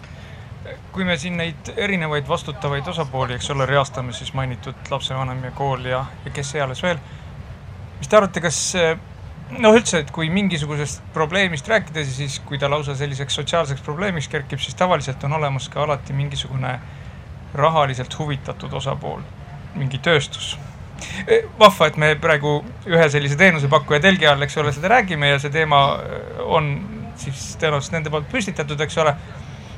kui 0.91 1.03
me 1.03 1.17
siin 1.17 1.37
neid 1.37 1.73
erinevaid 1.77 2.27
vastutavaid 2.27 2.87
osapooli, 2.87 3.33
eks 3.35 3.49
ole, 3.49 3.65
reastame, 3.65 4.13
siis 4.13 4.33
mainitud 4.33 4.75
lapsevanem 4.89 5.43
ja 5.43 5.51
kool 5.51 5.85
ja, 5.85 6.05
ja 6.25 6.31
kes 6.31 6.55
eales 6.55 6.83
veel. 6.83 6.97
mis 7.99 8.07
te 8.07 8.17
arvate, 8.17 8.41
kas 8.41 8.75
noh, 9.49 9.75
üldse, 9.75 9.99
et 9.99 10.11
kui 10.11 10.29
mingisugusest 10.29 11.03
probleemist 11.13 11.67
rääkida, 11.67 12.03
siis 12.03 12.39
kui 12.39 12.57
ta 12.57 12.69
lausa 12.69 12.95
selliseks 12.95 13.35
sotsiaalseks 13.35 13.81
probleemiks 13.81 14.27
kerkib, 14.27 14.59
siis 14.59 14.75
tavaliselt 14.75 15.23
on 15.23 15.33
olemas 15.33 15.69
ka 15.69 15.83
alati 15.83 16.13
mingisugune 16.13 16.79
rahaliselt 17.53 18.19
huvitatud 18.19 18.73
osapool, 18.73 19.21
mingi 19.75 19.97
tööstus 19.97 20.57
vahva, 21.59 21.87
et 21.87 21.97
me 21.97 22.13
praegu 22.21 22.57
ühe 22.87 23.09
sellise 23.11 23.37
teenusepakkuja 23.39 23.99
telgi 24.03 24.27
all, 24.29 24.41
eks 24.45 24.57
ole, 24.61 24.73
seda 24.75 24.91
räägime 24.95 25.33
ja 25.33 25.41
see 25.41 25.53
teema 25.53 25.81
on 26.45 26.71
siis 27.19 27.55
tõenäoliselt 27.59 27.97
nende 27.97 28.13
poolt 28.13 28.27
püstitatud, 28.31 28.81
eks 28.81 28.97
ole. 29.03 29.15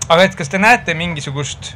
aga 0.07 0.24
et 0.24 0.36
kas 0.38 0.49
te 0.49 0.59
näete 0.61 0.93
mingisugust 0.97 1.74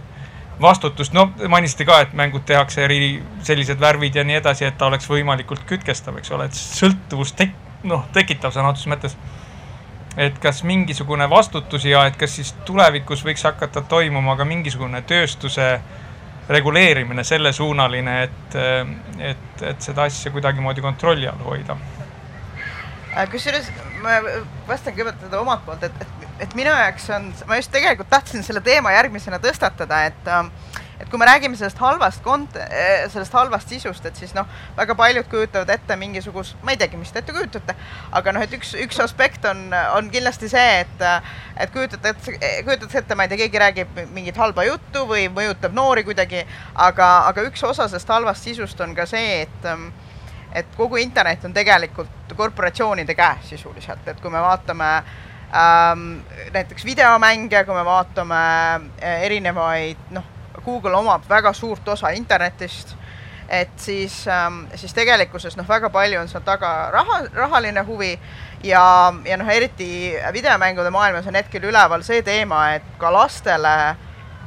vastutust, 0.61 1.13
no 1.13 1.27
te 1.37 1.49
mainisite 1.51 1.85
ka, 1.87 2.01
et 2.05 2.13
mängud 2.17 2.45
tehakse 2.47 2.83
eri 2.85 3.21
sellised 3.45 3.79
värvid 3.81 4.15
ja 4.15 4.23
nii 4.27 4.37
edasi, 4.39 4.65
et 4.67 4.77
ta 4.77 4.87
oleks 4.91 5.09
võimalikult 5.09 5.65
kütkestav, 5.69 6.19
eks 6.21 6.33
ole, 6.35 6.47
et 6.49 6.57
sõltuvust 6.57 7.37
tek-, 7.39 7.57
noh, 7.87 8.05
tekitav 8.13 8.53
sõna 8.53 8.73
otseses 8.73 8.91
mõttes. 8.91 9.17
et 10.17 10.37
kas 10.43 10.63
mingisugune 10.67 11.29
vastutus 11.29 11.85
ja 11.85 12.03
et 12.05 12.17
kas 12.19 12.33
siis 12.35 12.51
tulevikus 12.67 13.23
võiks 13.23 13.43
hakata 13.47 13.81
toimuma 13.81 14.35
ka 14.35 14.45
mingisugune 14.45 15.01
tööstuse 15.07 15.79
reguleerimine 16.49 17.23
sellesuunaline, 17.23 18.15
et, 18.23 18.55
et, 19.31 19.63
et 19.69 19.81
seda 19.81 20.07
asja 20.09 20.31
kuidagimoodi 20.31 20.81
kontrolli 20.81 21.27
all 21.29 21.43
hoida. 21.45 21.77
kusjuures 23.31 23.69
ma 24.01 24.17
vastan 24.67 24.95
kõigepealt 24.95 25.37
omalt 25.39 25.65
poolt, 25.65 25.83
et, 25.83 26.01
et, 26.01 26.27
et 26.47 26.55
minu 26.57 26.73
jaoks 26.73 27.09
on, 27.15 27.29
ma 27.47 27.59
just 27.59 27.71
tegelikult 27.71 28.09
tahtsin 28.09 28.43
selle 28.43 28.61
teema 28.65 28.93
järgmisena 28.97 29.39
tõstatada, 29.43 30.05
et 30.09 30.31
et 31.01 31.09
kui 31.09 31.19
me 31.19 31.25
räägime 31.25 31.57
sellest 31.57 31.79
halvast 31.81 32.21
kont-, 32.25 32.57
sellest 33.11 33.33
halvast 33.33 33.71
sisust, 33.73 34.05
et 34.05 34.17
siis 34.17 34.35
noh, 34.37 34.47
väga 34.77 34.95
paljud 34.97 35.27
kujutavad 35.31 35.69
ette 35.73 35.97
mingisugust, 35.99 36.59
ma 36.63 36.75
ei 36.75 36.79
teagi, 36.81 36.99
mis 36.99 37.11
te 37.11 37.21
ette 37.23 37.33
kujutate, 37.35 37.75
aga 38.17 38.35
noh, 38.35 38.45
et 38.45 38.53
üks, 38.57 38.75
üks 38.85 39.01
aspekt 39.03 39.45
on, 39.49 39.67
on 39.97 40.11
kindlasti 40.13 40.51
see, 40.51 40.83
et 40.83 41.05
et 41.61 41.73
kujutate 41.73 42.13
ette, 42.13 42.37
kujutatakse 42.65 43.01
ette, 43.03 43.17
ma 43.17 43.25
ei 43.25 43.33
tea, 43.33 43.41
keegi 43.43 43.63
räägib 43.65 43.99
mingit 44.15 44.37
halba 44.39 44.65
juttu 44.67 45.05
või 45.09 45.27
mõjutab 45.33 45.75
noori 45.77 46.05
kuidagi, 46.07 46.45
aga, 46.87 47.09
aga 47.31 47.45
üks 47.49 47.63
osa 47.67 47.87
sellest 47.89 48.13
halvast 48.13 48.47
sisust 48.47 48.81
on 48.81 48.95
ka 48.97 49.09
see, 49.09 49.41
et 49.47 49.69
et 50.51 50.73
kogu 50.75 50.99
internet 50.99 51.45
on 51.47 51.53
tegelikult 51.55 52.33
korporatsioonide 52.35 53.15
käes 53.15 53.53
sisuliselt, 53.53 54.07
et 54.11 54.19
kui 54.19 54.31
me 54.33 54.41
vaatame 54.43 54.89
ähm, 55.55 56.03
näiteks 56.51 56.85
videomänge, 56.85 57.63
kui 57.63 57.75
me 57.75 57.85
vaatame 57.87 58.41
erinevaid, 59.23 60.09
noh, 60.17 60.27
Google 60.65 60.97
omab 60.97 61.27
väga 61.29 61.53
suurt 61.53 61.87
osa 61.87 62.11
internetist, 62.15 62.95
et 63.49 63.71
siis 63.75 64.27
ähm,, 64.27 64.63
siis 64.75 64.93
tegelikkuses 64.95 65.57
noh, 65.59 65.67
väga 65.67 65.89
palju 65.91 66.21
on 66.21 66.29
seal 66.31 66.43
taga 66.47 66.89
raha, 66.93 67.21
rahaline 67.35 67.83
huvi 67.87 68.13
ja, 68.63 68.83
ja 69.25 69.37
noh, 69.37 69.49
eriti 69.49 70.13
videomängude 70.33 70.91
maailmas 70.93 71.27
on 71.27 71.35
hetkel 71.35 71.67
üleval 71.71 72.03
see 72.07 72.21
teema, 72.23 72.69
et 72.77 72.87
ka 72.99 73.11
lastele 73.13 73.75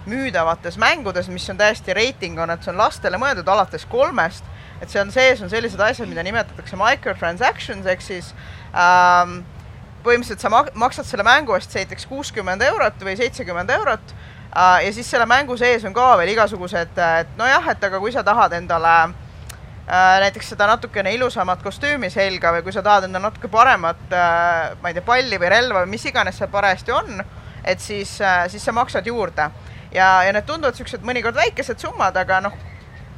müüdavates 0.09 0.77
mängudes, 0.81 1.29
mis 1.33 1.47
on 1.51 1.61
täiesti 1.61 1.95
reiting 1.97 2.39
on, 2.41 2.53
et 2.53 2.65
see 2.65 2.73
on 2.73 2.81
lastele 2.81 3.21
mõeldud 3.21 3.49
alates 3.49 3.87
kolmest, 3.89 4.45
et 4.83 4.93
see 4.93 5.01
on 5.01 5.13
sees, 5.13 5.41
on 5.43 5.53
sellised 5.53 5.81
asjad, 5.81 6.09
mida 6.11 6.25
nimetatakse 6.27 6.77
microtransactions 6.77 7.89
ehk 7.89 8.05
siis 8.05 8.33
ähm, 8.77 9.41
põhimõtteliselt 10.05 10.45
sa 10.45 10.53
mak 10.53 10.73
maksad 10.79 11.09
selle 11.09 11.25
mängu 11.27 11.57
eest 11.57 11.73
näiteks 11.77 12.09
kuuskümmend 12.11 12.63
eurot 12.67 13.01
või 13.07 13.17
seitsekümmend 13.21 13.73
eurot 13.79 14.15
ja 14.55 14.93
siis 14.93 15.11
selle 15.11 15.27
mängu 15.27 15.57
sees 15.57 15.85
on 15.85 15.95
ka 15.95 16.15
veel 16.19 16.31
igasugused, 16.35 16.99
et 17.21 17.37
nojah, 17.39 17.69
et 17.73 17.85
aga 17.85 18.01
kui 18.01 18.13
sa 18.13 18.23
tahad 18.23 18.53
endale 18.53 18.93
äh, 19.03 20.21
näiteks 20.25 20.53
seda 20.55 20.69
natukene 20.71 21.15
ilusamat 21.15 21.63
kostüümi 21.63 22.11
selga 22.11 22.53
või 22.55 22.63
kui 22.63 22.73
sa 22.73 22.83
tahad 22.83 23.09
endale 23.09 23.29
natuke 23.29 23.51
paremat 23.51 24.13
äh,, 24.13 24.77
ma 24.83 24.93
ei 24.93 24.95
tea, 24.95 25.07
palli 25.07 25.41
või 25.41 25.51
relva 25.51 25.85
või 25.85 25.95
mis 25.97 26.07
iganes 26.07 26.39
seal 26.39 26.53
parajasti 26.53 26.95
on, 26.95 27.25
et 27.65 27.81
siis 27.81 28.21
äh,, 28.21 28.47
siis 28.49 28.65
sa 28.65 28.73
maksad 28.73 29.07
juurde. 29.07 29.51
ja, 29.93 30.23
ja 30.23 30.33
need 30.33 30.47
tunduvad 30.47 30.75
niisugused 30.75 31.03
mõnikord 31.03 31.35
väikesed 31.35 31.79
summad, 31.79 32.17
aga 32.17 32.41
noh, 32.47 32.59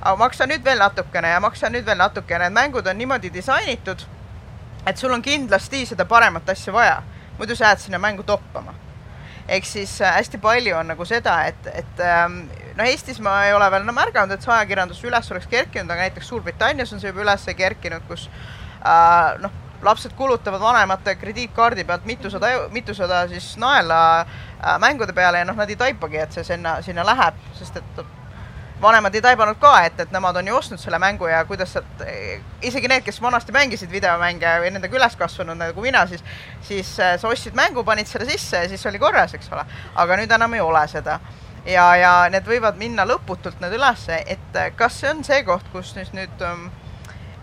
aga 0.00 0.16
maksa 0.16 0.46
nüüd 0.46 0.64
veel 0.64 0.78
natukene 0.78 1.36
ja 1.36 1.40
maksa 1.40 1.70
nüüd 1.70 1.86
veel 1.86 1.98
natukene, 1.98 2.46
et 2.46 2.52
mängud 2.52 2.86
on 2.86 2.98
niimoodi 2.98 3.32
disainitud 3.32 4.06
et 4.86 4.96
sul 4.96 5.12
on 5.12 5.22
kindlasti 5.22 5.84
seda 5.86 6.04
paremat 6.06 6.48
asja 6.48 6.72
vaja, 6.72 7.00
muidu 7.38 7.56
sa 7.56 7.70
jääd 7.72 7.82
sinna 7.82 7.98
mängu 7.98 8.22
toppama. 8.22 8.74
Ehk 9.48 9.66
siis 9.66 10.00
äh, 10.02 10.14
hästi 10.18 10.38
palju 10.42 10.76
on 10.76 10.90
nagu 10.92 11.04
seda, 11.08 11.36
et, 11.50 11.68
et 11.72 12.02
ähm, 12.02 12.40
no 12.76 12.86
Eestis 12.86 13.20
ma 13.22 13.38
ei 13.46 13.54
ole 13.54 13.68
veel 13.70 13.86
no 13.86 13.94
märganud, 13.96 14.34
et 14.34 14.42
see 14.42 14.52
ajakirjandus 14.52 15.04
üles 15.06 15.30
oleks 15.32 15.46
kerkinud, 15.50 15.90
aga 15.90 16.08
näiteks 16.08 16.32
Suurbritannias 16.32 16.92
on 16.92 17.02
see 17.02 17.12
juba 17.12 17.24
üles 17.26 17.46
kerkinud, 17.56 18.04
kus 18.10 18.26
äh, 18.26 19.38
noh, 19.42 19.54
lapsed 19.86 20.16
kulutavad 20.16 20.60
vanemate 20.60 21.14
krediitkaardi 21.20 21.84
pealt 21.84 22.06
mitusada, 22.08 22.52
mitusada 22.74 23.26
siis 23.30 23.52
naela 23.60 24.00
äh, 24.20 24.78
mängude 24.82 25.14
peale 25.16 25.42
ja 25.42 25.48
noh, 25.48 25.58
nad 25.58 25.70
ei 25.70 25.78
taipagi, 25.78 26.22
et 26.24 26.36
see 26.36 26.46
sinna, 26.46 26.80
sinna 26.82 27.06
läheb, 27.06 27.38
sest 27.58 27.78
et 27.82 28.06
vanemad 28.80 29.14
ei 29.14 29.22
taibanud 29.24 29.56
ka, 29.60 29.72
et, 29.86 30.00
et 30.00 30.12
nemad 30.12 30.36
on 30.36 30.48
ju 30.48 30.56
ostnud 30.56 30.80
selle 30.80 30.98
mängu 31.00 31.28
ja 31.30 31.40
kuidas 31.48 31.72
sealt, 31.72 32.02
isegi 32.62 32.88
need, 32.90 33.04
kes 33.06 33.20
vanasti 33.22 33.54
mängisid 33.56 33.90
videomänge 33.92 34.52
või 34.62 34.72
nendega 34.74 34.98
üles 34.98 35.16
kasvanud 35.16 35.56
nagu 35.58 35.84
mina, 35.84 36.04
siis, 36.10 36.24
siis 36.66 36.92
äh, 37.00 37.16
sa 37.20 37.30
ostsid 37.32 37.56
mängu, 37.56 37.84
panid 37.84 38.08
selle 38.10 38.28
sisse 38.28 38.64
ja 38.64 38.68
siis 38.68 38.86
oli 38.86 39.00
korras, 39.00 39.34
eks 39.34 39.48
ole. 39.52 39.64
aga 39.94 40.20
nüüd 40.20 40.36
enam 40.36 40.54
ei 40.54 40.64
ole 40.64 40.84
seda. 40.92 41.20
ja, 41.64 41.86
ja 41.96 42.12
need 42.30 42.46
võivad 42.46 42.76
minna 42.76 43.06
lõputult 43.08 43.60
need 43.64 43.78
ülesse, 43.78 44.20
et 44.26 44.60
äh, 44.60 44.72
kas 44.76 45.00
see 45.00 45.10
on 45.10 45.24
see 45.24 45.42
koht, 45.44 45.72
kus 45.72 45.94
nüüd, 45.96 46.12
nüüd 46.18 46.44
ähm, 46.44 46.68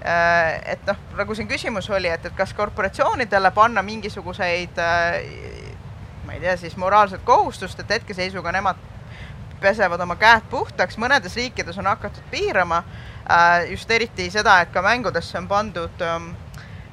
äh, 0.06 0.62
et 0.78 0.86
noh, 0.88 1.02
nagu 1.18 1.36
siin 1.36 1.50
küsimus 1.50 1.90
oli, 1.90 2.14
et, 2.14 2.26
et 2.26 2.38
kas 2.38 2.54
korporatsioonidele 2.54 3.52
panna 3.58 3.82
mingisuguseid 3.82 4.78
ma 6.24 6.34
ei 6.34 6.40
tea, 6.40 6.58
siis 6.58 6.78
moraalset 6.78 7.26
kohustust, 7.26 7.80
et 7.80 7.90
hetkeseisuga 7.98 8.54
nemad 8.54 8.93
pesevad 9.64 10.02
oma 10.04 10.18
käed 10.20 10.46
puhtaks, 10.52 10.98
mõnedes 11.00 11.38
riikides 11.40 11.78
on 11.80 11.88
hakatud 11.88 12.26
piirama 12.32 12.82
äh, 12.84 13.70
just 13.72 13.92
eriti 13.92 14.30
seda, 14.34 14.60
et 14.64 14.74
ka 14.74 14.84
mängudesse 14.84 15.38
on 15.40 15.48
pandud 15.48 16.04
ähm, 16.04 16.34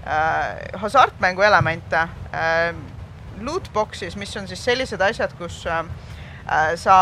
äh, 0.06 0.78
hasartmängu 0.82 1.42
elemente 1.46 2.04
äh, 2.06 2.70
lootbox'is, 3.40 4.16
mis 4.20 4.36
on 4.36 4.48
siis 4.48 4.62
sellised 4.64 5.00
asjad, 5.00 5.32
kus 5.38 5.62
sa 6.76 6.96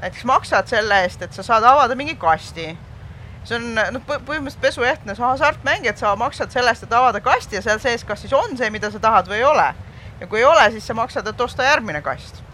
näiteks 0.00 0.24
maksad 0.24 0.70
selle 0.70 1.02
eest, 1.02 1.22
et 1.26 1.34
sa 1.34 1.42
saad 1.44 1.66
avada 1.66 1.96
mingi 1.98 2.14
kasti. 2.16 2.70
see 3.44 3.56
on 3.56 3.74
noh, 3.74 4.02
põhimõtteliselt 4.06 4.62
pesuehtne 4.62 5.14
hasartmäng, 5.18 5.86
et 5.86 6.00
sa 6.00 6.14
maksad 6.16 6.54
selle 6.54 6.72
eest, 6.72 6.86
et 6.86 6.92
avada 6.92 7.20
kasti 7.20 7.58
ja 7.58 7.62
seal 7.64 7.82
sees 7.82 8.04
kas 8.04 8.24
siis 8.24 8.32
on 8.32 8.56
see, 8.56 8.70
mida 8.70 8.90
sa 8.90 9.00
tahad 9.02 9.28
või 9.28 9.42
ei 9.42 9.44
ole. 9.44 9.68
ja 10.20 10.26
kui 10.26 10.40
ei 10.40 10.48
ole, 10.48 10.70
siis 10.70 10.86
sa 10.86 10.94
maksad, 10.94 11.26
et 11.26 11.40
osta 11.40 11.68
järgmine 11.68 12.02
kast 12.02 12.47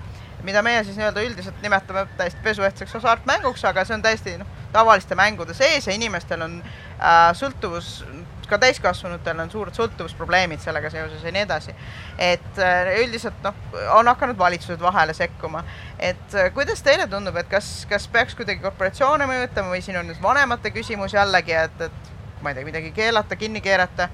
mida 0.44 0.62
meie 0.62 0.84
siis 0.84 0.98
nii-öelda 0.98 1.22
üldiselt 1.24 1.62
nimetame 1.62 2.06
täiesti 2.18 2.42
pesuehtseks 2.44 2.92
hasartmänguks, 2.98 3.64
aga 3.64 3.84
see 3.84 3.96
on 3.96 4.04
täiesti 4.04 4.36
noh, 4.40 4.48
tavaliste 4.72 5.16
mängude 5.18 5.54
sees 5.56 5.86
ja 5.88 5.94
inimestel 5.96 6.44
on 6.44 6.58
äh, 6.60 7.30
sõltuvus, 7.38 8.02
ka 8.48 8.58
täiskasvanutel 8.60 9.40
on 9.40 9.50
suured 9.50 9.76
sõltuvusprobleemid 9.76 10.60
sellega 10.60 10.90
seoses 10.92 11.22
ja 11.24 11.32
nii 11.32 11.44
edasi. 11.46 11.74
et 12.18 12.60
äh, 12.60 12.92
üldiselt 13.04 13.40
noh, 13.44 13.56
on 13.96 14.08
hakanud 14.12 14.38
valitsused 14.38 14.80
vahele 14.80 15.14
sekkuma. 15.16 15.64
et 15.98 16.34
äh, 16.34 16.52
kuidas 16.54 16.82
teile 16.82 17.06
tundub, 17.08 17.36
et 17.40 17.48
kas, 17.48 17.86
kas 17.88 18.08
peaks 18.08 18.36
kuidagi 18.36 18.60
korporatsioone 18.64 19.26
mõjutama 19.30 19.72
või 19.72 19.82
siin 19.82 19.98
on 20.00 20.12
nüüd 20.12 20.22
vanemate 20.22 20.74
küsimus 20.76 21.16
jällegi, 21.16 21.56
et, 21.64 21.88
et 21.88 22.12
ma 22.42 22.52
ei 22.52 22.60
tea, 22.60 22.68
midagi 22.68 22.92
keelata, 22.92 23.36
kinni 23.36 23.64
keerata 23.64 24.08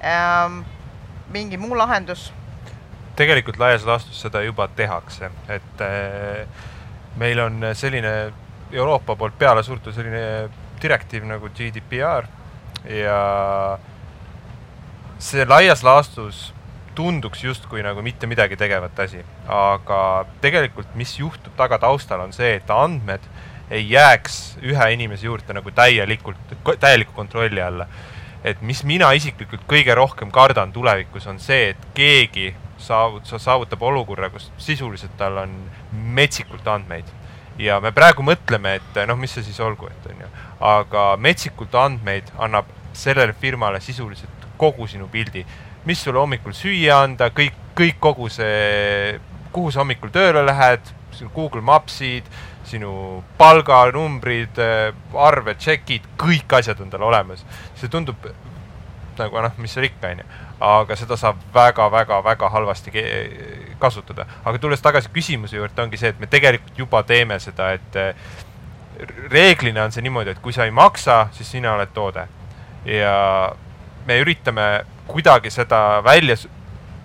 ähm,, 0.00 0.62
mingi 1.32 1.60
muu 1.60 1.76
lahendus 1.76 2.30
tegelikult 3.16 3.58
laias 3.60 3.84
laastus 3.88 4.20
seda 4.20 4.42
juba 4.44 4.68
tehakse, 4.76 5.30
et 5.48 5.84
äh, 5.84 6.46
meil 7.16 7.40
on 7.40 7.70
selline 7.74 8.14
Euroopa 8.72 9.16
poolt 9.16 9.38
peale 9.38 9.62
surutud 9.62 9.94
selline 9.94 10.48
direktiiv 10.82 11.24
nagu 11.28 11.48
GDPR 11.54 12.26
ja 12.90 13.20
see 15.18 15.46
laias 15.48 15.82
laastus 15.86 16.50
tunduks 16.96 17.44
justkui 17.44 17.82
nagu 17.84 18.02
mitte 18.02 18.28
midagi 18.28 18.56
tegevat 18.56 18.98
asi, 19.04 19.20
aga 19.52 20.00
tegelikult, 20.40 20.94
mis 20.96 21.12
juhtub 21.18 21.52
taga 21.56 21.78
taustal, 21.78 22.22
on 22.24 22.32
see, 22.32 22.56
et 22.56 22.70
andmed 22.72 23.24
ei 23.70 23.84
jääks 23.90 24.56
ühe 24.64 24.90
inimese 24.94 25.26
juurde 25.26 25.56
nagu 25.56 25.72
täielikult, 25.74 26.54
täieliku 26.80 27.12
kontrolli 27.16 27.62
alla. 27.62 27.88
et 28.46 28.60
mis 28.62 28.84
mina 28.86 29.08
isiklikult 29.12 29.64
kõige 29.66 29.94
rohkem 29.94 30.30
kardan 30.30 30.72
tulevikus, 30.72 31.26
on 31.26 31.40
see, 31.42 31.72
et 31.72 31.86
keegi 31.94 32.54
saavut-, 32.86 33.36
saavutab 33.38 33.82
olukorra, 33.82 34.30
kus 34.30 34.50
sisuliselt 34.62 35.16
tal 35.18 35.42
on 35.44 35.54
metsikult 35.92 36.66
andmeid. 36.68 37.08
ja 37.58 37.78
me 37.80 37.88
praegu 37.96 38.20
mõtleme, 38.20 38.74
et 38.76 38.98
noh, 39.08 39.16
mis 39.16 39.32
see 39.32 39.46
siis 39.46 39.60
olgu, 39.64 39.88
et 39.88 40.08
on 40.10 40.18
ju, 40.20 40.32
aga 40.68 41.04
metsikult 41.16 41.74
andmeid 41.80 42.28
annab 42.36 42.68
sellele 42.96 43.32
firmale 43.32 43.80
sisuliselt 43.80 44.44
kogu 44.60 44.86
sinu 44.88 45.08
pildi, 45.12 45.44
mis 45.88 46.02
sulle 46.02 46.20
hommikul 46.20 46.52
süüa 46.56 47.00
anda, 47.04 47.30
kõik, 47.32 47.56
kõik 47.76 48.00
kogu 48.00 48.28
see, 48.32 49.16
kuhu 49.52 49.72
sa 49.72 49.80
hommikul 49.84 50.12
tööle 50.12 50.44
lähed, 50.44 50.92
sinu 51.16 51.30
Google 51.32 51.62
Mapsid, 51.64 52.28
sinu 52.66 53.22
palganumbrid, 53.38 54.58
arved, 55.16 55.60
tšekid, 55.62 56.10
kõik 56.20 56.58
asjad 56.58 56.80
on 56.84 56.90
tal 56.92 57.06
olemas. 57.08 57.44
see 57.76 57.88
tundub 57.88 58.28
nagu 59.16 59.40
noh, 59.40 59.54
mis 59.62 59.72
seal 59.72 59.88
ikka, 59.88 60.12
onju 60.12 60.45
aga 60.60 60.96
seda 60.96 61.16
saab 61.20 61.40
väga-väga-väga 61.54 62.48
halvasti 62.48 62.92
kasutada. 63.78 64.26
aga 64.44 64.58
tulles 64.58 64.80
tagasi 64.80 65.08
küsimuse 65.12 65.56
juurde, 65.56 65.82
ongi 65.82 65.96
see, 66.00 66.08
et 66.08 66.20
me 66.20 66.26
tegelikult 66.26 66.78
juba 66.78 67.02
teeme 67.02 67.38
seda, 67.40 67.72
et 67.76 67.96
eh, 67.96 68.14
reeglina 69.30 69.84
on 69.84 69.92
see 69.92 70.02
niimoodi, 70.02 70.32
et 70.32 70.40
kui 70.40 70.52
sa 70.52 70.64
ei 70.64 70.70
maksa, 70.70 71.28
siis 71.32 71.50
sina 71.50 71.74
oled 71.74 71.92
toode. 71.94 72.26
ja 72.84 73.52
me 74.06 74.20
üritame 74.22 74.84
kuidagi 75.06 75.50
seda 75.50 76.00
välja, 76.04 76.36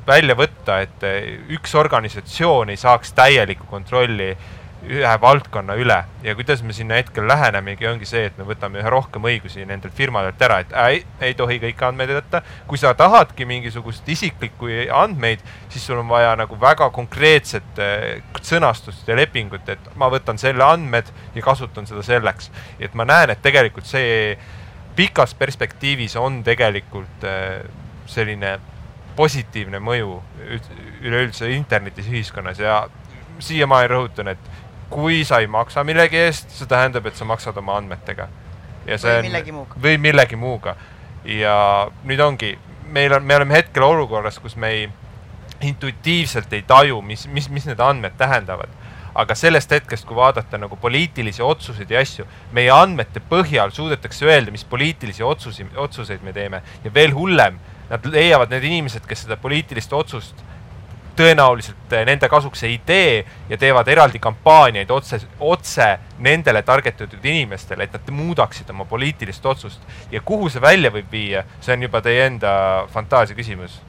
välja 0.07 0.35
võtta, 0.35 0.81
et 0.81 1.03
eh, 1.03 1.39
üks 1.49 1.75
organisatsioon 1.75 2.69
ei 2.69 2.77
saaks 2.77 3.13
täielikku 3.13 3.67
kontrolli 3.67 4.37
ühe 4.81 5.11
valdkonna 5.21 5.75
üle 5.77 5.97
ja 6.23 6.33
kuidas 6.35 6.63
me 6.65 6.73
sinna 6.73 6.97
hetkel 6.97 7.27
lähenemegi, 7.29 7.85
ongi 7.87 8.07
see, 8.09 8.23
et 8.29 8.37
me 8.39 8.45
võtame 8.47 8.79
üha 8.81 8.89
rohkem 8.89 9.25
õigusi 9.29 9.65
nendelt 9.67 9.93
firmadelt 9.97 10.41
ära, 10.41 10.61
et 10.63 10.73
ei, 10.87 11.03
ei 11.21 11.35
tohi 11.37 11.59
kõiki 11.61 11.85
andmeid 11.85 12.13
võtta. 12.15 12.41
kui 12.67 12.81
sa 12.81 12.93
tahadki 12.97 13.45
mingisugust 13.45 14.09
isiklikku 14.09 14.71
andmeid, 14.97 15.43
siis 15.69 15.85
sul 15.85 16.01
on 16.01 16.09
vaja 16.09 16.33
nagu 16.39 16.57
väga 16.59 16.89
konkreetset 16.95 17.81
äh, 17.81 18.23
sõnastust 18.41 19.07
ja 19.07 19.15
lepingut, 19.19 19.69
et 19.69 19.91
ma 19.95 20.09
võtan 20.09 20.41
selle 20.41 20.65
andmed 20.65 21.13
ja 21.35 21.45
kasutan 21.45 21.87
seda 21.87 22.01
selleks. 22.03 22.51
et 22.79 22.93
ma 22.97 23.05
näen, 23.05 23.29
et 23.29 23.41
tegelikult 23.41 23.85
see 23.85 24.37
pikas 24.95 25.35
perspektiivis 25.37 26.15
on 26.17 26.41
tegelikult 26.43 27.23
äh, 27.23 27.61
selline 28.09 28.57
positiivne 29.15 29.79
mõju 29.83 30.17
üleüldse 31.01 31.51
internetis 31.53 32.07
ühiskonnas 32.09 32.59
ja 32.59 32.87
siiamaani 33.41 33.89
rõhutan, 33.91 34.31
et 34.31 34.51
kui 34.91 35.23
sa 35.27 35.39
ei 35.41 35.47
maksa 35.47 35.83
millegi 35.87 36.19
eest, 36.19 36.51
see 36.55 36.69
tähendab, 36.69 37.07
et 37.07 37.17
sa 37.17 37.27
maksad 37.27 37.57
oma 37.61 37.77
andmetega. 37.79 38.27
ja 38.85 38.97
see 38.97 39.19
või 39.19 39.29
millegi 39.29 39.55
muuga. 39.55 39.79
või 39.83 39.97
millegi 40.01 40.39
muuga. 40.39 40.75
ja 41.25 41.55
nüüd 42.03 42.19
ongi, 42.19 42.57
meil 42.91 43.13
on, 43.13 43.23
me 43.23 43.39
oleme 43.39 43.55
hetkel 43.55 43.85
olukorras, 43.87 44.39
kus 44.39 44.55
me 44.55 44.71
ei, 44.75 44.89
intuitiivselt 45.61 46.53
ei 46.53 46.63
taju, 46.67 47.01
mis, 47.05 47.27
mis, 47.27 47.49
mis 47.49 47.67
need 47.69 47.79
andmed 47.79 48.17
tähendavad. 48.17 48.79
aga 49.15 49.35
sellest 49.35 49.71
hetkest, 49.71 50.05
kui 50.07 50.15
vaadata 50.15 50.55
nagu 50.57 50.77
poliitilisi 50.79 51.43
otsuseid 51.43 51.89
ja 51.91 51.99
asju, 51.99 52.23
meie 52.55 52.71
andmete 52.71 53.19
põhjal 53.19 53.73
suudetakse 53.75 54.25
öelda, 54.25 54.53
mis 54.55 54.63
poliitilisi 54.63 55.23
otsusi, 55.23 55.65
otsuseid 55.75 56.23
me 56.23 56.31
teeme 56.33 56.61
ja 56.83 56.93
veel 56.93 57.11
hullem, 57.11 57.57
nad 57.89 58.07
leiavad 58.07 58.53
need 58.53 58.63
inimesed, 58.69 59.03
kes 59.07 59.25
seda 59.25 59.35
poliitilist 59.35 59.91
otsust 59.93 60.39
tõenäoliselt 61.15 61.93
eh, 61.93 62.05
nende 62.07 62.29
kasuks 62.29 62.63
ei 62.67 62.77
tee 62.85 63.25
ja 63.49 63.57
teevad 63.59 63.87
eraldi 63.91 64.19
kampaaniaid 64.19 64.91
otse, 64.91 65.19
otse 65.39 65.87
nendele 66.19 66.61
target 66.67 67.01
itud 67.05 67.25
inimestele, 67.25 67.87
et 67.87 67.95
nad 67.97 68.11
muudaksid 68.15 68.69
oma 68.73 68.85
poliitilist 68.85 69.45
otsust. 69.45 69.81
ja 70.11 70.21
kuhu 70.21 70.49
see 70.49 70.61
välja 70.61 70.91
võib 70.91 71.11
viia, 71.11 71.43
see 71.59 71.75
on 71.75 71.87
juba 71.87 72.01
teie 72.01 72.25
enda 72.25 72.53
fantaasia 72.93 73.35
küsimus. 73.35 73.81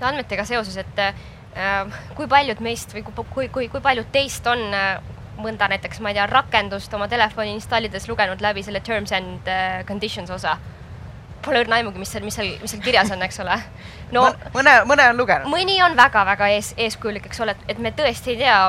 andmetega 0.00 0.44
seoses, 0.48 0.76
et 0.80 0.98
äh, 1.04 2.02
kui 2.16 2.28
paljud 2.28 2.60
meist 2.64 2.94
või 2.94 3.04
kui, 3.04 3.24
kui, 3.34 3.48
kui, 3.48 3.68
kui 3.68 3.80
paljud 3.80 4.08
teist 4.12 4.46
on 4.46 4.62
äh, 4.74 5.00
mõnda 5.40 5.68
näiteks, 5.72 6.00
ma 6.00 6.12
ei 6.12 6.18
tea, 6.18 6.26
rakendust 6.28 6.92
oma 6.94 7.08
telefoni 7.08 7.54
installides 7.56 8.08
lugenud 8.08 8.40
läbi 8.44 8.62
selle 8.62 8.80
terms 8.84 9.12
and 9.16 9.48
uh, 9.48 9.80
conditions 9.88 10.30
osa 10.30 10.58
pole 11.44 11.62
õrna 11.64 11.80
aimugi, 11.80 12.00
mis 12.02 12.12
seal, 12.12 12.24
mis 12.26 12.36
seal, 12.36 12.52
mis 12.62 12.72
seal 12.74 12.82
kirjas 12.84 13.10
on, 13.14 13.22
eks 13.26 13.40
ole. 13.44 13.56
no 14.12 14.26
mõne, 14.54 14.76
mõne 14.88 15.08
on 15.12 15.20
lugenud. 15.20 15.50
mõni 15.52 15.80
on 15.84 15.96
väga-väga 15.98 16.50
ees, 16.56 16.74
eeskujulik, 16.76 17.26
eks 17.30 17.42
ole, 17.44 17.56
et 17.68 17.78
me 17.78 17.92
tõesti 17.96 18.34
ei 18.34 18.40
tea 18.44 18.60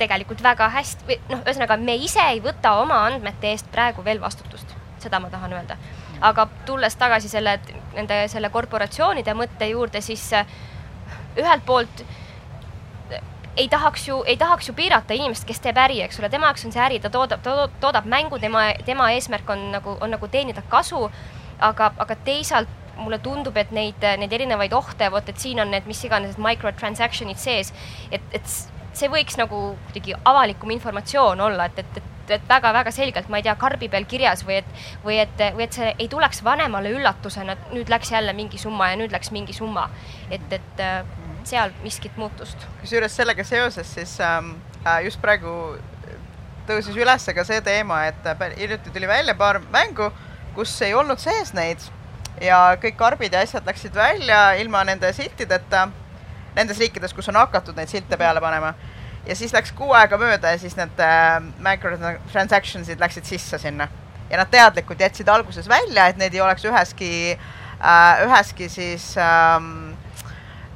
tegelikult 0.00 0.42
väga 0.44 0.68
hästi 0.74 1.08
või 1.08 1.18
noh, 1.30 1.40
ühesõnaga 1.44 1.78
me 1.80 1.96
ise 2.04 2.24
ei 2.32 2.42
võta 2.44 2.74
oma 2.82 3.02
andmete 3.06 3.52
eest 3.52 3.70
praegu 3.72 4.04
veel 4.04 4.20
vastutust, 4.20 4.74
seda 5.02 5.20
ma 5.20 5.30
tahan 5.32 5.56
öelda. 5.56 5.76
aga 6.20 6.46
tulles 6.66 6.96
tagasi 6.96 7.28
selle, 7.28 7.58
nende, 7.94 8.22
selle 8.32 8.50
korporatsioonide 8.50 9.34
mõtte 9.36 9.68
juurde, 9.68 10.00
siis 10.00 10.32
äh, 10.32 10.46
ühelt 11.36 11.64
poolt 11.66 12.04
ei 13.56 13.68
tahaks 13.68 14.08
ju, 14.08 14.22
ei 14.26 14.36
tahaks 14.36 14.68
ju 14.68 14.74
piirata 14.74 15.14
inimest, 15.14 15.46
kes 15.48 15.60
teeb 15.64 15.78
äri, 15.80 16.02
eks 16.04 16.20
ole, 16.20 16.28
tema 16.28 16.50
jaoks 16.50 16.66
on 16.68 16.74
see 16.74 16.82
äri, 16.82 17.00
ta 17.00 17.10
toodab, 17.10 17.44
toodab 17.80 18.08
mängu, 18.08 18.38
tema, 18.38 18.68
tema 18.84 19.08
eesmärk 19.16 19.50
on 19.50 19.70
nagu, 19.72 19.96
on 20.00 20.12
nagu 20.12 20.28
teenida 20.28 20.62
kasu. 20.68 21.06
Aga, 21.60 21.92
aga 21.98 22.16
teisalt 22.26 22.72
mulle 22.96 23.18
tundub, 23.20 23.56
et 23.60 23.70
neid, 23.76 24.04
neid 24.20 24.32
erinevaid 24.32 24.72
ohte, 24.72 25.10
vot 25.12 25.28
et 25.28 25.38
siin 25.40 25.60
on 25.60 25.70
need 25.72 25.84
mis 25.88 26.00
iganes 26.08 26.38
microtransaction'id 26.40 27.40
sees, 27.40 27.72
et, 28.10 28.22
et 28.32 28.52
see 28.96 29.10
võiks 29.12 29.36
nagu 29.36 29.74
kuidagi 29.88 30.16
avalikum 30.24 30.72
informatsioon 30.72 31.42
olla, 31.44 31.68
et, 31.68 31.82
et, 31.82 31.98
et, 32.00 32.32
et 32.38 32.48
väga-väga 32.48 32.94
selgelt, 32.94 33.28
ma 33.28 33.42
ei 33.42 33.44
tea, 33.44 33.54
karbi 33.60 33.90
peal 33.92 34.08
kirjas 34.08 34.46
või 34.48 34.62
et, 34.62 34.72
või 35.04 35.20
et, 35.20 35.44
või 35.58 35.66
et 35.66 35.76
see 35.76 35.92
ei 35.92 36.08
tuleks 36.08 36.40
vanemale 36.46 36.94
üllatusena, 36.96 37.52
et 37.52 37.76
nüüd 37.76 37.92
läks 37.92 38.14
jälle 38.16 38.32
mingi 38.36 38.58
summa 38.58 38.88
ja 38.94 38.96
nüüd 39.02 39.12
läks 39.12 39.30
mingi 39.36 39.56
summa. 39.56 39.90
et, 40.30 40.52
et 40.52 40.84
seal 41.46 41.70
miskit 41.82 42.16
muutust. 42.18 42.66
kusjuures 42.80 43.16
sellega 43.16 43.44
seoses 43.44 43.92
siis 43.94 44.16
ähm, 44.20 44.56
äh, 44.82 45.04
just 45.06 45.20
praegu 45.22 45.52
tõusis 46.66 46.96
üles 46.98 47.28
ka 47.34 47.44
see 47.46 47.60
teema, 47.64 48.02
et 48.10 48.26
äh, 48.26 48.46
hiljuti 48.58 48.90
tuli 48.94 49.08
välja 49.08 49.36
paar 49.38 49.60
mängu, 49.70 50.10
kus 50.56 50.72
ei 50.82 50.94
olnud 50.96 51.20
sees 51.22 51.52
neid. 51.56 51.84
Ja 52.42 52.76
kõik 52.80 52.98
karbid 53.00 53.32
ja 53.32 53.44
asjad 53.44 53.64
läksid 53.68 53.94
välja 53.96 54.40
ilma 54.60 54.82
nende 54.84 55.12
siltideta 55.16 55.86
nendes 56.56 56.80
riikides, 56.80 57.14
kus 57.16 57.28
on 57.32 57.38
hakatud 57.40 57.76
neid 57.76 57.92
silte 57.92 58.16
peale 58.20 58.40
panema. 58.40 58.74
ja 59.26 59.34
siis 59.34 59.52
läks 59.52 59.72
kuu 59.74 59.90
aega 59.98 60.18
mööda 60.20 60.52
ja 60.54 60.58
siis 60.62 60.76
need 60.78 61.00
äh, 61.02 61.40
microtransactions'id 61.66 63.00
läksid 63.02 63.26
sisse 63.26 63.58
sinna. 63.58 63.88
Ja 64.30 64.38
nad 64.38 64.50
teadlikult 64.50 65.00
jätsid 65.02 65.28
alguses 65.28 65.68
välja, 65.68 66.06
et 66.06 66.18
neid 66.20 66.34
ei 66.34 66.40
oleks 66.40 66.64
üheski 66.66 67.10
äh,, 67.34 68.22
üheski 68.26 68.68
siis 68.70 69.08
ähm, 69.18 69.96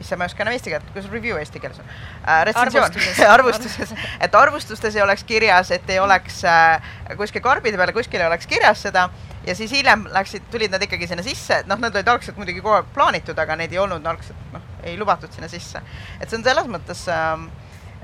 issand, 0.00 0.18
ma 0.18 0.26
ei 0.26 0.32
oska 0.32 0.42
enam 0.42 0.56
eesti 0.56 0.72
keelt, 0.72 0.90
kuidas 0.94 1.10
review 1.12 1.38
eesti 1.38 1.62
keeles 1.62 1.78
on? 1.82 1.94
Äh,? 2.26 2.44
retsensioon, 2.50 2.98
arvustuses, 3.30 3.94
et 4.26 4.34
arvustustes 4.34 4.98
ei 4.98 5.04
oleks 5.06 5.24
kirjas, 5.28 5.70
et 5.76 5.90
ei 5.90 6.02
oleks 6.02 6.42
äh, 6.48 6.92
kuskil 7.20 7.44
karbide 7.44 7.78
peal, 7.78 7.94
kuskil 7.96 8.22
ei 8.22 8.30
oleks 8.30 8.50
kirjas 8.50 8.82
seda 8.88 9.08
ja 9.46 9.54
siis 9.56 9.72
hiljem 9.72 10.04
läksid, 10.12 10.50
tulid 10.52 10.72
nad 10.72 10.82
ikkagi 10.82 11.08
sinna 11.08 11.24
sisse, 11.24 11.62
et 11.62 11.70
noh, 11.70 11.80
nad 11.80 11.94
olid 11.94 12.08
algselt 12.08 12.36
muidugi 12.36 12.60
kogu 12.60 12.76
aeg 12.80 12.92
plaanitud, 12.94 13.38
aga 13.38 13.56
neid 13.56 13.72
ei 13.72 13.80
olnud 13.82 14.06
algselt, 14.06 14.38
noh, 14.52 14.64
ei 14.84 14.98
lubatud 15.00 15.32
sinna 15.32 15.48
sisse. 15.48 15.82
et 16.20 16.28
see 16.28 16.38
on 16.38 16.44
selles 16.44 16.68
mõttes 16.68 17.06
äh, 17.08 17.48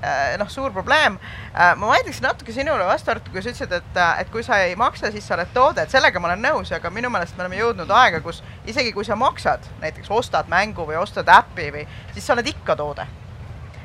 Äh, 0.03 0.39
noh, 0.39 0.49
suur 0.49 0.73
probleem. 0.73 1.19
Äh, 1.55 1.77
ma 1.77 1.87
vaidleksin 1.87 2.27
natuke 2.29 2.53
sinule 2.53 2.85
vastu, 2.85 3.11
Artur, 3.11 3.33
kui 3.33 3.41
sa 3.41 3.49
ütlesid, 3.49 3.71
et, 3.73 3.95
äh, 3.97 4.19
et 4.21 4.29
kui 4.31 4.43
sa 4.45 4.59
ei 4.61 4.75
maksa, 4.77 5.09
siis 5.11 5.25
sa 5.25 5.39
oled 5.39 5.55
toode, 5.55 5.87
et 5.87 5.91
sellega 5.91 6.21
ma 6.21 6.29
olen 6.29 6.43
nõus, 6.45 6.73
aga 6.77 6.91
minu 6.93 7.09
meelest 7.11 7.37
me 7.39 7.47
oleme 7.47 7.57
jõudnud 7.57 7.93
aega, 7.97 8.21
kus 8.21 8.43
isegi 8.69 8.93
kui 8.93 9.09
sa 9.09 9.17
maksad, 9.17 9.65
näiteks 9.81 10.13
ostad 10.13 10.51
mängu 10.53 10.85
või 10.85 10.99
ostad 11.01 11.31
äppi 11.33 11.71
või, 11.73 11.87
siis 12.13 12.27
sa 12.29 12.37
oled 12.37 12.53
ikka 12.53 12.77
toode. 12.77 13.07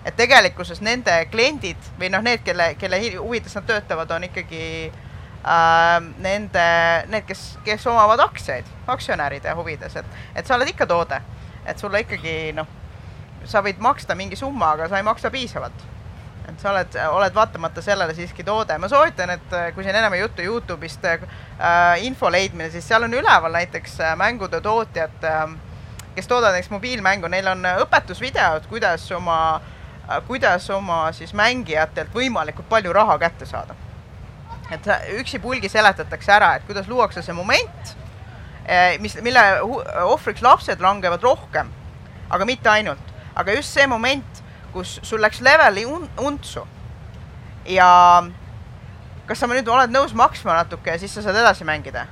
et 0.06 0.16
tegelikkuses 0.18 0.82
nende 0.82 1.14
kliendid 1.32 1.78
või 2.00 2.10
noh, 2.10 2.24
need, 2.26 2.42
kelle, 2.44 2.74
kelle 2.76 2.98
huvides 3.20 3.56
nad 3.56 3.68
töötavad, 3.70 4.12
on 4.12 4.24
ikkagi 4.26 4.64
äh, 4.90 5.11
nende, 5.42 6.66
need, 7.10 7.26
kes, 7.26 7.58
kes 7.66 7.88
omavad 7.90 8.22
aktsiaid, 8.28 8.68
aktsionäride 8.94 9.56
huvides, 9.58 9.96
et, 9.98 10.20
et 10.36 10.46
sa 10.46 10.54
oled 10.54 10.70
ikka 10.70 10.86
toode. 10.86 11.18
et 11.66 11.80
sulle 11.80 12.04
ikkagi 12.04 12.54
noh, 12.58 12.68
sa 13.46 13.62
võid 13.66 13.82
maksta 13.82 14.16
mingi 14.16 14.38
summa, 14.38 14.76
aga 14.76 14.90
sa 14.90 15.02
ei 15.02 15.06
maksa 15.06 15.32
piisavalt 15.34 15.88
et 16.50 16.60
sa 16.60 16.72
oled, 16.72 16.96
oled 17.16 17.36
vaatamata 17.36 17.82
sellele 17.82 18.14
siiski 18.14 18.44
toode. 18.44 18.78
ma 18.78 18.88
soovitan, 18.88 19.30
et 19.30 19.54
äh, 19.54 19.74
kui 19.76 19.84
siin 19.84 19.96
enam 19.96 20.14
juttu 20.20 20.42
Youtube'ist 20.42 21.06
äh, 21.06 21.20
info 22.06 22.32
leidmine, 22.32 22.70
siis 22.70 22.88
seal 22.88 23.04
on 23.04 23.14
üleval 23.14 23.54
näiteks 23.54 24.00
äh, 24.00 24.16
mängude 24.18 24.62
tootjad 24.62 25.24
äh,, 25.24 25.54
kes 26.16 26.28
toodavad 26.28 26.58
näiteks 26.58 26.72
mobiilmängu, 26.72 27.28
neil 27.28 27.48
on 27.48 27.66
äh, 27.66 27.80
õpetusvideod, 27.86 28.68
kuidas 28.70 29.12
oma 29.12 29.38
äh,, 30.10 30.20
kuidas 30.28 30.70
oma 30.70 31.04
siis 31.16 31.34
mängijatelt 31.34 32.14
võimalikult 32.16 32.70
palju 32.70 32.94
raha 32.94 33.18
kätte 33.20 33.46
saada. 33.46 33.78
Et 34.72 34.88
üksipulgi 35.20 35.70
seletatakse 35.70 36.32
ära, 36.32 36.56
et 36.56 36.66
kuidas 36.68 36.88
luuakse 36.88 37.22
see 37.22 37.36
moment, 37.36 37.96
mis, 39.04 39.18
mille 39.22 39.42
ohvriks 40.06 40.42
lapsed 40.42 40.80
langevad 40.80 41.24
rohkem, 41.24 41.72
aga 42.32 42.46
mitte 42.48 42.70
ainult, 42.72 43.12
aga 43.36 43.58
just 43.58 43.76
see 43.76 43.88
moment 43.88 44.42
kus 44.74 45.00
sul 45.04 45.22
läks 45.22 45.42
leveli 45.42 45.86
un 45.86 46.10
untsu 46.20 46.64
ja 47.66 47.90
kas 49.28 49.40
sa 49.40 49.50
nüüd 49.52 49.68
oled 49.70 49.94
nõus 49.94 50.16
maksma 50.18 50.56
natuke 50.62 50.96
ja 50.96 51.00
siis 51.00 51.14
sa 51.16 51.24
saad 51.26 51.40
edasi 51.40 51.68
mängida. 51.68 52.08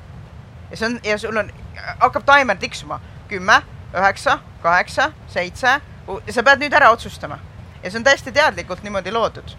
ja 0.72 0.77
see 0.77 0.88
on 0.88 0.99
ja 1.03 1.18
sul 1.18 1.38
on, 1.38 1.52
hakkab 1.99 2.26
taimer 2.26 2.57
tiksuma 2.57 2.99
kümme, 3.30 3.61
üheksa, 3.94 4.40
kaheksa, 4.64 5.11
seitse 5.27 5.80
ja 5.80 6.34
sa 6.34 6.44
pead 6.44 6.64
nüüd 6.64 6.73
ära 6.73 6.91
otsustama. 6.91 7.40
ja 7.84 7.91
see 7.91 7.99
on 7.99 8.03
täiesti 8.03 8.31
teadlikult 8.31 8.84
niimoodi 8.84 9.11
loodud. 9.11 9.56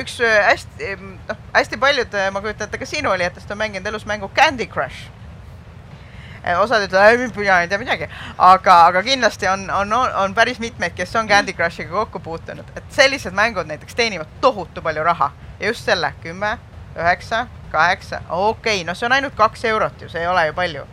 Üks 0.00 0.20
hästi, 0.22 0.94
noh, 1.28 1.44
hästi 1.54 1.78
paljud, 1.82 2.16
ma 2.32 2.40
kujutan 2.40 2.68
ette, 2.68 2.78
ka 2.78 2.86
sinu 2.86 3.10
olijatest 3.10 3.50
on 3.50 3.58
mänginud 3.58 3.86
elus 3.92 4.06
mängu 4.06 4.30
Candy 4.34 4.66
Crush 4.70 5.16
osad 6.54 6.84
ütlevad, 6.86 7.36
mina 7.36 7.60
ei 7.60 7.68
tea 7.68 7.78
midagi, 7.78 8.08
aga, 8.38 8.74
aga 8.86 9.02
kindlasti 9.02 9.48
on, 9.50 9.66
on, 9.70 9.92
on 9.92 10.34
päris 10.34 10.60
mitmeid, 10.62 10.94
kes 10.94 11.14
on 11.16 11.28
Candy 11.28 11.52
Crushiga 11.52 11.90
kokku 11.90 12.20
puutunud, 12.22 12.68
et 12.76 12.84
sellised 12.94 13.34
mängud 13.34 13.66
näiteks 13.66 13.94
teenivad 13.94 14.30
tohutu 14.40 14.82
palju 14.82 15.02
raha 15.04 15.32
ja 15.60 15.66
just 15.66 15.84
selle 15.84 16.12
kümme, 16.22 16.58
üheksa, 16.96 17.46
kaheksa, 17.72 18.22
okei 18.28 18.76
okay,, 18.76 18.84
no 18.86 18.94
see 18.94 19.06
on 19.06 19.16
ainult 19.16 19.34
kaks 19.34 19.64
eurot 19.64 20.02
ju, 20.02 20.08
see 20.08 20.22
ei 20.22 20.30
ole 20.30 20.46
ju 20.46 20.54
palju. 20.54 20.86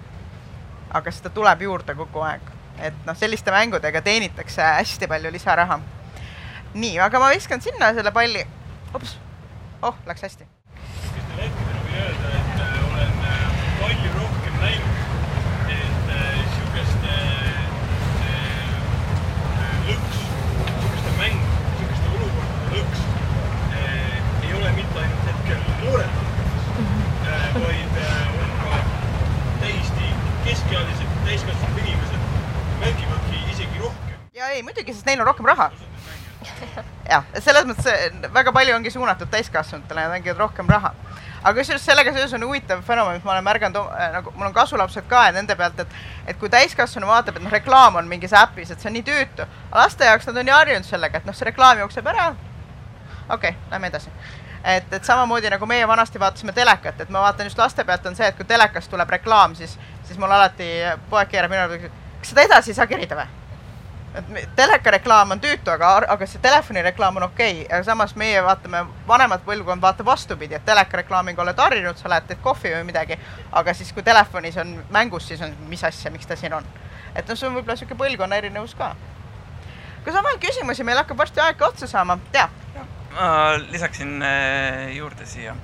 aga 0.93 1.11
seda 1.11 1.29
tuleb 1.33 1.61
juurde 1.61 1.95
kogu 1.97 2.21
aeg, 2.21 2.49
et 2.77 3.05
noh, 3.05 3.17
selliste 3.17 3.51
mängudega 3.51 4.01
teenitakse 4.01 4.61
hästi 4.61 5.07
palju 5.07 5.31
lisaraha. 5.31 5.79
nii, 6.73 6.99
aga 6.99 7.19
ma 7.19 7.29
viskan 7.29 7.61
sinna 7.61 7.93
selle 7.93 8.11
palli. 8.11 8.47
Ops, 8.93 9.17
oh, 9.81 9.95
läks 10.09 10.27
hästi. 10.27 10.49
kas 10.73 11.13
teil 11.13 11.39
hetkel 11.45 11.81
võin 11.85 11.97
öelda, 12.03 12.35
et 12.41 12.61
äh, 12.67 12.77
olen 12.91 13.25
äh, 13.31 13.47
palju 13.81 14.15
rohkem 14.19 14.61
näinud 14.65 15.03
lõks, 19.83 20.19
niisuguste 20.79 21.13
mäng, 21.17 21.39
niisuguste 21.77 22.11
olukordade 22.15 22.77
lõks 22.77 23.01
eh, 23.75 24.45
ei 24.47 24.53
ole 24.57 24.71
mitte 24.77 25.01
ainult 25.01 25.25
hetkel 25.27 25.59
noored 25.81 26.13
eh, 26.79 27.57
vaid 27.57 27.99
on 28.43 28.53
ka 28.61 28.79
täiesti 29.63 30.11
keskealised, 30.45 31.17
täiskasvanud 31.27 31.81
inimesed 31.83 32.21
mängivadki 32.83 33.43
isegi 33.55 33.83
rohkem. 33.83 34.23
ja 34.39 34.53
ei, 34.55 34.63
muidugi, 34.63 34.95
sest 34.95 35.09
neil 35.09 35.23
on 35.23 35.29
rohkem 35.33 35.51
raha. 35.51 35.71
jah, 37.13 37.27
selles 37.39 37.67
mõttes 37.69 38.31
väga 38.33 38.53
palju 38.55 38.75
ongi 38.75 38.91
suunatud 38.93 39.31
täiskasvanutele 39.33 40.07
ja 40.07 40.13
mängivad 40.13 40.45
rohkem 40.45 40.69
raha 40.69 40.93
aga 41.43 41.59
kusjuures 41.59 41.83
sellega 41.85 42.13
seoses 42.15 42.33
on 42.37 42.45
huvitav 42.47 42.83
fenomen, 42.87 43.17
mis 43.17 43.25
ma 43.27 43.33
olen 43.35 43.43
märganud 43.43 43.79
äh, 43.81 44.11
nagu 44.15 44.31
mul 44.35 44.47
on 44.47 44.53
kasulapsed 44.55 45.07
ka 45.11 45.25
ja 45.27 45.33
nende 45.35 45.55
pealt, 45.59 45.79
et 45.83 45.97
et 46.31 46.39
kui 46.39 46.49
täiskasvanu 46.51 47.09
vaatab, 47.09 47.37
et 47.37 47.43
noh, 47.43 47.51
reklaam 47.51 47.99
on 47.99 48.07
mingis 48.07 48.33
äpis, 48.39 48.71
et 48.71 48.79
see 48.79 48.89
on 48.91 48.95
nii 48.97 49.03
tüütu, 49.09 49.47
laste 49.73 50.07
jaoks 50.07 50.29
nad 50.29 50.39
on 50.39 50.51
ju 50.51 50.55
harjunud 50.55 50.87
sellega, 50.87 51.19
et 51.19 51.27
noh, 51.27 51.35
see 51.35 51.49
reklaam 51.49 51.83
jookseb 51.83 52.07
ära. 52.13 52.29
okei 53.29 53.35
okay,, 53.35 53.59
lähme 53.71 53.91
edasi. 53.91 54.13
et, 54.63 54.93
et 54.93 55.03
samamoodi 55.03 55.51
nagu 55.51 55.67
meie 55.67 55.87
vanasti 55.87 56.19
vaatasime 56.19 56.55
telekat, 56.55 57.01
et 57.01 57.09
ma 57.09 57.27
vaatan 57.27 57.51
just 57.51 57.59
laste 57.59 57.83
pealt 57.83 58.05
on 58.05 58.15
see, 58.15 58.27
et 58.27 58.39
kui 58.39 58.47
telekast 58.47 58.91
tuleb 58.91 59.15
reklaam, 59.19 59.55
siis, 59.55 59.77
siis 60.03 60.19
mul 60.19 60.31
alati 60.31 60.69
poeg 61.09 61.31
keerab 61.35 61.51
minu 61.51 61.67
peale, 61.67 61.95
kas 62.21 62.35
seda 62.35 62.47
edasi 62.47 62.71
ei 62.71 62.79
saa 62.79 62.87
kerida 62.87 63.19
või? 63.19 63.42
Et 64.13 64.49
telekareklaam 64.55 65.31
on 65.35 65.41
tüütu, 65.41 65.71
aga, 65.73 65.93
aga 66.13 66.27
see 66.29 66.41
telefonireklaam 66.41 67.17
on 67.17 67.27
okei 67.29 67.63
okay., 67.63 67.67
aga 67.69 67.83
samas 67.87 68.15
meie 68.19 68.43
vaatame, 68.45 68.83
vanemad 69.07 69.41
põlvkond 69.45 69.81
vaatab 69.81 70.11
vastupidi, 70.11 70.57
et 70.57 70.65
telekareklaamiga 70.65 71.41
oled 71.41 71.63
harjunud, 71.65 71.97
sa 71.97 72.11
lähed, 72.13 72.27
teed 72.29 72.43
kohvi 72.43 72.75
või 72.75 72.87
midagi, 72.91 73.17
aga 73.51 73.73
siis, 73.73 73.93
kui 73.93 74.05
telefonis 74.05 74.57
on 74.61 74.75
mängus, 74.93 75.27
siis 75.31 75.41
on, 75.41 75.55
mis 75.69 75.83
asja, 75.83 76.11
miks 76.13 76.29
ta 76.29 76.37
siin 76.39 76.53
on. 76.53 76.67
et 77.15 77.27
noh, 77.27 77.37
see 77.37 77.47
on 77.47 77.57
võib-olla 77.57 77.77
niisugune 77.77 77.99
põlvkonna 78.03 78.41
erinevus 78.41 78.75
ka. 78.77 78.93
kas 80.05 80.15
on 80.15 80.29
veel 80.29 80.43
küsimusi, 80.45 80.83
meil 80.83 81.01
hakkab 81.01 81.17
varsti 81.17 81.41
aeg 81.41 81.61
otsa 81.71 81.87
saama, 81.87 82.19
tea? 82.31 82.49
ma 83.13 83.53
lisaksin 83.71 84.21
äh, 84.21 84.95
juurde 84.95 85.25
siia. 85.25 85.55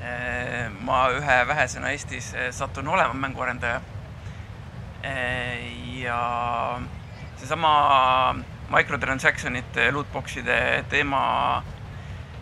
Äh, 0.00 0.70
ma 0.80 1.08
ühe 1.12 1.40
vähesena 1.46 1.90
Eestis 1.92 2.32
äh, 2.34 2.50
satun 2.50 2.88
olema 2.88 3.14
mänguarendaja. 3.14 3.80
ja 5.96 6.80
seesama 7.40 8.34
microtransaction'ite, 8.70 9.90
lootbox'ide 9.94 10.84
teema 10.92 11.22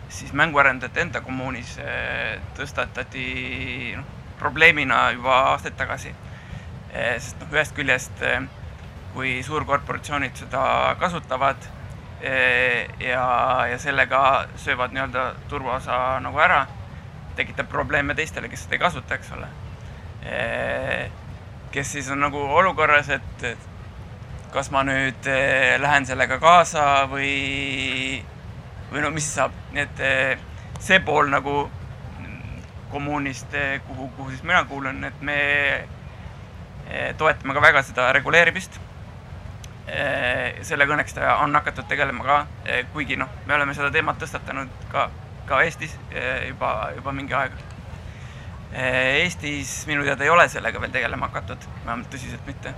siis 0.09 0.33
mänguarendajate 0.33 1.01
enda 1.05 1.21
kommuunis 1.25 1.77
eh, 1.81 2.39
tõstatati 2.57 3.25
noh, 3.97 4.07
probleemina 4.39 5.09
juba 5.15 5.35
aastaid 5.53 5.77
tagasi. 5.79 6.13
sest 6.91 7.41
noh, 7.43 7.51
ühest 7.53 7.75
küljest 7.77 8.23
kui 9.13 9.39
suurkorporatsioonid 9.45 10.37
seda 10.37 10.95
kasutavad 10.99 11.67
ja, 12.21 13.25
ja 13.69 13.77
sellega 13.79 14.21
söövad 14.57 14.93
nii-öelda 14.95 15.25
turvaosa 15.49 16.19
nagu 16.23 16.41
ära, 16.41 16.63
tekitab 17.37 17.69
probleeme 17.69 18.15
teistele, 18.17 18.49
kes 18.49 18.65
seda 18.65 18.77
ei 18.77 18.81
kasuta, 18.81 19.15
eks 19.15 19.31
ole. 19.37 19.49
kes 21.71 21.91
siis 21.93 22.09
on 22.11 22.25
nagu 22.25 22.41
olukorras, 22.61 23.09
et 23.13 23.68
kas 24.53 24.71
ma 24.73 24.83
nüüd 24.87 25.27
lähen 25.81 26.05
sellega 26.09 26.39
kaasa 26.41 26.85
või, 27.11 28.21
või 28.89 29.03
no 29.03 29.11
mis 29.13 29.27
saab, 29.35 29.53
nii 29.75 29.83
et 29.83 30.01
see 30.81 30.99
pool 31.05 31.29
nagu 31.29 31.69
kommuunist, 32.89 33.53
kuhu, 33.87 34.09
kuhu 34.17 34.29
siis 34.33 34.43
mina 34.43 34.63
kuulun, 34.65 35.03
et 35.05 35.21
me 35.21 35.39
toetame 37.17 37.53
ka 37.53 37.61
väga 37.61 37.83
seda 37.85 38.11
reguleerimist. 38.17 38.79
sellega 40.61 40.93
õnneks 40.93 41.15
on 41.43 41.55
hakatud 41.55 41.87
tegelema 41.89 42.23
ka, 42.25 42.37
kuigi 42.93 43.17
noh, 43.17 43.29
me 43.45 43.55
oleme 43.55 43.73
seda 43.73 43.91
teemat 43.93 44.19
tõstatanud 44.21 44.69
ka, 44.91 45.09
ka 45.49 45.61
Eestis 45.65 45.95
juba, 46.47 46.91
juba 46.95 47.13
mingi 47.13 47.33
aeg. 47.33 47.57
Eestis 48.73 49.85
minu 49.89 50.05
teada 50.05 50.23
ei 50.23 50.29
ole 50.29 50.45
sellega 50.49 50.81
veel 50.81 50.93
tegelema 50.93 51.29
hakatud, 51.29 51.65
vähemalt 51.85 52.09
tõsiselt 52.13 52.45
mitte. 52.49 52.73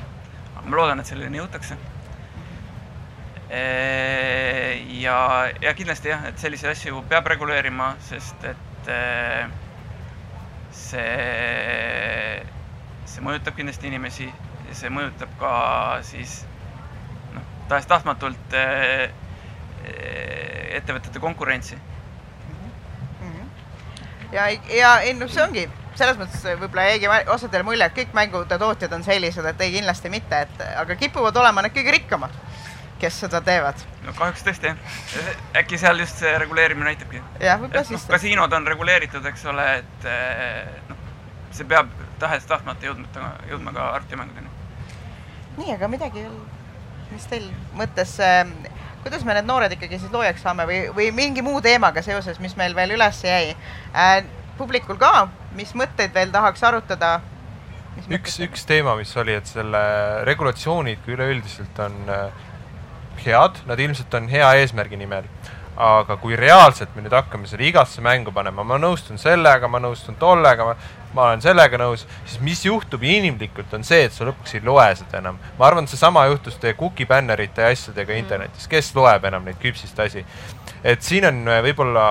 Ma 0.65 0.77
loodan, 0.77 0.99
et 1.01 1.09
selleni 1.09 1.39
jõutakse. 1.41 1.77
ja, 5.01 5.17
ja 5.61 5.73
kindlasti 5.75 6.11
jah, 6.11 6.23
et 6.29 6.39
selliseid 6.39 6.71
asju 6.71 7.01
peab 7.09 7.27
reguleerima, 7.27 7.95
sest 8.05 8.45
et 8.47 8.91
see, 10.71 12.45
see 13.11 13.25
mõjutab 13.25 13.57
kindlasti 13.57 13.91
inimesi 13.91 14.29
ja 14.29 14.77
see 14.77 14.93
mõjutab 14.93 15.35
ka 15.41 15.53
siis 16.07 16.41
noh, 17.35 17.43
tahes-tahtmatult 17.67 18.55
ettevõtete 20.79 21.19
konkurentsi. 21.19 21.75
ja, 24.31 24.47
ja 24.71 24.95
ei 25.03 25.13
noh, 25.17 25.27
see 25.27 25.43
ongi 25.43 25.67
selles 25.95 26.17
mõttes 26.19 26.43
võib-olla 26.45 26.85
jäigi 26.89 27.09
osadele 27.33 27.65
mulje, 27.67 27.87
et 27.87 27.95
kõik 27.95 28.13
mängude 28.15 28.57
tootjad 28.59 28.93
on 28.95 29.03
sellised, 29.05 29.45
et 29.45 29.63
ei, 29.65 29.73
kindlasti 29.75 30.11
mitte, 30.13 30.45
et 30.45 30.63
aga 30.81 30.95
kipuvad 30.99 31.37
olema 31.41 31.63
need 31.65 31.75
kõige 31.75 31.95
rikkamad, 31.97 32.37
kes 33.01 33.19
seda 33.25 33.41
teevad. 33.45 33.83
no 34.05 34.13
kahjuks 34.17 34.45
tõesti 34.47 34.71
jah. 34.71 34.95
äkki 35.61 35.79
seal 35.81 35.99
just 36.03 36.21
see 36.21 36.31
reguleerimine 36.43 36.93
aitabki. 36.93 37.21
jah, 37.39 37.59
võib-olla 37.61 37.85
siis 37.87 38.05
no,. 38.07 38.13
kasiinod 38.15 38.57
on 38.57 38.67
reguleeritud, 38.73 39.25
eks 39.33 39.45
ole, 39.51 39.67
et 39.81 40.09
eh, 40.09 40.71
noh, 40.89 41.05
see 41.51 41.67
peab 41.67 41.91
tahes-tahtmata 42.21 42.91
jõudma, 42.91 43.35
jõudma 43.49 43.75
ka 43.75 43.91
arvutimängudeni. 43.97 44.51
nii, 45.57 45.73
aga 45.75 45.91
midagi 45.91 46.23
veel, 46.23 46.37
mis 47.11 47.27
teil 47.27 47.49
mõttes 47.75 48.15
äh, 48.23 48.45
kuidas 49.03 49.25
me 49.25 49.33
need 49.35 49.49
noored 49.49 49.73
ikkagi 49.75 49.99
siis 49.99 50.13
loojaks 50.13 50.43
saame 50.45 50.67
või, 50.69 50.83
või 50.95 51.09
mingi 51.15 51.43
muu 51.45 51.61
teemaga 51.61 52.03
seoses, 52.05 52.39
mis 52.39 52.55
meil 52.59 52.75
veel 52.77 52.95
üles 52.97 53.23
jäi 53.25 53.55
äh,? 53.95 54.21
Publikul 54.57 54.97
ka, 54.99 55.27
mis 55.57 55.73
mõtteid 55.77 56.13
veel 56.15 56.31
tahaks 56.33 56.63
arutada? 56.63 57.19
üks, 58.09 58.37
üks 58.43 58.63
teema, 58.67 58.95
mis 58.99 59.11
oli, 59.19 59.35
et 59.35 59.49
selle 59.49 59.81
regulatsioonid 60.27 61.01
kui 61.05 61.15
üleüldiselt 61.17 61.79
on 61.83 61.97
äh, 62.09 62.47
head, 63.25 63.59
nad 63.67 63.79
ilmselt 63.79 64.13
on 64.17 64.29
hea 64.31 64.53
eesmärgi 64.61 64.99
nimel. 64.99 65.27
aga 65.81 66.17
kui 66.19 66.35
reaalselt 66.35 66.91
me 66.95 67.01
nüüd 67.01 67.13
hakkame 67.15 67.47
selle 67.47 67.63
igasse 67.65 68.03
mängu 68.03 68.29
panema, 68.35 68.61
ma 68.67 68.75
nõustun 68.77 69.17
sellega, 69.17 69.69
ma 69.71 69.79
nõustun 69.79 70.17
tollega, 70.19 70.65
ma, 71.15 71.23
olen 71.29 71.41
sellega 71.41 71.79
nõus, 71.79 72.03
siis 72.27 72.41
mis 72.43 72.59
juhtub 72.65 73.01
inimlikult, 73.07 73.71
on 73.73 73.85
see, 73.87 74.03
et 74.05 74.13
sa 74.13 74.27
lõpuks 74.27 74.57
ei 74.57 74.65
loe 74.67 74.89
seda 74.99 75.21
enam. 75.21 75.39
ma 75.57 75.69
arvan, 75.69 75.87
seesama 75.87 76.25
juhtus 76.27 76.59
teie 76.61 76.75
cookie 76.77 77.07
bännerite 77.09 77.63
ja 77.63 77.71
asjadega 77.71 78.19
internetis, 78.19 78.67
kes 78.69 78.91
loeb 78.99 79.25
enam 79.31 79.47
neid 79.47 79.57
küpsistasi. 79.63 80.25
et 80.83 81.07
siin 81.07 81.25
on 81.31 81.41
äh, 81.47 81.63
võib-olla 81.63 82.05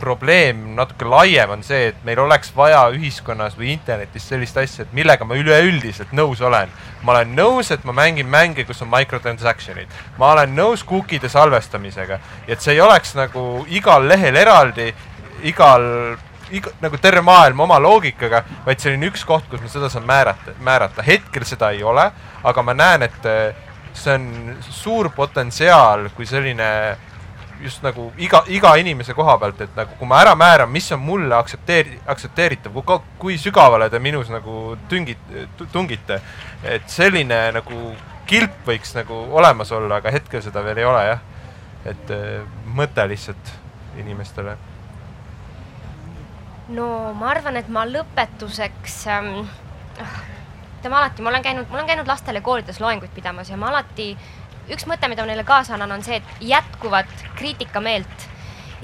probleem 0.00 0.60
natuke 0.76 1.06
laiem 1.08 1.50
on 1.50 1.62
see, 1.66 1.88
et 1.90 2.04
meil 2.06 2.20
oleks 2.22 2.52
vaja 2.56 2.84
ühiskonnas 2.94 3.56
või 3.58 3.72
internetis 3.74 4.28
sellist 4.28 4.56
asja, 4.56 4.86
et 4.86 4.94
millega 4.96 5.26
ma 5.28 5.38
üleüldiselt 5.38 6.12
nõus 6.16 6.40
olen. 6.40 6.70
ma 7.02 7.12
olen 7.12 7.34
nõus, 7.36 7.70
et 7.70 7.84
ma 7.84 7.92
mängin 7.92 8.26
mänge, 8.26 8.64
kus 8.64 8.82
on 8.82 8.90
microtransaction'id. 8.92 9.88
ma 10.18 10.32
olen 10.32 10.54
nõus 10.56 10.84
cookie'de 10.86 11.28
salvestamisega. 11.28 12.18
et 12.46 12.60
see 12.60 12.74
ei 12.74 12.80
oleks 12.80 13.14
nagu 13.14 13.66
igal 13.68 14.08
lehel 14.08 14.36
eraldi, 14.36 14.92
igal 15.42 16.16
iga, 16.50 16.72
nagu 16.80 16.98
terve 17.00 17.22
maailm 17.24 17.60
oma 17.60 17.78
loogikaga, 17.82 18.42
vaid 18.66 18.80
selline 18.82 19.10
üks 19.10 19.24
koht, 19.28 19.48
kus 19.50 19.62
ma 19.62 19.70
seda 19.72 19.90
saan 19.92 20.06
määrata, 20.08 20.54
määrata. 20.64 21.04
hetkel 21.06 21.44
seda 21.48 21.70
ei 21.76 21.82
ole, 21.82 22.10
aga 22.44 22.62
ma 22.62 22.74
näen, 22.76 23.04
et 23.08 23.28
eh, 23.28 23.66
see 23.92 24.14
on 24.14 24.56
suur 24.70 25.10
potentsiaal, 25.14 26.08
kui 26.16 26.26
selline 26.26 26.70
just 27.62 27.82
nagu 27.82 28.08
iga, 28.18 28.42
iga 28.46 28.74
inimese 28.80 29.14
koha 29.16 29.36
pealt, 29.40 29.60
et 29.64 29.74
nagu 29.76 29.96
kui 29.98 30.08
ma 30.08 30.20
ära 30.22 30.34
määran, 30.38 30.70
mis 30.70 30.90
on 30.94 31.00
mulle 31.02 31.34
aktsepteeri-, 31.38 31.98
aktsepteeritav, 32.06 32.74
kui, 32.74 33.00
kui 33.18 33.38
sügavale 33.40 33.90
te 33.90 33.98
minus 34.02 34.30
nagu 34.32 34.76
tüngit-, 34.90 35.34
tungite. 35.72 36.20
et 36.62 36.86
selline 36.90 37.40
nagu 37.58 37.82
kilp 38.28 38.64
võiks 38.66 38.94
nagu 38.96 39.24
olemas 39.40 39.72
olla, 39.72 39.98
aga 39.98 40.12
hetkel 40.14 40.42
seda 40.44 40.62
veel 40.64 40.82
ei 40.82 40.88
ole 40.88 41.04
jah. 41.08 41.20
et 41.88 42.10
äh, 42.12 42.42
mõte 42.74 43.06
lihtsalt 43.08 43.54
inimestele. 43.98 44.56
no 46.76 46.88
ma 47.18 47.30
arvan, 47.34 47.56
et 47.56 47.68
ma 47.72 47.86
lõpetuseks 47.88 49.00
ähm, 49.14 49.46
ütleme 50.78 50.98
alati, 51.00 51.22
ma 51.22 51.32
olen 51.32 51.42
käinud, 51.42 51.70
ma 51.70 51.80
olen 51.80 51.88
käinud 51.88 52.10
lastele 52.10 52.40
koolides 52.44 52.80
loenguid 52.80 53.14
pidamas 53.14 53.50
ja 53.50 53.56
ma 53.56 53.72
alati 53.72 54.12
üks 54.72 54.86
mõte, 54.88 55.08
mida 55.10 55.24
ma 55.24 55.32
neile 55.32 55.44
kaasa 55.48 55.76
annan, 55.76 55.98
on 55.98 56.06
see, 56.06 56.20
et 56.20 56.48
jätkuvat 56.52 57.10
kriitikameelt. 57.38 58.26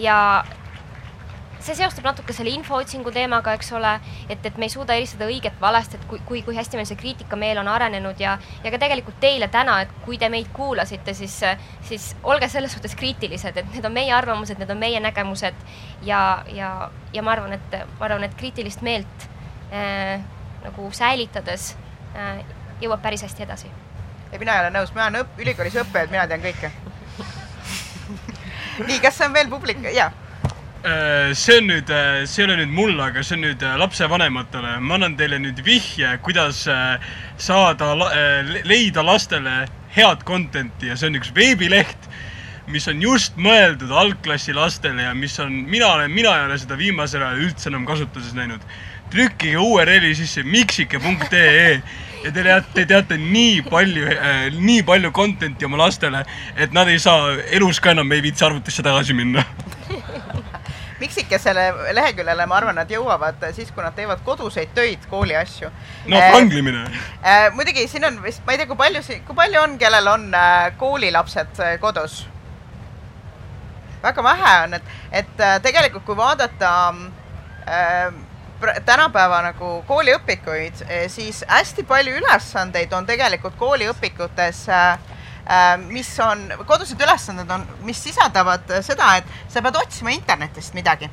Ja 0.00 0.16
see 1.64 1.76
seostub 1.78 2.04
natuke 2.04 2.34
selle 2.36 2.52
infootsingu 2.52 3.12
teemaga, 3.14 3.54
eks 3.56 3.70
ole, 3.76 3.94
et, 4.28 4.40
et 4.44 4.58
me 4.60 4.66
ei 4.68 4.72
suuda 4.72 4.96
eristada 4.98 5.28
õiget 5.30 5.56
valest, 5.60 5.96
et 5.96 6.02
kui, 6.10 6.20
kui, 6.28 6.42
kui 6.44 6.56
hästi 6.56 6.76
meil 6.76 6.88
see 6.88 6.98
kriitikameel 7.00 7.60
on 7.62 7.70
arenenud 7.72 8.20
ja, 8.20 8.34
ja 8.64 8.72
ka 8.74 8.80
tegelikult 8.82 9.16
teile 9.22 9.48
täna, 9.52 9.78
et 9.84 9.94
kui 10.04 10.18
te 10.20 10.28
meid 10.32 10.50
kuulasite, 10.56 11.14
siis, 11.16 11.38
siis 11.88 12.10
olge 12.22 12.50
selles 12.52 12.74
suhtes 12.76 12.96
kriitilised, 13.00 13.56
et 13.56 13.72
need 13.72 13.88
on 13.88 13.96
meie 13.96 14.12
arvamused, 14.16 14.60
need 14.60 14.74
on 14.74 14.82
meie 14.82 15.00
nägemused. 15.04 15.64
Ja, 16.04 16.20
ja, 16.52 16.74
ja 17.14 17.24
ma 17.24 17.32
arvan, 17.36 17.56
et, 17.56 17.78
ma 17.98 18.10
arvan, 18.10 18.26
et 18.28 18.36
kriitilist 18.40 18.84
meelt 18.84 19.28
äh, 19.72 20.20
nagu 20.66 20.92
säilitades 20.92 21.72
äh, 22.12 22.44
jõuab 22.82 23.00
päris 23.04 23.24
hästi 23.24 23.48
edasi 23.48 23.72
ei, 24.34 24.42
mina 24.42 24.58
ei 24.58 24.66
ole 24.66 24.74
nõus, 24.74 24.92
mina 24.94 25.06
olen 25.06 25.22
õpp-, 25.22 25.40
ülikoolis 25.44 25.78
õppejõud, 25.84 26.12
mina 26.14 26.26
tean 26.30 26.42
kõike 26.44 26.72
nii, 28.82 29.00
kas 29.02 29.20
on 29.24 29.34
veel 29.34 29.50
publik, 29.52 29.82
jaa? 29.94 30.10
Äh, 30.84 31.30
see 31.38 31.60
on 31.62 31.68
nüüd, 31.70 31.88
äh, 31.88 32.24
see 32.28 32.42
ei 32.42 32.48
ole 32.48 32.58
nüüd 32.60 32.74
mulle, 32.76 33.06
aga 33.06 33.22
see 33.24 33.38
on 33.38 33.44
nüüd 33.46 33.62
äh, 33.64 33.76
lapsevanematele. 33.80 34.74
ma 34.84 34.98
annan 34.98 35.14
teile 35.16 35.38
nüüd 35.40 35.62
vihje, 35.64 36.10
kuidas 36.26 36.66
saada, 37.40 37.94
leida 38.68 39.04
lastele 39.06 39.64
head 39.94 40.26
content'i 40.28 40.90
ja 40.90 40.98
see 40.98 41.08
on 41.08 41.20
üks 41.20 41.32
veebileht, 41.36 42.10
mis 42.68 42.88
on 42.90 43.00
just 43.00 43.38
mõeldud 43.40 43.92
algklassi 43.92 44.52
lastele 44.56 45.06
ja 45.06 45.14
mis 45.16 45.38
on, 45.40 45.54
mina 45.70 45.88
olen, 45.94 46.12
mina 46.12 46.34
ei 46.36 46.48
ole 46.50 46.58
seda 46.60 46.76
viimasel 46.80 47.22
ajal 47.22 47.46
üldse 47.46 47.70
enam 47.72 47.86
kasutuses 47.88 48.34
näinud. 48.36 48.60
trükkige 49.14 49.60
URL-i 49.60 50.14
sisse 50.18 50.42
miksike.ee 50.42 51.80
ja 52.24 52.32
te 52.32 52.42
teate, 52.42 52.70
te 52.74 52.86
teate 52.88 53.18
nii 53.20 53.62
palju 53.68 54.08
äh,, 54.10 54.46
nii 54.56 54.82
palju 54.86 55.12
content'i 55.14 55.68
oma 55.68 55.80
lastele, 55.84 56.24
et 56.56 56.72
nad 56.76 56.88
ei 56.88 56.98
saa 57.02 57.34
elus 57.52 57.80
ka 57.80 57.92
enam 57.94 58.12
ei 58.12 58.24
viitsi 58.24 58.46
arvutisse 58.46 58.84
tagasi 58.86 59.16
minna 59.16 59.44
miksikesele 61.04 61.64
leheküljele, 61.92 62.46
ma 62.48 62.56
arvan, 62.60 62.78
nad 62.78 62.90
jõuavad 62.90 63.42
siis, 63.56 63.72
kui 63.74 63.84
nad 63.84 63.96
teevad 63.96 64.22
koduseid 64.24 64.72
töid, 64.76 65.04
kooli 65.10 65.36
asju. 65.36 65.70
no 66.08 66.20
pranglimine 66.30 66.84
äh,. 66.86 67.48
muidugi 67.54 67.88
siin 67.90 68.06
on 68.08 68.22
vist, 68.24 68.44
ma 68.46 68.54
ei 68.54 68.62
tea, 68.62 68.70
kui 68.70 68.78
palju 68.78 69.02
kui 69.26 69.36
palju 69.36 69.60
on, 69.62 69.78
kellel 69.80 70.12
on 70.14 70.30
äh, 70.38 70.70
koolilapsed 70.80 71.60
äh, 71.60 71.76
kodus? 71.82 72.22
väga 74.04 74.22
vähe 74.22 74.54
on, 74.66 74.78
et, 74.78 74.94
et 75.12 75.40
äh, 75.40 75.58
tegelikult 75.64 76.04
kui 76.08 76.16
vaadata 76.16 76.70
äh, 77.68 78.14
tänapäeva 78.84 79.42
nagu 79.42 79.82
kooliõpikuid, 79.88 80.84
eh, 80.88 81.08
siis 81.10 81.44
hästi 81.48 81.82
palju 81.88 82.16
ülesandeid 82.20 82.92
on 82.92 83.06
tegelikult 83.06 83.56
kooliõpikutes 83.58 84.68
äh, 84.68 84.98
mis 85.88 86.08
on, 86.20 86.46
kodused 86.66 87.00
ülesanded 87.00 87.50
on, 87.50 87.66
mis 87.84 88.00
sisaldavad 88.02 88.70
seda, 88.84 89.16
et 89.18 89.52
sa 89.52 89.62
pead 89.62 89.76
otsima 89.76 90.14
internetist 90.14 90.74
midagi. 90.74 91.10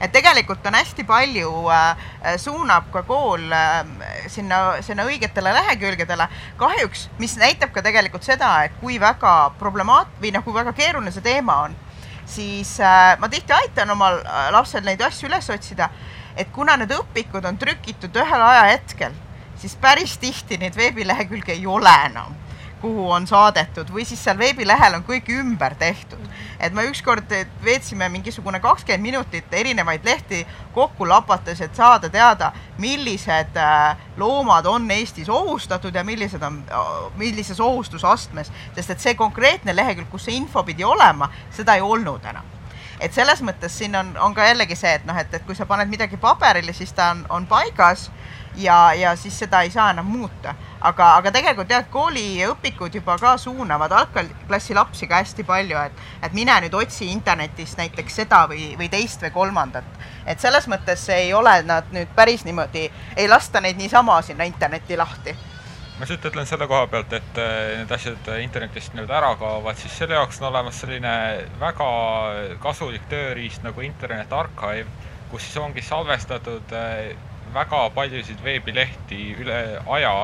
et 0.00 0.12
tegelikult 0.14 0.66
on 0.66 0.76
hästi 0.78 1.02
palju 1.02 1.48
äh,, 1.74 2.36
suunab 2.38 2.84
ka 2.94 3.02
kool 3.02 3.50
äh, 3.52 3.80
sinna, 4.30 4.76
sinna 4.82 5.04
õigetele 5.04 5.52
lehekülgedele. 5.54 6.28
kahjuks, 6.56 7.08
mis 7.18 7.36
näitab 7.36 7.72
ka 7.72 7.82
tegelikult 7.82 8.22
seda, 8.22 8.64
et 8.64 8.72
kui 8.80 9.00
väga 9.00 9.52
problemaat- 9.58 10.14
või 10.22 10.32
noh, 10.32 10.44
kui 10.44 10.54
väga 10.54 10.72
keeruline 10.72 11.10
see 11.10 11.22
teema 11.22 11.62
on, 11.66 11.74
siis 12.26 12.78
äh, 12.80 13.18
ma 13.18 13.28
tihti 13.28 13.52
aitan 13.52 13.90
omal 13.90 14.22
lapsel 14.54 14.84
neid 14.84 15.02
asju 15.02 15.28
üles 15.28 15.50
otsida 15.50 15.90
et 16.38 16.50
kuna 16.54 16.76
need 16.78 16.94
õpikud 16.94 17.44
on 17.48 17.58
trükitud 17.58 18.16
ühel 18.22 18.44
ajahetkel, 18.48 19.16
siis 19.58 19.74
päris 19.80 20.18
tihti 20.22 20.58
neid 20.58 20.76
veebilehekülgi 20.78 21.58
ei 21.58 21.66
ole 21.66 21.94
enam 22.06 22.36
kuhu 22.80 23.10
on 23.10 23.26
saadetud 23.26 23.90
või 23.90 24.04
siis 24.06 24.20
seal 24.24 24.38
veebilehel 24.38 24.94
on 24.98 25.04
kõik 25.06 25.28
ümber 25.34 25.74
tehtud. 25.78 26.18
et 26.60 26.72
me 26.74 26.82
ükskord 26.90 27.30
veetsime 27.64 28.08
mingisugune 28.08 28.60
kakskümmend 28.60 29.02
minutit 29.02 29.54
erinevaid 29.54 30.04
lehti 30.04 30.46
kokku 30.74 31.08
lapates, 31.08 31.60
et 31.60 31.74
saada 31.74 32.08
teada, 32.10 32.52
millised 32.78 33.56
äh, 33.56 33.96
loomad 34.16 34.66
on 34.66 34.90
Eestis 34.90 35.28
ohustatud 35.28 35.94
ja 35.94 36.04
millised 36.04 36.42
on, 36.42 36.62
millises 37.16 37.60
ohustusastmes, 37.60 38.52
sest 38.74 38.90
et 38.90 39.00
see 39.00 39.14
konkreetne 39.14 39.76
lehekülg, 39.76 40.10
kus 40.10 40.24
see 40.24 40.36
info 40.36 40.62
pidi 40.62 40.84
olema, 40.84 41.30
seda 41.50 41.74
ei 41.74 41.82
olnud 41.82 42.24
enam 42.24 42.57
et 43.00 43.14
selles 43.14 43.42
mõttes 43.42 43.78
siin 43.78 43.94
on, 43.96 44.14
on 44.20 44.34
ka 44.34 44.46
jällegi 44.48 44.76
see, 44.76 44.94
et 44.98 45.06
noh, 45.06 45.16
et, 45.18 45.32
et 45.34 45.46
kui 45.46 45.56
sa 45.56 45.66
paned 45.66 45.90
midagi 45.90 46.16
paberile, 46.20 46.72
siis 46.72 46.92
ta 46.92 47.12
on, 47.14 47.24
on 47.30 47.46
paigas 47.46 48.08
ja, 48.58 48.94
ja 48.94 49.16
siis 49.16 49.38
seda 49.38 49.62
ei 49.62 49.70
saa 49.70 49.90
enam 49.90 50.06
muuta. 50.06 50.54
aga, 50.80 51.08
aga 51.16 51.32
tegelikult 51.34 51.70
jah, 51.70 51.86
kooliõpikud 51.90 52.94
juba 52.94 53.16
ka 53.18 53.36
suunavad 53.36 53.92
algklassi 53.92 54.74
lapsi 54.74 55.06
ka 55.10 55.22
hästi 55.22 55.44
palju, 55.44 55.78
et, 55.78 56.02
et 56.22 56.32
mine 56.32 56.54
nüüd 56.62 56.74
otsi 56.74 57.10
internetist 57.12 57.78
näiteks 57.78 58.20
seda 58.22 58.44
või, 58.50 58.72
või 58.78 58.88
teist 58.88 59.22
või 59.22 59.30
kolmandat. 59.34 59.84
et 60.26 60.40
selles 60.40 60.68
mõttes 60.68 61.08
ei 61.14 61.32
ole 61.34 61.62
nad 61.62 61.92
nüüd 61.92 62.10
päris 62.14 62.44
niimoodi, 62.44 62.90
ei 63.16 63.28
lasta 63.28 63.60
neid 63.60 63.78
niisama 63.78 64.22
sinna 64.22 64.44
internetti 64.44 64.96
lahti 64.96 65.36
ma 65.98 66.06
lihtsalt 66.06 66.26
ütlen 66.30 66.46
selle 66.46 66.66
koha 66.70 66.86
pealt, 66.86 67.12
et 67.16 67.38
äh, 67.42 67.76
need 67.80 67.92
asjad 67.94 68.28
internetist 68.38 68.94
nii-öelda 68.94 69.16
ära 69.18 69.32
kaovad, 69.40 69.78
siis 69.80 69.96
selle 69.98 70.14
jaoks 70.14 70.38
on 70.38 70.48
olemas 70.52 70.78
selline 70.78 71.14
väga 71.58 71.88
kasulik 72.62 73.08
tööriist 73.10 73.64
nagu 73.66 73.82
Internet 73.82 74.32
Archive, 74.32 74.86
kus 75.32 75.42
siis 75.48 75.58
ongi 75.58 75.82
salvestatud 75.82 76.76
äh, 76.78 77.16
väga 77.54 77.80
paljusid 77.96 78.44
veebilehti 78.44 79.18
üle 79.42 79.58
aja, 79.98 80.14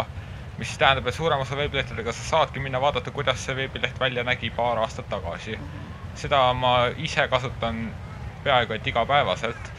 mis 0.59 0.70
siis 0.70 0.78
tähendab, 0.78 1.10
et 1.10 1.18
suurem 1.18 1.42
osa 1.42 1.59
veebilehtedega 1.59 2.14
sa 2.14 2.28
saadki 2.30 2.62
minna 2.62 2.80
vaadata, 2.80 3.10
kuidas 3.10 3.42
see 3.42 3.56
veebileht 3.59 3.98
välja 4.01 4.24
nägi 4.24 4.52
paar 4.55 4.78
aastat 4.84 5.10
tagasi. 5.10 5.59
seda 6.14 6.52
ma 6.55 6.74
ise 6.96 7.26
kasutan 7.28 7.88
peaaegu 8.44 8.76
et 8.76 8.86
igapäevaselt. 8.86 9.72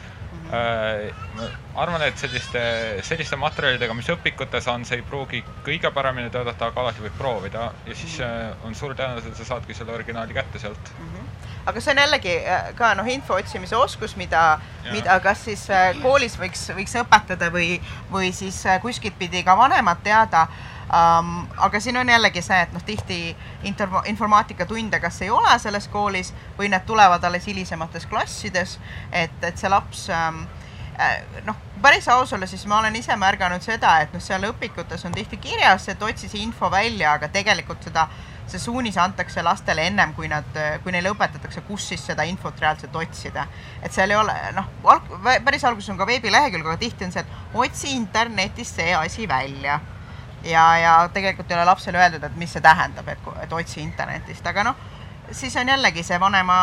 Ma 0.50 1.82
arvan, 1.82 2.02
et 2.06 2.18
selliste, 2.18 2.60
selliste 3.06 3.36
materjalidega, 3.40 3.94
mis 3.94 4.08
õpikutes 4.14 4.68
on, 4.72 4.84
see 4.86 5.00
ei 5.00 5.06
pruugi 5.06 5.42
kõige 5.66 5.90
paremini 5.94 6.30
töötada, 6.30 6.70
aga 6.70 6.84
alati 6.84 7.04
võib 7.04 7.18
proovida. 7.18 7.70
Ja 7.86 7.96
siis 7.98 8.20
äh, 8.24 8.52
on 8.64 8.74
suur 8.78 8.94
tõenäosus, 8.94 9.32
et 9.32 9.42
sa 9.42 9.50
saadki 9.54 9.74
selle 9.74 9.96
originaali 9.96 10.36
kätte 10.36 10.62
sealt. 10.62 10.94
Mm. 10.98 11.12
-hmm 11.14 11.26
aga 11.66 11.80
see 11.80 11.90
on 11.90 11.98
jällegi 11.98 12.34
äh, 12.46 12.68
ka 12.78 12.92
noh, 12.94 13.08
info 13.10 13.34
otsimise 13.34 13.76
oskus, 13.76 14.16
mida, 14.16 14.60
mida 14.92 15.18
kas 15.20 15.44
siis 15.48 15.64
äh, 15.70 15.98
koolis 16.02 16.38
võiks, 16.38 16.68
võiks 16.76 16.94
õpetada 17.02 17.50
või, 17.50 17.80
või 18.12 18.30
siis 18.32 18.60
äh, 18.66 18.78
kuskilt 18.82 19.18
pidi 19.18 19.42
ka 19.46 19.56
vanemad 19.58 20.02
teada 20.04 20.46
um,. 20.90 21.46
aga 21.56 21.80
siin 21.80 21.96
on 21.96 22.08
jällegi 22.08 22.42
see, 22.42 22.60
et 22.62 22.72
noh, 22.72 22.82
tihti 22.86 23.20
inter-, 23.64 24.02
informaatikatunde 24.12 25.00
kas 25.00 25.22
ei 25.22 25.30
ole 25.30 25.58
selles 25.58 25.88
koolis 25.88 26.34
või 26.58 26.70
need 26.72 26.86
tulevad 26.86 27.24
alles 27.24 27.46
hilisemates 27.46 28.06
klassides, 28.06 28.78
et, 29.12 29.42
et 29.42 29.58
see 29.58 29.70
laps 29.72 30.08
um, 30.14 30.44
noh, 31.44 31.56
päris 31.82 32.08
aus 32.08 32.32
olla, 32.32 32.46
siis 32.46 32.66
ma 32.66 32.78
olen 32.78 32.96
ise 32.96 33.16
märganud 33.16 33.62
seda, 33.62 33.98
et 34.00 34.14
noh, 34.14 34.22
seal 34.22 34.48
õpikutes 34.48 35.04
on 35.06 35.14
tihti 35.14 35.36
kirjas, 35.36 35.88
et 35.92 36.02
otsi 36.02 36.28
see 36.28 36.42
info 36.42 36.70
välja, 36.72 37.12
aga 37.18 37.28
tegelikult 37.32 37.84
seda 37.84 38.08
see 38.46 38.62
suunis 38.62 38.96
antakse 39.02 39.42
lastele 39.42 39.88
ennem, 39.90 40.12
kui 40.14 40.28
nad, 40.30 40.46
kui 40.84 40.94
neile 40.94 41.10
õpetatakse, 41.10 41.64
kus 41.66 41.88
siis 41.90 42.04
seda 42.12 42.24
infot 42.30 42.60
reaalselt 42.62 42.94
otsida. 42.96 43.46
et 43.82 43.92
seal 43.92 44.10
ei 44.10 44.16
ole, 44.16 44.34
noh, 44.54 44.70
päris 45.44 45.64
alguses 45.64 45.90
on 45.90 45.98
ka 45.98 46.06
veebilehekülg, 46.06 46.66
aga 46.66 46.78
tihti 46.80 47.04
on 47.04 47.12
see, 47.12 47.26
et 47.26 47.54
otsi 47.66 47.92
internetist 47.96 48.80
see 48.80 48.94
asi 48.94 49.28
välja. 49.28 49.80
Ja, 50.44 50.66
ja 50.78 50.94
tegelikult 51.12 51.50
ei 51.50 51.58
ole 51.58 51.64
lapsele 51.64 51.98
öeldud, 51.98 52.24
et 52.24 52.36
mis 52.36 52.52
see 52.52 52.64
tähendab, 52.64 53.08
et, 53.08 53.28
et 53.42 53.52
otsi 53.52 53.82
internetist, 53.82 54.46
aga 54.46 54.70
noh, 54.70 54.88
siis 55.30 55.56
on 55.56 55.68
jällegi 55.68 56.04
see 56.06 56.20
vanema, 56.20 56.58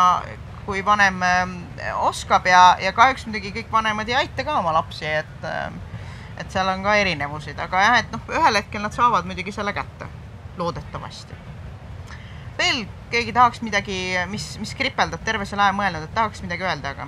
kui 0.64 0.84
vanem 0.84 1.22
äh, 1.22 1.96
oskab 2.06 2.46
ja, 2.46 2.76
ja 2.80 2.92
kahjuks 2.96 3.26
muidugi 3.26 3.52
kõik 3.58 3.72
vanemad 3.72 4.08
ei 4.08 4.22
aita 4.22 4.46
ka 4.46 4.60
oma 4.60 4.72
lapsi, 4.78 5.06
et 5.06 5.48
äh, 5.48 5.72
et 6.38 6.50
seal 6.50 6.68
on 6.68 6.82
ka 6.82 6.96
erinevusid, 6.98 7.58
aga 7.60 7.82
jah, 7.82 7.98
et 8.02 8.12
noh, 8.12 8.20
ühel 8.34 8.54
hetkel 8.58 8.82
nad 8.82 8.92
saavad 8.94 9.24
muidugi 9.28 9.52
selle 9.54 9.72
kätte, 9.76 10.06
loodetavasti. 10.58 11.34
Veel 12.58 12.84
keegi 13.10 13.32
tahaks 13.34 13.62
midagi, 13.66 13.96
mis, 14.30 14.58
mis 14.62 14.74
kripeldab 14.78 15.22
terve 15.26 15.46
selle 15.46 15.62
aja 15.66 15.74
mõelnud, 15.76 16.02
et 16.06 16.14
tahaks 16.14 16.42
midagi 16.42 16.62
öelda, 16.66 16.88
aga 16.94 17.04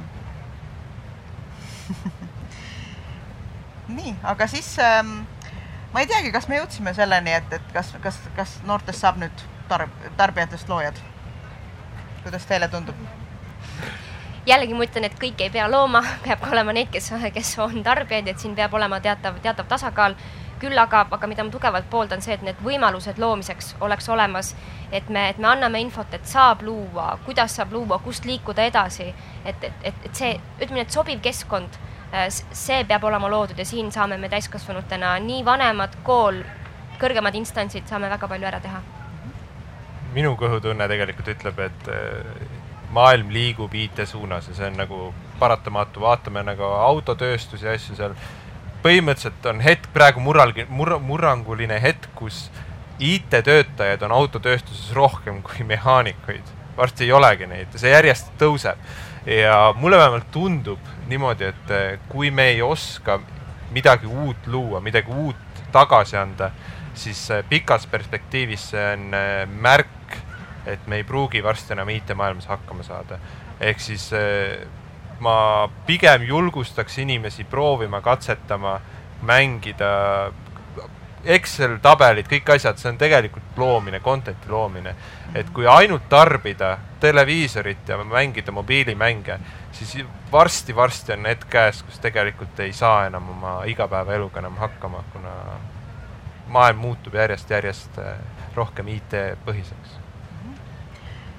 nii, 3.97 4.13
aga 4.27 4.47
siis 4.51 4.79
ähm, 4.83 5.21
ma 5.97 6.03
ei 6.05 6.09
teagi, 6.11 6.29
kas 6.29 6.45
me 6.45 6.59
jõudsime 6.59 6.93
selleni, 6.93 7.33
et, 7.33 7.53
et 7.57 7.71
kas, 7.73 7.95
kas, 8.05 8.19
kas 8.37 8.51
noortest 8.69 9.01
saab 9.01 9.17
nüüd 9.17 9.45
tarb-, 9.71 10.03
tarbijatest 10.19 10.69
loojad? 10.69 10.99
kuidas 12.21 12.45
teile 12.45 12.69
tundub? 12.69 12.99
jällegi 14.47 14.77
ma 14.77 14.85
ütlen, 14.85 15.07
et 15.09 15.17
kõik 15.17 15.41
ei 15.41 15.49
pea 15.55 15.65
looma, 15.73 16.03
peab 16.27 16.43
ka 16.45 16.53
olema 16.53 16.75
neid, 16.77 16.91
kes, 16.93 17.09
kes 17.33 17.55
on 17.65 17.81
tarbijaid, 17.87 18.29
et 18.29 18.45
siin 18.45 18.53
peab 18.59 18.77
olema 18.77 19.01
teatav, 19.01 19.41
teatav 19.41 19.71
tasakaal 19.73 20.19
küll 20.61 20.77
aga, 20.85 21.07
aga 21.17 21.33
mida 21.33 21.49
ma 21.49 21.55
tugevalt 21.57 21.89
pooldan, 21.89 22.21
see, 22.21 22.37
et 22.37 22.45
need 22.45 22.61
võimalused 22.65 23.17
loomiseks 23.23 23.73
oleks 23.81 24.13
olemas, 24.13 24.53
et 24.93 25.09
me, 25.09 25.31
et 25.33 25.41
me 25.41 25.49
anname 25.49 25.81
infot, 25.81 26.13
et 26.13 26.29
saab 26.29 26.61
luua, 26.69 27.15
kuidas 27.25 27.57
saab 27.57 27.73
luua, 27.73 28.03
kust 28.05 28.29
liikuda 28.29 28.69
edasi, 28.69 29.09
et, 29.45 29.65
et, 29.65 29.83
et, 29.83 30.09
et 30.11 30.25
see, 30.25 30.37
ütleme 30.61 30.85
et 30.85 30.93
sobiv 30.93 31.25
keskkond, 31.25 31.81
see 32.31 32.85
peab 32.89 33.05
olema 33.05 33.31
loodud 33.31 33.59
ja 33.59 33.65
siin 33.65 33.91
saame 33.93 34.19
me 34.19 34.29
täiskasvanutena, 34.33 35.17
nii 35.25 35.45
vanemad, 35.45 35.99
kool, 36.07 36.43
kõrgemad 37.01 37.35
instantsid, 37.35 37.87
saame 37.89 38.11
väga 38.11 38.29
palju 38.29 38.47
ära 38.47 38.61
teha. 38.61 38.83
minu 40.17 40.33
kõhutunne 40.41 40.87
tegelikult 40.89 41.29
ütleb, 41.29 41.59
et 41.61 41.89
äh, 41.93 42.47
maailm 42.91 43.31
liigub 43.31 43.75
IT 43.75 44.07
suunas 44.09 44.49
ja 44.49 44.55
see 44.55 44.71
on 44.71 44.79
nagu 44.81 45.01
paratamatu, 45.39 46.01
vaatame 46.01 46.43
nagu 46.47 46.65
autotööstusi 46.65 47.67
ja 47.67 47.75
asju 47.77 47.97
seal 47.99 48.15
põhimõtteliselt 48.85 49.49
on 49.51 49.61
hetk 49.65 49.91
praegu 49.93 50.23
murral, 50.23 50.55
mur-, 50.69 50.99
murranguline 51.03 51.79
hetk, 51.83 52.09
kus 52.15 52.47
IT-töötajaid 53.03 54.05
on 54.07 54.15
autotööstuses 54.17 54.93
rohkem 54.97 55.43
kui 55.45 55.67
mehaanikuid. 55.67 56.55
varsti 56.77 57.05
ei 57.05 57.13
olegi 57.13 57.47
neid 57.47 57.73
ja 57.73 57.79
see 57.81 57.91
järjest 57.91 58.33
tõuseb. 58.41 58.81
Ja 59.27 59.75
mulle 59.77 59.99
vähemalt 59.99 60.31
tundub 60.31 60.79
niimoodi, 61.07 61.45
et 61.45 61.71
eh, 61.71 61.99
kui 62.09 62.31
me 62.31 62.49
ei 62.53 62.63
oska 62.63 63.19
midagi 63.75 64.07
uut 64.07 64.47
luua, 64.47 64.81
midagi 64.81 65.11
uut 65.11 65.63
tagasi 65.73 66.17
anda, 66.17 66.51
siis 66.95 67.31
eh, 67.31 67.45
pikas 67.49 67.87
perspektiivis 67.91 68.71
see 68.71 68.87
on 68.95 69.15
eh, 69.15 69.43
märk, 69.47 70.19
et 70.67 70.87
me 70.87 71.01
ei 71.01 71.05
pruugi 71.07 71.43
varsti 71.43 71.75
enam 71.75 71.91
IT-maailmas 71.95 72.47
hakkama 72.51 72.83
saada. 72.83 73.19
ehk 73.61 73.81
siis 73.81 74.11
ma 75.21 75.69
pigem 75.87 76.27
julgustaks 76.29 76.99
inimesi 76.99 77.45
proovima, 77.45 78.01
katsetama, 78.01 78.81
mängida. 79.23 80.33
Excel 81.27 81.79
tabelid, 81.83 82.29
kõik 82.31 82.53
asjad, 82.55 82.79
see 82.79 82.91
on 82.93 82.99
tegelikult 82.99 83.59
loomine, 83.59 84.01
content'i 84.01 84.51
loomine. 84.51 84.95
et 85.35 85.51
kui 85.53 85.67
ainult 85.67 86.09
tarbida 86.09 86.79
televiisorit 87.01 87.89
ja 87.89 87.99
mängida 88.05 88.53
mobiilimänge, 88.53 89.39
siis 89.73 89.99
varsti-varsti 90.33 91.13
on 91.13 91.27
hetk 91.27 91.49
käes, 91.51 91.83
kus 91.83 91.99
tegelikult 91.99 92.61
ei 92.61 92.73
saa 92.73 93.07
enam 93.07 93.29
oma 93.31 93.65
igapäevaeluga 93.65 94.39
enam 94.41 94.57
hakkama, 94.57 95.05
kuna 95.13 95.35
maailm 96.49 96.79
muutub 96.79 97.15
järjest-järjest 97.15 97.99
eh, 97.99 98.19
rohkem 98.55 98.89
IT-põhiseks. 98.89 99.99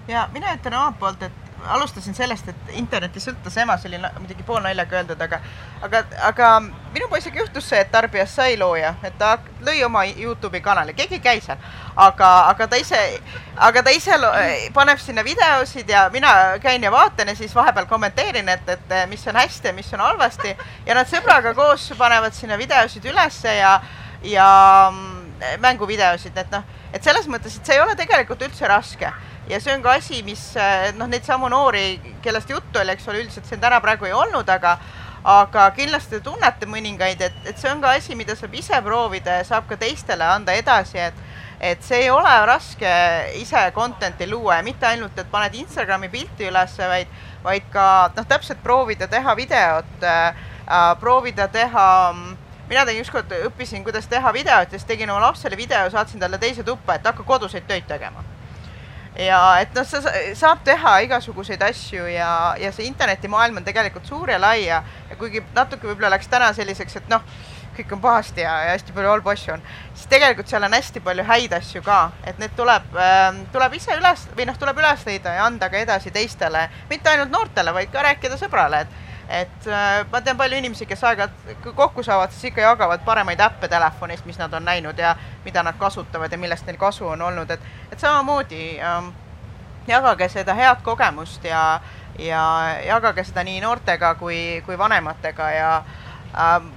ja 0.07 0.29
mina 0.33 0.53
ütlen 0.55 0.73
omalt 0.73 0.99
poolt, 0.99 1.23
et 1.23 1.46
alustasin 1.65 2.15
sellest, 2.15 2.47
et 2.47 2.69
interneti 2.79 3.21
sõltus 3.21 3.57
ema, 3.59 3.77
see 3.77 3.89
oli 3.89 3.99
muidugi 4.19 4.45
poolnaljaga 4.45 4.99
öeldud, 4.99 5.21
aga, 5.21 5.39
aga, 5.85 6.01
aga 6.29 6.49
minu 6.93 7.07
poisiga 7.09 7.41
juhtus 7.41 7.67
see, 7.69 7.79
et 7.81 7.91
tarbijast 7.91 8.37
sai 8.39 8.57
looja, 8.59 8.93
et 9.07 9.17
ta 9.19 9.37
lõi 9.65 9.81
oma 9.85 10.03
Youtube'i 10.07 10.61
kanali, 10.63 10.95
keegi 10.97 11.17
ei 11.17 11.23
käi 11.23 11.41
seal, 11.43 11.59
aga, 11.95 12.31
aga 12.53 12.67
ta 12.71 12.79
ise, 12.79 13.01
aga 13.69 13.83
ta 13.83 13.93
ise 13.95 14.19
paneb 14.73 15.01
sinna 15.01 15.25
videosid 15.27 15.89
ja 15.89 16.07
mina 16.13 16.33
käin 16.63 16.83
ja 16.83 16.91
vaatan 16.93 17.33
ja 17.33 17.35
siis 17.35 17.55
vahepeal 17.55 17.89
kommenteerin, 17.89 18.49
et, 18.49 18.69
et 18.77 18.97
mis 19.09 19.27
on 19.27 19.39
hästi 19.39 19.71
ja 19.71 19.77
mis 19.77 19.93
on 19.93 20.05
halvasti 20.05 20.55
ja 20.85 20.97
nad 20.97 21.09
sõbraga 21.09 21.55
koos 21.57 21.89
panevad 21.97 22.35
sinna 22.37 22.57
videosid 22.57 23.05
ülesse 23.05 23.55
ja, 23.59 23.79
ja 24.23 24.49
mm, 24.91 25.57
mänguvideosid, 25.61 26.37
et 26.37 26.53
noh, 26.53 26.63
et 26.93 27.03
selles 27.03 27.27
mõttes, 27.29 27.57
et 27.57 27.65
see 27.65 27.75
ei 27.75 27.83
ole 27.83 27.95
tegelikult 27.97 28.45
üldse 28.47 28.69
raske 28.69 29.11
ja 29.49 29.59
see 29.63 29.73
on 29.75 29.83
ka 29.83 29.97
asi, 29.97 30.21
mis 30.27 30.41
eh, 30.59 30.91
noh, 30.97 31.09
neid 31.09 31.25
samu 31.27 31.49
noori, 31.51 32.15
kellest 32.23 32.49
juttu 32.51 32.81
oli, 32.81 32.93
eks 32.95 33.07
ole, 33.07 33.23
üldiselt 33.23 33.47
siin 33.49 33.61
täna 33.63 33.79
praegu 33.83 34.07
ei 34.09 34.15
olnud, 34.15 34.49
aga 34.49 34.77
aga 35.27 35.65
kindlasti 35.75 36.15
te 36.15 36.19
tunnete 36.23 36.67
mõningaid, 36.69 37.21
et, 37.25 37.39
et 37.49 37.57
see 37.59 37.71
on 37.71 37.81
ka 37.83 37.95
asi, 37.97 38.15
mida 38.15 38.35
saab 38.37 38.53
ise 38.55 38.77
proovida 38.85 39.41
ja 39.41 39.47
saab 39.47 39.65
ka 39.67 39.75
teistele 39.79 40.23
anda 40.23 40.55
edasi, 40.55 41.01
et 41.09 41.25
et 41.57 41.81
see 41.81 42.03
ei 42.03 42.09
ole 42.13 42.31
raske 42.45 42.89
ise 43.39 43.63
content'i 43.73 44.27
luua 44.29 44.59
ja 44.59 44.63
mitte 44.63 44.85
ainult, 44.85 45.17
et 45.17 45.31
paned 45.31 45.55
Instagrami 45.57 46.05
pilti 46.13 46.45
ülesse, 46.45 46.85
vaid, 46.85 47.09
vaid 47.43 47.65
ka 47.73 47.87
noh, 48.13 48.27
täpselt 48.29 48.61
proovida 48.63 49.09
teha 49.09 49.33
videot 49.35 50.05
äh,, 50.05 50.45
proovida 51.01 51.47
teha 51.49 51.87
mina 52.69 52.85
tegin 52.85 53.01
ükskord, 53.01 53.33
õppisin, 53.49 53.83
kuidas 53.83 54.05
teha 54.11 54.33
videot 54.35 54.69
ja 54.69 54.77
siis 54.77 54.85
tegin 54.85 55.09
oma 55.09 55.31
lapsele 55.31 55.57
video, 55.57 55.89
saatsin 55.89 56.21
talle 56.21 56.37
teise 56.37 56.63
tuppa, 56.67 56.99
et 56.99 57.09
hakka 57.09 57.25
koduseid 57.25 57.65
töid 57.65 57.89
tegema 57.89 58.36
ja 59.17 59.41
et 59.61 59.73
noh, 59.75 59.85
sa 59.87 60.01
saab 60.37 60.63
teha 60.65 60.97
igasuguseid 61.07 61.61
asju 61.65 62.07
ja, 62.11 62.31
ja 62.61 62.71
see 62.73 62.87
internetimaailm 62.89 63.61
on 63.61 63.65
tegelikult 63.67 64.05
suur 64.05 64.29
ja 64.29 64.39
lai 64.41 64.67
ja, 64.67 64.83
ja 65.09 65.17
kuigi 65.19 65.41
natuke 65.55 65.89
võib-olla 65.89 66.13
läks 66.15 66.29
täna 66.29 66.51
selliseks, 66.53 66.99
et 67.01 67.09
noh, 67.09 67.25
kõik 67.77 67.93
on 67.93 68.01
pahasti 68.01 68.41
ja, 68.41 68.53
ja 68.65 68.75
hästi 68.75 68.93
palju 68.93 69.11
halbu 69.13 69.33
asju 69.33 69.55
on, 69.57 69.65
siis 69.93 70.09
tegelikult 70.11 70.49
seal 70.49 70.65
on 70.65 70.77
hästi 70.77 71.01
palju 71.05 71.25
häid 71.27 71.57
asju 71.57 71.81
ka, 71.85 71.99
et 72.29 72.39
need 72.41 72.53
tuleb 72.57 72.97
äh,, 72.97 73.41
tuleb 73.53 73.77
ise 73.77 73.97
üles 73.97 74.27
või 74.37 74.47
noh, 74.49 74.57
tuleb 74.61 74.81
üles 74.83 75.05
leida 75.09 75.35
ja 75.37 75.49
anda 75.49 75.69
ka 75.73 75.81
edasi 75.81 76.13
teistele, 76.13 76.67
mitte 76.89 77.13
ainult 77.13 77.33
noortele, 77.33 77.73
vaid 77.73 77.93
ka 77.93 78.05
rääkida 78.05 78.39
sõbrale, 78.39 78.85
et 78.85 79.06
et 79.29 79.67
äh, 79.67 80.05
ma 80.11 80.21
tean 80.21 80.37
palju 80.37 80.57
inimesi, 80.57 80.85
kes 80.85 81.03
aeg-ajalt 81.03 81.71
kokku 81.75 82.03
saavad, 82.03 82.31
siis 82.31 82.51
ikka 82.51 82.61
jagavad 82.61 83.03
paremaid 83.05 83.39
äppe 83.43 83.67
telefonist, 83.67 84.25
mis 84.25 84.39
nad 84.39 84.53
on 84.53 84.65
näinud 84.65 84.97
ja 84.97 85.15
mida 85.45 85.63
nad 85.63 85.75
kasutavad 85.77 86.31
ja 86.31 86.37
millest 86.37 86.65
neil 86.65 86.77
kasu 86.77 87.07
on 87.07 87.21
olnud, 87.21 87.51
et, 87.51 87.61
et 87.91 87.99
samamoodi 87.99 88.79
ähm, 88.79 89.11
jagage 89.87 90.29
seda 90.29 90.55
head 90.55 90.81
kogemust 90.83 91.43
ja, 91.43 91.79
ja 92.19 92.41
jagage 92.85 93.23
seda 93.27 93.43
nii 93.43 93.61
noortega 93.61 94.15
kui, 94.15 94.63
kui 94.65 94.77
vanematega 94.77 95.51
ja 95.51 95.71
ähm, 96.39 96.71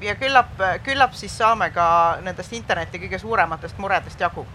ja 0.00 0.14
küllap, 0.20 0.52
küllap 0.84 1.16
siis 1.16 1.38
saame 1.38 1.70
ka 1.72 1.88
nendest 2.22 2.52
interneti 2.52 3.00
kõige 3.00 3.18
suurematest 3.18 3.78
muredest 3.78 4.20
jagu. 4.20 4.46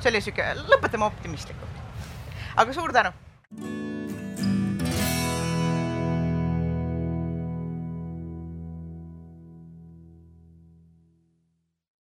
see 0.00 0.10
oli 0.10 0.20
sihuke, 0.20 0.54
lõpetame 0.68 1.04
optimistlikult. 1.04 1.82
aga 2.56 2.72
suur 2.72 2.92
tänu! 2.92 3.83